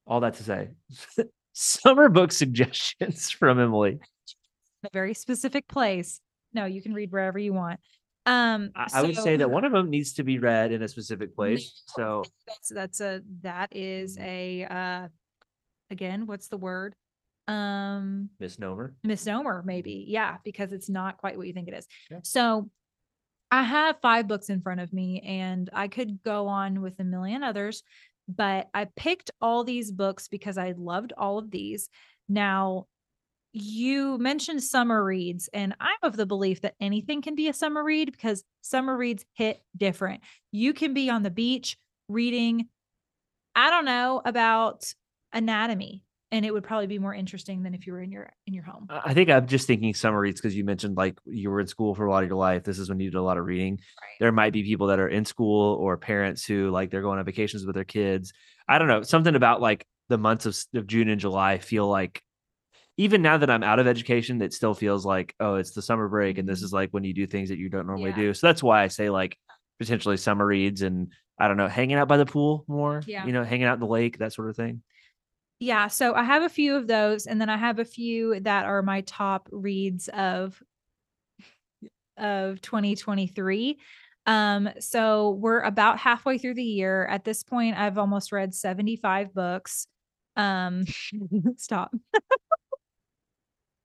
All 0.06 0.20
that 0.20 0.34
to 0.34 0.44
say, 0.44 0.70
summer 1.52 2.08
book 2.08 2.32
suggestions 2.32 3.30
from 3.38 3.60
Emily. 3.60 3.98
A 4.84 4.90
very 4.92 5.14
specific 5.14 5.66
place. 5.68 6.20
No, 6.52 6.64
you 6.64 6.80
can 6.80 6.94
read 6.94 7.12
wherever 7.12 7.38
you 7.38 7.52
want. 7.52 7.80
Um, 8.24 8.70
I, 8.74 8.88
I 8.94 9.02
would 9.02 9.16
say 9.16 9.36
that 9.36 9.50
one 9.50 9.64
of 9.64 9.72
them 9.72 9.88
needs 9.88 10.14
to 10.14 10.24
be 10.24 10.38
read 10.38 10.72
in 10.72 10.82
a 10.82 10.88
specific 10.88 11.34
place. 11.36 11.82
So 11.88 12.24
that's 12.46 12.68
that's 12.68 13.00
a 13.00 13.22
that 13.42 13.74
is 13.74 14.18
a 14.18 14.64
uh 14.64 15.08
again 15.90 16.26
what's 16.26 16.48
the 16.48 16.56
word 16.56 16.96
um 17.48 18.28
misnomer. 18.40 18.94
misnomer 19.04 19.62
maybe 19.64 20.04
yeah 20.08 20.36
because 20.44 20.72
it's 20.72 20.88
not 20.88 21.16
quite 21.18 21.36
what 21.36 21.46
you 21.46 21.52
think 21.52 21.68
it 21.68 21.74
is. 21.74 21.86
Yeah. 22.10 22.18
so 22.22 22.68
i 23.50 23.62
have 23.62 23.96
five 24.02 24.26
books 24.26 24.50
in 24.50 24.60
front 24.60 24.80
of 24.80 24.92
me 24.92 25.20
and 25.20 25.70
i 25.72 25.86
could 25.88 26.22
go 26.24 26.48
on 26.48 26.80
with 26.80 26.98
a 26.98 27.04
million 27.04 27.42
others 27.42 27.82
but 28.28 28.68
i 28.74 28.86
picked 28.96 29.30
all 29.40 29.62
these 29.62 29.92
books 29.92 30.26
because 30.28 30.58
i 30.58 30.74
loved 30.76 31.12
all 31.16 31.38
of 31.38 31.50
these. 31.50 31.88
Now 32.28 32.86
you 33.52 34.18
mentioned 34.18 34.62
summer 34.62 35.02
reads 35.02 35.48
and 35.54 35.74
i'm 35.80 35.96
of 36.02 36.16
the 36.16 36.26
belief 36.26 36.60
that 36.62 36.74
anything 36.80 37.22
can 37.22 37.34
be 37.34 37.48
a 37.48 37.54
summer 37.54 37.82
read 37.82 38.10
because 38.12 38.44
summer 38.60 38.96
reads 38.96 39.24
hit 39.34 39.62
different. 39.76 40.22
You 40.52 40.74
can 40.74 40.92
be 40.92 41.08
on 41.08 41.22
the 41.22 41.30
beach 41.30 41.78
reading 42.08 42.68
i 43.54 43.70
don't 43.70 43.84
know 43.84 44.22
about 44.24 44.92
anatomy 45.32 46.02
and 46.32 46.44
it 46.44 46.52
would 46.52 46.64
probably 46.64 46.86
be 46.86 46.98
more 46.98 47.14
interesting 47.14 47.62
than 47.62 47.74
if 47.74 47.86
you 47.86 47.92
were 47.92 48.00
in 48.00 48.10
your 48.10 48.30
in 48.46 48.54
your 48.54 48.64
home 48.64 48.86
I 48.90 49.14
think 49.14 49.30
I'm 49.30 49.46
just 49.46 49.66
thinking 49.66 49.94
summer 49.94 50.18
reads 50.20 50.40
because 50.40 50.56
you 50.56 50.64
mentioned 50.64 50.96
like 50.96 51.18
you 51.24 51.50
were 51.50 51.60
in 51.60 51.66
school 51.66 51.94
for 51.94 52.06
a 52.06 52.10
lot 52.10 52.22
of 52.22 52.28
your 52.28 52.38
life. 52.38 52.64
This 52.64 52.78
is 52.78 52.88
when 52.88 52.98
you 53.00 53.10
did 53.10 53.18
a 53.18 53.22
lot 53.22 53.38
of 53.38 53.44
reading. 53.44 53.74
Right. 53.74 54.16
There 54.20 54.32
might 54.32 54.52
be 54.52 54.62
people 54.64 54.88
that 54.88 54.98
are 54.98 55.08
in 55.08 55.24
school 55.24 55.74
or 55.76 55.96
parents 55.96 56.44
who 56.44 56.70
like 56.70 56.90
they're 56.90 57.02
going 57.02 57.18
on 57.18 57.24
vacations 57.24 57.64
with 57.64 57.74
their 57.74 57.84
kids. 57.84 58.32
I 58.68 58.78
don't 58.78 58.88
know. 58.88 59.02
Something 59.02 59.34
about 59.36 59.60
like 59.60 59.86
the 60.08 60.18
months 60.18 60.46
of, 60.46 60.56
of 60.74 60.86
June 60.86 61.08
and 61.08 61.20
July 61.20 61.58
feel 61.58 61.86
like 61.88 62.22
even 62.96 63.20
now 63.22 63.36
that 63.36 63.50
I'm 63.50 63.62
out 63.62 63.78
of 63.78 63.86
education, 63.86 64.40
it 64.40 64.54
still 64.54 64.72
feels 64.74 65.04
like, 65.04 65.34
oh, 65.38 65.56
it's 65.56 65.72
the 65.72 65.82
summer 65.82 66.08
break. 66.08 66.38
And 66.38 66.48
this 66.48 66.60
Mhm. 66.60 66.64
is 66.64 66.72
like 66.72 66.90
when 66.92 67.04
you 67.04 67.12
do 67.12 67.26
things 67.26 67.50
that 67.50 67.58
you 67.58 67.68
don't 67.68 67.86
normally 67.86 68.10
Yeah. 68.10 68.16
do. 68.16 68.34
So 68.34 68.46
that's 68.46 68.62
why 68.62 68.82
I 68.82 68.88
say 68.88 69.10
like 69.10 69.36
potentially 69.78 70.16
summer 70.16 70.46
reads 70.46 70.82
and 70.82 71.12
I 71.38 71.48
don't 71.48 71.58
know, 71.58 71.68
hanging 71.68 71.96
out 71.98 72.08
by 72.08 72.16
the 72.16 72.24
pool 72.24 72.64
more, 72.66 73.02
Yeah. 73.06 73.26
you 73.26 73.32
know, 73.32 73.44
hanging 73.44 73.66
out 73.66 73.74
in 73.74 73.80
the 73.80 73.86
lake, 73.86 74.18
that 74.18 74.32
sort 74.32 74.48
of 74.48 74.56
thing. 74.56 74.82
Yeah, 75.58 75.88
so 75.88 76.14
I 76.14 76.22
have 76.22 76.42
a 76.42 76.48
few 76.50 76.76
of 76.76 76.86
those, 76.86 77.26
and 77.26 77.40
then 77.40 77.48
I 77.48 77.56
have 77.56 77.78
a 77.78 77.84
few 77.84 78.38
that 78.40 78.66
are 78.66 78.82
my 78.82 79.00
top 79.02 79.48
reads 79.50 80.08
of 80.08 80.62
of 82.18 82.60
2023. 82.60 83.78
Um, 84.26 84.68
so 84.80 85.30
we're 85.30 85.60
about 85.60 85.98
halfway 85.98 86.38
through 86.38 86.54
the 86.54 86.62
year. 86.62 87.06
At 87.06 87.24
this 87.24 87.42
point, 87.42 87.78
I've 87.78 87.96
almost 87.98 88.32
read 88.32 88.54
75 88.54 89.32
books. 89.32 89.86
Um, 90.34 90.84
stop. 91.56 91.94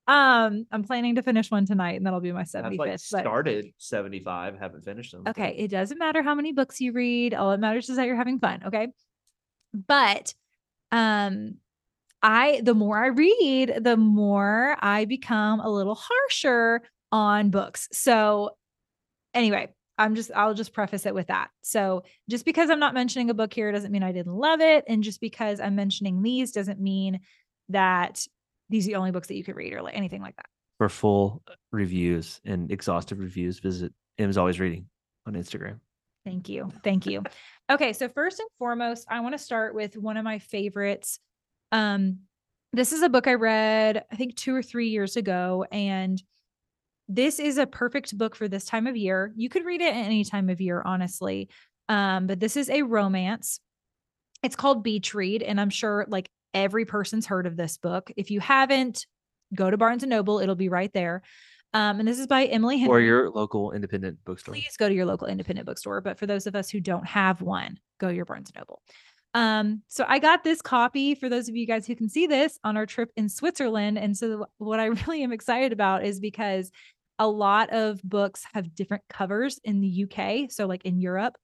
um, 0.08 0.66
I'm 0.72 0.84
planning 0.84 1.16
to 1.16 1.24
finish 1.24 1.52
one 1.52 1.66
tonight, 1.66 1.96
and 1.96 2.06
that'll 2.06 2.20
be 2.20 2.32
my 2.32 2.44
75th. 2.44 2.66
I've 2.66 2.74
like 2.74 2.92
but- 2.92 3.00
started 3.00 3.68
75, 3.78 4.60
haven't 4.60 4.84
finished 4.84 5.12
them. 5.14 5.24
Okay, 5.28 5.56
it 5.58 5.70
doesn't 5.70 6.00
matter 6.00 6.22
how 6.22 6.36
many 6.36 6.52
books 6.52 6.82
you 6.82 6.92
read. 6.92 7.34
All 7.34 7.52
it 7.52 7.60
matters 7.60 7.90
is 7.90 7.98
that 7.98 8.08
you're 8.08 8.16
having 8.16 8.40
fun, 8.40 8.64
okay? 8.66 8.90
But 9.74 10.34
um 10.92 11.56
I 12.24 12.62
the 12.64 12.76
more 12.76 13.04
I 13.04 13.08
read, 13.08 13.80
the 13.82 13.98
more 13.98 14.78
I 14.80 15.06
become 15.06 15.60
a 15.60 15.70
little 15.70 15.96
harsher 15.96 16.82
on 17.12 17.50
books. 17.50 17.90
So 17.92 18.52
anyway, 19.34 19.70
I'm 19.98 20.16
just 20.16 20.32
I'll 20.36 20.54
just 20.54 20.74
preface 20.74 21.06
it 21.06 21.16
with 21.16 21.28
that. 21.28 21.50
So 21.62 22.04
just 22.30 22.46
because 22.46 22.70
I'm 22.70 22.80
not 22.80 22.94
mentioning 22.94 23.30
a 23.30 23.34
book 23.34 23.54
here 23.54 23.72
doesn't 23.72 23.92
mean 23.92 24.04
I 24.04 24.12
didn't 24.12 24.36
love 24.36 24.62
it 24.62 24.84
and 24.88 25.04
just 25.04 25.20
because 25.22 25.60
I'm 25.60 25.76
mentioning 25.76 26.22
these 26.22 26.52
doesn't 26.52 26.80
mean 26.80 27.20
that 27.70 28.26
these 28.70 28.86
are 28.86 28.92
the 28.92 28.96
only 28.96 29.12
books 29.12 29.28
that 29.28 29.36
you 29.36 29.44
could 29.44 29.56
read 29.56 29.74
or 29.74 29.82
like 29.82 29.98
anything 29.98 30.22
like 30.22 30.36
that. 30.38 30.46
For 30.78 30.90
full 30.90 31.44
reviews 31.72 32.42
and 32.46 32.72
exhaustive 32.72 33.20
reviews, 33.20 33.60
visit 33.60 33.94
M's 34.18 34.38
Always 34.38 34.60
Reading 34.60 34.88
on 35.28 35.34
Instagram. 35.34 35.80
Thank 36.26 36.50
you. 36.50 36.70
Thank 36.84 37.06
you. 37.06 37.24
Okay, 37.70 37.94
so 37.94 38.08
first 38.10 38.40
and 38.40 38.50
foremost, 38.60 39.08
I 39.10 39.22
want 39.22 39.34
to 39.34 39.40
start 39.40 39.74
with 39.74 39.98
one 39.98 40.18
of 40.18 40.24
my 40.24 40.40
favorites. 40.40 41.20
Um 41.72 42.20
this 42.74 42.94
is 42.94 43.02
a 43.02 43.10
book 43.10 43.28
I 43.28 43.34
read 43.34 44.06
I 44.12 44.16
think 44.16 44.36
2 44.36 44.56
or 44.56 44.64
3 44.64 44.90
years 44.90 45.18
ago 45.18 45.66
and 45.72 46.22
this 47.10 47.40
is 47.40 47.58
a 47.58 47.68
perfect 47.68 48.18
book 48.18 48.36
for 48.36 48.48
this 48.48 48.66
time 48.66 48.88
of 48.88 48.96
year. 48.96 49.34
You 49.36 49.50
could 49.50 49.66
read 49.66 49.82
it 49.82 49.94
at 49.94 50.06
any 50.06 50.24
time 50.24 50.50
of 50.50 50.62
year, 50.62 50.82
honestly. 50.86 51.50
Um 51.90 52.28
but 52.28 52.40
this 52.40 52.56
is 52.58 52.70
a 52.70 52.84
romance. 52.84 53.60
It's 54.44 54.56
called 54.56 54.84
Beach 54.84 55.14
Read 55.14 55.44
and 55.44 55.60
I'm 55.60 55.70
sure 55.70 56.06
like 56.08 56.30
every 56.54 56.86
person's 56.86 57.26
heard 57.26 57.48
of 57.48 57.56
this 57.58 57.78
book. 57.78 58.12
If 58.18 58.32
you 58.32 58.40
haven't, 58.40 59.06
go 59.56 59.70
to 59.70 59.78
Barnes 59.78 60.04
and 60.04 60.10
Noble, 60.10 60.40
it'll 60.40 60.56
be 60.56 60.70
right 60.70 60.92
there. 60.94 61.24
Um 61.74 62.00
and 62.00 62.08
this 62.08 62.20
is 62.20 62.28
by 62.28 62.46
Emily 62.46 62.78
Henry 62.78 62.92
Or 62.92 63.00
your 63.00 63.30
local 63.30 63.72
independent 63.72 64.20
bookstore. 64.26 64.54
please 64.54 64.76
go 64.78 64.90
to 64.90 64.96
your 64.96 65.06
local 65.06 65.28
independent 65.28 65.66
bookstore. 65.66 66.02
But 66.02 66.18
for 66.20 66.26
those 66.26 66.48
of 66.48 66.56
us 66.56 66.70
who 66.70 66.80
don't 66.80 67.08
have 67.08 67.42
one, 67.42 67.78
go 68.00 68.10
to 68.10 68.16
your 68.16 68.26
Barnes 68.26 68.52
and 68.54 68.62
Noble. 68.62 68.82
Um, 69.34 69.82
so 69.88 70.04
I 70.08 70.20
got 70.20 70.44
this 70.44 70.62
copy 70.62 71.16
for 71.16 71.30
those 71.30 71.48
of 71.48 71.56
you 71.56 71.66
guys 71.66 71.88
who 71.88 71.96
can 71.96 72.10
see 72.10 72.28
this 72.28 72.60
on 72.64 72.76
our 72.76 72.86
trip 72.86 73.12
in 73.16 73.30
Switzerland. 73.30 73.98
And 73.98 74.16
so 74.18 74.48
what 74.58 74.80
I 74.80 74.86
really 75.08 75.24
am 75.24 75.32
excited 75.32 75.72
about 75.72 76.04
is 76.04 76.20
because 76.20 76.72
a 77.18 77.28
lot 77.28 77.70
of 77.72 78.02
books 78.04 78.44
have 78.54 78.76
different 78.76 79.04
covers 79.10 79.60
in 79.64 79.80
the 79.80 80.06
UK. 80.06 80.52
So 80.52 80.66
like 80.66 80.86
in 80.86 81.00
Europe. 81.00 81.36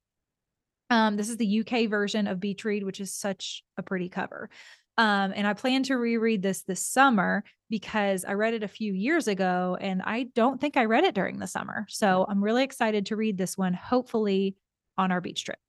Um, 0.89 1.17
this 1.17 1.30
is 1.30 1.38
the 1.38 1.61
UK 1.61 1.89
version 1.89 2.28
of 2.28 2.39
Beach 2.39 2.63
Read, 2.63 2.84
which 2.84 3.01
is 3.01 3.13
such 3.13 3.63
a 3.78 3.84
pretty 3.84 4.07
cover. 4.09 4.49
Um, 4.97 5.31
and 5.35 5.45
I 5.45 5.53
plan 5.53 5.83
to 5.83 5.95
reread 5.95 6.41
this 6.41 6.63
this 6.63 6.81
summer 6.81 7.43
because 7.69 8.25
I 8.25 8.33
read 8.33 8.53
it 8.53 8.63
a 8.63 8.67
few 8.67 8.93
years 8.93 9.27
ago 9.27 9.77
and 9.79 10.01
I 10.01 10.27
don't 10.35 10.59
think 10.59 10.77
I 10.77 10.85
read 10.85 11.03
it 11.03 11.13
during 11.13 11.37
the 11.37 11.47
summer. 11.47 11.85
So 11.89 12.25
I'm 12.27 12.43
really 12.43 12.63
excited 12.63 13.05
to 13.07 13.15
read 13.15 13.37
this 13.37 13.57
one, 13.57 13.73
hopefully 13.73 14.55
on 14.97 15.11
our 15.11 15.21
beach 15.21 15.45
trip. 15.45 15.59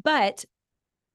But 0.00 0.44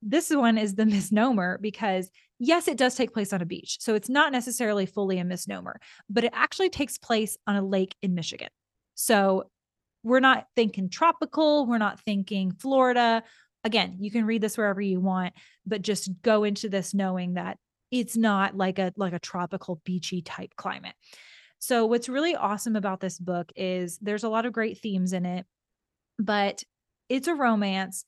this 0.02 0.30
one 0.30 0.58
is 0.58 0.76
the 0.76 0.86
misnomer 0.86 1.58
because, 1.60 2.10
yes, 2.40 2.68
it 2.68 2.78
does 2.78 2.96
take 2.96 3.14
place 3.14 3.32
on 3.32 3.42
a 3.42 3.46
beach. 3.46 3.78
So 3.80 3.96
it's 3.96 4.10
not 4.10 4.32
necessarily 4.32 4.86
fully 4.86 5.20
a 5.20 5.24
misnomer, 5.24 5.80
but 6.10 6.24
it 6.24 6.34
actually 6.36 6.70
takes 6.70 6.98
place 6.98 7.38
on 7.48 7.56
a 7.56 7.62
lake 7.62 7.96
in 8.02 8.14
Michigan. 8.16 8.50
So 8.96 9.46
we're 10.04 10.20
not 10.20 10.48
thinking 10.56 10.90
tropical, 10.90 11.66
we're 11.66 11.78
not 11.78 12.00
thinking 12.02 12.52
Florida. 12.52 13.24
Again, 13.64 13.98
you 14.00 14.12
can 14.12 14.26
read 14.26 14.42
this 14.42 14.58
wherever 14.58 14.82
you 14.82 15.00
want, 15.00 15.34
but 15.66 15.82
just 15.82 16.22
go 16.22 16.44
into 16.44 16.70
this 16.70 16.94
knowing 16.94 17.36
that 17.36 17.58
it's 17.92 18.18
not 18.18 18.58
like 18.58 18.80
a 18.80 18.92
like 18.98 19.14
a 19.14 19.20
tropical 19.20 19.82
beachy 19.86 20.22
type 20.22 20.56
climate. 20.56 20.96
So 21.60 21.86
what's 21.86 22.10
really 22.10 22.36
awesome 22.36 22.76
about 22.76 23.00
this 23.00 23.18
book 23.18 23.52
is 23.56 23.98
there's 24.00 24.26
a 24.26 24.30
lot 24.30 24.46
of 24.46 24.52
great 24.52 24.80
themes 24.80 25.14
in 25.14 25.26
it, 25.26 25.46
but 26.20 26.64
it's 27.08 27.28
a 27.28 27.36
romance, 27.36 28.04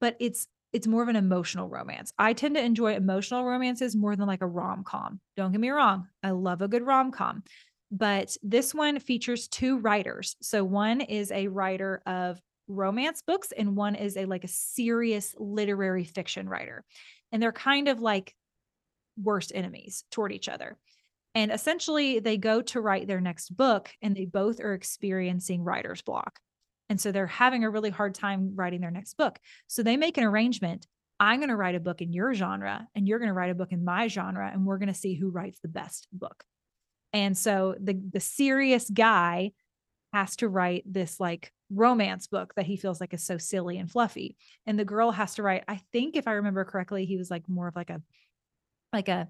but 0.00 0.16
it's 0.20 0.46
it's 0.72 0.86
more 0.86 1.02
of 1.02 1.08
an 1.08 1.16
emotional 1.16 1.68
romance. 1.68 2.12
I 2.18 2.32
tend 2.32 2.56
to 2.56 2.62
enjoy 2.62 2.94
emotional 2.94 3.44
romances 3.44 3.96
more 3.96 4.16
than 4.16 4.26
like 4.26 4.42
a 4.42 4.46
rom-com. 4.46 5.20
Don't 5.36 5.50
get 5.50 5.60
me 5.60 5.70
wrong, 5.70 6.08
I 6.22 6.30
love 6.30 6.62
a 6.62 6.68
good 6.68 6.86
rom-com. 6.86 7.42
But 7.90 8.36
this 8.42 8.74
one 8.74 9.00
features 9.00 9.48
two 9.48 9.78
writers. 9.78 10.36
So 10.42 10.62
one 10.62 11.00
is 11.00 11.32
a 11.32 11.48
writer 11.48 12.02
of 12.06 12.40
romance 12.70 13.22
books 13.22 13.52
and 13.56 13.76
one 13.76 13.94
is 13.94 14.16
a 14.16 14.24
like 14.24 14.44
a 14.44 14.48
serious 14.48 15.34
literary 15.38 16.04
fiction 16.04 16.48
writer. 16.48 16.84
And 17.32 17.42
they're 17.42 17.52
kind 17.52 17.88
of 17.88 18.00
like 18.00 18.34
worst 19.16 19.52
enemies 19.54 20.04
toward 20.10 20.32
each 20.32 20.48
other. 20.48 20.78
And 21.34 21.52
essentially, 21.52 22.18
they 22.18 22.36
go 22.36 22.60
to 22.62 22.80
write 22.80 23.06
their 23.06 23.20
next 23.20 23.56
book, 23.56 23.90
and 24.02 24.16
they 24.16 24.24
both 24.24 24.60
are 24.60 24.74
experiencing 24.74 25.62
writer's 25.62 26.02
block. 26.02 26.40
And 26.88 27.00
so 27.00 27.12
they're 27.12 27.28
having 27.28 27.62
a 27.62 27.70
really 27.70 27.90
hard 27.90 28.16
time 28.16 28.52
writing 28.56 28.80
their 28.80 28.90
next 28.90 29.14
book. 29.14 29.38
So 29.68 29.84
they 29.84 29.96
make 29.96 30.18
an 30.18 30.24
arrangement. 30.24 30.88
I'm 31.20 31.38
going 31.38 31.50
to 31.50 31.56
write 31.56 31.76
a 31.76 31.80
book 31.80 32.02
in 32.02 32.12
your 32.12 32.34
genre, 32.34 32.88
and 32.96 33.06
you're 33.06 33.20
going 33.20 33.28
to 33.28 33.34
write 33.34 33.50
a 33.50 33.54
book 33.54 33.70
in 33.70 33.84
my 33.84 34.08
genre, 34.08 34.50
and 34.52 34.66
we're 34.66 34.78
going 34.78 34.88
to 34.88 34.94
see 34.94 35.14
who 35.14 35.30
writes 35.30 35.60
the 35.60 35.68
best 35.68 36.08
book. 36.12 36.42
And 37.12 37.36
so 37.36 37.76
the 37.80 38.00
the 38.12 38.20
serious 38.20 38.88
guy 38.90 39.52
has 40.12 40.36
to 40.36 40.48
write 40.48 40.82
this 40.86 41.20
like 41.20 41.52
romance 41.72 42.26
book 42.26 42.54
that 42.54 42.66
he 42.66 42.76
feels 42.76 43.00
like 43.00 43.14
is 43.14 43.24
so 43.24 43.38
silly 43.38 43.78
and 43.78 43.90
fluffy. 43.90 44.36
And 44.66 44.78
the 44.78 44.84
girl 44.84 45.10
has 45.10 45.34
to 45.36 45.42
write, 45.42 45.64
I 45.68 45.80
think 45.92 46.16
if 46.16 46.26
I 46.26 46.32
remember 46.32 46.64
correctly, 46.64 47.04
he 47.04 47.16
was 47.16 47.30
like 47.30 47.48
more 47.48 47.68
of 47.68 47.76
like 47.76 47.90
a 47.90 48.02
like 48.92 49.08
a 49.08 49.28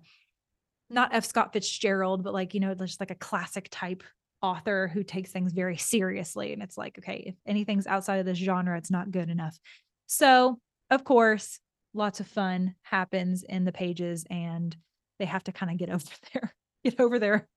not 0.88 1.14
F. 1.14 1.24
Scott 1.24 1.53
Fitzgerald, 1.53 2.24
but 2.24 2.34
like, 2.34 2.55
you 2.55 2.61
know, 2.61 2.74
just 2.74 3.01
like 3.01 3.11
a 3.11 3.16
classic 3.16 3.68
type 3.70 4.03
author 4.43 4.88
who 4.88 5.03
takes 5.03 5.30
things 5.30 5.53
very 5.53 5.76
seriously. 5.76 6.53
And 6.53 6.62
it's 6.62 6.76
like, 6.76 6.99
okay, 6.99 7.24
if 7.26 7.34
anything's 7.47 7.86
outside 7.86 8.16
of 8.16 8.26
this 8.26 8.38
genre, 8.38 8.76
it's 8.76 8.91
not 8.91 9.11
good 9.11 9.30
enough. 9.30 9.59
So, 10.07 10.59
of 10.91 11.05
course, 11.05 11.61
lots 11.95 12.20
of 12.20 12.26
fun 12.26 12.74
happens 12.82 13.43
in 13.43 13.64
the 13.64 13.72
pages 13.72 14.24
and 14.30 14.76
they 15.18 15.26
have 15.26 15.45
to 15.45 15.53
kind 15.53 15.70
of 15.70 15.78
get 15.78 15.91
over 15.91 16.05
their 16.32 16.55
get 16.82 17.01
over 17.01 17.18
their 17.18 17.49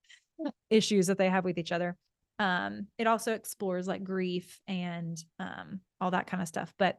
issues 0.70 1.08
that 1.08 1.18
they 1.18 1.30
have 1.30 1.46
with 1.46 1.58
each 1.58 1.72
other. 1.72 1.96
Um, 2.40 2.88
it 2.98 3.08
also 3.08 3.34
explores 3.34 3.88
like 3.88 4.04
grief 4.04 4.60
and 4.68 5.18
um, 5.40 5.82
all 6.02 6.12
that 6.12 6.28
kind 6.28 6.42
of 6.42 6.48
stuff. 6.48 6.74
But 6.78 6.98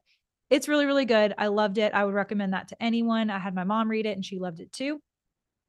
it's 0.51 0.69
really, 0.69 0.87
really 0.87 1.05
good. 1.05 1.35
I 1.37 1.49
loved 1.49 1.79
it. 1.79 1.95
I 1.95 2.05
would 2.05 2.15
recommend 2.15 2.53
that 2.53 2.69
to 2.69 2.83
anyone. 2.83 3.31
I 3.31 3.39
had 3.39 3.55
my 3.55 3.65
mom 3.65 3.91
read 3.91 4.07
it 4.07 4.17
and 4.17 4.25
she 4.25 4.39
loved 4.39 4.61
it 4.61 4.73
too. 4.73 5.01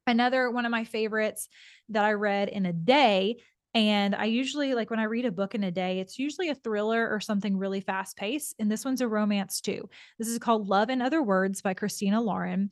Another 0.08 0.52
one 0.52 0.66
of 0.66 0.72
my 0.72 0.84
favorites 0.84 1.48
that 1.90 2.06
I 2.06 2.14
read 2.14 2.50
in 2.50 2.66
a 2.66 2.74
day. 2.74 3.38
And 3.74 4.16
I 4.16 4.26
usually 4.26 4.74
like 4.74 4.90
when 4.90 5.00
I 5.00 5.06
read 5.06 5.26
a 5.26 5.32
book 5.32 5.56
in 5.56 5.64
a 5.64 5.72
day, 5.72 6.00
it's 6.00 6.20
usually 6.20 6.50
a 6.50 6.56
thriller 6.56 7.10
or 7.10 7.20
something 7.20 7.58
really 7.58 7.82
fast 7.82 8.16
paced. 8.16 8.56
And 8.60 8.72
this 8.72 8.86
one's 8.86 9.02
a 9.02 9.08
romance 9.08 9.60
too. 9.60 9.90
This 10.20 10.28
is 10.28 10.40
called 10.40 10.68
Love 10.68 10.90
and 10.90 11.02
Other 11.02 11.22
Words 11.22 11.62
by 11.62 11.74
Christina 11.74 12.22
Lauren. 12.22 12.70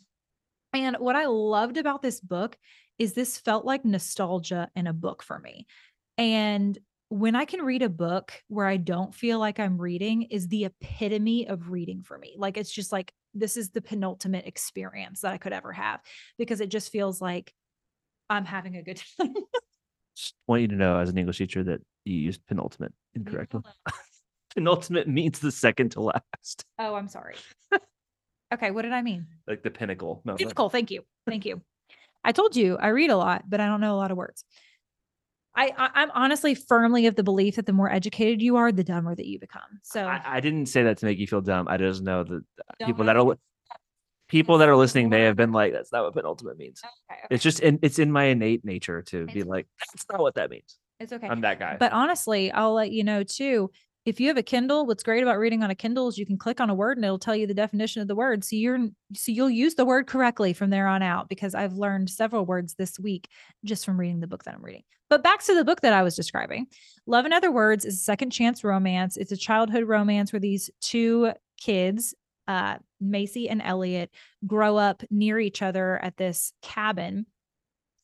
And 0.71 0.97
what 0.97 1.15
I 1.15 1.25
loved 1.25 1.77
about 1.77 2.01
this 2.01 2.19
book 2.19 2.57
is 2.99 3.13
this 3.13 3.37
felt 3.37 3.65
like 3.65 3.83
nostalgia 3.83 4.69
in 4.75 4.87
a 4.87 4.93
book 4.93 5.23
for 5.23 5.39
me. 5.39 5.67
And 6.23 6.79
when 7.09 7.35
I 7.35 7.43
can 7.43 7.61
read 7.61 7.81
a 7.81 7.89
book 7.89 8.31
where 8.47 8.65
I 8.65 8.77
don't 8.77 9.13
feel 9.13 9.39
like 9.39 9.59
I'm 9.59 9.77
reading 9.77 10.23
is 10.23 10.47
the 10.47 10.65
epitome 10.65 11.47
of 11.49 11.69
reading 11.69 12.01
for 12.01 12.17
me. 12.17 12.35
Like 12.37 12.55
it's 12.57 12.71
just 12.71 12.93
like 12.93 13.11
this 13.33 13.57
is 13.57 13.71
the 13.71 13.81
penultimate 13.81 14.47
experience 14.47 15.19
that 15.21 15.33
I 15.33 15.37
could 15.37 15.51
ever 15.51 15.73
have 15.73 15.99
because 16.37 16.61
it 16.61 16.69
just 16.69 16.91
feels 16.93 17.19
like 17.21 17.53
I'm 18.29 18.45
having 18.45 18.77
a 18.77 18.81
good 18.83 19.01
time. 19.19 19.33
Just 20.15 20.33
want 20.47 20.61
you 20.61 20.69
to 20.69 20.75
know, 20.75 20.97
as 20.97 21.09
an 21.09 21.17
English 21.17 21.39
teacher, 21.39 21.61
that 21.65 21.81
you 22.05 22.15
used 22.15 22.45
penultimate 22.47 22.93
incorrectly. 23.15 23.61
penultimate 24.55 25.07
means 25.19 25.39
the 25.39 25.51
second 25.51 25.91
to 25.91 26.01
last, 26.01 26.63
Oh, 26.79 26.95
I'm 26.95 27.09
sorry. 27.09 27.35
okay, 28.53 28.71
what 28.71 28.83
did 28.83 28.93
I 28.93 29.01
mean? 29.01 29.27
like 29.45 29.61
the 29.61 29.71
pinnacle. 29.71 30.21
No. 30.23 30.35
Pinnacle. 30.35 30.69
Thank 30.69 30.89
you. 30.89 31.03
Thank 31.27 31.45
you. 31.45 31.61
I 32.23 32.31
told 32.31 32.55
you 32.55 32.77
I 32.77 32.87
read 32.89 33.09
a 33.09 33.17
lot, 33.17 33.43
but 33.49 33.59
I 33.59 33.65
don't 33.67 33.81
know 33.81 33.93
a 33.93 33.97
lot 33.97 34.11
of 34.11 34.17
words. 34.17 34.45
I, 35.55 35.71
I 35.77 35.89
I'm 35.95 36.11
honestly 36.13 36.55
firmly 36.55 37.05
of 37.05 37.15
the 37.15 37.23
belief 37.23 37.55
that 37.55 37.65
the 37.65 37.73
more 37.73 37.91
educated 37.91 38.41
you 38.41 38.55
are, 38.55 38.71
the 38.71 38.83
dumber 38.83 39.15
that 39.15 39.25
you 39.25 39.39
become. 39.39 39.61
So 39.83 40.05
I, 40.05 40.21
I 40.25 40.39
didn't 40.39 40.67
say 40.67 40.83
that 40.83 40.97
to 40.99 41.05
make 41.05 41.19
you 41.19 41.27
feel 41.27 41.41
dumb. 41.41 41.67
I 41.67 41.77
just 41.77 42.01
know 42.01 42.23
that 42.23 42.33
uh, 42.35 42.73
Don't 42.79 42.87
people 42.87 43.05
that 43.05 43.15
are 43.15 43.35
people 44.27 44.57
that 44.59 44.69
are 44.69 44.75
listening 44.75 45.09
may 45.09 45.23
have 45.23 45.35
been 45.35 45.51
like, 45.51 45.73
"That's 45.73 45.91
not 45.91 46.03
what 46.03 46.13
penultimate 46.13 46.57
means." 46.57 46.81
okay, 46.83 47.19
okay. 47.19 47.27
It's 47.35 47.43
just 47.43 47.59
in 47.59 47.79
it's 47.81 47.99
in 47.99 48.11
my 48.11 48.25
innate 48.25 48.65
nature 48.65 49.01
to 49.03 49.27
be 49.27 49.43
like, 49.43 49.67
"That's 49.79 50.05
not 50.11 50.21
what 50.21 50.35
that 50.35 50.49
means." 50.49 50.77
It's 50.99 51.13
okay. 51.13 51.27
I'm 51.27 51.41
that 51.41 51.59
guy. 51.59 51.77
But 51.79 51.91
honestly, 51.91 52.51
I'll 52.51 52.73
let 52.73 52.91
you 52.91 53.03
know 53.03 53.23
too. 53.23 53.71
If 54.05 54.19
you 54.19 54.27
have 54.27 54.37
a 54.37 54.43
Kindle, 54.43 54.85
what's 54.85 55.03
great 55.03 55.23
about 55.23 55.37
reading 55.39 55.63
on 55.63 55.69
a 55.69 55.75
Kindle 55.75 56.09
is 56.09 56.17
you 56.17 56.25
can 56.25 56.37
click 56.37 56.59
on 56.59 56.69
a 56.69 56.75
word 56.75 56.97
and 56.97 57.05
it'll 57.05 57.17
tell 57.17 57.35
you 57.35 57.47
the 57.47 57.53
definition 57.53 58.01
of 58.01 58.09
the 58.09 58.15
word. 58.15 58.43
So 58.43 58.57
you're 58.57 58.89
so 59.13 59.31
you'll 59.31 59.49
use 59.49 59.75
the 59.75 59.85
word 59.85 60.07
correctly 60.07 60.51
from 60.51 60.69
there 60.69 60.87
on 60.87 61.01
out 61.01 61.29
because 61.29 61.55
I've 61.55 61.73
learned 61.73 62.09
several 62.09 62.45
words 62.45 62.75
this 62.75 62.99
week 62.99 63.29
just 63.63 63.85
from 63.85 63.97
reading 63.97 64.19
the 64.19 64.27
book 64.27 64.43
that 64.43 64.55
I'm 64.55 64.63
reading. 64.63 64.83
But 65.09 65.23
back 65.23 65.41
to 65.43 65.55
the 65.55 65.63
book 65.63 65.81
that 65.81 65.93
I 65.93 66.03
was 66.03 66.15
describing. 66.15 66.67
Love 67.05 67.25
in 67.25 67.31
Other 67.33 67.51
Words 67.51 67.85
is 67.85 67.95
a 67.95 68.03
second 68.03 68.31
chance 68.31 68.63
romance. 68.63 69.15
It's 69.15 69.31
a 69.31 69.37
childhood 69.37 69.85
romance 69.85 70.33
where 70.33 70.39
these 70.39 70.69
two 70.81 71.31
kids, 71.61 72.13
uh, 72.47 72.77
Macy 72.99 73.47
and 73.47 73.61
Elliot, 73.61 74.09
grow 74.47 74.75
up 74.75 75.03
near 75.11 75.39
each 75.39 75.61
other 75.61 75.97
at 76.01 76.17
this 76.17 76.51
cabin. 76.61 77.25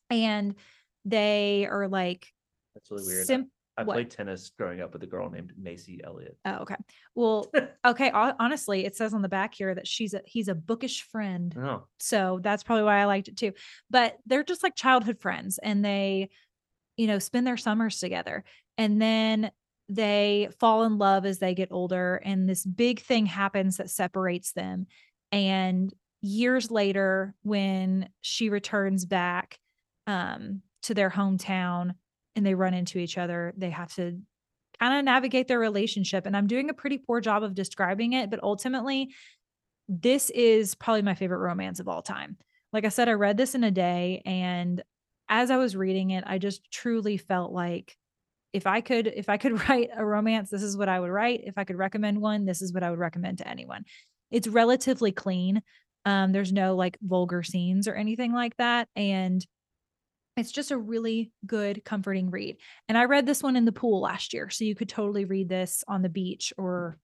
And 0.09 0.55
they 1.03 1.67
are 1.69 1.87
like 1.87 2.27
That's 2.75 2.91
really 2.91 3.05
weird. 3.05 3.25
sim- 3.25 3.51
I 3.79 3.83
what? 3.83 3.93
played 3.93 4.11
tennis 4.11 4.51
growing 4.57 4.81
up 4.81 4.91
with 4.93 5.03
a 5.03 5.07
girl 5.07 5.29
named 5.29 5.53
Macy 5.57 6.01
Elliott. 6.03 6.37
Oh, 6.43 6.57
okay. 6.57 6.75
Well, 7.15 7.49
okay. 7.85 8.09
hon- 8.09 8.35
Honestly, 8.39 8.85
it 8.85 8.95
says 8.95 9.13
on 9.13 9.21
the 9.21 9.29
back 9.29 9.53
here 9.53 9.73
that 9.73 9.87
she's 9.87 10.13
a 10.13 10.21
he's 10.25 10.49
a 10.49 10.55
bookish 10.55 11.03
friend. 11.03 11.55
Oh, 11.57 11.85
So 11.97 12.39
that's 12.43 12.63
probably 12.63 12.83
why 12.83 12.99
I 12.99 13.05
liked 13.05 13.29
it 13.29 13.37
too. 13.37 13.53
But 13.89 14.17
they're 14.25 14.43
just 14.43 14.63
like 14.63 14.75
childhood 14.75 15.19
friends 15.21 15.59
and 15.59 15.83
they, 15.83 16.29
you 16.97 17.07
know, 17.07 17.19
spend 17.19 17.47
their 17.47 17.57
summers 17.57 17.99
together. 17.99 18.43
And 18.77 19.01
then 19.01 19.51
they 19.87 20.49
fall 20.59 20.83
in 20.83 20.97
love 20.97 21.25
as 21.25 21.39
they 21.39 21.55
get 21.55 21.71
older. 21.71 22.21
And 22.23 22.47
this 22.47 22.65
big 22.65 23.01
thing 23.01 23.25
happens 23.25 23.77
that 23.77 23.89
separates 23.89 24.51
them. 24.51 24.87
And 25.31 25.93
years 26.21 26.69
later, 26.69 27.33
when 27.43 28.09
she 28.21 28.49
returns 28.49 29.05
back 29.05 29.57
um, 30.05 30.61
to 30.83 30.93
their 30.93 31.09
hometown 31.09 31.93
and 32.35 32.45
they 32.45 32.55
run 32.55 32.73
into 32.73 32.99
each 32.99 33.17
other, 33.17 33.53
they 33.57 33.69
have 33.69 33.93
to 33.95 34.19
kind 34.79 34.97
of 34.97 35.05
navigate 35.05 35.47
their 35.47 35.59
relationship. 35.59 36.25
And 36.25 36.35
I'm 36.35 36.47
doing 36.47 36.69
a 36.69 36.73
pretty 36.73 36.97
poor 36.97 37.21
job 37.21 37.43
of 37.43 37.55
describing 37.55 38.13
it, 38.13 38.29
but 38.29 38.41
ultimately, 38.43 39.13
this 39.87 40.29
is 40.29 40.75
probably 40.75 41.01
my 41.01 41.15
favorite 41.15 41.39
romance 41.39 41.79
of 41.79 41.87
all 41.87 42.01
time. 42.01 42.37
Like 42.71 42.85
I 42.85 42.89
said, 42.89 43.09
I 43.09 43.13
read 43.13 43.37
this 43.37 43.55
in 43.55 43.63
a 43.63 43.71
day. 43.71 44.21
And 44.25 44.83
as 45.27 45.51
I 45.51 45.57
was 45.57 45.75
reading 45.75 46.11
it, 46.11 46.23
I 46.27 46.37
just 46.37 46.71
truly 46.71 47.17
felt 47.17 47.51
like 47.51 47.97
if 48.53 48.67
I 48.67 48.81
could, 48.81 49.07
if 49.07 49.29
I 49.29 49.37
could 49.37 49.67
write 49.69 49.89
a 49.95 50.05
romance, 50.05 50.49
this 50.49 50.63
is 50.63 50.77
what 50.77 50.89
I 50.89 50.99
would 50.99 51.11
write. 51.11 51.41
If 51.43 51.57
I 51.57 51.63
could 51.63 51.77
recommend 51.77 52.21
one, 52.21 52.45
this 52.45 52.61
is 52.61 52.73
what 52.73 52.83
I 52.83 52.89
would 52.89 52.99
recommend 52.99 53.39
to 53.39 53.47
anyone. 53.47 53.85
It's 54.31 54.47
relatively 54.47 55.11
clean. 55.11 55.61
Um, 56.05 56.31
there's 56.31 56.53
no 56.53 56.75
like 56.75 56.97
vulgar 57.01 57.43
scenes 57.43 57.87
or 57.87 57.95
anything 57.95 58.33
like 58.33 58.55
that. 58.57 58.87
And 58.95 59.45
it's 60.39 60.51
just 60.51 60.71
a 60.71 60.77
really 60.77 61.31
good, 61.45 61.83
comforting 61.83 62.29
read. 62.29 62.57
And 62.87 62.97
I 62.97 63.05
read 63.05 63.25
this 63.25 63.43
one 63.43 63.55
in 63.55 63.65
the 63.65 63.71
pool 63.71 64.01
last 64.01 64.33
year. 64.33 64.49
So 64.49 64.63
you 64.63 64.75
could 64.75 64.89
totally 64.89 65.25
read 65.25 65.49
this 65.49 65.83
on 65.87 66.01
the 66.01 66.09
beach 66.09 66.53
or 66.57 66.97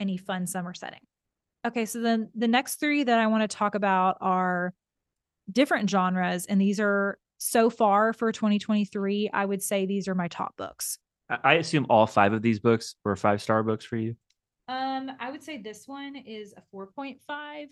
any 0.00 0.16
fun 0.16 0.46
summer 0.46 0.74
setting. 0.74 1.00
Okay, 1.66 1.86
so 1.86 2.00
then 2.00 2.30
the 2.34 2.48
next 2.48 2.76
three 2.76 3.02
that 3.04 3.18
I 3.18 3.26
want 3.26 3.48
to 3.48 3.56
talk 3.56 3.74
about 3.74 4.18
are 4.20 4.72
different 5.50 5.90
genres. 5.90 6.46
And 6.46 6.60
these 6.60 6.80
are 6.80 7.18
so 7.38 7.70
far 7.70 8.12
for 8.12 8.32
2023, 8.32 9.30
I 9.32 9.44
would 9.44 9.62
say 9.62 9.86
these 9.86 10.08
are 10.08 10.14
my 10.14 10.28
top 10.28 10.56
books. 10.56 10.98
I, 11.28 11.38
I 11.42 11.54
assume 11.54 11.86
all 11.88 12.06
five 12.06 12.32
of 12.32 12.42
these 12.42 12.60
books 12.60 12.94
were 13.04 13.16
five 13.16 13.42
star 13.42 13.62
books 13.62 13.84
for 13.84 13.96
you. 13.96 14.16
Um, 14.68 15.12
I 15.20 15.30
would 15.30 15.42
say 15.42 15.58
this 15.58 15.86
one 15.86 16.16
is 16.16 16.54
a 16.56 16.76
4.5. 16.76 17.68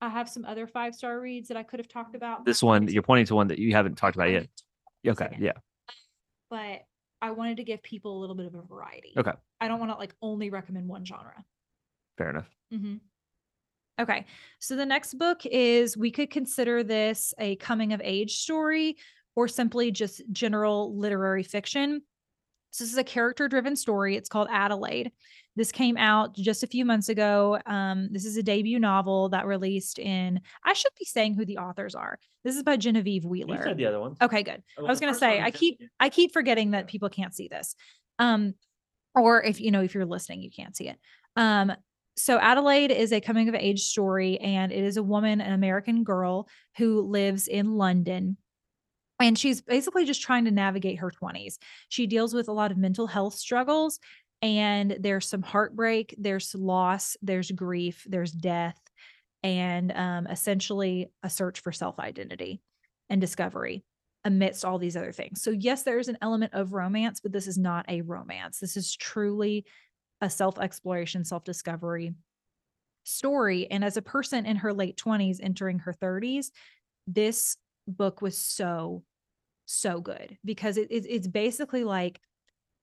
I 0.00 0.08
have 0.08 0.28
some 0.28 0.44
other 0.44 0.66
five 0.66 0.94
star 0.94 1.20
reads 1.20 1.48
that 1.48 1.56
I 1.56 1.62
could 1.62 1.80
have 1.80 1.88
talked 1.88 2.14
about. 2.14 2.44
This 2.44 2.62
one, 2.62 2.88
you're 2.88 3.02
pointing 3.02 3.26
to 3.26 3.34
one 3.34 3.48
that 3.48 3.58
you 3.58 3.74
haven't 3.74 3.96
talked 3.96 4.16
about 4.16 4.30
yet. 4.30 4.46
Okay, 5.06 5.36
yeah, 5.40 5.52
But 6.50 6.82
I 7.20 7.30
wanted 7.32 7.56
to 7.58 7.64
give 7.64 7.82
people 7.82 8.18
a 8.18 8.20
little 8.20 8.36
bit 8.36 8.46
of 8.46 8.54
a 8.54 8.62
variety. 8.62 9.14
Okay. 9.16 9.32
I 9.60 9.68
don't 9.68 9.80
want 9.80 9.90
to 9.92 9.96
like 9.98 10.14
only 10.22 10.50
recommend 10.50 10.86
one 10.88 11.04
genre. 11.04 11.44
fair 12.16 12.30
enough. 12.30 12.48
hmm 12.70 12.96
Okay. 14.00 14.26
So 14.60 14.76
the 14.76 14.86
next 14.86 15.14
book 15.14 15.44
is 15.44 15.96
we 15.96 16.12
could 16.12 16.30
consider 16.30 16.84
this 16.84 17.34
a 17.38 17.56
coming 17.56 17.92
of 17.92 18.00
age 18.04 18.36
story 18.36 18.96
or 19.34 19.48
simply 19.48 19.90
just 19.90 20.22
general 20.30 20.96
literary 20.96 21.42
fiction. 21.42 22.02
So 22.70 22.84
this 22.84 22.92
is 22.92 22.98
a 22.98 23.04
character 23.04 23.48
driven 23.48 23.76
story. 23.76 24.16
It's 24.16 24.28
called 24.28 24.48
Adelaide. 24.50 25.12
This 25.56 25.72
came 25.72 25.96
out 25.96 26.34
just 26.36 26.62
a 26.62 26.66
few 26.66 26.84
months 26.84 27.08
ago. 27.08 27.58
Um, 27.66 28.08
this 28.12 28.24
is 28.24 28.36
a 28.36 28.42
debut 28.42 28.78
novel 28.78 29.30
that 29.30 29.46
released 29.46 29.98
in, 29.98 30.40
I 30.64 30.72
should 30.72 30.92
be 30.98 31.04
saying 31.04 31.34
who 31.34 31.44
the 31.44 31.58
authors 31.58 31.94
are. 31.94 32.18
This 32.44 32.56
is 32.56 32.62
by 32.62 32.76
Genevieve 32.76 33.24
Wheeler. 33.24 33.56
You 33.56 33.62
said 33.62 33.76
the 33.76 33.86
other 33.86 34.00
ones. 34.00 34.18
Okay, 34.22 34.42
good. 34.42 34.62
I 34.78 34.82
was 34.82 35.00
gonna 35.00 35.14
say 35.14 35.40
I 35.40 35.50
keep 35.50 35.82
I 35.98 36.08
keep 36.08 36.32
forgetting 36.32 36.70
that 36.72 36.86
people 36.86 37.08
can't 37.08 37.34
see 37.34 37.48
this. 37.48 37.74
Um, 38.18 38.54
or 39.14 39.42
if 39.42 39.60
you 39.60 39.70
know 39.70 39.82
if 39.82 39.94
you're 39.94 40.06
listening, 40.06 40.42
you 40.42 40.50
can't 40.50 40.76
see 40.76 40.88
it. 40.88 40.98
Um, 41.36 41.72
so 42.16 42.38
Adelaide 42.38 42.90
is 42.90 43.12
a 43.12 43.20
coming 43.20 43.48
of 43.48 43.54
age 43.54 43.82
story, 43.82 44.38
and 44.38 44.72
it 44.72 44.82
is 44.82 44.96
a 44.96 45.02
woman, 45.02 45.40
an 45.40 45.52
American 45.52 46.04
girl 46.04 46.48
who 46.76 47.02
lives 47.02 47.48
in 47.48 47.74
London. 47.76 48.36
And 49.20 49.38
she's 49.38 49.60
basically 49.60 50.04
just 50.04 50.22
trying 50.22 50.44
to 50.44 50.50
navigate 50.50 50.98
her 50.98 51.10
20s. 51.10 51.58
She 51.88 52.06
deals 52.06 52.34
with 52.34 52.48
a 52.48 52.52
lot 52.52 52.70
of 52.70 52.78
mental 52.78 53.06
health 53.06 53.34
struggles, 53.34 53.98
and 54.42 54.96
there's 55.00 55.28
some 55.28 55.42
heartbreak, 55.42 56.14
there's 56.18 56.54
loss, 56.54 57.16
there's 57.20 57.50
grief, 57.50 58.06
there's 58.08 58.30
death, 58.32 58.78
and 59.42 59.92
um, 59.92 60.26
essentially 60.28 61.10
a 61.22 61.30
search 61.30 61.60
for 61.60 61.72
self 61.72 61.98
identity 61.98 62.60
and 63.08 63.20
discovery 63.20 63.84
amidst 64.24 64.64
all 64.64 64.78
these 64.78 64.96
other 64.96 65.12
things. 65.12 65.42
So, 65.42 65.50
yes, 65.50 65.82
there 65.82 65.98
is 65.98 66.08
an 66.08 66.18
element 66.22 66.54
of 66.54 66.72
romance, 66.72 67.20
but 67.20 67.32
this 67.32 67.46
is 67.46 67.58
not 67.58 67.86
a 67.88 68.02
romance. 68.02 68.58
This 68.60 68.76
is 68.76 68.94
truly 68.94 69.64
a 70.20 70.30
self 70.30 70.58
exploration, 70.58 71.24
self 71.24 71.44
discovery 71.44 72.14
story. 73.04 73.70
And 73.70 73.84
as 73.84 73.96
a 73.96 74.02
person 74.02 74.46
in 74.46 74.56
her 74.56 74.72
late 74.72 74.96
20s, 74.96 75.40
entering 75.42 75.80
her 75.80 75.92
30s, 75.92 76.50
this 77.06 77.56
book 77.86 78.20
was 78.20 78.36
so, 78.36 79.02
so 79.68 80.00
good 80.00 80.38
because 80.44 80.76
it, 80.76 80.88
it- 80.90 81.06
it's 81.08 81.28
basically 81.28 81.84
like, 81.84 82.20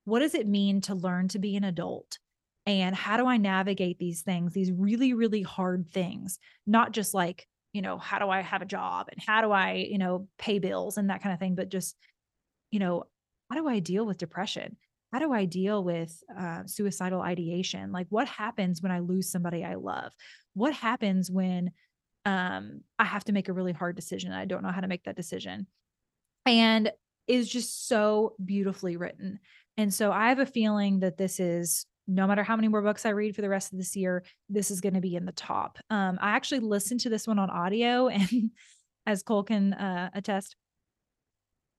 what 0.05 0.19
does 0.19 0.35
it 0.35 0.47
mean 0.47 0.81
to 0.81 0.95
learn 0.95 1.27
to 1.29 1.39
be 1.39 1.55
an 1.55 1.63
adult? 1.63 2.19
And 2.65 2.95
how 2.95 3.17
do 3.17 3.27
I 3.27 3.37
navigate 3.37 3.99
these 3.99 4.21
things, 4.23 4.53
these 4.53 4.71
really, 4.71 5.13
really 5.13 5.41
hard 5.43 5.91
things? 5.91 6.39
Not 6.65 6.91
just 6.91 7.13
like, 7.13 7.47
you 7.73 7.81
know, 7.81 7.97
how 7.97 8.19
do 8.19 8.29
I 8.29 8.41
have 8.41 8.61
a 8.61 8.65
job 8.65 9.07
and 9.11 9.21
how 9.25 9.41
do 9.41 9.51
I, 9.51 9.73
you 9.73 9.97
know, 9.97 10.27
pay 10.39 10.59
bills 10.59 10.97
and 10.97 11.09
that 11.09 11.21
kind 11.21 11.33
of 11.33 11.39
thing, 11.39 11.55
but 11.55 11.69
just, 11.69 11.97
you 12.71 12.79
know, 12.79 13.05
how 13.49 13.57
do 13.57 13.67
I 13.67 13.79
deal 13.79 14.05
with 14.05 14.17
depression? 14.17 14.77
How 15.13 15.19
do 15.19 15.31
I 15.31 15.45
deal 15.45 15.83
with 15.83 16.21
uh, 16.37 16.63
suicidal 16.65 17.21
ideation? 17.21 17.91
Like, 17.91 18.07
what 18.09 18.27
happens 18.27 18.81
when 18.81 18.91
I 18.91 18.99
lose 18.99 19.31
somebody 19.31 19.63
I 19.63 19.75
love? 19.75 20.13
What 20.53 20.73
happens 20.73 21.31
when 21.31 21.71
um, 22.25 22.81
I 22.99 23.05
have 23.05 23.23
to 23.25 23.33
make 23.33 23.49
a 23.49 23.53
really 23.53 23.73
hard 23.73 23.95
decision. 23.95 24.31
and 24.31 24.39
I 24.39 24.45
don't 24.45 24.63
know 24.63 24.71
how 24.71 24.81
to 24.81 24.87
make 24.89 25.05
that 25.05 25.15
decision. 25.15 25.67
And 26.45 26.91
is 27.27 27.49
just 27.49 27.87
so 27.87 28.35
beautifully 28.43 28.97
written. 28.97 29.39
And 29.77 29.93
so 29.93 30.11
I 30.11 30.29
have 30.29 30.39
a 30.39 30.45
feeling 30.45 30.99
that 30.99 31.17
this 31.17 31.39
is 31.39 31.85
no 32.07 32.27
matter 32.27 32.43
how 32.43 32.55
many 32.55 32.67
more 32.67 32.81
books 32.81 33.05
I 33.05 33.09
read 33.09 33.35
for 33.35 33.41
the 33.41 33.49
rest 33.49 33.73
of 33.73 33.79
this 33.79 33.95
year, 33.95 34.23
this 34.47 34.69
is 34.69 34.81
going 34.81 34.93
to 34.93 35.01
be 35.01 35.15
in 35.15 35.25
the 35.25 35.31
top. 35.31 35.79
Um, 35.89 36.19
I 36.21 36.31
actually 36.31 36.59
listened 36.59 36.99
to 37.01 37.09
this 37.09 37.27
one 37.27 37.39
on 37.39 37.49
audio, 37.49 38.07
and 38.09 38.51
as 39.05 39.23
Cole 39.23 39.43
can 39.43 39.73
uh, 39.73 40.09
attest, 40.13 40.55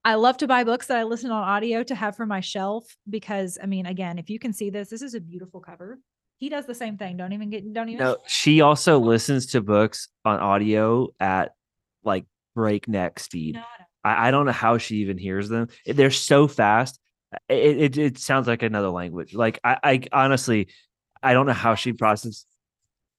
I 0.03 0.15
love 0.15 0.37
to 0.37 0.47
buy 0.47 0.63
books 0.63 0.87
that 0.87 0.97
I 0.97 1.03
listen 1.03 1.31
on 1.31 1.43
audio 1.43 1.83
to 1.83 1.95
have 1.95 2.15
for 2.15 2.25
my 2.25 2.39
shelf 2.39 2.95
because, 3.09 3.57
I 3.61 3.65
mean, 3.65 3.85
again, 3.85 4.17
if 4.19 4.29
you 4.29 4.39
can 4.39 4.53
see 4.53 4.69
this, 4.69 4.89
this 4.89 5.01
is 5.01 5.15
a 5.15 5.19
beautiful 5.19 5.59
cover. 5.59 5.99
He 6.37 6.49
does 6.49 6.65
the 6.65 6.75
same 6.75 6.97
thing. 6.97 7.17
Don't 7.17 7.33
even 7.33 7.49
get, 7.49 7.73
don't 7.73 7.89
even. 7.89 8.05
No, 8.05 8.17
she 8.27 8.61
also 8.61 8.99
listens 8.99 9.47
to 9.47 9.61
books 9.61 10.07
on 10.23 10.39
audio 10.39 11.07
at 11.19 11.53
like 12.03 12.25
breakneck 12.55 13.19
speed. 13.19 13.55
No. 13.55 13.63
I, 14.07 14.27
I 14.27 14.31
don't 14.31 14.45
know 14.45 14.51
how 14.51 14.77
she 14.77 14.97
even 14.97 15.17
hears 15.17 15.49
them. 15.49 15.67
They're 15.85 16.11
so 16.11 16.47
fast. 16.47 16.99
It, 17.49 17.77
it, 17.77 17.97
it 17.97 18.17
sounds 18.17 18.47
like 18.47 18.63
another 18.63 18.89
language. 18.89 19.33
Like 19.33 19.59
I, 19.63 19.77
I 19.83 20.01
honestly, 20.11 20.69
I 21.21 21.33
don't 21.33 21.45
know 21.45 21.53
how 21.53 21.75
she 21.75 21.93
processes. 21.93 22.45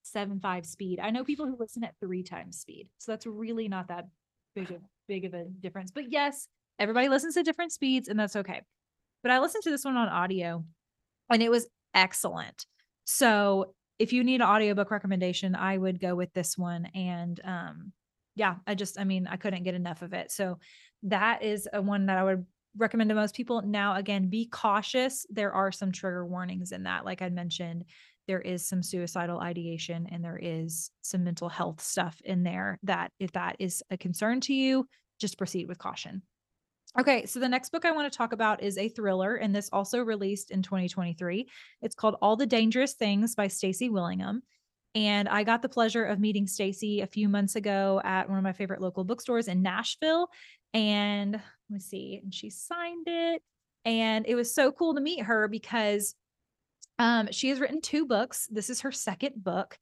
seven 0.03 0.39
five 0.39 0.65
speed. 0.65 0.99
I 0.99 1.11
know 1.11 1.23
people 1.23 1.45
who 1.45 1.55
listen 1.59 1.83
at 1.83 1.93
three 1.99 2.23
times 2.23 2.57
speed, 2.59 2.87
so 2.97 3.11
that's 3.11 3.27
really 3.27 3.67
not 3.67 3.89
that 3.89 4.07
big 4.55 4.71
of 4.71 4.81
big 5.07 5.25
of 5.25 5.33
a 5.33 5.45
difference. 5.45 5.91
But 5.91 6.11
yes, 6.11 6.47
everybody 6.79 7.07
listens 7.07 7.37
at 7.37 7.45
different 7.45 7.71
speeds, 7.71 8.07
and 8.07 8.19
that's 8.19 8.35
okay. 8.35 8.61
But 9.21 9.31
I 9.31 9.39
listened 9.39 9.63
to 9.65 9.69
this 9.71 9.85
one 9.85 9.97
on 9.97 10.07
audio, 10.07 10.63
and 11.29 11.43
it 11.43 11.51
was 11.51 11.67
excellent. 11.93 12.65
So 13.05 13.75
if 13.99 14.13
you 14.13 14.23
need 14.23 14.41
an 14.41 14.47
audiobook 14.47 14.91
recommendation, 14.91 15.55
I 15.55 15.77
would 15.77 15.99
go 15.99 16.15
with 16.15 16.33
this 16.33 16.57
one. 16.57 16.85
And 16.95 17.39
um, 17.43 17.91
yeah, 18.39 18.55
I 18.65 18.73
just, 18.73 18.97
I 18.97 19.03
mean, 19.03 19.27
I 19.27 19.35
couldn't 19.35 19.63
get 19.63 19.75
enough 19.75 20.01
of 20.01 20.13
it. 20.13 20.31
So 20.31 20.59
that 21.03 21.43
is 21.43 21.67
a 21.73 21.81
one 21.81 22.05
that 22.05 22.17
I 22.17 22.23
would 22.23 22.45
recommend 22.77 23.09
to 23.09 23.15
most 23.15 23.35
people. 23.35 23.61
Now, 23.61 23.95
again, 23.95 24.29
be 24.29 24.45
cautious. 24.45 25.25
There 25.29 25.51
are 25.51 25.73
some 25.73 25.91
trigger 25.91 26.25
warnings 26.25 26.71
in 26.71 26.83
that. 26.83 27.03
Like 27.03 27.21
I 27.21 27.27
mentioned, 27.27 27.83
there 28.27 28.39
is 28.39 28.65
some 28.65 28.81
suicidal 28.81 29.41
ideation 29.41 30.07
and 30.09 30.23
there 30.23 30.39
is 30.41 30.89
some 31.01 31.25
mental 31.25 31.49
health 31.49 31.81
stuff 31.81 32.21
in 32.23 32.43
there 32.43 32.79
that 32.83 33.11
if 33.19 33.33
that 33.33 33.57
is 33.59 33.83
a 33.91 33.97
concern 33.97 34.39
to 34.41 34.53
you, 34.53 34.87
just 35.19 35.37
proceed 35.37 35.67
with 35.67 35.77
caution. 35.77 36.21
Okay, 36.97 37.25
so 37.25 37.41
the 37.41 37.49
next 37.49 37.71
book 37.71 37.83
I 37.83 37.91
want 37.91 38.09
to 38.09 38.17
talk 38.17 38.31
about 38.31 38.63
is 38.63 38.77
a 38.77 38.87
thriller, 38.87 39.35
and 39.35 39.53
this 39.53 39.69
also 39.73 39.99
released 39.99 40.49
in 40.49 40.63
2023. 40.63 41.47
It's 41.81 41.93
called 41.93 42.15
All 42.21 42.37
the 42.37 42.47
Dangerous 42.47 42.93
Things 42.93 43.35
by 43.35 43.47
Stacy 43.47 43.89
Willingham. 43.89 44.41
And 44.95 45.29
I 45.29 45.43
got 45.43 45.61
the 45.61 45.69
pleasure 45.69 46.03
of 46.03 46.19
meeting 46.19 46.47
Stacy 46.47 47.01
a 47.01 47.07
few 47.07 47.29
months 47.29 47.55
ago 47.55 48.01
at 48.03 48.27
one 48.27 48.37
of 48.37 48.43
my 48.43 48.53
favorite 48.53 48.81
local 48.81 49.03
bookstores 49.03 49.47
in 49.47 49.61
Nashville. 49.61 50.29
And 50.73 51.33
let 51.33 51.41
me 51.69 51.79
see, 51.79 52.19
and 52.23 52.33
she 52.33 52.49
signed 52.49 53.07
it. 53.07 53.41
And 53.85 54.25
it 54.27 54.35
was 54.35 54.53
so 54.53 54.71
cool 54.71 54.95
to 54.95 55.01
meet 55.01 55.23
her 55.23 55.47
because 55.47 56.15
um, 56.97 57.29
she 57.31 57.49
has 57.49 57.59
written 57.59 57.81
two 57.81 58.05
books. 58.05 58.47
This 58.51 58.69
is 58.69 58.81
her 58.81 58.91
second 58.91 59.43
book 59.43 59.77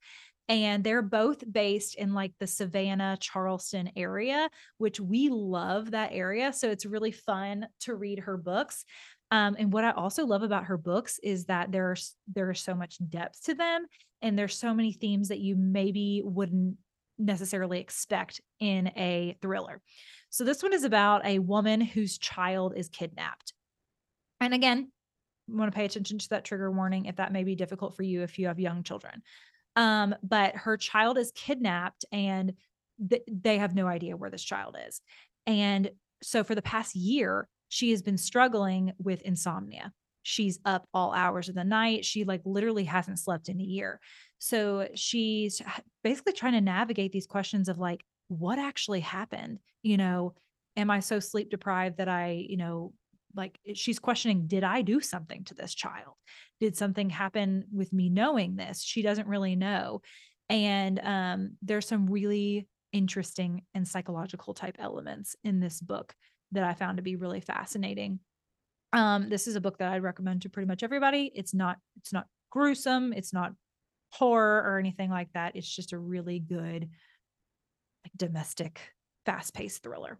and 0.48 0.82
they're 0.82 1.02
both 1.02 1.44
based 1.50 1.94
in 1.96 2.14
like 2.14 2.32
the 2.38 2.46
Savannah, 2.46 3.18
Charleston 3.20 3.90
area, 3.96 4.48
which 4.78 4.98
we 4.98 5.28
love 5.28 5.90
that 5.90 6.10
area. 6.12 6.52
So 6.52 6.70
it's 6.70 6.86
really 6.86 7.12
fun 7.12 7.66
to 7.80 7.94
read 7.94 8.20
her 8.20 8.38
books. 8.38 8.84
Um, 9.30 9.56
and 9.58 9.72
what 9.72 9.84
I 9.84 9.90
also 9.90 10.24
love 10.24 10.42
about 10.42 10.64
her 10.64 10.78
books 10.78 11.20
is 11.22 11.46
that 11.46 11.70
there's 11.70 12.14
there's 12.34 12.60
so 12.60 12.74
much 12.74 12.98
depth 13.08 13.44
to 13.44 13.54
them, 13.54 13.86
and 14.22 14.38
there's 14.38 14.56
so 14.56 14.72
many 14.72 14.92
themes 14.92 15.28
that 15.28 15.40
you 15.40 15.54
maybe 15.56 16.22
wouldn't 16.24 16.76
necessarily 17.18 17.80
expect 17.80 18.40
in 18.60 18.88
a 18.96 19.36
thriller. 19.42 19.82
So 20.30 20.44
this 20.44 20.62
one 20.62 20.72
is 20.72 20.84
about 20.84 21.26
a 21.26 21.40
woman 21.40 21.80
whose 21.80 22.18
child 22.18 22.74
is 22.76 22.88
kidnapped. 22.88 23.52
And 24.40 24.54
again, 24.54 24.92
want 25.48 25.72
to 25.72 25.76
pay 25.76 25.84
attention 25.84 26.18
to 26.18 26.28
that 26.30 26.44
trigger 26.44 26.70
warning 26.70 27.06
if 27.06 27.16
that 27.16 27.32
may 27.32 27.44
be 27.44 27.54
difficult 27.54 27.96
for 27.96 28.02
you 28.02 28.22
if 28.22 28.38
you 28.38 28.46
have 28.46 28.60
young 28.60 28.82
children. 28.82 29.22
Um, 29.76 30.14
but 30.22 30.54
her 30.54 30.76
child 30.76 31.18
is 31.18 31.32
kidnapped 31.34 32.04
and 32.12 32.52
th- 33.08 33.22
they 33.26 33.58
have 33.58 33.74
no 33.74 33.86
idea 33.86 34.16
where 34.16 34.30
this 34.30 34.42
child 34.42 34.76
is. 34.86 35.00
And 35.46 35.90
so 36.22 36.44
for 36.44 36.54
the 36.54 36.62
past 36.62 36.94
year, 36.94 37.48
she 37.68 37.90
has 37.90 38.02
been 38.02 38.18
struggling 38.18 38.92
with 38.98 39.22
insomnia. 39.22 39.92
She's 40.22 40.58
up 40.64 40.86
all 40.92 41.12
hours 41.12 41.48
of 41.48 41.54
the 41.54 41.64
night. 41.64 42.04
She 42.04 42.24
like 42.24 42.42
literally 42.44 42.84
hasn't 42.84 43.18
slept 43.18 43.48
in 43.48 43.60
a 43.60 43.64
year. 43.64 44.00
So 44.38 44.88
she's 44.94 45.62
basically 46.04 46.34
trying 46.34 46.52
to 46.52 46.60
navigate 46.60 47.12
these 47.12 47.26
questions 47.26 47.68
of 47.68 47.78
like, 47.78 48.04
what 48.28 48.58
actually 48.58 49.00
happened? 49.00 49.58
You 49.82 49.96
know, 49.96 50.34
am 50.76 50.90
I 50.90 51.00
so 51.00 51.18
sleep 51.18 51.50
deprived 51.50 51.98
that 51.98 52.08
I, 52.08 52.44
you 52.48 52.56
know, 52.56 52.92
like 53.34 53.58
she's 53.74 53.98
questioning 53.98 54.46
did 54.46 54.64
i 54.64 54.80
do 54.80 55.00
something 55.00 55.44
to 55.44 55.54
this 55.54 55.74
child 55.74 56.14
did 56.60 56.76
something 56.76 57.10
happen 57.10 57.64
with 57.70 57.92
me 57.92 58.08
knowing 58.08 58.56
this 58.56 58.82
she 58.82 59.02
doesn't 59.02 59.28
really 59.28 59.54
know 59.54 60.00
and 60.48 60.98
um, 61.00 61.50
there's 61.60 61.86
some 61.86 62.06
really 62.06 62.66
interesting 62.92 63.62
and 63.74 63.86
psychological 63.86 64.54
type 64.54 64.76
elements 64.78 65.36
in 65.44 65.60
this 65.60 65.80
book 65.80 66.14
that 66.52 66.64
i 66.64 66.74
found 66.74 66.96
to 66.96 67.02
be 67.02 67.16
really 67.16 67.40
fascinating. 67.40 68.20
Um, 68.92 69.28
this 69.28 69.46
is 69.46 69.56
a 69.56 69.60
book 69.60 69.78
that 69.78 69.92
i'd 69.92 70.02
recommend 70.02 70.42
to 70.42 70.48
pretty 70.48 70.66
much 70.66 70.82
everybody. 70.82 71.30
It's 71.34 71.54
not 71.54 71.78
it's 71.96 72.12
not 72.12 72.26
gruesome 72.50 73.12
it's 73.12 73.32
not 73.32 73.52
horror 74.10 74.62
or 74.64 74.78
anything 74.78 75.10
like 75.10 75.32
that. 75.34 75.56
It's 75.56 75.68
just 75.68 75.92
a 75.92 75.98
really 75.98 76.40
good 76.40 76.88
like 78.04 78.12
domestic 78.16 78.80
fast-paced 79.26 79.82
thriller. 79.82 80.18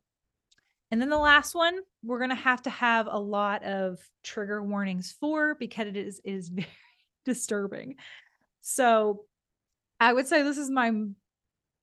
And 0.90 1.00
then 1.00 1.10
the 1.10 1.18
last 1.18 1.54
one, 1.54 1.78
we're 2.02 2.18
going 2.18 2.30
to 2.30 2.36
have 2.36 2.62
to 2.62 2.70
have 2.70 3.08
a 3.10 3.18
lot 3.18 3.62
of 3.62 3.98
trigger 4.22 4.62
warnings 4.62 5.14
for 5.20 5.54
because 5.54 5.88
it 5.88 5.96
is 5.96 6.20
is 6.24 6.48
very 6.48 6.66
disturbing. 7.24 7.96
So, 8.62 9.24
I 10.00 10.12
would 10.12 10.28
say 10.28 10.42
this 10.42 10.58
is 10.58 10.70
my 10.70 10.92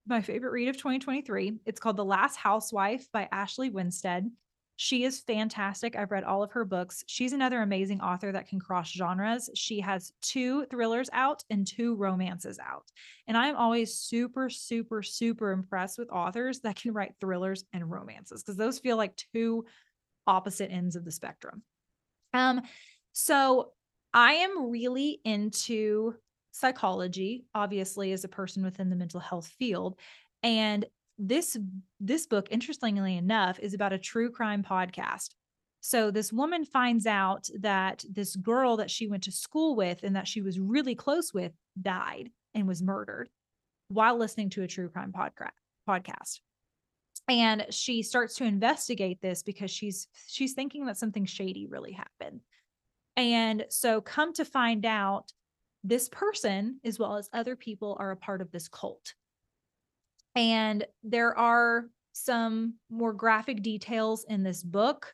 my 0.07 0.21
favorite 0.21 0.51
read 0.51 0.67
of 0.67 0.77
2023. 0.77 1.59
It's 1.65 1.79
called 1.79 1.97
The 1.97 2.05
Last 2.05 2.35
Housewife 2.35 3.07
by 3.11 3.27
Ashley 3.31 3.69
Winstead. 3.69 4.29
She 4.77 5.05
is 5.05 5.21
fantastic. 5.21 5.95
I've 5.95 6.11
read 6.11 6.25
all 6.25 6.43
of 6.43 6.51
her 6.51 6.65
books. 6.65 7.03
She's 7.07 7.31
another 7.31 7.61
amazing 7.61 8.01
author 8.01 8.31
that 8.31 8.49
can 8.49 8.59
cross 8.59 8.91
genres. 8.91 9.49
She 9.55 9.79
has 9.79 10.11
two 10.21 10.65
thrillers 10.65 11.09
out 11.13 11.43
and 11.49 11.65
two 11.65 11.95
romances 11.95 12.59
out. 12.59 12.83
And 13.25 13.37
I'm 13.37 13.55
always 13.55 13.97
super, 13.97 14.49
super, 14.49 15.01
super 15.01 15.51
impressed 15.51 15.97
with 15.97 16.09
authors 16.09 16.59
that 16.61 16.75
can 16.75 16.93
write 16.93 17.15
thrillers 17.21 17.63
and 17.71 17.89
romances 17.89 18.43
because 18.43 18.57
those 18.57 18.79
feel 18.79 18.97
like 18.97 19.15
two 19.33 19.65
opposite 20.27 20.71
ends 20.71 20.97
of 20.97 21.05
the 21.05 21.11
spectrum. 21.11 21.63
Um, 22.33 22.61
so 23.13 23.71
I 24.13 24.33
am 24.33 24.69
really 24.69 25.21
into 25.23 26.15
psychology, 26.55 27.45
obviously, 27.53 28.13
as 28.13 28.23
a 28.23 28.29
person 28.29 28.63
within 28.63 28.89
the 28.89 28.95
mental 28.95 29.19
health 29.19 29.47
field. 29.59 29.99
And 30.41 30.85
this 31.17 31.57
this 31.99 32.27
book 32.27 32.47
interestingly 32.51 33.15
enough 33.17 33.59
is 33.59 33.73
about 33.73 33.93
a 33.93 33.97
true 33.97 34.29
crime 34.29 34.63
podcast 34.63 35.29
so 35.79 36.09
this 36.11 36.33
woman 36.33 36.65
finds 36.65 37.05
out 37.05 37.47
that 37.59 38.03
this 38.11 38.35
girl 38.35 38.75
that 38.77 38.91
she 38.91 39.07
went 39.07 39.23
to 39.23 39.31
school 39.31 39.75
with 39.75 40.03
and 40.03 40.15
that 40.15 40.27
she 40.27 40.41
was 40.41 40.59
really 40.59 40.95
close 40.95 41.33
with 41.33 41.53
died 41.81 42.29
and 42.53 42.67
was 42.67 42.81
murdered 42.81 43.29
while 43.87 44.17
listening 44.17 44.49
to 44.49 44.63
a 44.63 44.67
true 44.67 44.89
crime 44.89 45.13
podcast 45.17 45.51
podcast 45.87 46.39
and 47.29 47.65
she 47.69 48.03
starts 48.03 48.35
to 48.35 48.43
investigate 48.43 49.21
this 49.21 49.41
because 49.41 49.71
she's 49.71 50.07
she's 50.27 50.53
thinking 50.53 50.85
that 50.85 50.97
something 50.97 51.25
shady 51.25 51.65
really 51.65 51.93
happened 51.93 52.41
and 53.15 53.65
so 53.69 54.01
come 54.01 54.33
to 54.33 54.43
find 54.43 54.85
out 54.85 55.31
this 55.87 56.09
person 56.09 56.79
as 56.83 56.97
well 56.99 57.15
as 57.15 57.29
other 57.33 57.55
people 57.55 57.95
are 57.99 58.11
a 58.11 58.17
part 58.17 58.41
of 58.41 58.51
this 58.51 58.67
cult 58.67 59.13
and 60.35 60.85
there 61.03 61.37
are 61.37 61.85
some 62.11 62.75
more 62.89 63.13
graphic 63.13 63.61
details 63.61 64.25
in 64.27 64.43
this 64.43 64.63
book 64.63 65.13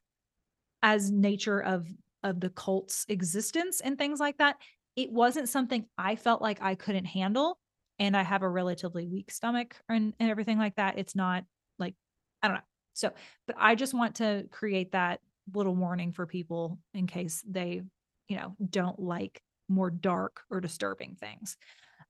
as 0.84 1.12
nature 1.12 1.60
of 1.60 1.88
of 2.24 2.40
the 2.40 2.50
cult's 2.50 3.06
existence 3.10 3.82
and 3.82 3.98
things 3.98 4.20
like 4.20 4.38
that. 4.38 4.58
It 4.96 5.12
wasn't 5.12 5.50
something 5.50 5.86
I 5.98 6.16
felt 6.16 6.42
like 6.42 6.62
I 6.62 6.76
couldn't 6.76 7.06
handle. 7.06 7.58
And 8.00 8.18
I 8.18 8.24
have 8.24 8.42
a 8.42 8.50
relatively 8.50 9.08
weak 9.08 9.32
stomach 9.32 9.76
and, 9.88 10.14
and 10.20 10.30
everything 10.30 10.58
like 10.58 10.76
that. 10.76 10.98
It's 10.98 11.16
not 11.16 11.44
like, 11.78 11.94
I 12.42 12.48
don't 12.48 12.58
know. 12.58 12.64
So, 12.94 13.12
but 13.46 13.56
I 13.60 13.76
just 13.76 13.94
want 13.94 14.16
to 14.16 14.46
create 14.52 14.94
that 14.94 15.20
little 15.54 15.76
warning 15.76 16.12
for 16.12 16.26
people 16.26 16.80
in 16.94 17.06
case 17.06 17.44
they, 17.48 17.82
you 18.28 18.36
know, 18.36 18.56
don't 18.70 19.00
like 19.00 19.42
more 19.72 19.90
dark 19.90 20.42
or 20.50 20.62
disturbing 20.62 21.18
things. 21.20 21.58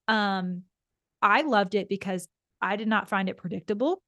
Um, 0.07 0.63
I 1.21 1.41
loved 1.41 1.75
it 1.75 1.87
because 1.87 2.27
I 2.61 2.75
did 2.75 2.87
not 2.87 3.09
find 3.09 3.29
it 3.29 3.37
predictable. 3.37 4.01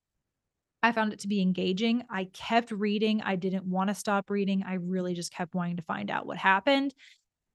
I 0.81 0.91
found 0.91 1.13
it 1.13 1.19
to 1.19 1.29
be 1.29 1.41
engaging. 1.41 2.03
I 2.09 2.25
kept 2.25 2.71
reading. 2.71 3.21
I 3.21 3.37
didn't 3.37 3.65
want 3.65 3.87
to 3.89 3.95
stop 3.95 4.29
reading. 4.29 4.63
I 4.67 4.73
really 4.73 5.13
just 5.13 5.31
kept 5.31 5.55
wanting 5.55 5.77
to 5.77 5.83
find 5.83 6.11
out 6.11 6.25
what 6.25 6.37
happened. 6.37 6.93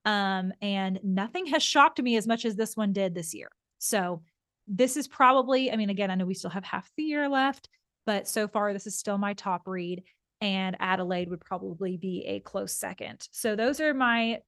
Um, 0.03 0.51
and 0.61 0.99
nothing 1.03 1.45
has 1.47 1.61
shocked 1.61 2.01
me 2.01 2.17
as 2.17 2.25
much 2.25 2.43
as 2.43 2.55
this 2.55 2.75
one 2.75 2.91
did 2.91 3.13
this 3.13 3.35
year. 3.35 3.49
So 3.77 4.23
this 4.67 4.97
is 4.97 5.07
probably, 5.07 5.71
I 5.71 5.75
mean, 5.75 5.91
again, 5.91 6.09
I 6.09 6.15
know 6.15 6.25
we 6.25 6.33
still 6.33 6.49
have 6.49 6.63
half 6.63 6.89
the 6.97 7.03
year 7.03 7.29
left, 7.29 7.69
but 8.05 8.27
so 8.27 8.47
far 8.47 8.73
this 8.73 8.87
is 8.87 8.97
still 8.97 9.17
my 9.17 9.33
top 9.33 9.67
read. 9.67 10.03
And 10.41 10.75
Adelaide 10.79 11.29
would 11.29 11.41
probably 11.41 11.97
be 11.97 12.25
a 12.25 12.39
close 12.39 12.73
second. 12.73 13.27
So 13.31 13.55
those 13.55 13.79
are 13.79 13.93
my 13.93 14.39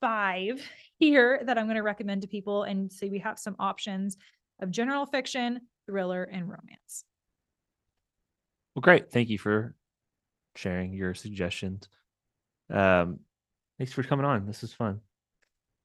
five 0.00 0.62
here 0.98 1.40
that 1.44 1.58
I'm 1.58 1.66
going 1.66 1.76
to 1.76 1.82
recommend 1.82 2.22
to 2.22 2.28
people. 2.28 2.64
And 2.64 2.92
so 2.92 3.06
we 3.06 3.18
have 3.20 3.38
some 3.38 3.56
options 3.58 4.16
of 4.60 4.70
general 4.70 5.06
fiction, 5.06 5.60
thriller, 5.86 6.24
and 6.24 6.44
romance. 6.44 7.04
Well, 8.74 8.80
great. 8.80 9.10
Thank 9.10 9.28
you 9.28 9.38
for 9.38 9.74
sharing 10.56 10.92
your 10.92 11.14
suggestions. 11.14 11.88
Um, 12.70 13.20
thanks 13.78 13.92
for 13.92 14.02
coming 14.02 14.26
on. 14.26 14.46
This 14.46 14.62
was 14.62 14.72
fun. 14.72 15.00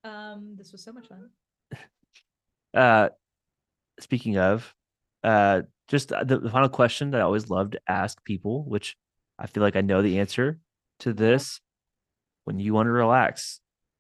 Um, 0.03 0.56
this 0.57 0.72
was 0.72 0.84
so 0.84 0.94
much 0.94 1.07
fun. 1.07 1.30
Uh, 2.72 3.10
speaking 3.99 4.38
of, 4.38 4.76
uh, 5.23 5.64
just 5.88 6.10
the, 6.10 6.40
the 6.40 6.52
final 6.52 6.69
question 6.69 7.10
that 7.10 7.19
I 7.19 7.23
always 7.23 7.49
love 7.49 7.72
to 7.72 7.81
ask 7.88 8.23
people, 8.23 8.64
which 8.64 8.95
I 9.40 9.48
feel 9.48 9.64
like 9.64 9.76
I 9.76 9.81
know 9.81 10.03
the 10.03 10.19
answer 10.19 10.60
to 10.99 11.11
this. 11.11 11.61
When 12.44 12.60
you 12.60 12.76
want 12.76 12.86
to 12.86 12.91
relax, 12.91 13.60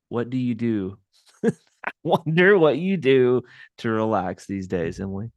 what 0.09 0.29
do 0.29 0.37
you 0.37 0.55
do? 0.55 0.97
I 1.45 1.91
wonder 2.03 2.57
what 2.57 2.77
you 2.77 2.97
do 2.97 3.43
to 3.79 3.89
relax 3.89 4.45
these 4.45 4.67
days, 4.67 4.99
Emily. 4.99 5.31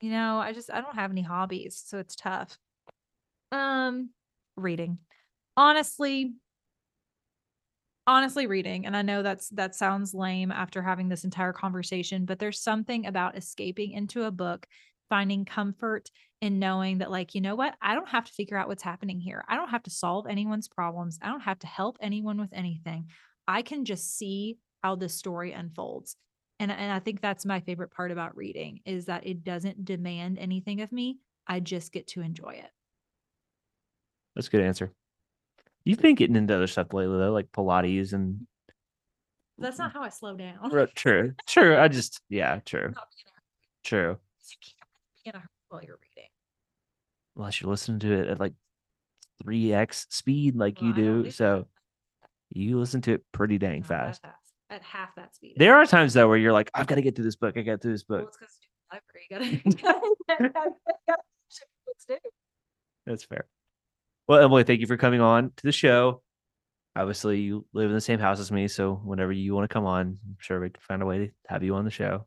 You 0.00 0.10
know, 0.10 0.38
I 0.38 0.52
just 0.52 0.70
I 0.72 0.80
don't 0.80 0.94
have 0.94 1.10
any 1.10 1.22
hobbies, 1.22 1.82
so 1.84 1.98
it's 1.98 2.16
tough. 2.16 2.56
Um, 3.52 4.10
reading. 4.56 4.98
Honestly, 5.56 6.32
honestly 8.06 8.46
reading 8.46 8.86
and 8.86 8.96
i 8.96 9.02
know 9.02 9.22
that's 9.22 9.50
that 9.50 9.74
sounds 9.74 10.14
lame 10.14 10.50
after 10.50 10.82
having 10.82 11.08
this 11.08 11.22
entire 11.22 11.52
conversation 11.52 12.24
but 12.24 12.38
there's 12.38 12.60
something 12.60 13.06
about 13.06 13.36
escaping 13.36 13.92
into 13.92 14.24
a 14.24 14.30
book 14.30 14.66
finding 15.08 15.44
comfort 15.44 16.10
in 16.40 16.58
knowing 16.58 16.98
that 16.98 17.10
like 17.10 17.34
you 17.34 17.40
know 17.40 17.54
what 17.54 17.74
i 17.82 17.94
don't 17.94 18.08
have 18.08 18.24
to 18.24 18.32
figure 18.32 18.56
out 18.56 18.66
what's 18.66 18.82
happening 18.82 19.20
here 19.20 19.44
i 19.48 19.54
don't 19.54 19.68
have 19.68 19.82
to 19.82 19.90
solve 19.90 20.26
anyone's 20.26 20.66
problems 20.66 21.18
i 21.22 21.28
don't 21.28 21.40
have 21.42 21.58
to 21.58 21.66
help 21.66 21.98
anyone 22.00 22.40
with 22.40 22.52
anything 22.52 23.06
i 23.50 23.62
can 23.62 23.84
just 23.84 24.16
see 24.16 24.58
how 24.82 24.94
the 24.94 25.08
story 25.08 25.52
unfolds. 25.52 26.16
And, 26.58 26.70
and 26.70 26.92
i 26.92 26.98
think 27.00 27.20
that's 27.20 27.44
my 27.44 27.60
favorite 27.60 27.90
part 27.90 28.10
about 28.12 28.36
reading 28.36 28.80
is 28.84 29.06
that 29.06 29.26
it 29.26 29.44
doesn't 29.44 29.84
demand 29.84 30.38
anything 30.38 30.80
of 30.80 30.92
me. 30.92 31.18
I 31.46 31.58
just 31.60 31.90
get 31.92 32.06
to 32.08 32.20
enjoy 32.20 32.50
it. 32.50 32.70
That's 34.34 34.46
a 34.48 34.50
good 34.50 34.60
answer. 34.62 34.92
You've 35.84 36.00
been 36.00 36.14
getting 36.14 36.36
into 36.36 36.54
other 36.54 36.66
stuff 36.66 36.92
lately, 36.92 37.18
though, 37.18 37.32
like 37.32 37.50
Pilates 37.52 38.12
and 38.12 38.46
that's 39.58 39.78
not 39.78 39.92
how 39.92 40.02
i 40.02 40.08
slow 40.08 40.34
down. 40.36 40.70
True, 40.94 41.34
true. 41.46 41.76
I 41.76 41.88
just, 41.88 42.20
yeah, 42.30 42.60
true, 42.64 42.92
Not 42.94 43.08
being 43.16 43.26
a- 43.36 43.86
true. 43.86 44.16
you 44.48 44.56
can't 44.62 44.88
be 45.24 45.28
in 45.30 45.34
a 45.34 45.38
hurry 45.38 45.48
while 45.68 45.82
you're 45.84 45.98
reading. 46.00 46.30
Unless 47.36 47.60
you're 47.60 47.70
listening 47.70 47.98
to 48.00 48.12
it 48.12 48.28
at 48.28 48.40
like 48.40 48.54
three 49.42 49.72
x 49.72 50.06
speed, 50.10 50.56
like 50.56 50.80
you 50.80 50.88
Well, 50.92 50.96
don't 50.96 51.04
do, 51.18 51.22
do 51.24 51.30
so 51.30 51.66
you 52.50 52.78
listen 52.78 53.00
to 53.02 53.14
it 53.14 53.24
pretty 53.32 53.58
dang 53.58 53.82
that 53.82 53.88
fast. 53.88 54.24
At 54.70 54.82
half 54.82 55.14
that 55.16 55.34
speed. 55.34 55.54
There 55.56 55.76
are 55.76 55.86
times 55.86 56.14
though 56.14 56.28
where 56.28 56.36
you're 56.36 56.52
like, 56.52 56.70
I've 56.74 56.86
got 56.86 56.96
to 56.96 57.02
get 57.02 57.16
through 57.16 57.24
this 57.24 57.36
book. 57.36 57.56
I 57.56 57.62
got 57.62 57.82
through 57.82 57.92
this 57.92 58.04
book. 58.04 58.32
That's 63.06 63.24
fair. 63.24 63.46
Well, 64.28 64.42
Emily, 64.42 64.64
thank 64.64 64.80
you 64.80 64.86
for 64.86 64.96
coming 64.96 65.20
on 65.20 65.52
to 65.56 65.62
the 65.62 65.72
show. 65.72 66.22
Obviously, 66.96 67.40
you 67.40 67.66
live 67.72 67.88
in 67.88 67.94
the 67.94 68.00
same 68.00 68.18
house 68.18 68.40
as 68.40 68.52
me, 68.52 68.68
so 68.68 68.94
whenever 68.94 69.32
you 69.32 69.54
want 69.54 69.68
to 69.68 69.72
come 69.72 69.86
on, 69.86 70.18
I'm 70.24 70.36
sure 70.38 70.60
we 70.60 70.70
can 70.70 70.80
find 70.80 71.02
a 71.02 71.06
way 71.06 71.18
to 71.18 71.30
have 71.48 71.62
you 71.62 71.74
on 71.74 71.84
the 71.84 71.90
show. 71.90 72.26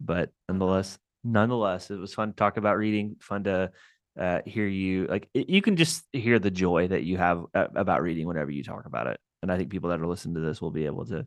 But 0.00 0.30
nonetheless, 0.48 0.98
nonetheless, 1.24 1.90
it 1.90 1.98
was 1.98 2.14
fun 2.14 2.30
to 2.30 2.36
talk 2.36 2.56
about 2.56 2.76
reading. 2.76 3.16
Fun 3.20 3.44
to 3.44 3.70
uh, 4.18 4.40
hear 4.46 4.66
you. 4.66 5.06
Like 5.06 5.28
it, 5.34 5.48
you 5.48 5.62
can 5.62 5.76
just 5.76 6.04
hear 6.12 6.38
the 6.38 6.50
joy 6.50 6.88
that 6.88 7.02
you 7.02 7.18
have 7.18 7.44
uh, 7.54 7.66
about 7.74 8.02
reading 8.02 8.26
whenever 8.26 8.50
you 8.50 8.62
talk 8.62 8.86
about 8.86 9.06
it, 9.06 9.20
and 9.46 9.52
I 9.52 9.58
think 9.58 9.70
people 9.70 9.90
that 9.90 10.00
are 10.00 10.06
listening 10.06 10.34
to 10.34 10.40
this 10.40 10.60
will 10.60 10.70
be 10.70 10.86
able 10.86 11.06
to 11.06 11.26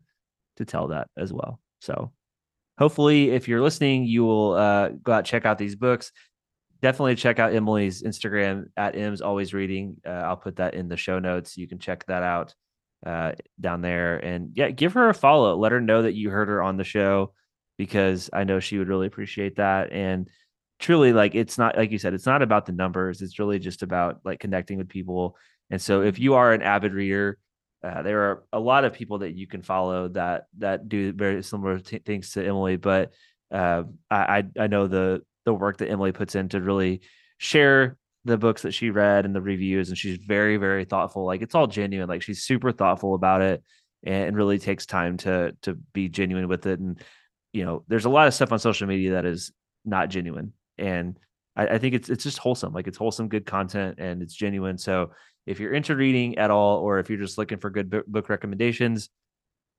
to 0.56 0.64
tell 0.64 0.88
that 0.88 1.08
as 1.16 1.32
well. 1.32 1.60
So, 1.80 2.12
hopefully, 2.78 3.30
if 3.30 3.48
you're 3.48 3.62
listening, 3.62 4.04
you 4.04 4.24
will 4.24 4.52
uh, 4.52 4.88
go 4.90 5.12
out 5.12 5.24
check 5.24 5.46
out 5.46 5.58
these 5.58 5.76
books 5.76 6.12
definitely 6.82 7.14
check 7.14 7.38
out 7.38 7.54
Emily's 7.54 8.02
Instagram 8.02 8.66
at 8.76 8.96
Em's 8.96 9.20
Always 9.20 9.52
Reading. 9.52 9.96
Uh, 10.06 10.10
I'll 10.10 10.36
put 10.36 10.56
that 10.56 10.74
in 10.74 10.88
the 10.88 10.96
show 10.96 11.18
notes. 11.18 11.56
You 11.56 11.68
can 11.68 11.78
check 11.78 12.06
that 12.06 12.22
out 12.22 12.54
uh, 13.06 13.32
down 13.60 13.82
there. 13.82 14.16
And 14.18 14.52
yeah, 14.54 14.70
give 14.70 14.94
her 14.94 15.08
a 15.08 15.14
follow. 15.14 15.56
Let 15.56 15.72
her 15.72 15.80
know 15.80 16.02
that 16.02 16.14
you 16.14 16.30
heard 16.30 16.48
her 16.48 16.62
on 16.62 16.76
the 16.76 16.84
show 16.84 17.32
because 17.76 18.30
I 18.32 18.44
know 18.44 18.60
she 18.60 18.78
would 18.78 18.88
really 18.88 19.06
appreciate 19.06 19.56
that. 19.56 19.92
And 19.92 20.28
truly, 20.78 21.12
like, 21.12 21.34
it's 21.34 21.58
not, 21.58 21.76
like 21.76 21.90
you 21.90 21.98
said, 21.98 22.14
it's 22.14 22.26
not 22.26 22.42
about 22.42 22.66
the 22.66 22.72
numbers. 22.72 23.22
It's 23.22 23.38
really 23.38 23.58
just 23.58 23.82
about 23.82 24.20
like 24.24 24.40
connecting 24.40 24.78
with 24.78 24.88
people. 24.88 25.36
And 25.70 25.80
so 25.80 26.02
if 26.02 26.18
you 26.18 26.34
are 26.34 26.52
an 26.52 26.62
avid 26.62 26.92
reader, 26.92 27.38
uh, 27.82 28.02
there 28.02 28.22
are 28.22 28.44
a 28.52 28.60
lot 28.60 28.84
of 28.84 28.92
people 28.92 29.18
that 29.18 29.34
you 29.34 29.46
can 29.46 29.62
follow 29.62 30.08
that 30.08 30.46
that 30.58 30.88
do 30.88 31.12
very 31.12 31.42
similar 31.42 31.78
t- 31.78 31.98
things 31.98 32.30
to 32.32 32.44
Emily, 32.44 32.76
but 32.76 33.12
uh, 33.50 33.84
I 34.10 34.44
I 34.58 34.66
know 34.66 34.86
the 34.86 35.22
the 35.44 35.54
work 35.54 35.78
that 35.78 35.88
Emily 35.90 36.12
puts 36.12 36.34
in 36.34 36.48
to 36.50 36.60
really 36.60 37.00
share 37.38 37.96
the 38.26 38.36
books 38.36 38.62
that 38.62 38.72
she 38.72 38.90
read 38.90 39.24
and 39.24 39.34
the 39.34 39.40
reviews 39.40 39.88
and 39.88 39.96
she's 39.96 40.18
very 40.18 40.58
very 40.58 40.84
thoughtful. 40.84 41.24
Like 41.24 41.40
it's 41.42 41.54
all 41.54 41.66
genuine. 41.66 42.08
Like 42.08 42.22
she's 42.22 42.42
super 42.42 42.70
thoughtful 42.70 43.14
about 43.14 43.40
it 43.40 43.62
and 44.02 44.36
really 44.36 44.58
takes 44.58 44.84
time 44.84 45.16
to 45.18 45.56
to 45.62 45.74
be 45.94 46.08
genuine 46.08 46.48
with 46.48 46.66
it. 46.66 46.80
And 46.80 47.00
you 47.52 47.64
know 47.64 47.84
there's 47.88 48.04
a 48.04 48.10
lot 48.10 48.26
of 48.26 48.34
stuff 48.34 48.52
on 48.52 48.58
social 48.58 48.86
media 48.86 49.12
that 49.12 49.24
is 49.24 49.52
not 49.86 50.10
genuine. 50.10 50.52
And 50.76 51.18
I, 51.56 51.66
I 51.66 51.78
think 51.78 51.94
it's 51.94 52.10
it's 52.10 52.24
just 52.24 52.38
wholesome. 52.38 52.74
Like 52.74 52.86
it's 52.86 52.98
wholesome 52.98 53.28
good 53.28 53.46
content 53.46 53.98
and 53.98 54.22
it's 54.22 54.34
genuine. 54.34 54.76
So 54.76 55.12
if 55.46 55.60
you're 55.60 55.72
into 55.72 55.96
reading 55.96 56.38
at 56.38 56.50
all 56.50 56.78
or 56.78 56.98
if 56.98 57.08
you're 57.08 57.18
just 57.18 57.38
looking 57.38 57.58
for 57.58 57.70
good 57.70 57.90
book 57.90 58.06
book 58.06 58.28
recommendations 58.28 59.10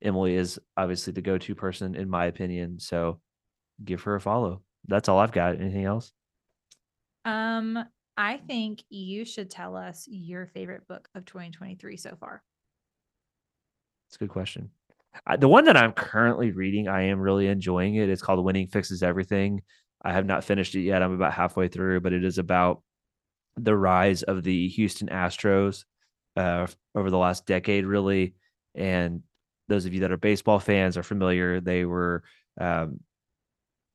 Emily 0.02 0.36
is 0.36 0.60
obviously 0.76 1.14
the 1.14 1.22
go-to 1.22 1.54
person 1.56 1.96
in 1.96 2.10
my 2.10 2.26
opinion 2.26 2.80
so 2.80 3.20
give 3.84 4.02
her 4.04 4.16
a 4.16 4.22
follow 4.22 4.62
that's 4.88 5.10
all 5.10 5.20
I've 5.20 5.32
got. 5.32 5.56
Anything 5.56 5.86
else? 5.86 6.12
Um, 7.26 7.84
I 8.18 8.38
think 8.38 8.84
you 8.90 9.26
should 9.26 9.50
tell 9.50 9.76
us 9.76 10.08
your 10.10 10.48
favorite 10.48 10.88
book 10.88 11.08
of 11.16 11.26
2023 11.26 11.98
so 11.98 12.16
far. 12.20 12.44
It's 14.10 14.16
a 14.16 14.20
good 14.20 14.30
question. 14.30 14.70
I, 15.26 15.38
the 15.38 15.48
one 15.48 15.66
that 15.66 15.78
I'm 15.78 15.92
currently 15.92 16.52
reading, 16.52 16.88
I 16.88 17.04
am 17.04 17.20
really 17.20 17.48
enjoying 17.48 17.96
it. 17.96 18.10
It's 18.10 18.22
called 18.22 18.44
Winning 18.44 18.68
Fixes 18.68 19.04
Everything. 19.04 19.62
I 20.04 20.14
have 20.14 20.26
not 20.26 20.44
finished 20.44 20.74
it 20.76 20.82
yet. 20.82 21.04
I'm 21.04 21.14
about 21.14 21.34
halfway 21.34 21.68
through, 21.68 22.02
but 22.02 22.14
it 22.14 22.24
is 22.24 22.38
about 22.38 22.82
the 23.57 23.76
rise 23.76 24.23
of 24.23 24.44
the 24.44 24.68
Houston 24.69 25.10
Astros 25.10 25.84
uh, 26.38 26.68
over 26.95 27.10
the 27.10 27.18
last 27.18 27.45
decade, 27.45 27.86
really. 27.86 28.36
And 28.76 29.22
those 29.68 29.86
of 29.86 29.94
you 29.94 30.02
that 30.02 30.11
are 30.11 30.18
baseball 30.18 30.60
fans 30.60 30.98
are 30.98 31.03
familiar. 31.03 31.60
They 31.60 31.86
were 31.86 32.23
um, 32.60 32.99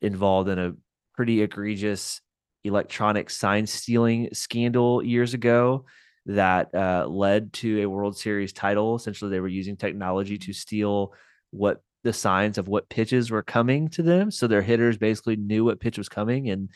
involved 0.01 0.49
in 0.49 0.59
a 0.59 0.75
pretty 1.15 1.43
egregious 1.43 2.21
electronic 2.65 3.31
sign 3.31 3.67
stealing 3.67 4.29
scandal 4.33 5.03
years 5.03 5.35
ago 5.35 5.85
that 6.27 6.75
uh, 6.75 7.07
led 7.07 7.53
to 7.53 7.83
a 7.83 7.89
World 7.89 8.19
Series 8.19 8.53
title. 8.53 8.97
Essentially, 8.97 9.31
they 9.31 9.41
were 9.41 9.49
using 9.49 9.77
technology 9.77 10.39
to 10.39 10.53
steal 10.53 11.13
what 11.51 11.83
the 12.03 12.13
signs 12.13 12.59
of 12.59 12.69
what 12.69 12.89
pitches 12.89 13.31
were 13.31 13.43
coming 13.43 13.89
to 13.89 14.03
them. 14.03 14.31
So 14.31 14.47
their 14.47 14.63
hitters 14.63 14.99
basically 14.99 15.37
knew 15.37 15.65
what 15.65 15.81
pitch 15.81 15.99
was 15.99 16.09
coming. 16.09 16.51
And 16.51 16.71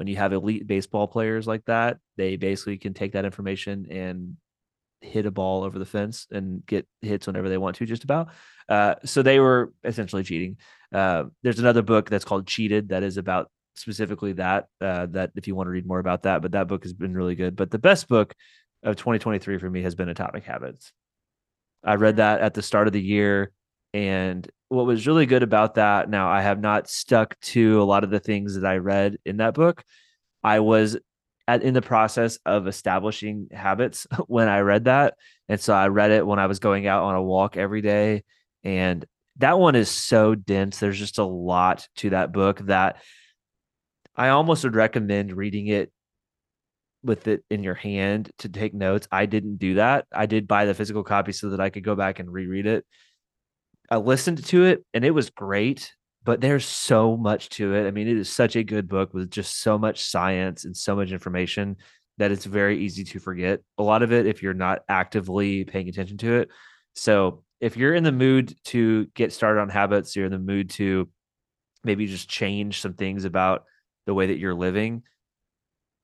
when 0.00 0.06
you 0.06 0.16
have 0.16 0.32
elite 0.32 0.66
baseball 0.66 1.06
players 1.06 1.46
like 1.46 1.62
that, 1.66 1.98
they 2.16 2.36
basically 2.36 2.78
can 2.78 2.94
take 2.94 3.12
that 3.12 3.26
information 3.26 3.86
and 3.90 4.38
hit 5.02 5.26
a 5.26 5.30
ball 5.30 5.62
over 5.62 5.78
the 5.78 5.84
fence 5.84 6.26
and 6.30 6.64
get 6.64 6.88
hits 7.02 7.26
whenever 7.26 7.50
they 7.50 7.58
want 7.58 7.76
to, 7.76 7.84
just 7.84 8.02
about. 8.02 8.28
Uh, 8.66 8.94
so 9.04 9.20
they 9.20 9.38
were 9.38 9.74
essentially 9.84 10.22
cheating. 10.22 10.56
Uh, 10.90 11.24
there's 11.42 11.58
another 11.58 11.82
book 11.82 12.08
that's 12.08 12.24
called 12.24 12.46
Cheated 12.46 12.88
that 12.88 13.02
is 13.02 13.18
about 13.18 13.50
specifically 13.74 14.32
that. 14.32 14.68
Uh, 14.80 15.04
that 15.10 15.32
if 15.36 15.46
you 15.46 15.54
want 15.54 15.66
to 15.66 15.70
read 15.70 15.86
more 15.86 15.98
about 15.98 16.22
that, 16.22 16.40
but 16.40 16.52
that 16.52 16.66
book 16.66 16.82
has 16.84 16.94
been 16.94 17.12
really 17.12 17.34
good. 17.34 17.54
But 17.54 17.70
the 17.70 17.78
best 17.78 18.08
book 18.08 18.34
of 18.82 18.96
2023 18.96 19.58
for 19.58 19.68
me 19.68 19.82
has 19.82 19.94
been 19.94 20.08
Atomic 20.08 20.44
Habits. 20.44 20.94
I 21.84 21.96
read 21.96 22.16
that 22.16 22.40
at 22.40 22.54
the 22.54 22.62
start 22.62 22.86
of 22.86 22.94
the 22.94 23.02
year, 23.02 23.52
and 23.92 24.50
what 24.70 24.86
was 24.86 25.06
really 25.06 25.26
good 25.26 25.42
about 25.42 25.74
that. 25.74 26.08
Now 26.08 26.30
I 26.30 26.42
have 26.42 26.60
not 26.60 26.88
stuck 26.88 27.38
to 27.40 27.82
a 27.82 27.84
lot 27.84 28.04
of 28.04 28.10
the 28.10 28.20
things 28.20 28.54
that 28.54 28.64
I 28.64 28.76
read 28.76 29.18
in 29.24 29.38
that 29.38 29.52
book. 29.52 29.82
I 30.44 30.60
was 30.60 30.96
at, 31.48 31.64
in 31.64 31.74
the 31.74 31.82
process 31.82 32.38
of 32.46 32.68
establishing 32.68 33.48
habits 33.50 34.06
when 34.28 34.48
I 34.48 34.60
read 34.60 34.84
that. 34.84 35.14
And 35.48 35.60
so 35.60 35.74
I 35.74 35.88
read 35.88 36.12
it 36.12 36.24
when 36.24 36.38
I 36.38 36.46
was 36.46 36.60
going 36.60 36.86
out 36.86 37.02
on 37.02 37.16
a 37.16 37.22
walk 37.22 37.56
every 37.56 37.82
day. 37.82 38.22
And 38.62 39.04
that 39.38 39.58
one 39.58 39.74
is 39.74 39.90
so 39.90 40.36
dense. 40.36 40.78
There's 40.78 40.98
just 40.98 41.18
a 41.18 41.24
lot 41.24 41.88
to 41.96 42.10
that 42.10 42.32
book 42.32 42.60
that 42.66 43.02
I 44.14 44.28
almost 44.28 44.62
would 44.62 44.76
recommend 44.76 45.36
reading 45.36 45.66
it 45.66 45.90
with 47.02 47.26
it 47.26 47.42
in 47.50 47.64
your 47.64 47.74
hand 47.74 48.30
to 48.38 48.48
take 48.48 48.72
notes. 48.72 49.08
I 49.10 49.26
didn't 49.26 49.56
do 49.56 49.74
that. 49.74 50.06
I 50.12 50.26
did 50.26 50.46
buy 50.46 50.64
the 50.64 50.74
physical 50.74 51.02
copy 51.02 51.32
so 51.32 51.50
that 51.50 51.60
I 51.60 51.70
could 51.70 51.82
go 51.82 51.96
back 51.96 52.20
and 52.20 52.32
reread 52.32 52.66
it. 52.66 52.86
I 53.90 53.96
listened 53.96 54.44
to 54.46 54.64
it 54.64 54.84
and 54.94 55.04
it 55.04 55.10
was 55.10 55.30
great, 55.30 55.92
but 56.22 56.40
there's 56.40 56.64
so 56.64 57.16
much 57.16 57.48
to 57.50 57.74
it. 57.74 57.86
I 57.86 57.90
mean, 57.90 58.06
it 58.06 58.16
is 58.16 58.32
such 58.32 58.56
a 58.56 58.62
good 58.62 58.88
book 58.88 59.12
with 59.12 59.30
just 59.30 59.60
so 59.60 59.78
much 59.78 60.04
science 60.04 60.64
and 60.64 60.76
so 60.76 60.94
much 60.94 61.10
information 61.10 61.76
that 62.18 62.30
it's 62.30 62.44
very 62.44 62.78
easy 62.78 63.02
to 63.02 63.18
forget 63.18 63.60
a 63.78 63.82
lot 63.82 64.02
of 64.02 64.12
it 64.12 64.26
if 64.26 64.42
you're 64.42 64.54
not 64.54 64.80
actively 64.88 65.64
paying 65.64 65.88
attention 65.88 66.18
to 66.18 66.34
it. 66.34 66.50
So, 66.94 67.44
if 67.60 67.76
you're 67.76 67.94
in 67.94 68.04
the 68.04 68.12
mood 68.12 68.54
to 68.64 69.06
get 69.14 69.32
started 69.32 69.60
on 69.60 69.68
habits, 69.68 70.16
you're 70.16 70.24
in 70.24 70.32
the 70.32 70.38
mood 70.38 70.70
to 70.70 71.10
maybe 71.84 72.06
just 72.06 72.28
change 72.28 72.80
some 72.80 72.94
things 72.94 73.24
about 73.24 73.64
the 74.06 74.14
way 74.14 74.26
that 74.26 74.38
you're 74.38 74.54
living. 74.54 75.02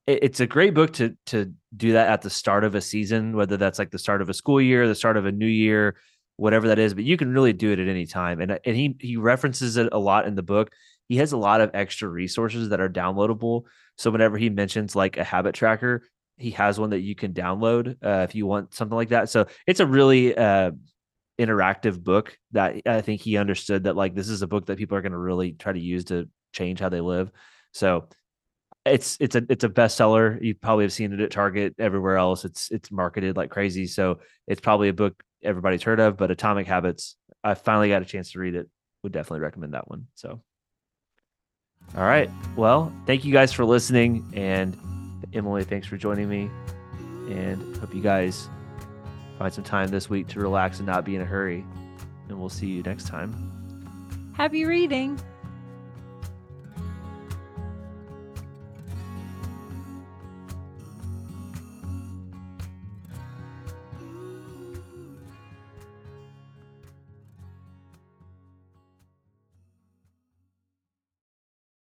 It's 0.07 0.41
a 0.41 0.47
great 0.47 0.75
book 0.75 0.93
to 0.95 1.17
to 1.27 1.53
do 1.77 1.93
that 1.93 2.09
at 2.09 2.23
the 2.23 2.31
start 2.31 2.65
of 2.65 2.75
a 2.75 2.81
season, 2.81 3.37
whether 3.37 3.57
that's 3.57 3.79
like 3.79 3.91
the 3.91 3.99
start 3.99 4.23
of 4.23 4.29
a 4.29 4.35
school 4.35 4.61
year, 4.61 4.87
the 4.87 4.95
start 4.95 5.17
of 5.17 5.27
a 5.27 5.33
new 5.33 5.47
year, 5.47 5.97
whatever 6.37 6.69
that 6.69 6.79
is. 6.79 6.95
But 6.95 7.05
you 7.05 7.17
can 7.17 7.33
really 7.33 7.53
do 7.53 7.73
it 7.73 7.79
at 7.79 7.89
any 7.89 8.07
time, 8.07 8.41
and 8.41 8.59
and 8.65 8.77
he 8.77 8.97
he 9.01 9.17
references 9.17 9.77
it 9.77 9.89
a 9.93 9.99
lot 9.99 10.27
in 10.27 10.35
the 10.35 10.43
book. 10.43 10.71
He 11.09 11.17
has 11.19 11.33
a 11.33 11.37
lot 11.37 11.61
of 11.61 11.71
extra 11.75 12.09
resources 12.09 12.71
that 12.71 12.81
are 12.81 12.89
downloadable. 12.89 13.63
So 13.97 14.11
whenever 14.11 14.37
he 14.37 14.51
mentions 14.51 14.97
like 14.97 15.17
a 15.17 15.25
habit 15.25 15.55
tracker, 15.55 16.03
he 16.37 16.51
has 16.53 16.79
one 16.79 16.91
that 16.91 17.01
you 17.01 17.15
can 17.15 17.33
download 17.33 17.97
uh, 18.05 18.25
if 18.29 18.35
you 18.35 18.47
want 18.47 18.75
something 18.75 18.97
like 18.97 19.11
that. 19.11 19.31
So 19.31 19.47
it's 19.67 19.81
a 19.81 19.87
really 19.87 20.37
uh, 20.37 20.73
interactive 21.39 22.03
book 22.03 22.37
that 22.53 22.83
I 22.87 23.01
think 23.01 23.21
he 23.21 23.37
understood 23.37 23.85
that 23.85 23.97
like 23.97 24.15
this 24.15 24.29
is 24.29 24.43
a 24.43 24.47
book 24.47 24.67
that 24.67 24.79
people 24.79 24.97
are 24.97 25.03
going 25.03 25.13
to 25.13 25.19
really 25.19 25.53
try 25.53 25.73
to 25.73 25.81
use 25.81 26.05
to 26.07 26.29
change 26.53 26.81
how 26.81 26.89
they 26.89 27.01
live. 27.01 27.31
So 27.73 28.09
it's 28.85 29.17
it's 29.21 29.35
a 29.35 29.43
it's 29.49 29.65
a 29.65 29.69
bestseller. 29.69 30.43
You 30.43 30.55
probably 30.55 30.85
have 30.85 30.93
seen 30.93 31.13
it 31.13 31.21
at 31.21 31.31
Target 31.31 31.75
everywhere 31.79 32.17
else. 32.17 32.45
It's 32.45 32.71
it's 32.71 32.91
marketed 32.91 33.37
like 33.37 33.51
crazy. 33.51 33.87
So 33.87 34.21
it's 34.47 34.61
probably 34.61 34.89
a 34.89 34.95
book 34.95 35.23
everybody's 35.43 35.83
heard 35.83 36.01
of. 36.01 36.17
But 36.17 36.31
Atomic 36.31 36.67
Habits, 36.67 37.17
I 37.43 37.55
finally 37.55 37.89
got 37.89 38.03
a 38.03 38.07
chance 38.07 38.33
to 38.33 38.39
read 38.39 38.55
it. 38.55 38.69
Would 39.03 39.13
definitely 39.13 39.41
recommend 39.41 39.75
that 39.75 39.89
one. 39.89 40.09
So, 40.15 40.41
all 41.97 42.05
right. 42.05 42.31
Well, 42.57 42.93
thank 43.07 43.25
you 43.25 43.33
guys 43.33 43.53
for 43.53 43.65
listening, 43.65 44.29
and 44.35 44.77
Emily, 45.33 45.63
thanks 45.65 45.87
for 45.87 45.97
joining 45.97 46.29
me, 46.29 46.51
and 47.31 47.77
hope 47.77 47.95
you 47.95 48.03
guys 48.03 48.49
find 49.39 49.53
some 49.53 49.65
time 49.65 49.89
this 49.89 50.11
week 50.11 50.27
to 50.29 50.41
relax 50.41 50.79
and 50.79 50.87
not 50.87 51.05
be 51.05 51.15
in 51.15 51.23
a 51.23 51.27
hurry. 51.27 51.65
And 52.29 52.39
we'll 52.39 52.49
see 52.49 52.67
you 52.67 52.83
next 52.83 53.07
time. 53.07 54.33
Happy 54.35 54.65
reading. 54.65 55.21